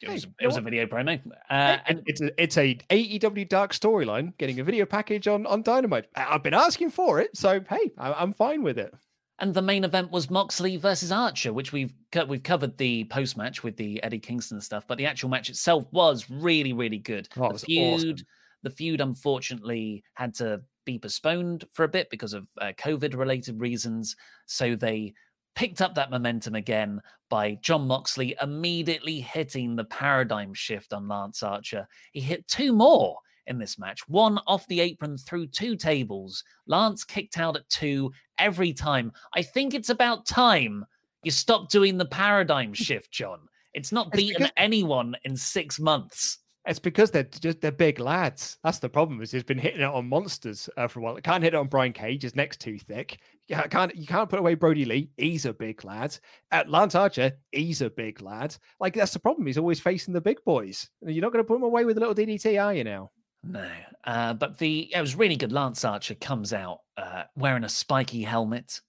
it 0.00 0.08
was, 0.08 0.26
it 0.40 0.46
was 0.46 0.56
a 0.56 0.60
video 0.60 0.86
promo. 0.86 1.20
Uh, 1.50 1.78
and 1.86 2.02
it's 2.06 2.20
a, 2.20 2.40
it's 2.40 2.56
a 2.56 2.76
AEW 2.88 3.48
Dark 3.48 3.72
storyline 3.72 4.32
getting 4.38 4.60
a 4.60 4.64
video 4.64 4.86
package 4.86 5.26
on 5.26 5.44
on 5.46 5.62
Dynamite. 5.62 6.06
I've 6.14 6.44
been 6.44 6.54
asking 6.54 6.90
for 6.90 7.20
it, 7.20 7.36
so 7.36 7.60
hey, 7.68 7.90
I, 7.98 8.22
am 8.22 8.32
fine 8.32 8.62
with 8.62 8.78
it. 8.78 8.94
And 9.40 9.54
the 9.54 9.62
main 9.62 9.84
event 9.84 10.10
was 10.10 10.28
Moxley 10.28 10.76
versus 10.76 11.10
Archer, 11.10 11.52
which 11.52 11.72
we've 11.72 11.94
we've 12.28 12.42
covered 12.42 12.76
the 12.76 13.04
post 13.04 13.38
match 13.38 13.62
with 13.62 13.76
the 13.76 14.02
Eddie 14.02 14.18
Kingston 14.18 14.60
stuff, 14.60 14.84
but 14.86 14.98
the 14.98 15.06
actual 15.06 15.30
match 15.30 15.48
itself 15.48 15.86
was 15.92 16.28
really 16.28 16.74
really 16.74 16.98
good. 16.98 17.26
Oh, 17.38 17.50
the 17.52 17.58
feud, 17.58 17.94
awesome. 17.94 18.26
the 18.62 18.70
feud, 18.70 19.00
unfortunately, 19.00 20.04
had 20.14 20.34
to 20.36 20.60
be 20.84 20.98
postponed 20.98 21.64
for 21.72 21.84
a 21.84 21.88
bit 21.88 22.10
because 22.10 22.34
of 22.34 22.46
uh, 22.60 22.72
COVID 22.78 23.16
related 23.16 23.58
reasons. 23.60 24.14
So 24.44 24.76
they 24.76 25.14
picked 25.54 25.80
up 25.80 25.94
that 25.94 26.10
momentum 26.10 26.54
again 26.54 27.00
by 27.30 27.58
Jon 27.62 27.86
Moxley 27.86 28.36
immediately 28.42 29.20
hitting 29.20 29.74
the 29.74 29.84
paradigm 29.84 30.52
shift 30.52 30.92
on 30.92 31.08
Lance 31.08 31.42
Archer. 31.42 31.88
He 32.12 32.20
hit 32.20 32.46
two 32.46 32.72
more 32.72 33.16
in 33.50 33.58
this 33.58 33.78
match, 33.78 34.08
one 34.08 34.38
off 34.46 34.66
the 34.68 34.80
apron 34.80 35.18
through 35.18 35.48
two 35.48 35.76
tables. 35.76 36.42
Lance 36.66 37.04
kicked 37.04 37.36
out 37.36 37.56
at 37.56 37.68
two 37.68 38.10
every 38.38 38.72
time. 38.72 39.12
I 39.34 39.42
think 39.42 39.74
it's 39.74 39.90
about 39.90 40.24
time 40.24 40.86
you 41.22 41.30
stop 41.30 41.68
doing 41.68 41.98
the 41.98 42.06
paradigm 42.06 42.72
shift, 42.86 43.10
John. 43.10 43.40
It's 43.74 43.92
not 43.92 44.10
beaten 44.12 44.44
because- 44.44 44.52
anyone 44.56 45.14
in 45.24 45.36
six 45.36 45.78
months. 45.78 46.38
It's 46.66 46.78
because 46.78 47.10
they're 47.10 47.22
just 47.24 47.62
they're 47.62 47.72
big 47.72 47.98
lads. 48.00 48.58
That's 48.62 48.78
the 48.78 48.88
problem. 48.88 49.22
Is 49.22 49.30
he's 49.30 49.42
been 49.42 49.58
hitting 49.58 49.80
it 49.80 49.84
on 49.84 50.06
monsters 50.06 50.68
uh, 50.76 50.88
for 50.88 51.00
a 51.00 51.02
while. 51.02 51.16
Can't 51.16 51.42
hit 51.42 51.54
it 51.54 51.56
on 51.56 51.68
Brian 51.68 51.94
Cage. 51.94 52.22
His 52.22 52.36
neck's 52.36 52.58
too 52.58 52.78
thick. 52.78 53.18
You 53.48 53.56
can't 53.70 53.96
you 53.96 54.06
can't 54.06 54.28
put 54.28 54.38
away 54.38 54.54
Brodie 54.54 54.84
Lee. 54.84 55.10
He's 55.16 55.46
a 55.46 55.54
big 55.54 55.82
lad. 55.84 56.16
At 56.52 56.68
Lance 56.68 56.94
Archer, 56.94 57.32
he's 57.50 57.80
a 57.80 57.88
big 57.88 58.20
lad. 58.20 58.54
Like 58.78 58.94
that's 58.94 59.14
the 59.14 59.18
problem. 59.18 59.46
He's 59.46 59.56
always 59.56 59.80
facing 59.80 60.12
the 60.12 60.20
big 60.20 60.36
boys. 60.44 60.86
You're 61.00 61.22
not 61.22 61.32
going 61.32 61.42
to 61.42 61.48
put 61.48 61.56
him 61.56 61.62
away 61.62 61.86
with 61.86 61.96
a 61.96 62.00
little 62.00 62.14
DDT, 62.14 62.62
are 62.62 62.74
you 62.74 62.84
now? 62.84 63.10
No. 63.42 63.68
Uh, 64.04 64.34
but 64.34 64.58
the 64.58 64.90
it 64.94 65.00
was 65.00 65.14
really 65.14 65.36
good. 65.36 65.52
Lance 65.52 65.84
Archer 65.84 66.14
comes 66.14 66.52
out 66.52 66.80
uh, 66.96 67.24
wearing 67.36 67.64
a 67.64 67.68
spiky 67.68 68.22
helmet, 68.22 68.80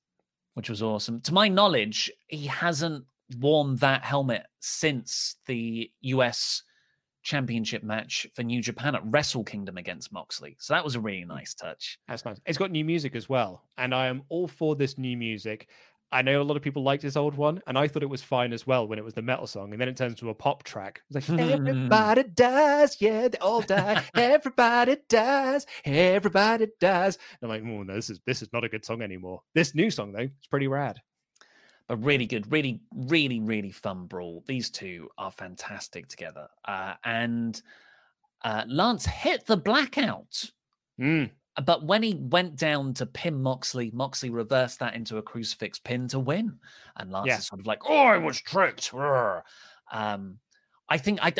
which 0.54 0.70
was 0.70 0.82
awesome. 0.82 1.22
To 1.22 1.34
my 1.34 1.48
knowledge, 1.48 2.12
he 2.28 2.48
hasn't 2.48 3.06
worn 3.40 3.78
that 3.78 4.04
helmet 4.04 4.46
since 4.60 5.36
the 5.46 5.90
US 6.02 6.64
championship 7.24 7.84
match 7.84 8.28
for 8.34 8.44
New 8.44 8.62
Japan 8.62 8.96
at 8.96 9.04
Wrestle 9.06 9.44
Kingdom 9.44 9.78
against 9.78 10.12
Moxley. 10.12 10.56
So 10.60 10.74
that 10.74 10.84
was 10.84 10.96
a 10.96 11.00
really 11.00 11.24
nice 11.24 11.54
touch. 11.54 12.00
That's 12.08 12.26
nice. 12.26 12.40
It's 12.46 12.58
got 12.58 12.72
new 12.72 12.84
music 12.84 13.16
as 13.16 13.30
well. 13.30 13.64
And 13.78 13.94
I 13.94 14.08
am 14.08 14.24
all 14.30 14.48
for 14.48 14.76
this 14.76 14.98
new 14.98 15.16
music. 15.16 15.70
I 16.14 16.22
know 16.22 16.42
a 16.42 16.44
lot 16.44 16.58
of 16.58 16.64
people 16.64 16.84
liked 16.84 17.04
this 17.04 17.16
old 17.16 17.36
one, 17.36 17.62
and 17.68 17.78
I 17.78 17.88
thought 17.88 18.04
it 18.04 18.10
was 18.10 18.22
fine 18.22 18.52
as 18.52 18.68
well 18.68 18.86
when 18.88 19.00
it 19.00 19.06
was 19.06 19.14
the 19.14 19.22
metal 19.22 19.48
song, 19.48 19.72
and 19.72 19.80
then 19.80 19.88
it 19.88 19.96
turns 19.96 20.20
to 20.20 20.30
a 20.30 20.34
pop 20.34 20.64
track. 20.64 21.02
It's 21.10 21.30
like 21.30 21.40
everybody 21.52 22.24
dies, 22.24 22.98
yeah, 23.00 23.30
they 23.30 23.38
all 23.38 23.62
die. 23.62 24.04
everybody 24.16 24.98
dies, 25.08 25.66
everybody 25.86 26.68
dies. 26.80 27.18
And 27.42 27.52
I'm 27.52 27.64
like, 27.64 27.74
oh, 27.74 27.84
no, 27.84 27.96
this 27.96 28.10
is 28.10 28.20
this 28.26 28.42
is 28.42 28.52
not 28.52 28.66
a 28.66 28.70
good 28.70 28.84
song 28.84 29.02
anymore. 29.02 29.42
This 29.56 29.74
new 29.74 29.90
song 29.90 30.12
though, 30.12 30.20
it's 30.20 30.48
pretty 30.48 30.68
rad 30.68 31.02
But 31.88 32.04
really 32.04 32.26
good, 32.26 32.52
really, 32.52 32.82
really, 32.94 33.40
really 33.40 33.72
fun 33.72 34.08
brawl. 34.08 34.44
These 34.48 34.70
two 34.70 35.10
are 35.18 35.32
fantastic 35.32 36.08
together. 36.10 36.48
Uh, 36.66 36.96
and 37.06 37.62
uh, 38.44 38.64
Lance 38.68 39.06
hit 39.06 39.46
the 39.46 39.58
blackout. 39.58 40.52
Mm. 41.00 41.32
But 41.66 41.86
when 41.86 42.02
he 42.02 42.16
went 42.16 42.56
down 42.56 42.94
to 42.96 43.06
pin 43.06 43.42
Moxley, 43.42 43.92
Moxley 43.94 44.30
reversed 44.30 44.80
that 44.80 44.96
into 44.96 45.18
a 45.18 45.22
crucifix 45.22 45.80
pin 45.80 46.08
to 46.10 46.20
win. 46.20 46.58
And 46.96 47.12
Lance 47.12 47.28
yeah. 47.28 47.38
is 47.38 47.48
sort 47.48 47.60
of 47.60 47.68
like, 47.68 47.82
oh, 47.86 48.06
I 48.06 48.18
was 48.18 48.40
tricked. 48.40 48.94
Um, 48.94 50.38
I 50.88 50.98
think 50.98 51.20
I 51.22 51.34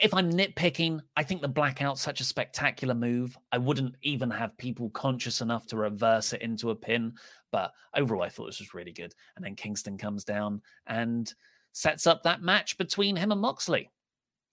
if 0.00 0.12
I'm 0.12 0.32
nitpicking, 0.32 1.00
I 1.16 1.22
think 1.22 1.42
the 1.42 1.48
blackout's 1.48 2.00
such 2.00 2.20
a 2.20 2.24
spectacular 2.24 2.94
move. 2.94 3.36
I 3.52 3.58
wouldn't 3.58 3.94
even 4.02 4.30
have 4.30 4.56
people 4.56 4.90
conscious 4.90 5.40
enough 5.40 5.66
to 5.68 5.76
reverse 5.76 6.32
it 6.32 6.42
into 6.42 6.70
a 6.70 6.74
pin. 6.74 7.14
But 7.52 7.72
overall, 7.94 8.22
I 8.22 8.28
thought 8.28 8.46
this 8.46 8.58
was 8.58 8.74
really 8.74 8.92
good. 8.92 9.14
And 9.36 9.44
then 9.44 9.54
Kingston 9.54 9.96
comes 9.96 10.24
down 10.24 10.62
and 10.86 11.32
sets 11.72 12.06
up 12.06 12.22
that 12.22 12.42
match 12.42 12.78
between 12.78 13.16
him 13.16 13.32
and 13.32 13.40
Moxley. 13.40 13.90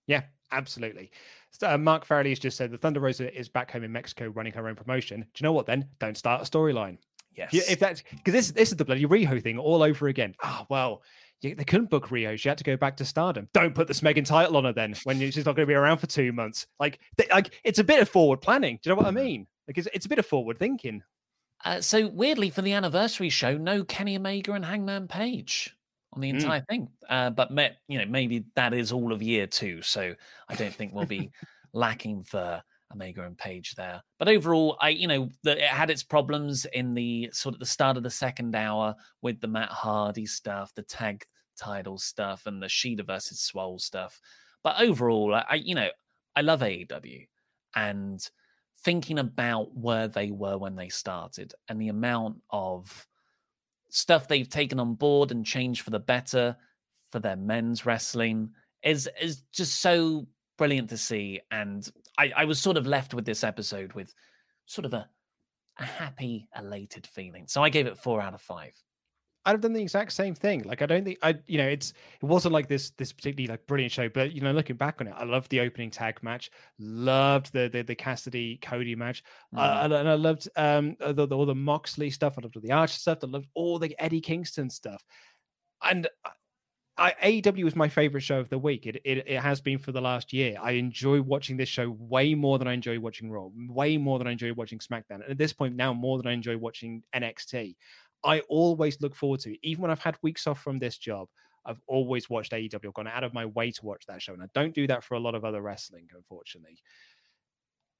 Yeah, 0.07 0.23
absolutely. 0.51 1.11
So, 1.53 1.69
uh, 1.69 1.77
Mark 1.77 2.05
Farrelly 2.05 2.29
has 2.29 2.39
just 2.39 2.57
said 2.57 2.71
the 2.71 2.77
Thunder 2.77 2.99
Rosa 2.99 3.33
is 3.33 3.47
back 3.47 3.71
home 3.71 3.83
in 3.83 3.91
Mexico 3.91 4.27
running 4.27 4.53
her 4.53 4.67
own 4.67 4.75
promotion. 4.75 5.21
Do 5.21 5.27
you 5.37 5.43
know 5.43 5.53
what 5.53 5.65
then? 5.65 5.87
Don't 5.99 6.17
start 6.17 6.41
a 6.41 6.49
storyline. 6.49 6.97
Yes. 7.35 7.53
If 7.53 7.79
that's 7.79 8.03
because 8.11 8.33
this 8.33 8.51
this 8.51 8.71
is 8.71 8.77
the 8.77 8.85
bloody 8.85 9.05
Riho 9.05 9.41
thing 9.41 9.57
all 9.57 9.81
over 9.81 10.07
again. 10.07 10.35
Ah, 10.43 10.61
oh, 10.61 10.65
well, 10.69 11.01
they 11.41 11.55
couldn't 11.55 11.89
book 11.89 12.07
Riho. 12.07 12.37
She 12.37 12.47
had 12.47 12.57
to 12.57 12.63
go 12.63 12.77
back 12.77 12.95
to 12.97 13.05
Stardom. 13.05 13.49
Don't 13.53 13.75
put 13.75 13.87
the 13.87 13.93
Smeggin 13.93 14.25
title 14.25 14.57
on 14.57 14.65
her 14.65 14.73
then 14.73 14.95
when 15.03 15.19
she's 15.19 15.45
not 15.45 15.55
going 15.55 15.67
to 15.67 15.71
be 15.71 15.73
around 15.73 15.97
for 15.97 16.07
two 16.07 16.31
months. 16.31 16.67
Like, 16.79 16.99
they, 17.17 17.27
like 17.31 17.59
it's 17.63 17.79
a 17.79 17.83
bit 17.83 18.01
of 18.01 18.09
forward 18.09 18.41
planning. 18.41 18.79
Do 18.81 18.89
you 18.89 18.95
know 18.95 19.01
what 19.01 19.07
I 19.07 19.11
mean? 19.11 19.47
Like, 19.67 19.77
it's, 19.77 19.87
it's 19.93 20.05
a 20.05 20.09
bit 20.09 20.19
of 20.19 20.25
forward 20.25 20.57
thinking. 20.57 21.03
Uh, 21.65 21.81
so 21.81 22.07
weirdly, 22.07 22.49
for 22.49 22.61
the 22.61 22.73
anniversary 22.73 23.29
show, 23.29 23.57
no 23.57 23.83
Kenny 23.83 24.15
Omega 24.15 24.53
and 24.53 24.65
Hangman 24.65 25.07
Page 25.07 25.75
on 26.15 26.21
the 26.21 26.29
hmm. 26.29 26.37
entire 26.37 26.61
mm. 26.61 26.67
thing. 26.67 26.87
Uh, 27.09 27.29
but 27.29 27.51
you 27.87 27.97
know, 27.97 28.05
maybe 28.05 28.45
that 28.55 28.73
is 28.73 28.91
all 28.91 29.11
of 29.11 29.21
year 29.21 29.47
two, 29.47 29.81
so 29.81 30.13
I 30.49 30.55
don't 30.55 30.73
think 30.73 30.93
we'll 30.93 31.05
be 31.05 31.31
lacking 31.73 32.23
for 32.23 32.61
Omega 32.93 33.23
and 33.23 33.37
Page 33.37 33.75
there. 33.75 34.01
But 34.19 34.29
overall, 34.29 34.77
I 34.81 34.89
you 34.89 35.07
know 35.07 35.29
the, 35.43 35.57
it 35.57 35.69
had 35.69 35.89
its 35.89 36.03
problems 36.03 36.65
in 36.65 36.93
the 36.93 37.29
sort 37.33 37.55
of 37.55 37.59
the 37.59 37.65
start 37.65 37.97
of 37.97 38.03
the 38.03 38.09
second 38.09 38.55
hour 38.55 38.95
with 39.21 39.41
the 39.41 39.47
Matt 39.47 39.69
Hardy 39.69 40.25
stuff, 40.25 40.73
the 40.75 40.83
tag 40.83 41.23
title 41.57 41.97
stuff, 41.97 42.45
and 42.45 42.61
the 42.61 42.67
Shida 42.67 43.05
versus 43.05 43.41
Swole 43.41 43.79
stuff. 43.79 44.19
But 44.63 44.79
overall, 44.79 45.33
I 45.33 45.55
you 45.55 45.75
know 45.75 45.89
I 46.35 46.41
love 46.41 46.61
AEW, 46.61 47.27
and 47.75 48.29
thinking 48.83 49.19
about 49.19 49.75
where 49.75 50.07
they 50.07 50.31
were 50.31 50.57
when 50.57 50.75
they 50.75 50.89
started 50.89 51.53
and 51.69 51.79
the 51.79 51.87
amount 51.87 52.35
of 52.49 53.07
stuff 53.93 54.27
they've 54.27 54.49
taken 54.49 54.79
on 54.79 54.95
board 54.95 55.31
and 55.31 55.45
changed 55.45 55.83
for 55.83 55.91
the 55.91 55.99
better 55.99 56.57
for 57.11 57.19
their 57.19 57.35
men's 57.35 57.85
wrestling 57.85 58.49
is 58.83 59.07
is 59.21 59.43
just 59.53 59.81
so 59.81 60.27
brilliant 60.57 60.89
to 60.89 60.97
see. 60.97 61.39
And 61.51 61.87
I, 62.17 62.31
I 62.35 62.45
was 62.45 62.59
sort 62.59 62.75
of 62.75 62.87
left 62.87 63.13
with 63.13 63.23
this 63.23 63.43
episode 63.43 63.93
with 63.93 64.13
sort 64.65 64.85
of 64.85 64.93
a 64.93 65.07
a 65.79 65.85
happy, 65.85 66.47
elated 66.57 67.07
feeling. 67.07 67.47
So 67.47 67.63
I 67.63 67.69
gave 67.69 67.87
it 67.87 67.97
four 67.97 68.21
out 68.21 68.33
of 68.33 68.41
five. 68.41 68.73
I'd 69.45 69.51
have 69.51 69.61
done 69.61 69.73
the 69.73 69.81
exact 69.81 70.13
same 70.13 70.35
thing. 70.35 70.63
Like 70.63 70.81
I 70.81 70.85
don't 70.85 71.03
think 71.03 71.19
I, 71.21 71.35
you 71.47 71.57
know, 71.57 71.67
it's 71.67 71.93
it 72.21 72.25
wasn't 72.25 72.53
like 72.53 72.67
this 72.67 72.91
this 72.91 73.11
particularly 73.11 73.47
like 73.47 73.65
brilliant 73.67 73.91
show, 73.91 74.07
but 74.07 74.31
you 74.31 74.41
know, 74.41 74.51
looking 74.51 74.77
back 74.77 75.01
on 75.01 75.07
it, 75.07 75.13
I 75.17 75.25
loved 75.25 75.49
the 75.49 75.59
opening 75.59 75.89
tag 75.91 76.21
match, 76.23 76.49
loved 76.79 77.51
the 77.51 77.69
the, 77.69 77.81
the 77.83 77.95
Cassidy 77.95 78.57
Cody 78.61 78.95
match, 78.95 79.23
mm. 79.53 79.59
uh, 79.59 79.83
and 79.83 80.09
I 80.09 80.13
loved 80.13 80.47
um 80.55 80.95
the, 80.99 81.25
the, 81.25 81.35
all 81.35 81.45
the 81.45 81.55
Moxley 81.55 82.09
stuff, 82.09 82.35
I 82.37 82.41
loved 82.41 82.55
all 82.55 82.61
the 82.61 82.71
Archer 82.71 82.99
stuff, 82.99 83.19
I 83.23 83.27
loved 83.27 83.47
all 83.53 83.79
the 83.79 83.95
Eddie 83.99 84.21
Kingston 84.21 84.69
stuff, 84.69 85.03
and. 85.83 86.07
I, 86.95 87.15
AEW 87.23 87.63
was 87.63 87.75
my 87.75 87.89
favorite 87.89 88.21
show 88.21 88.39
of 88.39 88.49
the 88.49 88.57
week. 88.59 88.85
It, 88.85 88.97
it 89.03 89.27
it 89.27 89.39
has 89.39 89.59
been 89.59 89.79
for 89.79 89.91
the 89.91 89.99
last 89.99 90.31
year. 90.31 90.57
I 90.61 90.73
enjoy 90.73 91.23
watching 91.23 91.57
this 91.57 91.67
show 91.67 91.89
way 91.89 92.35
more 92.35 92.59
than 92.59 92.67
I 92.67 92.73
enjoy 92.73 92.99
watching 92.99 93.31
Raw, 93.31 93.47
way 93.67 93.97
more 93.97 94.19
than 94.19 94.27
I 94.27 94.31
enjoy 94.31 94.53
watching 94.53 94.77
SmackDown, 94.77 95.23
and 95.23 95.23
at 95.23 95.39
this 95.39 95.53
point 95.53 95.75
now 95.75 95.91
more 95.91 96.17
than 96.19 96.27
I 96.27 96.33
enjoy 96.33 96.55
watching 96.55 97.01
NXT. 97.15 97.75
I 98.23 98.39
always 98.41 99.01
look 99.01 99.15
forward 99.15 99.41
to. 99.41 99.55
Even 99.67 99.81
when 99.83 99.91
I've 99.91 99.99
had 99.99 100.17
weeks 100.21 100.47
off 100.47 100.61
from 100.61 100.79
this 100.79 100.97
job, 100.97 101.27
I've 101.65 101.81
always 101.87 102.29
watched 102.29 102.51
AEW. 102.51 102.93
Gone 102.93 103.07
out 103.07 103.23
of 103.23 103.33
my 103.33 103.45
way 103.45 103.71
to 103.71 103.85
watch 103.85 104.05
that 104.07 104.21
show. 104.21 104.33
And 104.33 104.43
I 104.43 104.47
don't 104.53 104.73
do 104.73 104.87
that 104.87 105.03
for 105.03 105.15
a 105.15 105.19
lot 105.19 105.35
of 105.35 105.45
other 105.45 105.61
wrestling, 105.61 106.07
unfortunately. 106.15 106.79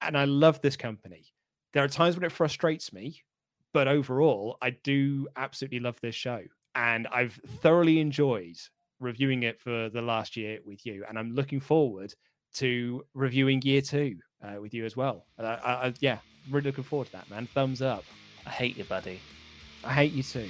And 0.02 0.16
I 0.16 0.24
love 0.24 0.60
this 0.60 0.76
company. 0.76 1.26
There 1.72 1.82
are 1.82 1.88
times 1.88 2.16
when 2.16 2.24
it 2.24 2.32
frustrates 2.32 2.92
me, 2.92 3.22
but 3.72 3.88
overall, 3.88 4.58
I 4.62 4.70
do 4.70 5.28
absolutely 5.36 5.80
love 5.80 5.98
this 6.00 6.14
show. 6.14 6.42
And 6.74 7.06
I've 7.08 7.40
thoroughly 7.62 8.00
enjoyed 8.00 8.56
reviewing 9.00 9.42
it 9.42 9.60
for 9.60 9.88
the 9.88 10.02
last 10.02 10.36
year 10.36 10.58
with 10.64 10.84
you. 10.86 11.04
And 11.08 11.18
I'm 11.18 11.34
looking 11.34 11.60
forward 11.60 12.14
to 12.54 13.04
reviewing 13.14 13.62
year 13.62 13.80
two 13.80 14.16
uh, 14.42 14.60
with 14.60 14.74
you 14.74 14.84
as 14.84 14.96
well. 14.96 15.26
Uh, 15.38 15.56
I, 15.62 15.72
I, 15.72 15.94
yeah, 16.00 16.18
really 16.50 16.66
looking 16.66 16.84
forward 16.84 17.06
to 17.06 17.12
that, 17.12 17.30
man. 17.30 17.46
Thumbs 17.46 17.82
up. 17.82 18.04
I 18.46 18.50
hate 18.50 18.76
you, 18.76 18.84
buddy. 18.84 19.20
I 19.86 19.92
hate 19.92 20.12
you 20.12 20.22
too. 20.22 20.48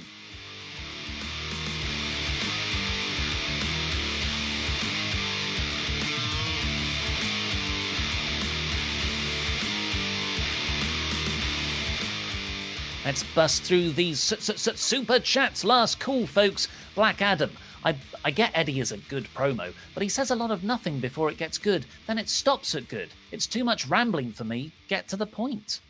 Let's 13.05 13.23
bust 13.35 13.61
through 13.61 13.91
these 13.91 14.19
super 14.19 15.19
chats. 15.19 15.63
Last 15.63 15.99
call, 15.99 16.25
folks. 16.25 16.67
Black 16.95 17.21
Adam. 17.21 17.51
I, 17.83 17.95
I 18.23 18.31
get 18.31 18.49
Eddie 18.55 18.79
is 18.79 18.91
a 18.91 18.97
good 18.97 19.27
promo, 19.35 19.75
but 19.93 20.01
he 20.01 20.09
says 20.09 20.31
a 20.31 20.35
lot 20.35 20.49
of 20.49 20.63
nothing 20.63 20.99
before 20.99 21.29
it 21.29 21.37
gets 21.37 21.59
good. 21.59 21.85
Then 22.07 22.17
it 22.17 22.29
stops 22.29 22.73
at 22.73 22.87
good. 22.87 23.09
It's 23.31 23.45
too 23.45 23.63
much 23.63 23.85
rambling 23.85 24.31
for 24.31 24.43
me. 24.43 24.71
Get 24.87 25.07
to 25.09 25.17
the 25.17 25.27
point. 25.27 25.81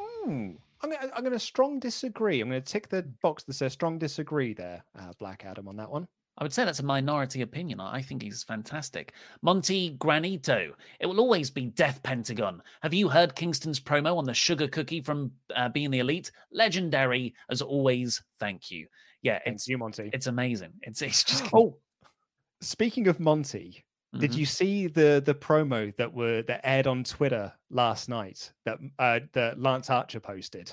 Hmm. 0.00 0.52
I'm 0.82 0.90
going 0.90 1.10
I'm 1.14 1.24
to 1.24 1.38
strong 1.38 1.78
disagree. 1.78 2.40
I'm 2.40 2.48
going 2.48 2.60
to 2.60 2.72
tick 2.72 2.88
the 2.88 3.02
box 3.22 3.44
that 3.44 3.54
says 3.54 3.72
strong 3.72 3.98
disagree 3.98 4.52
there, 4.52 4.84
uh, 4.98 5.12
Black 5.18 5.44
Adam, 5.44 5.68
on 5.68 5.76
that 5.76 5.90
one. 5.90 6.08
I 6.38 6.44
would 6.44 6.52
say 6.52 6.64
that's 6.64 6.80
a 6.80 6.84
minority 6.84 7.42
opinion. 7.42 7.78
I 7.78 8.00
think 8.00 8.22
he's 8.22 8.42
fantastic. 8.42 9.12
Monty 9.42 9.96
Granito. 9.98 10.72
It 10.98 11.06
will 11.06 11.20
always 11.20 11.50
be 11.50 11.66
Death 11.66 12.02
Pentagon. 12.02 12.62
Have 12.82 12.94
you 12.94 13.08
heard 13.08 13.34
Kingston's 13.34 13.78
promo 13.78 14.16
on 14.16 14.24
the 14.24 14.32
sugar 14.32 14.66
cookie 14.66 15.02
from 15.02 15.30
uh, 15.54 15.68
Being 15.68 15.90
the 15.90 15.98
Elite? 15.98 16.32
Legendary 16.50 17.34
as 17.50 17.60
always. 17.60 18.22
Thank 18.40 18.70
you. 18.70 18.86
Yeah, 19.20 19.40
it's 19.44 19.66
Thank 19.66 19.68
you, 19.68 19.78
Monty. 19.78 20.10
It's 20.12 20.26
amazing. 20.26 20.72
It's 20.82 21.02
it's 21.02 21.22
just 21.22 21.44
oh. 21.52 21.76
Speaking 22.62 23.08
of 23.08 23.20
Monty, 23.20 23.84
Mm-hmm. 24.12 24.20
did 24.20 24.34
you 24.34 24.44
see 24.44 24.88
the 24.88 25.22
the 25.24 25.34
promo 25.34 25.96
that 25.96 26.12
were 26.12 26.42
that 26.42 26.60
aired 26.64 26.86
on 26.86 27.02
Twitter 27.02 27.52
last 27.70 28.10
night 28.10 28.52
that 28.66 28.78
uh, 28.98 29.20
that 29.32 29.58
Lance 29.58 29.88
Archer 29.88 30.20
posted? 30.20 30.72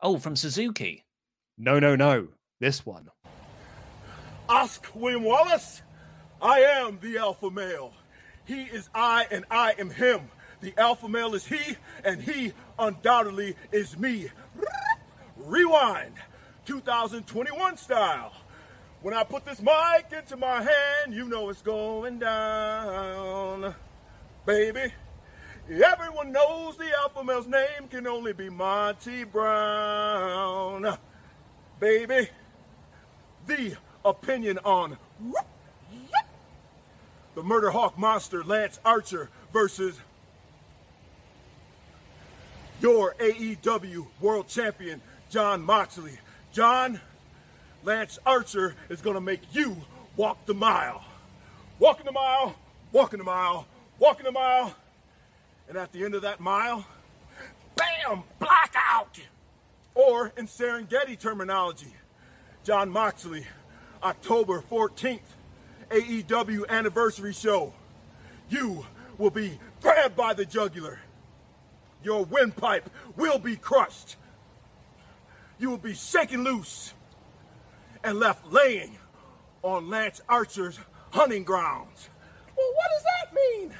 Oh, 0.00 0.18
from 0.18 0.34
Suzuki. 0.34 1.04
No, 1.56 1.78
no, 1.78 1.94
no. 1.94 2.28
This 2.58 2.84
one. 2.84 3.08
Ask 4.48 4.88
William 4.94 5.22
Wallace. 5.22 5.82
I 6.42 6.60
am 6.60 6.98
the 7.00 7.18
alpha 7.18 7.50
male. 7.50 7.94
He 8.44 8.62
is 8.62 8.88
I 8.94 9.26
and 9.30 9.44
I 9.50 9.74
am 9.78 9.90
him. 9.90 10.28
The 10.60 10.74
alpha 10.76 11.08
male 11.08 11.34
is 11.34 11.46
he 11.46 11.76
and 12.04 12.20
he 12.20 12.52
undoubtedly 12.78 13.56
is 13.72 13.96
me. 13.98 14.28
Rewind 15.36 16.14
2021 16.64 17.76
style. 17.76 18.32
When 19.06 19.14
I 19.14 19.22
put 19.22 19.44
this 19.44 19.62
mic 19.62 20.06
into 20.10 20.36
my 20.36 20.60
hand, 20.60 21.14
you 21.14 21.28
know 21.28 21.48
it's 21.48 21.62
going 21.62 22.18
down. 22.18 23.72
Baby, 24.44 24.92
everyone 25.70 26.32
knows 26.32 26.76
the 26.76 26.90
alpha 26.98 27.22
male's 27.22 27.46
name 27.46 27.86
can 27.88 28.08
only 28.08 28.32
be 28.32 28.50
Monty 28.50 29.22
Brown. 29.22 30.98
Baby, 31.78 32.30
the 33.46 33.76
opinion 34.04 34.58
on 34.64 34.98
the 37.36 37.44
Murder 37.44 37.70
Hawk 37.70 37.96
monster 37.96 38.42
Lance 38.42 38.80
Archer 38.84 39.30
versus 39.52 40.00
your 42.80 43.14
AEW 43.20 44.04
World 44.20 44.48
Champion 44.48 45.00
Jon 45.30 45.62
Moxley. 45.62 46.18
John, 46.52 47.00
Lance 47.86 48.18
Archer 48.26 48.74
is 48.88 49.00
going 49.00 49.14
to 49.14 49.20
make 49.20 49.42
you 49.52 49.76
walk 50.16 50.44
the 50.44 50.54
mile. 50.54 51.04
Walking 51.78 52.04
the 52.04 52.10
mile, 52.10 52.56
walking 52.90 53.18
the 53.18 53.24
mile, 53.24 53.68
walking 54.00 54.24
the 54.24 54.32
mile. 54.32 54.74
And 55.68 55.78
at 55.78 55.92
the 55.92 56.04
end 56.04 56.16
of 56.16 56.22
that 56.22 56.40
mile, 56.40 56.84
bam, 57.76 58.24
blackout. 58.40 59.20
Or 59.94 60.32
in 60.36 60.48
Serengeti 60.48 61.16
terminology, 61.16 61.94
Jon 62.64 62.90
Moxley, 62.90 63.46
October 64.02 64.64
14th, 64.68 65.20
AEW 65.90 66.68
anniversary 66.68 67.32
show. 67.32 67.72
You 68.50 68.84
will 69.16 69.30
be 69.30 69.60
grabbed 69.80 70.16
by 70.16 70.34
the 70.34 70.44
jugular. 70.44 70.98
Your 72.02 72.24
windpipe 72.24 72.90
will 73.14 73.38
be 73.38 73.54
crushed. 73.54 74.16
You 75.60 75.70
will 75.70 75.78
be 75.78 75.94
shaken 75.94 76.42
loose 76.42 76.92
and 78.06 78.20
left 78.20 78.52
laying 78.52 78.96
on 79.62 79.90
Lance 79.90 80.22
Archer's 80.28 80.78
hunting 81.10 81.42
grounds. 81.42 82.08
Well, 82.56 82.72
what 82.72 82.86
does 82.94 83.02
that 83.02 83.34
mean? 83.34 83.74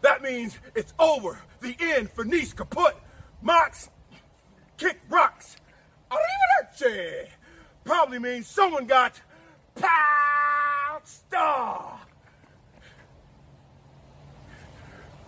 That 0.00 0.22
means 0.22 0.58
it's 0.74 0.94
over. 0.98 1.38
The 1.60 1.76
end 1.78 2.10
for 2.10 2.24
Nice 2.24 2.54
kaput. 2.54 2.96
Mox, 3.42 3.90
kick 4.78 5.00
rocks. 5.10 5.56
Arrivederci. 6.10 7.28
Probably 7.84 8.18
means 8.18 8.46
someone 8.46 8.86
got 8.86 9.20
pounced 9.74 11.34
off. 11.34 12.06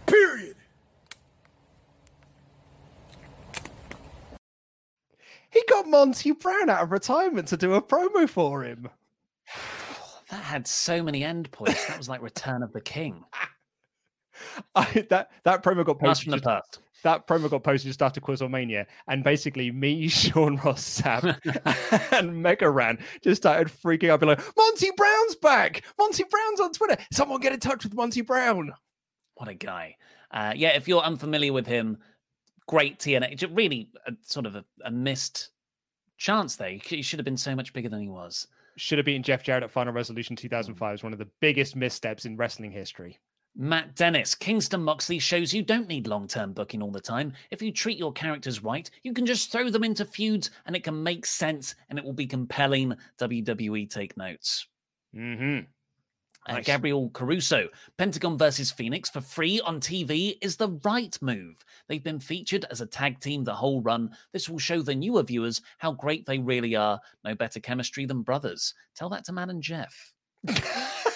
Period. 0.06 0.56
He 5.54 5.62
got 5.70 5.86
Monty 5.86 6.32
Brown 6.32 6.68
out 6.68 6.82
of 6.82 6.90
retirement 6.92 7.48
to 7.48 7.56
do 7.56 7.74
a 7.74 7.80
promo 7.80 8.28
for 8.28 8.64
him. 8.64 8.90
That 10.30 10.42
had 10.42 10.66
so 10.66 11.02
many 11.02 11.20
endpoints. 11.20 11.86
That 11.86 11.98
was 11.98 12.08
like 12.08 12.22
Return 12.22 12.62
of 12.62 12.72
the 12.72 12.80
King. 12.80 13.24
I, 14.74 15.06
that 15.10 15.30
that 15.44 15.62
promo 15.62 15.84
got 15.84 15.98
posted 16.00 16.24
from 16.24 16.30
the 16.32 16.36
just- 16.38 16.44
past. 16.44 16.78
That 17.02 17.26
promo 17.26 17.50
got 17.50 17.62
posted 17.62 17.90
just 17.90 18.00
after 18.00 18.22
Quizlemania, 18.22 18.86
and 19.06 19.22
basically 19.22 19.70
me, 19.70 20.08
Sean 20.08 20.56
Ross 20.56 21.02
Sapp, 21.02 22.12
and 22.12 22.42
Mega 22.42 22.70
Ran 22.70 22.98
just 23.22 23.42
started 23.42 23.70
freaking 23.70 24.08
out, 24.08 24.20
being 24.20 24.30
like, 24.30 24.56
"Monty 24.56 24.90
Brown's 24.96 25.36
back! 25.36 25.84
Monty 25.98 26.24
Brown's 26.24 26.60
on 26.60 26.72
Twitter! 26.72 26.96
Someone 27.12 27.40
get 27.42 27.52
in 27.52 27.60
touch 27.60 27.84
with 27.84 27.92
Monty 27.92 28.22
Brown!" 28.22 28.72
What 29.34 29.50
a 29.50 29.54
guy. 29.54 29.96
Uh, 30.30 30.54
yeah, 30.56 30.70
if 30.70 30.88
you're 30.88 31.02
unfamiliar 31.02 31.52
with 31.52 31.66
him, 31.66 31.98
great 32.66 32.98
TNA. 32.98 33.50
Really, 33.54 33.90
a, 34.06 34.12
sort 34.22 34.46
of 34.46 34.56
a, 34.56 34.64
a 34.84 34.90
missed 34.90 35.50
chance 36.16 36.56
there. 36.56 36.70
He 36.70 37.02
should 37.02 37.18
have 37.18 37.24
been 37.24 37.36
so 37.36 37.54
much 37.54 37.72
bigger 37.72 37.88
than 37.88 38.00
he 38.00 38.08
was. 38.08 38.46
Should 38.76 38.98
have 38.98 39.06
beaten 39.06 39.22
Jeff 39.22 39.42
Jarrett 39.42 39.62
at 39.62 39.70
Final 39.70 39.92
Resolution 39.92 40.34
hmm. 40.34 40.42
2005. 40.42 40.94
Is 40.94 41.02
one 41.02 41.12
of 41.12 41.18
the 41.18 41.28
biggest 41.40 41.76
missteps 41.76 42.24
in 42.24 42.36
wrestling 42.36 42.72
history. 42.72 43.18
Matt 43.56 43.94
Dennis, 43.94 44.34
Kingston 44.34 44.82
Moxley 44.82 45.20
shows 45.20 45.54
you 45.54 45.62
don't 45.62 45.86
need 45.86 46.08
long 46.08 46.26
term 46.26 46.52
booking 46.52 46.82
all 46.82 46.90
the 46.90 47.00
time. 47.00 47.32
If 47.52 47.62
you 47.62 47.70
treat 47.70 47.98
your 47.98 48.12
characters 48.12 48.64
right, 48.64 48.90
you 49.04 49.12
can 49.12 49.26
just 49.26 49.52
throw 49.52 49.70
them 49.70 49.84
into 49.84 50.04
feuds 50.04 50.50
and 50.66 50.74
it 50.74 50.82
can 50.82 51.00
make 51.00 51.24
sense 51.24 51.76
and 51.88 51.98
it 51.98 52.04
will 52.04 52.12
be 52.12 52.26
compelling. 52.26 52.94
WWE 53.18 53.88
take 53.88 54.16
notes. 54.16 54.66
Mm-hmm. 55.14 55.66
Mm-hmm. 56.48 56.56
Uh, 56.56 56.60
Gabriel 56.60 57.10
Caruso, 57.10 57.68
Pentagon 57.96 58.36
versus 58.36 58.70
Fenix 58.70 59.08
for 59.08 59.20
free 59.20 59.60
on 59.60 59.80
TV 59.80 60.36
is 60.42 60.56
the 60.56 60.78
right 60.84 61.16
move. 61.22 61.64
They've 61.88 62.02
been 62.02 62.20
featured 62.20 62.66
as 62.70 62.80
a 62.80 62.86
tag 62.86 63.20
team 63.20 63.44
the 63.44 63.54
whole 63.54 63.80
run. 63.80 64.10
This 64.32 64.48
will 64.48 64.58
show 64.58 64.82
the 64.82 64.94
newer 64.94 65.22
viewers 65.22 65.62
how 65.78 65.92
great 65.92 66.26
they 66.26 66.38
really 66.38 66.76
are. 66.76 67.00
No 67.24 67.34
better 67.34 67.60
chemistry 67.60 68.04
than 68.04 68.22
brothers. 68.22 68.74
Tell 68.94 69.08
that 69.10 69.24
to 69.24 69.32
Matt 69.32 69.50
and 69.50 69.62
Jeff. 69.62 70.12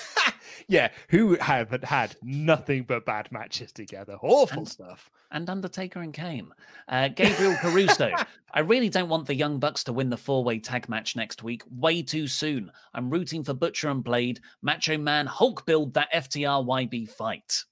Yeah, 0.67 0.89
who 1.11 1.37
haven't 1.37 1.85
had 1.85 2.17
nothing 2.23 2.83
but 2.85 3.05
bad 3.07 3.31
matches 3.31 3.73
together. 3.73 4.17
Awful 4.23 4.59
And- 4.61 4.69
stuff. 4.69 5.11
and 5.31 5.49
Undertaker 5.49 6.01
and 6.01 6.13
Kane. 6.15 6.51
Uh, 6.89 7.09
Gabriel 7.09 7.55
Caruso. 7.61 8.11
I 8.55 8.61
really 8.61 8.89
don't 8.89 9.09
want 9.11 9.27
the 9.27 9.35
Young 9.35 9.59
Bucks 9.59 9.85
to 9.85 9.93
win 9.93 10.09
the 10.11 10.17
four 10.17 10.43
way 10.43 10.59
tag 10.59 10.89
match 10.89 11.15
next 11.17 11.43
week. 11.43 11.63
Way 11.71 12.03
too 12.03 12.27
soon. 12.27 12.73
I'm 12.95 13.11
rooting 13.11 13.45
for 13.45 13.55
Butcher 13.55 13.91
and 13.91 14.03
Blade. 14.03 14.41
Macho 14.63 14.97
Man 14.99 15.27
Hulk 15.27 15.67
build 15.67 15.95
that 15.95 16.13
FTR 16.13 16.65
YB 16.67 17.09
fight. 17.11 17.65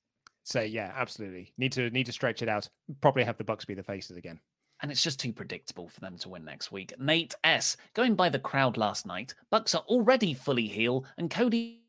So 0.44 0.60
yeah, 0.60 0.92
absolutely. 0.94 1.52
Need 1.58 1.72
to 1.72 1.90
need 1.90 2.06
to 2.06 2.12
stretch 2.12 2.40
it 2.42 2.48
out. 2.48 2.68
Probably 3.00 3.24
have 3.24 3.36
the 3.38 3.44
Bucks 3.44 3.64
be 3.64 3.74
the 3.74 3.82
faces 3.82 4.16
again. 4.16 4.38
And 4.82 4.92
it's 4.92 5.02
just 5.02 5.18
too 5.18 5.32
predictable 5.32 5.88
for 5.88 6.00
them 6.00 6.18
to 6.18 6.28
win 6.28 6.44
next 6.44 6.70
week. 6.70 6.92
Nate 7.00 7.34
S. 7.42 7.78
Going 7.94 8.14
by 8.14 8.28
the 8.28 8.38
crowd 8.38 8.76
last 8.76 9.06
night, 9.06 9.34
Bucks 9.50 9.74
are 9.74 9.82
already 9.88 10.34
fully 10.34 10.66
heel 10.66 11.06
and 11.16 11.30
Cody. 11.30 11.80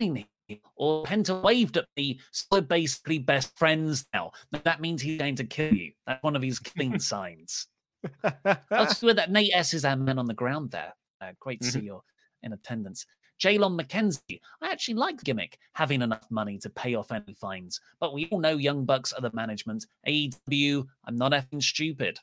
Or 0.75 1.03
Penta 1.03 1.41
waved 1.41 1.77
at 1.77 1.85
me, 1.97 2.19
so 2.31 2.45
we're 2.51 2.61
basically 2.61 3.19
best 3.19 3.57
friends 3.57 4.05
now. 4.13 4.31
That 4.63 4.81
means 4.81 5.01
he's 5.01 5.19
going 5.19 5.35
to 5.35 5.43
kill 5.43 5.73
you. 5.73 5.91
That's 6.05 6.23
one 6.23 6.35
of 6.35 6.41
his 6.41 6.59
killing 6.59 6.99
signs. 6.99 7.67
That's 8.69 9.01
good 9.01 9.17
that 9.17 9.31
Nate 9.31 9.51
S 9.53 9.73
is 9.73 9.83
our 9.85 9.95
man 9.95 10.19
on 10.19 10.25
the 10.25 10.33
ground 10.33 10.71
there. 10.71 10.93
Uh, 11.19 11.31
great 11.39 11.61
to 11.61 11.67
see 11.71 11.79
Mhm. 11.79 11.85
you're 11.85 12.03
in 12.43 12.53
attendance. 12.53 13.05
Jalon 13.43 13.79
McKenzie, 13.79 14.39
I 14.61 14.71
actually 14.71 14.95
like 14.95 15.17
the 15.17 15.23
gimmick, 15.25 15.59
having 15.73 16.01
enough 16.01 16.25
money 16.31 16.57
to 16.59 16.69
pay 16.71 16.95
off 16.95 17.11
any 17.11 17.33
fines. 17.33 17.79
But 17.99 18.13
we 18.13 18.27
all 18.31 18.39
know 18.39 18.57
Young 18.57 18.83
Bucks 18.85 19.13
are 19.13 19.21
the 19.21 19.31
management. 19.33 19.85
AEW, 20.07 20.85
I'm 21.05 21.15
not 21.17 21.33
effing 21.33 21.61
stupid. 21.61 22.19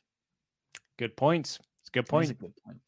Good 0.97 1.15
point. 1.15 1.59
It's 1.81 1.89
a 1.89 1.91
good 1.91 2.07
point. 2.07 2.31
a 2.31 2.33
good 2.33 2.53
point. 2.65 2.79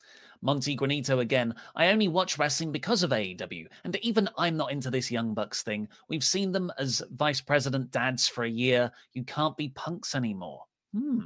Monty 0.41 0.75
Granito 0.75 1.19
again. 1.19 1.53
I 1.75 1.87
only 1.87 2.07
watch 2.07 2.37
wrestling 2.37 2.71
because 2.71 3.03
of 3.03 3.11
AEW, 3.11 3.67
and 3.83 3.95
even 3.97 4.29
I'm 4.37 4.57
not 4.57 4.71
into 4.71 4.89
this 4.89 5.11
Young 5.11 5.33
Bucks 5.33 5.63
thing. 5.63 5.87
We've 6.09 6.23
seen 6.23 6.51
them 6.51 6.71
as 6.77 7.01
vice 7.11 7.41
president 7.41 7.91
dads 7.91 8.27
for 8.27 8.43
a 8.43 8.49
year. 8.49 8.91
You 9.13 9.23
can't 9.23 9.57
be 9.57 9.69
punks 9.69 10.15
anymore. 10.15 10.63
Hmm. 10.93 11.19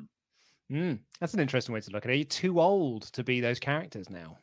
Mm, 0.71 0.99
that's 1.19 1.33
an 1.33 1.41
interesting 1.41 1.73
way 1.73 1.81
to 1.81 1.91
look 1.91 2.05
at 2.05 2.11
it. 2.11 2.15
You're 2.15 2.25
too 2.25 2.61
old 2.61 3.03
to 3.13 3.23
be 3.23 3.41
those 3.41 3.59
characters 3.59 4.09
now. 4.09 4.38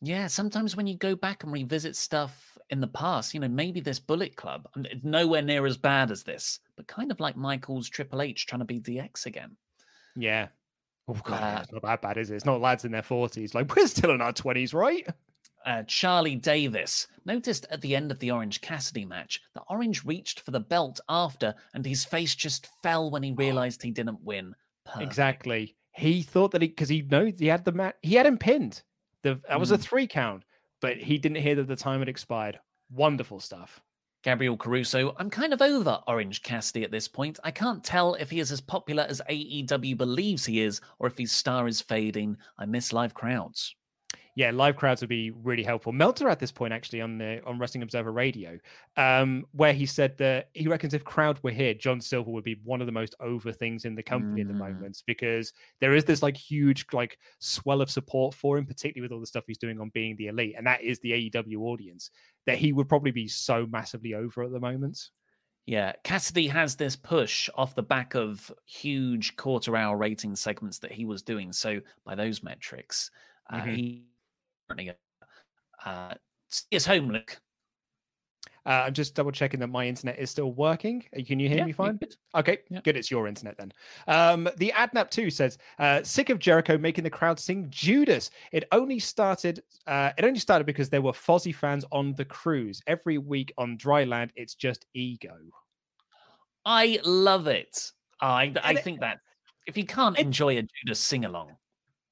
Yeah, 0.00 0.26
sometimes 0.26 0.76
when 0.76 0.86
you 0.86 0.96
go 0.96 1.14
back 1.14 1.42
and 1.42 1.52
revisit 1.52 1.96
stuff 1.96 2.56
in 2.70 2.80
the 2.80 2.86
past, 2.88 3.34
you 3.34 3.40
know, 3.40 3.48
maybe 3.48 3.80
this 3.80 3.98
Bullet 3.98 4.36
Club, 4.36 4.68
and 4.74 4.86
it's 4.86 5.04
nowhere 5.04 5.42
near 5.42 5.66
as 5.66 5.76
bad 5.76 6.10
as 6.10 6.22
this, 6.22 6.60
but 6.76 6.86
kind 6.86 7.10
of 7.10 7.20
like 7.20 7.36
Michael's 7.36 7.88
Triple 7.88 8.22
H 8.22 8.46
trying 8.46 8.60
to 8.60 8.64
be 8.64 8.80
DX 8.80 9.26
again. 9.26 9.56
Yeah. 10.16 10.48
Oh 11.08 11.20
god, 11.22 11.42
uh, 11.42 11.60
it's 11.62 11.72
not 11.72 11.82
that 11.82 12.02
bad, 12.02 12.16
is 12.16 12.30
it? 12.30 12.36
It's 12.36 12.44
not 12.44 12.60
lads 12.60 12.84
in 12.84 12.92
their 12.92 13.02
forties. 13.02 13.54
Like 13.54 13.74
we're 13.74 13.86
still 13.86 14.10
in 14.10 14.20
our 14.20 14.32
twenties, 14.32 14.74
right? 14.74 15.06
Uh, 15.64 15.82
Charlie 15.84 16.36
Davis 16.36 17.08
noticed 17.24 17.66
at 17.70 17.80
the 17.80 17.96
end 17.96 18.12
of 18.12 18.20
the 18.20 18.30
Orange 18.30 18.60
Cassidy 18.60 19.04
match 19.04 19.40
that 19.54 19.64
Orange 19.68 20.04
reached 20.04 20.40
for 20.40 20.52
the 20.52 20.60
belt 20.60 21.00
after, 21.08 21.54
and 21.74 21.84
his 21.84 22.04
face 22.04 22.34
just 22.34 22.68
fell 22.82 23.10
when 23.10 23.22
he 23.22 23.32
realized 23.36 23.82
he 23.82 23.90
didn't 23.90 24.22
win. 24.22 24.54
Perfect. 24.84 25.02
Exactly. 25.02 25.76
He 25.92 26.22
thought 26.22 26.52
that 26.52 26.62
he 26.62 26.68
because 26.68 26.88
he 26.88 27.02
knows 27.02 27.38
he 27.38 27.46
had 27.46 27.64
the 27.64 27.72
match. 27.72 27.96
He 28.02 28.14
had 28.14 28.26
him 28.26 28.38
pinned. 28.38 28.82
The 29.22 29.40
that 29.48 29.58
was 29.58 29.70
mm. 29.70 29.74
a 29.74 29.78
three 29.78 30.06
count, 30.06 30.44
but 30.80 30.98
he 30.98 31.18
didn't 31.18 31.42
hear 31.42 31.54
that 31.56 31.68
the 31.68 31.76
time 31.76 32.00
had 32.00 32.08
expired. 32.08 32.58
Wonderful 32.90 33.40
stuff. 33.40 33.80
Gabriel 34.26 34.56
Caruso, 34.56 35.14
I'm 35.18 35.30
kind 35.30 35.52
of 35.52 35.62
over 35.62 36.00
Orange 36.08 36.42
Cassidy 36.42 36.82
at 36.82 36.90
this 36.90 37.06
point. 37.06 37.38
I 37.44 37.52
can't 37.52 37.84
tell 37.84 38.14
if 38.14 38.28
he 38.28 38.40
is 38.40 38.50
as 38.50 38.60
popular 38.60 39.04
as 39.04 39.22
AEW 39.30 39.96
believes 39.96 40.44
he 40.44 40.62
is, 40.62 40.80
or 40.98 41.06
if 41.06 41.16
his 41.16 41.30
star 41.30 41.68
is 41.68 41.80
fading. 41.80 42.36
I 42.58 42.66
miss 42.66 42.92
live 42.92 43.14
crowds 43.14 43.76
yeah, 44.36 44.50
live 44.50 44.76
crowds 44.76 45.00
would 45.00 45.08
be 45.08 45.30
really 45.30 45.62
helpful. 45.62 45.92
Meltzer 45.92 46.28
at 46.28 46.38
this 46.38 46.52
point 46.52 46.74
actually 46.74 47.00
on 47.00 47.16
the 47.16 47.42
on 47.46 47.58
Wrestling 47.58 47.82
Observer 47.82 48.12
Radio, 48.12 48.58
um, 48.98 49.46
where 49.52 49.72
he 49.72 49.86
said 49.86 50.16
that 50.18 50.50
he 50.52 50.68
reckons 50.68 50.92
if 50.92 51.02
crowd 51.04 51.40
were 51.42 51.50
here, 51.50 51.72
John 51.72 52.02
Silver 52.02 52.30
would 52.30 52.44
be 52.44 52.60
one 52.62 52.82
of 52.82 52.86
the 52.86 52.92
most 52.92 53.14
over 53.18 53.50
things 53.50 53.86
in 53.86 53.94
the 53.94 54.02
company 54.02 54.42
mm. 54.42 54.44
at 54.44 54.48
the 54.48 54.62
mm. 54.62 54.68
moment 54.68 55.02
because 55.06 55.54
there 55.80 55.94
is 55.94 56.04
this 56.04 56.22
like 56.22 56.36
huge 56.36 56.84
like 56.92 57.18
swell 57.38 57.80
of 57.80 57.90
support 57.90 58.34
for 58.34 58.58
him, 58.58 58.66
particularly 58.66 59.08
with 59.08 59.12
all 59.14 59.20
the 59.20 59.26
stuff 59.26 59.44
he's 59.46 59.56
doing 59.56 59.80
on 59.80 59.88
being 59.94 60.14
the 60.16 60.26
elite, 60.26 60.54
and 60.58 60.66
that 60.66 60.82
is 60.82 61.00
the 61.00 61.30
AEW 61.30 61.60
audience. 61.62 62.10
That 62.44 62.58
he 62.58 62.74
would 62.74 62.90
probably 62.90 63.12
be 63.12 63.28
so 63.28 63.66
massively 63.66 64.12
over 64.12 64.44
at 64.44 64.52
the 64.52 64.60
moment. 64.60 65.08
Yeah, 65.64 65.92
Cassidy 66.04 66.46
has 66.48 66.76
this 66.76 66.94
push 66.94 67.48
off 67.54 67.74
the 67.74 67.82
back 67.82 68.14
of 68.14 68.52
huge 68.66 69.34
quarter 69.36 69.76
hour 69.76 69.96
rating 69.96 70.36
segments 70.36 70.78
that 70.80 70.92
he 70.92 71.06
was 71.06 71.22
doing. 71.22 71.52
So 71.52 71.80
by 72.04 72.14
those 72.14 72.42
metrics, 72.42 73.10
uh, 73.50 73.56
mm-hmm. 73.56 73.74
he 73.74 74.04
uh, 75.84 76.14
his 76.70 76.86
home 76.86 77.10
look. 77.10 77.40
Uh, 78.66 78.82
I'm 78.86 78.94
just 78.94 79.14
double 79.14 79.30
checking 79.30 79.60
that 79.60 79.68
my 79.68 79.86
internet 79.86 80.18
is 80.18 80.28
still 80.28 80.50
working. 80.52 81.04
Uh, 81.16 81.22
can 81.24 81.38
you 81.38 81.48
hear 81.48 81.58
yeah, 81.58 81.66
me 81.66 81.72
fine? 81.72 81.98
Good. 81.98 82.16
Okay, 82.34 82.58
yeah. 82.68 82.80
good. 82.82 82.96
It's 82.96 83.12
your 83.12 83.28
internet 83.28 83.56
then. 83.56 83.72
Um, 84.08 84.48
the 84.56 84.72
Adnap 84.74 85.08
2 85.10 85.30
says, 85.30 85.56
uh, 85.78 86.02
sick 86.02 86.30
of 86.30 86.40
Jericho 86.40 86.76
making 86.76 87.04
the 87.04 87.10
crowd 87.10 87.38
sing 87.38 87.68
Judas. 87.70 88.32
It 88.50 88.64
only 88.72 88.98
started 88.98 89.62
uh, 89.86 90.10
it 90.18 90.24
only 90.24 90.40
started 90.40 90.64
because 90.64 90.90
there 90.90 91.00
were 91.00 91.12
Fozzy 91.12 91.54
fans 91.54 91.84
on 91.92 92.12
the 92.14 92.24
cruise. 92.24 92.82
Every 92.88 93.18
week 93.18 93.54
on 93.56 93.76
dry 93.76 94.02
land, 94.02 94.32
it's 94.34 94.56
just 94.56 94.84
ego. 94.94 95.36
I 96.64 96.98
love 97.04 97.46
it. 97.46 97.92
I 98.20 98.52
I 98.64 98.70
and 98.70 98.78
think 98.80 98.96
it, 98.96 99.00
that 99.02 99.20
if 99.68 99.76
you 99.76 99.84
can't 99.86 100.18
it, 100.18 100.22
enjoy 100.22 100.58
a 100.58 100.62
Judas 100.62 100.98
sing 100.98 101.24
along. 101.24 101.52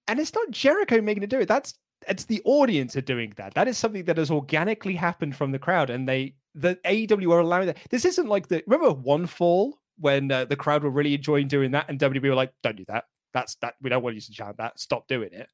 And 0.06 0.20
it's 0.20 0.34
not 0.34 0.50
Jericho 0.52 1.00
making 1.00 1.24
it 1.24 1.30
do 1.30 1.40
it. 1.40 1.48
That's 1.48 1.74
it's 2.08 2.24
the 2.24 2.42
audience 2.44 2.96
are 2.96 3.00
doing 3.02 3.32
that. 3.36 3.54
That 3.54 3.68
is 3.68 3.78
something 3.78 4.04
that 4.04 4.18
has 4.18 4.30
organically 4.30 4.94
happened 4.94 5.36
from 5.36 5.52
the 5.52 5.58
crowd, 5.58 5.90
and 5.90 6.08
they 6.08 6.34
the 6.54 6.78
AEW 6.84 7.32
are 7.32 7.40
allowing 7.40 7.66
that. 7.66 7.78
This 7.90 8.04
isn't 8.04 8.28
like 8.28 8.48
the 8.48 8.62
remember 8.66 8.92
one 8.92 9.26
fall 9.26 9.78
when 9.98 10.30
uh, 10.30 10.44
the 10.44 10.56
crowd 10.56 10.82
were 10.82 10.90
really 10.90 11.14
enjoying 11.14 11.48
doing 11.48 11.70
that, 11.72 11.88
and 11.88 11.98
WWE 11.98 12.28
were 12.28 12.34
like, 12.34 12.52
"Don't 12.62 12.76
do 12.76 12.84
that. 12.88 13.04
That's 13.32 13.56
that. 13.56 13.74
We 13.82 13.90
don't 13.90 14.02
want 14.02 14.16
you 14.16 14.22
to 14.22 14.32
chant 14.32 14.56
that. 14.58 14.78
Stop 14.78 15.06
doing 15.08 15.30
it." 15.32 15.48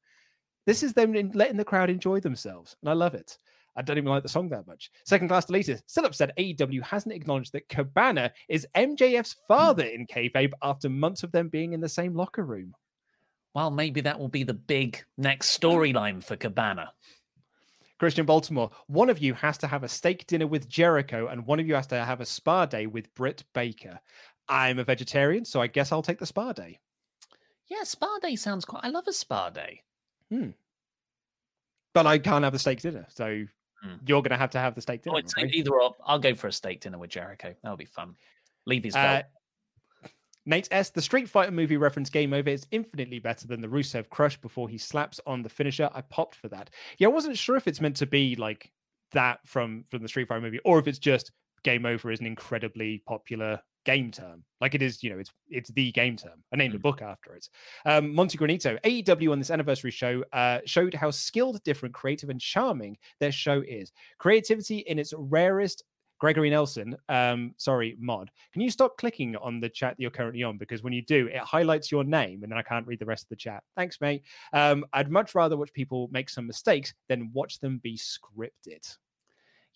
This 0.65 0.83
is 0.83 0.93
them 0.93 1.13
letting 1.33 1.57
the 1.57 1.65
crowd 1.65 1.89
enjoy 1.89 2.19
themselves, 2.19 2.75
and 2.81 2.89
I 2.89 2.93
love 2.93 3.15
it. 3.15 3.37
I 3.75 3.81
don't 3.81 3.97
even 3.97 4.09
like 4.09 4.23
the 4.23 4.29
song 4.29 4.49
that 4.49 4.67
much. 4.67 4.91
Second 5.05 5.29
class 5.29 5.45
deleted. 5.45 5.81
Still 5.87 6.05
upset 6.05 6.35
AEW 6.37 6.83
hasn't 6.83 7.15
acknowledged 7.15 7.53
that 7.53 7.69
Cabana 7.69 8.31
is 8.49 8.67
MJF's 8.75 9.37
father 9.47 9.85
in 9.85 10.05
kayfabe 10.05 10.51
after 10.61 10.89
months 10.89 11.23
of 11.23 11.31
them 11.31 11.47
being 11.47 11.71
in 11.73 11.79
the 11.79 11.87
same 11.87 12.13
locker 12.13 12.43
room 12.43 12.73
well, 13.53 13.71
maybe 13.71 14.01
that 14.01 14.19
will 14.19 14.29
be 14.29 14.43
the 14.43 14.53
big 14.53 15.03
next 15.17 15.57
storyline 15.59 16.23
for 16.23 16.35
Cabana. 16.35 16.93
Christian 17.99 18.25
Baltimore, 18.25 18.71
one 18.87 19.09
of 19.09 19.19
you 19.19 19.35
has 19.35 19.59
to 19.59 19.67
have 19.67 19.83
a 19.83 19.87
steak 19.87 20.25
dinner 20.25 20.47
with 20.47 20.67
Jericho, 20.67 21.27
and 21.27 21.45
one 21.45 21.59
of 21.59 21.67
you 21.67 21.75
has 21.75 21.87
to 21.87 22.03
have 22.03 22.19
a 22.19 22.25
spa 22.25 22.65
day 22.65 22.87
with 22.87 23.13
Britt 23.13 23.43
Baker. 23.53 23.99
I'm 24.49 24.79
a 24.79 24.83
vegetarian, 24.83 25.45
so 25.45 25.61
I 25.61 25.67
guess 25.67 25.91
I'll 25.91 26.01
take 26.01 26.17
the 26.17 26.25
spa 26.25 26.51
day. 26.51 26.79
Yeah, 27.67 27.83
spa 27.83 28.17
day 28.21 28.35
sounds 28.35 28.65
quite. 28.65 28.83
I 28.83 28.89
love 28.89 29.07
a 29.07 29.13
spa 29.13 29.49
day. 29.49 29.83
Hmm. 30.29 30.49
But 31.93 32.07
I 32.07 32.17
can't 32.17 32.43
have 32.43 32.53
the 32.53 32.59
steak 32.59 32.81
dinner, 32.81 33.05
so 33.09 33.45
hmm. 33.83 33.93
you're 34.05 34.21
going 34.21 34.31
to 34.31 34.37
have 34.37 34.51
to 34.51 34.59
have 34.59 34.73
the 34.73 34.81
steak 34.81 35.03
dinner. 35.03 35.21
Oh, 35.37 35.45
either 35.45 35.71
or. 35.71 35.95
I'll 36.03 36.19
go 36.19 36.33
for 36.33 36.47
a 36.47 36.51
steak 36.51 36.81
dinner 36.81 36.97
with 36.97 37.11
Jericho. 37.11 37.53
That'll 37.61 37.77
be 37.77 37.85
fun. 37.85 38.15
Leave 38.65 38.83
his. 38.83 38.95
Uh, 38.95 39.21
Nate 40.45 40.67
S. 40.71 40.89
The 40.89 41.01
Street 41.01 41.29
Fighter 41.29 41.51
movie 41.51 41.77
reference 41.77 42.09
Game 42.09 42.33
Over 42.33 42.49
is 42.49 42.65
infinitely 42.71 43.19
better 43.19 43.47
than 43.47 43.61
the 43.61 43.67
Rusev 43.67 44.09
Crush 44.09 44.37
before 44.37 44.69
he 44.69 44.77
slaps 44.77 45.19
on 45.27 45.43
the 45.43 45.49
finisher. 45.49 45.89
I 45.93 46.01
popped 46.01 46.35
for 46.35 46.47
that. 46.49 46.69
Yeah, 46.97 47.07
I 47.07 47.11
wasn't 47.11 47.37
sure 47.37 47.55
if 47.55 47.67
it's 47.67 47.81
meant 47.81 47.97
to 47.97 48.05
be 48.05 48.35
like 48.35 48.71
that 49.11 49.39
from 49.45 49.83
from 49.89 50.01
the 50.01 50.07
Street 50.07 50.27
Fighter 50.27 50.41
movie, 50.41 50.59
or 50.65 50.79
if 50.79 50.87
it's 50.87 50.99
just 50.99 51.31
Game 51.63 51.85
Over 51.85 52.11
is 52.11 52.19
an 52.19 52.25
incredibly 52.25 53.03
popular 53.05 53.61
game 53.85 54.11
term. 54.11 54.43
Like 54.59 54.75
it 54.75 54.81
is, 54.81 55.03
you 55.03 55.09
know, 55.09 55.19
it's 55.19 55.31
it's 55.49 55.71
the 55.71 55.91
game 55.91 56.15
term. 56.15 56.43
I 56.53 56.55
named 56.55 56.73
a 56.73 56.77
hmm. 56.77 56.83
book 56.83 57.01
after 57.01 57.33
it. 57.35 57.47
Um, 57.85 58.13
Monty 58.13 58.37
Granito, 58.37 58.79
AEW 58.81 59.31
on 59.31 59.39
this 59.39 59.51
anniversary 59.51 59.91
show 59.91 60.23
uh, 60.33 60.59
showed 60.65 60.93
how 60.93 61.11
skilled, 61.11 61.61
different, 61.63 61.93
creative, 61.93 62.29
and 62.29 62.39
charming 62.39 62.97
their 63.19 63.31
show 63.31 63.63
is. 63.67 63.91
Creativity 64.19 64.79
in 64.79 64.99
its 64.99 65.13
rarest 65.17 65.83
Gregory 66.21 66.51
Nelson, 66.51 66.95
um, 67.09 67.51
sorry, 67.57 67.97
mod, 67.99 68.29
can 68.53 68.61
you 68.61 68.69
stop 68.69 68.95
clicking 68.95 69.35
on 69.37 69.59
the 69.59 69.67
chat 69.67 69.97
that 69.97 69.99
you're 69.99 70.11
currently 70.11 70.43
on? 70.43 70.55
Because 70.55 70.83
when 70.83 70.93
you 70.93 71.01
do, 71.01 71.25
it 71.25 71.39
highlights 71.39 71.91
your 71.91 72.03
name 72.03 72.43
and 72.43 72.51
then 72.51 72.59
I 72.59 72.61
can't 72.61 72.85
read 72.85 72.99
the 72.99 73.07
rest 73.07 73.23
of 73.23 73.29
the 73.29 73.35
chat. 73.35 73.63
Thanks, 73.75 73.99
mate. 73.99 74.21
Um, 74.53 74.85
I'd 74.93 75.09
much 75.09 75.33
rather 75.33 75.57
watch 75.57 75.73
people 75.73 76.09
make 76.11 76.29
some 76.29 76.45
mistakes 76.45 76.93
than 77.09 77.31
watch 77.33 77.59
them 77.59 77.79
be 77.81 77.97
scripted. 77.97 78.97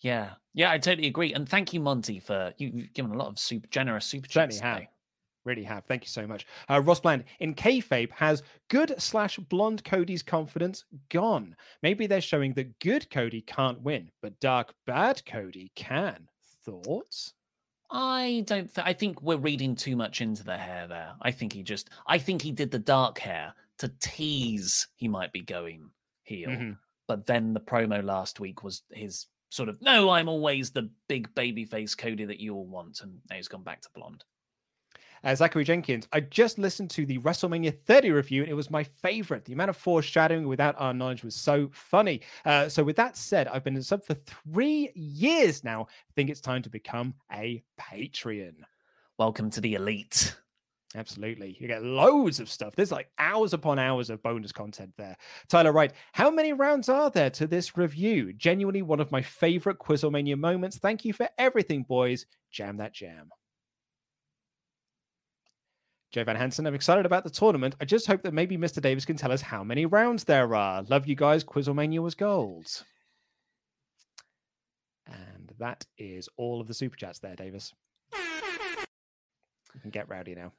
Yeah, 0.02 0.34
yeah, 0.54 0.70
I 0.70 0.78
totally 0.78 1.08
agree. 1.08 1.34
And 1.34 1.50
thank 1.50 1.74
you, 1.74 1.80
Monty, 1.80 2.20
for 2.20 2.54
you've 2.60 2.94
given 2.94 3.10
a 3.10 3.18
lot 3.18 3.30
of 3.30 3.40
super 3.40 3.68
generous 3.72 4.06
super 4.06 4.28
chats. 4.28 4.58
Certainly 4.58 4.82
have. 4.82 4.90
Really 5.46 5.64
have. 5.64 5.86
Thank 5.86 6.04
you 6.04 6.10
so 6.10 6.28
much. 6.28 6.46
Uh, 6.70 6.80
Ross 6.80 7.00
Bland 7.00 7.24
in 7.40 7.56
kayfabe 7.56 8.12
has 8.12 8.44
good 8.70 8.94
slash 9.00 9.38
blonde 9.38 9.84
Cody's 9.84 10.22
confidence 10.22 10.86
gone. 11.10 11.56
Maybe 11.82 12.06
they're 12.06 12.22
showing 12.22 12.54
that 12.54 12.80
good 12.80 13.10
Cody 13.10 13.42
can't 13.42 13.82
win, 13.82 14.12
but 14.22 14.40
dark 14.40 14.76
bad 14.86 15.26
Cody 15.26 15.72
can. 15.76 16.28
Thoughts? 16.66 17.34
I 17.92 18.44
don't. 18.48 18.74
Th- 18.74 18.86
I 18.86 18.94
think 18.94 19.22
we're 19.22 19.38
reading 19.38 19.76
too 19.76 19.96
much 19.96 20.22
into 20.22 20.44
the 20.44 20.58
hair 20.58 20.88
there. 20.88 21.14
I 21.22 21.32
think 21.32 21.54
he 21.54 21.64
just. 21.64 21.90
I 22.08 22.18
think 22.18 22.42
he 22.42 22.52
did 22.52 22.72
the 22.72 22.80
dark 22.80 23.20
hair 23.20 23.54
to 23.78 23.92
tease 24.02 24.88
he 24.96 25.08
might 25.08 25.32
be 25.32 25.42
going 25.42 25.90
heel. 26.24 26.50
Mm-hmm. 26.50 26.72
But 27.08 27.26
then 27.26 27.54
the 27.54 27.60
promo 27.60 28.04
last 28.04 28.40
week 28.40 28.64
was 28.64 28.82
his 28.92 29.28
sort 29.50 29.70
of 29.70 29.82
no, 29.82 30.10
I'm 30.10 30.28
always 30.28 30.72
the 30.72 30.90
big 31.08 31.34
baby 31.36 31.66
face 31.66 31.94
Cody 31.96 32.26
that 32.26 32.40
you 32.40 32.56
all 32.56 32.66
want, 32.66 33.02
and 33.02 33.20
now 33.30 33.36
he's 33.36 33.48
gone 33.48 33.64
back 33.64 33.82
to 33.82 33.90
blonde. 33.94 34.24
Uh, 35.24 35.36
Zachary 35.36 35.64
Jenkins, 35.64 36.08
I 36.12 36.20
just 36.20 36.58
listened 36.58 36.90
to 36.92 37.06
the 37.06 37.18
WrestleMania 37.20 37.78
30 37.86 38.12
review 38.12 38.42
and 38.44 38.52
it 38.52 38.56
was 38.56 38.70
my 38.70 38.84
favorite. 38.84 39.46
The 39.46 39.54
amount 39.54 39.70
of 39.70 39.78
foreshadowing 39.78 40.48
without 40.48 40.76
our 40.78 40.94
knowledge 40.94 41.24
was 41.24 41.36
so 41.36 41.70
funny. 41.74 42.22
Uh, 42.46 42.70
so, 42.70 42.84
with 42.84 42.96
that 42.98 43.18
said, 43.18 43.48
I've 43.48 43.64
been 43.64 43.78
a 43.78 43.84
sub 43.84 44.06
for 44.06 44.14
three 44.14 44.92
years 44.96 45.64
now. 45.64 45.84
I 45.84 46.14
think 46.16 46.30
it's 46.30 46.42
time 46.42 46.62
to 46.64 46.70
become 46.70 47.14
a 47.32 47.64
Patreon. 47.80 48.56
Welcome 49.18 49.50
to 49.52 49.62
the 49.62 49.76
elite. 49.76 50.36
Absolutely. 50.96 51.58
You 51.60 51.68
get 51.68 51.84
loads 51.84 52.40
of 52.40 52.50
stuff. 52.50 52.76
There's 52.76 52.92
like 52.92 53.10
hours 53.20 53.54
upon 53.54 53.80
hours 53.80 54.10
of 54.10 54.24
bonus 54.24 54.54
content 54.54 54.94
there. 54.98 55.18
Tyler 55.50 55.74
Wright, 55.74 55.92
how 56.14 56.32
many 56.32 56.54
rounds 56.54 56.88
are 56.88 57.10
there 57.10 57.30
to 57.32 57.48
this 57.48 57.76
review? 57.76 58.32
Genuinely 58.34 58.82
one 58.82 59.02
of 59.02 59.12
my 59.12 59.22
favorite 59.22 59.78
Quizlemania 59.78 60.38
moments. 60.38 60.78
Thank 60.78 61.04
you 61.04 61.12
for 61.12 61.28
everything, 61.38 61.84
boys. 61.84 62.26
Jam 62.50 62.78
that 62.78 62.94
jam. 62.94 63.30
Joe 66.16 66.24
Van 66.24 66.38
Hansen, 66.38 66.66
I'm 66.66 66.74
excited 66.74 67.06
about 67.06 67.26
the 67.26 67.30
tournament. 67.30 67.76
I 67.82 67.84
just 67.84 68.08
hope 68.08 68.22
that 68.22 68.34
maybe 68.34 68.58
Mr. 68.58 68.82
Davis 68.82 69.04
can 69.04 69.18
tell 69.18 69.34
us 69.34 69.42
how 69.42 69.66
many 69.66 69.86
rounds 69.86 70.24
there 70.24 70.56
are. 70.56 70.82
Love 70.84 71.08
you 71.08 71.16
guys. 71.16 71.44
Quizlemania 71.44 72.00
was 72.00 72.16
gold. 72.16 72.68
And 75.08 75.52
that 75.60 75.86
is 75.98 76.30
all 76.38 76.62
of 76.62 76.68
the 76.68 76.74
super 76.74 76.96
chats 76.96 77.20
there, 77.20 77.36
Davis. 77.36 77.74
You 78.14 79.82
can 79.82 79.90
get 79.90 80.08
rowdy 80.08 80.36
now. 80.36 80.54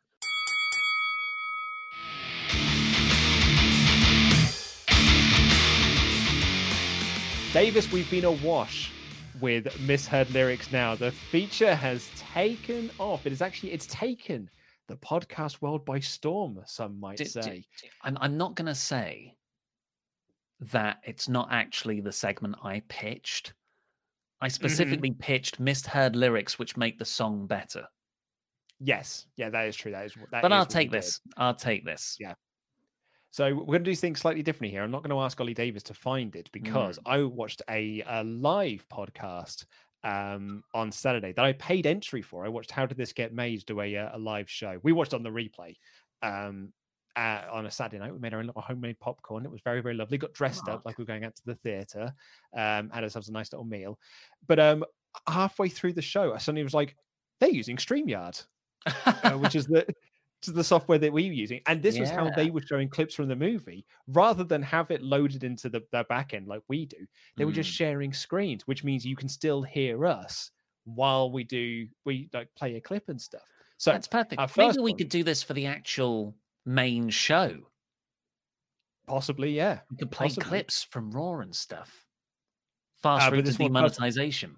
Davis, 7.54 7.90
we've 7.90 8.10
been 8.10 8.26
awash 8.26 8.92
with 9.40 9.80
misheard 9.80 10.28
lyrics 10.32 10.70
now. 10.70 10.94
The 10.94 11.12
feature 11.12 11.74
has 11.74 12.10
taken 12.34 12.90
off. 12.98 13.24
It 13.24 13.32
is 13.32 13.40
actually 13.40 13.72
it's 13.72 13.86
taken 13.86 14.50
the 14.88 14.96
podcast 14.96 15.60
world 15.60 15.84
by 15.84 16.00
storm, 16.00 16.60
some 16.66 16.98
might 17.00 17.26
say. 17.26 17.64
I'm, 18.02 18.16
I'm 18.20 18.36
not 18.36 18.54
going 18.54 18.66
to 18.66 18.74
say 18.74 19.34
that 20.60 20.98
it's 21.04 21.28
not 21.28 21.48
actually 21.50 22.00
the 22.00 22.12
segment 22.12 22.56
I 22.62 22.82
pitched. 22.88 23.52
I 24.40 24.46
mm-hmm. 24.46 24.52
specifically 24.54 25.10
mm-hmm. 25.10 25.20
pitched 25.20 25.60
misheard 25.60 26.16
lyrics 26.16 26.58
which 26.58 26.76
make 26.76 26.98
the 26.98 27.04
song 27.04 27.46
better. 27.46 27.84
Yes, 28.78 29.26
yeah, 29.36 29.48
that 29.50 29.66
is 29.66 29.76
true. 29.76 29.92
That 29.92 30.06
is. 30.06 30.14
That 30.30 30.42
but 30.42 30.52
is 30.52 30.56
I'll 30.56 30.66
take 30.66 30.90
this. 30.90 31.20
I'll 31.36 31.54
take 31.54 31.84
this. 31.84 32.16
Yeah. 32.20 32.34
So 33.30 33.54
we're 33.54 33.66
going 33.66 33.84
to 33.84 33.90
do 33.90 33.94
things 33.94 34.20
slightly 34.20 34.42
differently 34.42 34.70
here. 34.70 34.82
I'm 34.82 34.90
not 34.90 35.02
going 35.02 35.10
to 35.10 35.22
ask 35.22 35.38
Ollie 35.40 35.52
Davis 35.52 35.82
to 35.84 35.94
find 35.94 36.34
it 36.36 36.50
because 36.52 36.98
Mm. 36.98 37.02
I 37.06 37.22
watched 37.24 37.60
a, 37.68 38.02
a 38.06 38.24
live 38.24 38.86
podcast 38.88 39.66
um, 40.06 40.62
on 40.72 40.92
Saturday 40.92 41.32
that 41.32 41.44
I 41.44 41.52
paid 41.54 41.84
entry 41.84 42.22
for. 42.22 42.46
I 42.46 42.48
watched 42.48 42.70
How 42.70 42.86
Did 42.86 42.96
This 42.96 43.12
Get 43.12 43.34
Made 43.34 43.66
do 43.66 43.80
a, 43.80 43.96
uh, 43.96 44.10
a 44.16 44.18
live 44.18 44.48
show. 44.48 44.78
We 44.84 44.92
watched 44.92 45.12
on 45.12 45.24
the 45.24 45.30
replay 45.30 45.74
um, 46.22 46.72
uh, 47.16 47.42
on 47.50 47.66
a 47.66 47.70
Saturday 47.70 47.98
night. 47.98 48.12
We 48.12 48.20
made 48.20 48.32
our 48.32 48.38
own 48.38 48.46
little 48.46 48.62
homemade 48.62 49.00
popcorn. 49.00 49.44
It 49.44 49.50
was 49.50 49.60
very, 49.64 49.80
very 49.80 49.94
lovely. 49.94 50.16
Got 50.16 50.32
dressed 50.32 50.68
up 50.68 50.82
like 50.84 50.96
we 50.96 51.02
were 51.02 51.06
going 51.06 51.24
out 51.24 51.34
to 51.34 51.42
the 51.44 51.56
theatre. 51.56 52.14
Um, 52.56 52.88
had 52.90 53.02
ourselves 53.02 53.28
a 53.28 53.32
nice 53.32 53.52
little 53.52 53.66
meal. 53.66 53.98
But 54.46 54.60
um, 54.60 54.84
halfway 55.28 55.68
through 55.68 55.94
the 55.94 56.02
show, 56.02 56.32
I 56.32 56.38
suddenly 56.38 56.62
was 56.62 56.74
like, 56.74 56.94
they're 57.40 57.50
using 57.50 57.76
StreamYard, 57.76 58.44
uh, 58.86 59.32
which 59.32 59.56
is 59.56 59.66
the 59.66 59.84
to 60.42 60.52
the 60.52 60.62
software 60.64 60.98
that 60.98 61.12
we 61.12 61.26
were 61.28 61.32
using. 61.34 61.60
And 61.66 61.82
this 61.82 61.98
was 61.98 62.10
how 62.10 62.30
they 62.30 62.50
were 62.50 62.60
showing 62.60 62.88
clips 62.88 63.14
from 63.14 63.28
the 63.28 63.36
movie 63.36 63.86
rather 64.08 64.44
than 64.44 64.62
have 64.62 64.90
it 64.90 65.02
loaded 65.02 65.44
into 65.44 65.68
the, 65.68 65.82
their 65.92 66.04
back 66.04 66.34
end 66.34 66.46
like 66.46 66.62
we 66.68 66.86
do. 66.86 66.98
They 67.36 67.44
were 67.44 67.52
just 67.52 67.70
Mm. 67.70 67.74
sharing 67.74 68.12
screens, 68.12 68.66
which 68.66 68.84
means 68.84 69.04
you 69.04 69.16
can 69.16 69.28
still 69.28 69.62
hear 69.62 70.06
us 70.06 70.50
while 70.84 71.30
we 71.32 71.42
do 71.42 71.88
we 72.04 72.28
like 72.32 72.48
play 72.54 72.76
a 72.76 72.80
clip 72.80 73.08
and 73.08 73.20
stuff. 73.20 73.42
So 73.78 73.90
That's 73.92 74.06
perfect. 74.08 74.40
Maybe 74.56 74.76
we 74.78 74.92
one- 74.92 74.98
could 74.98 75.08
do 75.08 75.24
this 75.24 75.42
for 75.42 75.54
the 75.54 75.66
actual 75.66 76.34
main 76.64 77.08
show. 77.10 77.68
possibly, 79.06 79.50
yeah. 79.52 79.80
We 79.90 79.96
could 79.98 80.10
play 80.10 80.26
possibly. 80.28 80.48
clips 80.48 80.82
from 80.82 81.10
Raw 81.12 81.38
and 81.38 81.54
stuff. 81.54 82.04
Fast 83.02 83.28
Uh, 83.28 83.30
route 83.32 83.36
to 83.38 83.42
this 83.50 83.58
one 83.58 83.72
does- 83.72 83.96
demonetization. 83.96 84.56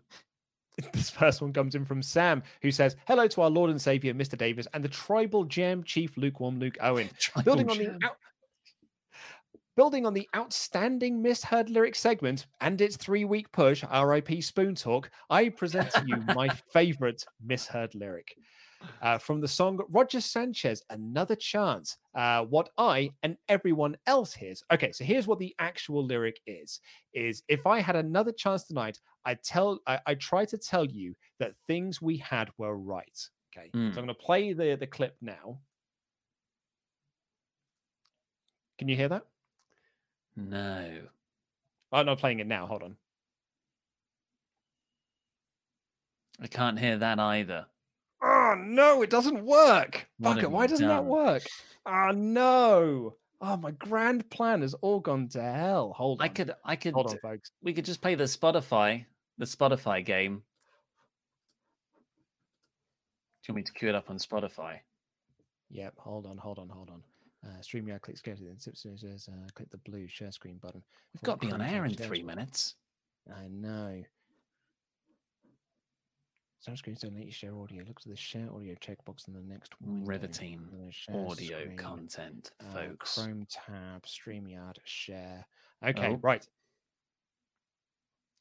This 0.93 1.11
first 1.11 1.43
one 1.43 1.53
comes 1.53 1.75
in 1.75 1.85
from 1.85 2.03
Sam, 2.03 2.43
who 2.63 2.71
says, 2.71 2.97
Hello 3.07 3.27
to 3.29 3.43
our 3.43 3.51
Lord 3.51 3.71
and 3.71 3.81
Savior, 3.81 4.15
Mr. 4.15 4.37
Davis, 4.37 4.67
and 4.75 4.85
the 4.85 4.89
tribal 4.89 5.45
jam 5.45 5.83
chief 5.83 6.17
Lukewarm 6.17 6.59
Luke 6.59 6.77
Owen. 6.81 7.09
building 7.45 7.71
on 7.71 7.79
the 7.79 7.91
out- 8.05 8.17
building 9.77 10.07
on 10.07 10.15
the 10.15 10.29
outstanding 10.35 11.23
misheard 11.23 11.71
lyric 11.71 11.95
segment 11.95 12.47
and 12.61 12.81
its 12.81 12.97
three-week 12.97 13.51
push, 13.53 13.85
RIP 13.85 14.43
Spoon 14.43 14.75
Talk, 14.75 15.11
I 15.31 15.51
present 15.51 15.91
to 15.93 16.05
you 16.07 16.17
my 16.35 16.49
favorite 16.73 17.25
misheard 17.45 17.95
lyric. 17.95 18.35
Uh, 19.03 19.19
from 19.19 19.41
the 19.41 19.49
song 19.49 19.81
Roger 19.91 20.21
Sanchez, 20.21 20.83
Another 20.91 21.35
Chance. 21.37 21.97
Uh, 22.15 22.45
what 22.45 22.71
I 22.79 23.11
and 23.23 23.37
everyone 23.49 23.97
else 24.07 24.33
hears. 24.35 24.63
Okay, 24.73 24.93
so 24.93 25.05
here's 25.05 25.27
what 25.27 25.39
the 25.39 25.55
actual 25.59 26.05
lyric 26.05 26.41
is: 26.47 26.81
is 27.13 27.43
if 27.49 27.67
I 27.67 27.81
had 27.81 27.97
another 27.97 28.33
chance 28.33 28.65
tonight, 28.65 28.99
I 29.25 29.35
tell 29.35 29.81
I, 29.87 30.01
I 30.07 30.15
try 30.15 30.45
to 30.47 30.59
tell 30.59 30.85
you 30.85 31.15
that 31.39 31.55
things 31.67 32.01
we 32.03 32.17
had 32.19 32.51
were 32.59 32.77
right. 32.77 33.19
Okay, 33.57 33.71
Hmm. 33.73 33.93
so 33.93 34.01
I'm 34.01 34.07
going 34.07 34.09
to 34.09 34.15
play 34.15 34.53
the 34.53 34.77
the 34.77 34.87
clip 34.87 35.17
now. 35.21 35.61
Can 38.79 38.89
you 38.89 38.97
hear 38.97 39.09
that? 39.09 39.27
No. 40.37 41.09
I'm 41.91 42.07
not 42.07 42.19
playing 42.19 42.39
it 42.41 42.47
now. 42.47 42.67
Hold 42.67 42.83
on. 42.85 42.97
I 46.41 46.47
can't 46.47 46.79
hear 46.79 46.97
that 46.99 47.19
either. 47.19 47.67
Oh 48.49 48.55
no, 48.55 49.03
it 49.03 49.11
doesn't 49.11 49.45
work. 49.45 50.09
What 50.19 50.35
Fuck 50.35 50.43
it. 50.45 50.51
Why 50.51 50.67
doesn't 50.67 50.87
that 50.87 51.05
work? 51.05 51.43
Oh 51.87 52.13
no. 52.13 53.15
Oh, 53.41 53.57
my 53.57 53.71
grand 53.73 54.29
plan 54.31 54.63
has 54.63 54.75
all 54.75 55.01
gone 55.01 55.29
to 55.29 55.43
hell. 55.43 55.93
Hold 55.97 56.21
on. 56.21 56.25
I 56.25 56.29
could 56.29 56.55
I 56.65 56.77
could 56.77 56.95
Hold 56.95 57.11
on, 57.11 57.19
folks. 57.19 57.53
we 57.63 57.73
could 57.73 57.85
just 57.85 58.01
play 58.01 58.15
the 58.15 58.25
Spotify, 58.25 59.05
the 59.37 59.45
Spotify 59.45 60.05
game. 60.05 60.43
Do 63.43 63.53
you 63.53 63.55
want 63.55 63.57
me 63.57 63.63
to 63.65 63.73
queue 63.73 63.89
it 63.91 63.95
up 63.95 64.11
on 64.11 64.19
Spotify? 64.19 64.79
Yep. 65.71 65.95
Hold 65.99 66.27
on. 66.27 66.39
Hold 66.39 66.59
on. 66.59 66.69
Hold 66.69 66.91
on. 66.91 67.03
Uh, 67.47 67.61
StreamYard, 67.61 68.01
click 68.01 68.17
schedule, 68.17 68.49
then 68.49 69.15
uh, 69.29 69.49
click 69.55 69.71
the 69.71 69.79
blue 69.79 70.09
share 70.09 70.33
screen 70.33 70.59
button. 70.61 70.83
We've 71.15 71.23
got 71.23 71.41
to 71.41 71.47
be 71.47 71.53
on 71.53 71.63
air 71.63 71.85
in 71.85 71.95
three 71.95 72.23
minutes. 72.23 72.75
I 73.33 73.47
know. 73.49 74.03
Start 76.61 76.79
screen 76.79 76.97
so 76.97 77.09
let 77.15 77.25
you 77.25 77.31
share 77.33 77.55
audio. 77.57 77.85
Look 77.87 78.01
to 78.01 78.09
the 78.09 78.17
share 78.17 78.49
audio 78.53 78.75
checkbox 78.75 79.29
in 79.29 79.35
the 79.35 79.41
next 79.43 79.81
window. 79.81 80.07
Riveting 80.07 80.55
and 80.73 80.81
then 80.83 80.91
share 80.91 81.15
audio 81.17 81.61
screen, 81.63 81.77
content, 81.77 82.51
uh, 82.61 82.73
folks. 82.73 83.15
Chrome 83.15 83.47
tab, 83.49 84.03
StreamYard, 84.05 84.77
share. 84.85 85.47
Okay, 85.87 86.09
Oh. 86.09 86.17
right. 86.23 86.47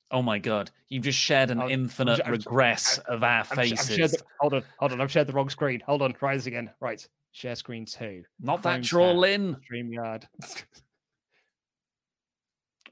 Oh 0.09 0.21
my 0.23 0.39
god, 0.39 0.71
you've 0.87 1.03
just 1.03 1.19
shared 1.19 1.51
an 1.51 1.59
I've- 1.59 1.71
infinite 1.73 2.21
I've- 2.21 2.31
regress 2.31 2.97
of 2.99 3.23
our 3.23 3.41
I've 3.41 3.47
sh- 3.47 3.51
I've 3.51 3.57
faces. 3.57 4.11
the- 4.13 4.23
hold 4.39 4.53
on, 4.55 4.63
hold 4.79 4.93
on. 4.93 5.01
I've 5.01 5.11
shared 5.11 5.27
the 5.27 5.33
wrong 5.33 5.49
screen. 5.49 5.81
Hold 5.81 6.01
on, 6.01 6.13
try 6.13 6.35
this 6.35 6.45
again. 6.47 6.73
Right, 6.79 7.05
share 7.33 7.55
screen 7.55 7.85
two. 7.85 8.23
Not 8.39 8.63
that 8.63 8.71
Chrome 8.77 8.81
troll 8.83 9.21
tab, 9.23 9.29
in. 9.41 9.55
StreamYard. 9.57 10.27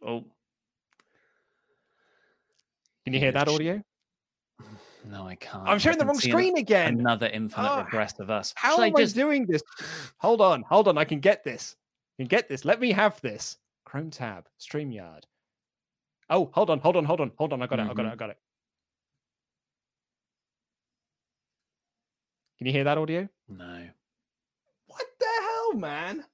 Oh, 0.04 0.24
Can 3.06 3.14
you 3.14 3.20
hear 3.20 3.32
that 3.32 3.48
audio? 3.48 3.82
no, 5.10 5.28
I 5.28 5.36
can't. 5.36 5.68
I'm 5.68 5.76
I 5.76 5.78
sharing 5.78 5.98
the 5.98 6.06
wrong 6.06 6.20
see 6.20 6.30
an- 6.30 6.38
screen 6.38 6.58
again. 6.58 7.00
Another 7.00 7.28
infinite 7.28 7.68
Ah, 7.68 7.84
regress 7.84 8.20
of 8.20 8.30
us. 8.30 8.54
How 8.56 8.76
Should 8.76 8.82
I 8.84 8.88
am 8.88 8.96
just 8.96 9.16
I 9.16 9.22
doing 9.22 9.46
this? 9.46 9.62
Hold 10.18 10.42
on, 10.42 10.64
hold 10.64 10.88
on. 10.88 10.98
I 10.98 11.06
can 11.06 11.20
get 11.20 11.44
this. 11.44 11.76
I 12.18 12.24
can 12.24 12.28
get 12.28 12.48
this. 12.50 12.66
Let 12.66 12.80
me 12.80 12.92
have 12.92 13.20
this. 13.22 13.58
Chrome 13.86 14.10
tab, 14.10 14.48
StreamYard. 14.60 15.24
Oh, 16.30 16.50
hold 16.54 16.70
on, 16.70 16.80
hold 16.80 16.96
on, 16.98 17.06
hold 17.06 17.22
on, 17.22 17.32
hold 17.38 17.54
on. 17.54 17.62
I 17.62 17.68
got 17.68 17.80
it. 17.80 17.84
I 17.84 17.94
got 17.94 18.06
it. 18.06 18.10
Mhm. 18.10 18.12
I 18.12 18.16
got 18.16 18.30
it. 18.32 18.38
Can 22.58 22.68
you 22.68 22.74
hear 22.74 22.84
that 22.86 22.98
audio? 22.98 23.28
No. 23.48 23.88
What 24.88 25.06
the 25.20 25.26
hell, 25.42 25.74
man? 25.74 26.26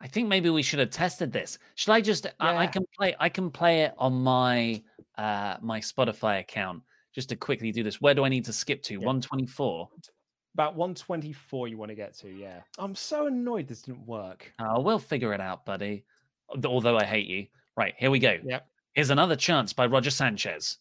I 0.00 0.06
think 0.06 0.28
maybe 0.28 0.50
we 0.50 0.62
should 0.62 0.78
have 0.80 0.90
tested 0.90 1.32
this. 1.32 1.58
Should 1.76 1.92
I 1.92 2.00
just? 2.00 2.26
I, 2.38 2.56
I 2.56 2.66
can 2.66 2.84
play. 2.96 3.14
I 3.18 3.28
can 3.28 3.50
play 3.50 3.82
it 3.82 3.94
on 3.96 4.12
my 4.22 4.82
uh 5.16 5.56
my 5.62 5.80
Spotify 5.80 6.40
account 6.40 6.82
just 7.14 7.28
to 7.30 7.36
quickly 7.36 7.72
do 7.72 7.82
this. 7.82 8.00
Where 8.00 8.14
do 8.14 8.24
I 8.24 8.28
need 8.28 8.44
to 8.46 8.52
skip 8.52 8.82
to? 8.84 8.96
One 8.98 9.20
twenty 9.20 9.46
four. 9.46 9.88
About 10.54 10.76
124 10.76 11.66
you 11.66 11.76
want 11.76 11.88
to 11.88 11.96
get 11.96 12.14
to, 12.18 12.28
yeah. 12.28 12.60
I'm 12.78 12.94
so 12.94 13.26
annoyed 13.26 13.66
this 13.66 13.82
didn't 13.82 14.06
work. 14.06 14.52
Oh, 14.60 14.80
we'll 14.80 15.00
figure 15.00 15.32
it 15.34 15.40
out, 15.40 15.64
buddy. 15.66 16.04
Although 16.64 16.96
I 16.96 17.04
hate 17.04 17.26
you. 17.26 17.48
Right 17.76 17.92
here 17.98 18.08
we 18.12 18.20
go. 18.20 18.38
Yep. 18.44 18.64
Here's 18.92 19.10
another 19.10 19.34
chance 19.34 19.72
by 19.72 19.86
Roger 19.86 20.10
Sanchez. 20.10 20.78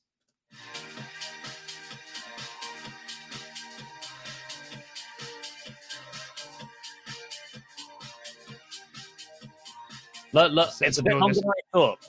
Look, 10.34 10.52
look, 10.52 10.70
It's- 10.82 10.98
a 10.98 11.04
bit 11.04 11.16
longer 11.16 11.36
than 11.36 11.50
I 11.50 11.62
thought. 11.72 12.00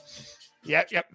Yep, 0.63 0.91
yep. 0.91 1.13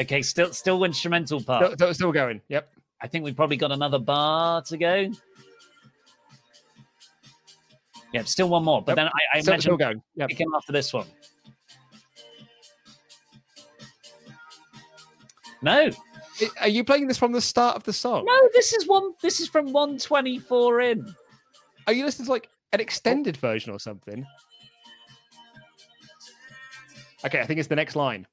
Okay, 0.00 0.22
still 0.22 0.52
still 0.52 0.82
instrumental 0.84 1.42
part. 1.42 1.72
Still, 1.74 1.92
still, 1.94 2.12
going. 2.12 2.40
Yep. 2.48 2.72
I 3.02 3.06
think 3.06 3.24
we've 3.24 3.36
probably 3.36 3.56
got 3.56 3.70
another 3.72 3.98
bar 3.98 4.62
to 4.62 4.76
go. 4.78 5.10
Yeah, 8.12 8.24
still 8.24 8.48
one 8.48 8.64
more, 8.64 8.82
but 8.82 8.92
Yep. 8.92 8.96
then 8.96 9.06
I, 9.06 9.10
I 9.38 9.40
Still- 9.40 9.52
imagine 9.52 9.60
still 9.62 9.76
going. 9.76 10.02
Yep. 10.16 10.28
picking 10.30 10.46
after 10.56 10.72
this 10.72 10.92
one. 10.92 11.06
No, 15.62 15.90
Are 16.60 16.68
you 16.68 16.84
playing 16.84 17.06
this 17.06 17.18
from 17.18 17.32
the 17.32 17.40
start 17.40 17.76
of 17.76 17.84
the 17.84 17.92
song? 17.92 18.24
no, 18.24 18.48
this 18.54 18.72
is 18.72 18.86
one. 18.88 19.12
This 19.20 19.40
is 19.40 19.48
from 19.48 19.72
one 19.72 19.98
twenty 19.98 20.38
four 20.38 20.80
in. 20.80 21.14
Are 21.86 21.92
you 21.92 22.04
listening 22.04 22.26
to 22.26 22.32
like 22.32 22.48
an 22.72 22.80
extended 22.80 23.36
version 23.36 23.70
or 23.72 23.78
something? 23.78 24.26
Okay, 27.26 27.40
I 27.40 27.44
think 27.46 27.60
it's 27.60 27.68
the 27.68 27.76
next 27.76 27.94
line. 27.96 28.26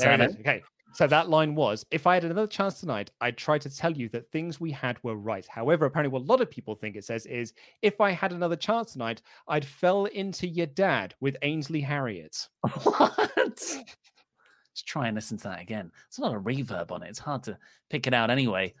There 0.00 0.16
that 0.16 0.24
it 0.24 0.30
is. 0.30 0.36
Okay. 0.40 0.62
So 0.92 1.06
that 1.06 1.28
line 1.28 1.54
was 1.54 1.84
if 1.90 2.06
I 2.06 2.14
had 2.14 2.24
another 2.24 2.46
chance 2.46 2.80
tonight, 2.80 3.10
I'd 3.20 3.36
try 3.36 3.58
to 3.58 3.68
tell 3.68 3.92
you 3.92 4.08
that 4.10 4.30
things 4.30 4.58
we 4.58 4.70
had 4.70 4.96
were 5.02 5.16
right. 5.16 5.46
However, 5.46 5.84
apparently, 5.84 6.10
what 6.10 6.22
a 6.22 6.32
lot 6.32 6.40
of 6.40 6.50
people 6.50 6.74
think 6.74 6.96
it 6.96 7.04
says 7.04 7.26
is 7.26 7.52
if 7.82 8.00
I 8.00 8.12
had 8.12 8.32
another 8.32 8.56
chance 8.56 8.92
tonight, 8.92 9.20
I'd 9.46 9.64
fell 9.64 10.06
into 10.06 10.46
your 10.46 10.66
dad 10.68 11.14
with 11.20 11.36
Ainsley 11.42 11.82
Harriott. 11.82 12.48
What? 12.82 13.30
Let's 13.36 14.82
try 14.84 15.06
and 15.06 15.14
listen 15.14 15.38
to 15.38 15.44
that 15.44 15.62
again. 15.62 15.90
It's 16.06 16.18
not 16.18 16.26
a 16.26 16.30
lot 16.32 16.38
of 16.38 16.44
reverb 16.44 16.90
on 16.90 17.02
it. 17.02 17.08
It's 17.08 17.18
hard 17.18 17.42
to 17.44 17.56
pick 17.88 18.06
it 18.06 18.12
out 18.12 18.28
anyway. 18.28 18.74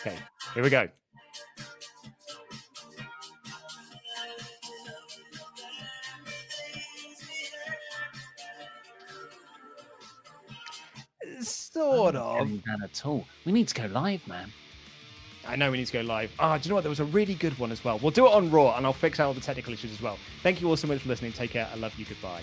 Okay, 0.00 0.16
here 0.54 0.62
we 0.62 0.70
go. 0.70 0.88
Sort 11.80 12.14
I'm 12.16 12.22
not 12.22 12.40
of. 12.42 12.64
that 12.64 12.78
at 12.84 13.06
all. 13.06 13.24
We 13.44 13.52
need 13.52 13.68
to 13.68 13.74
go 13.74 13.86
live, 13.86 14.26
man. 14.28 14.52
I 15.46 15.56
know 15.56 15.70
we 15.70 15.78
need 15.78 15.86
to 15.86 15.92
go 15.92 16.02
live. 16.02 16.30
Ah, 16.38 16.58
do 16.58 16.64
you 16.64 16.68
know 16.68 16.74
what? 16.76 16.82
There 16.82 16.90
was 16.90 17.00
a 17.00 17.04
really 17.06 17.34
good 17.34 17.58
one 17.58 17.72
as 17.72 17.82
well. 17.82 17.98
We'll 17.98 18.10
do 18.10 18.26
it 18.26 18.32
on 18.32 18.50
Raw, 18.50 18.76
and 18.76 18.84
I'll 18.84 18.92
fix 18.92 19.18
out 19.18 19.28
all 19.28 19.34
the 19.34 19.40
technical 19.40 19.72
issues 19.72 19.90
as 19.92 20.02
well. 20.02 20.18
Thank 20.42 20.60
you 20.60 20.68
all 20.68 20.76
so 20.76 20.86
much 20.86 21.00
for 21.00 21.08
listening. 21.08 21.32
Take 21.32 21.50
care. 21.50 21.68
I 21.72 21.76
love 21.76 21.94
you. 21.98 22.04
Goodbye. 22.04 22.42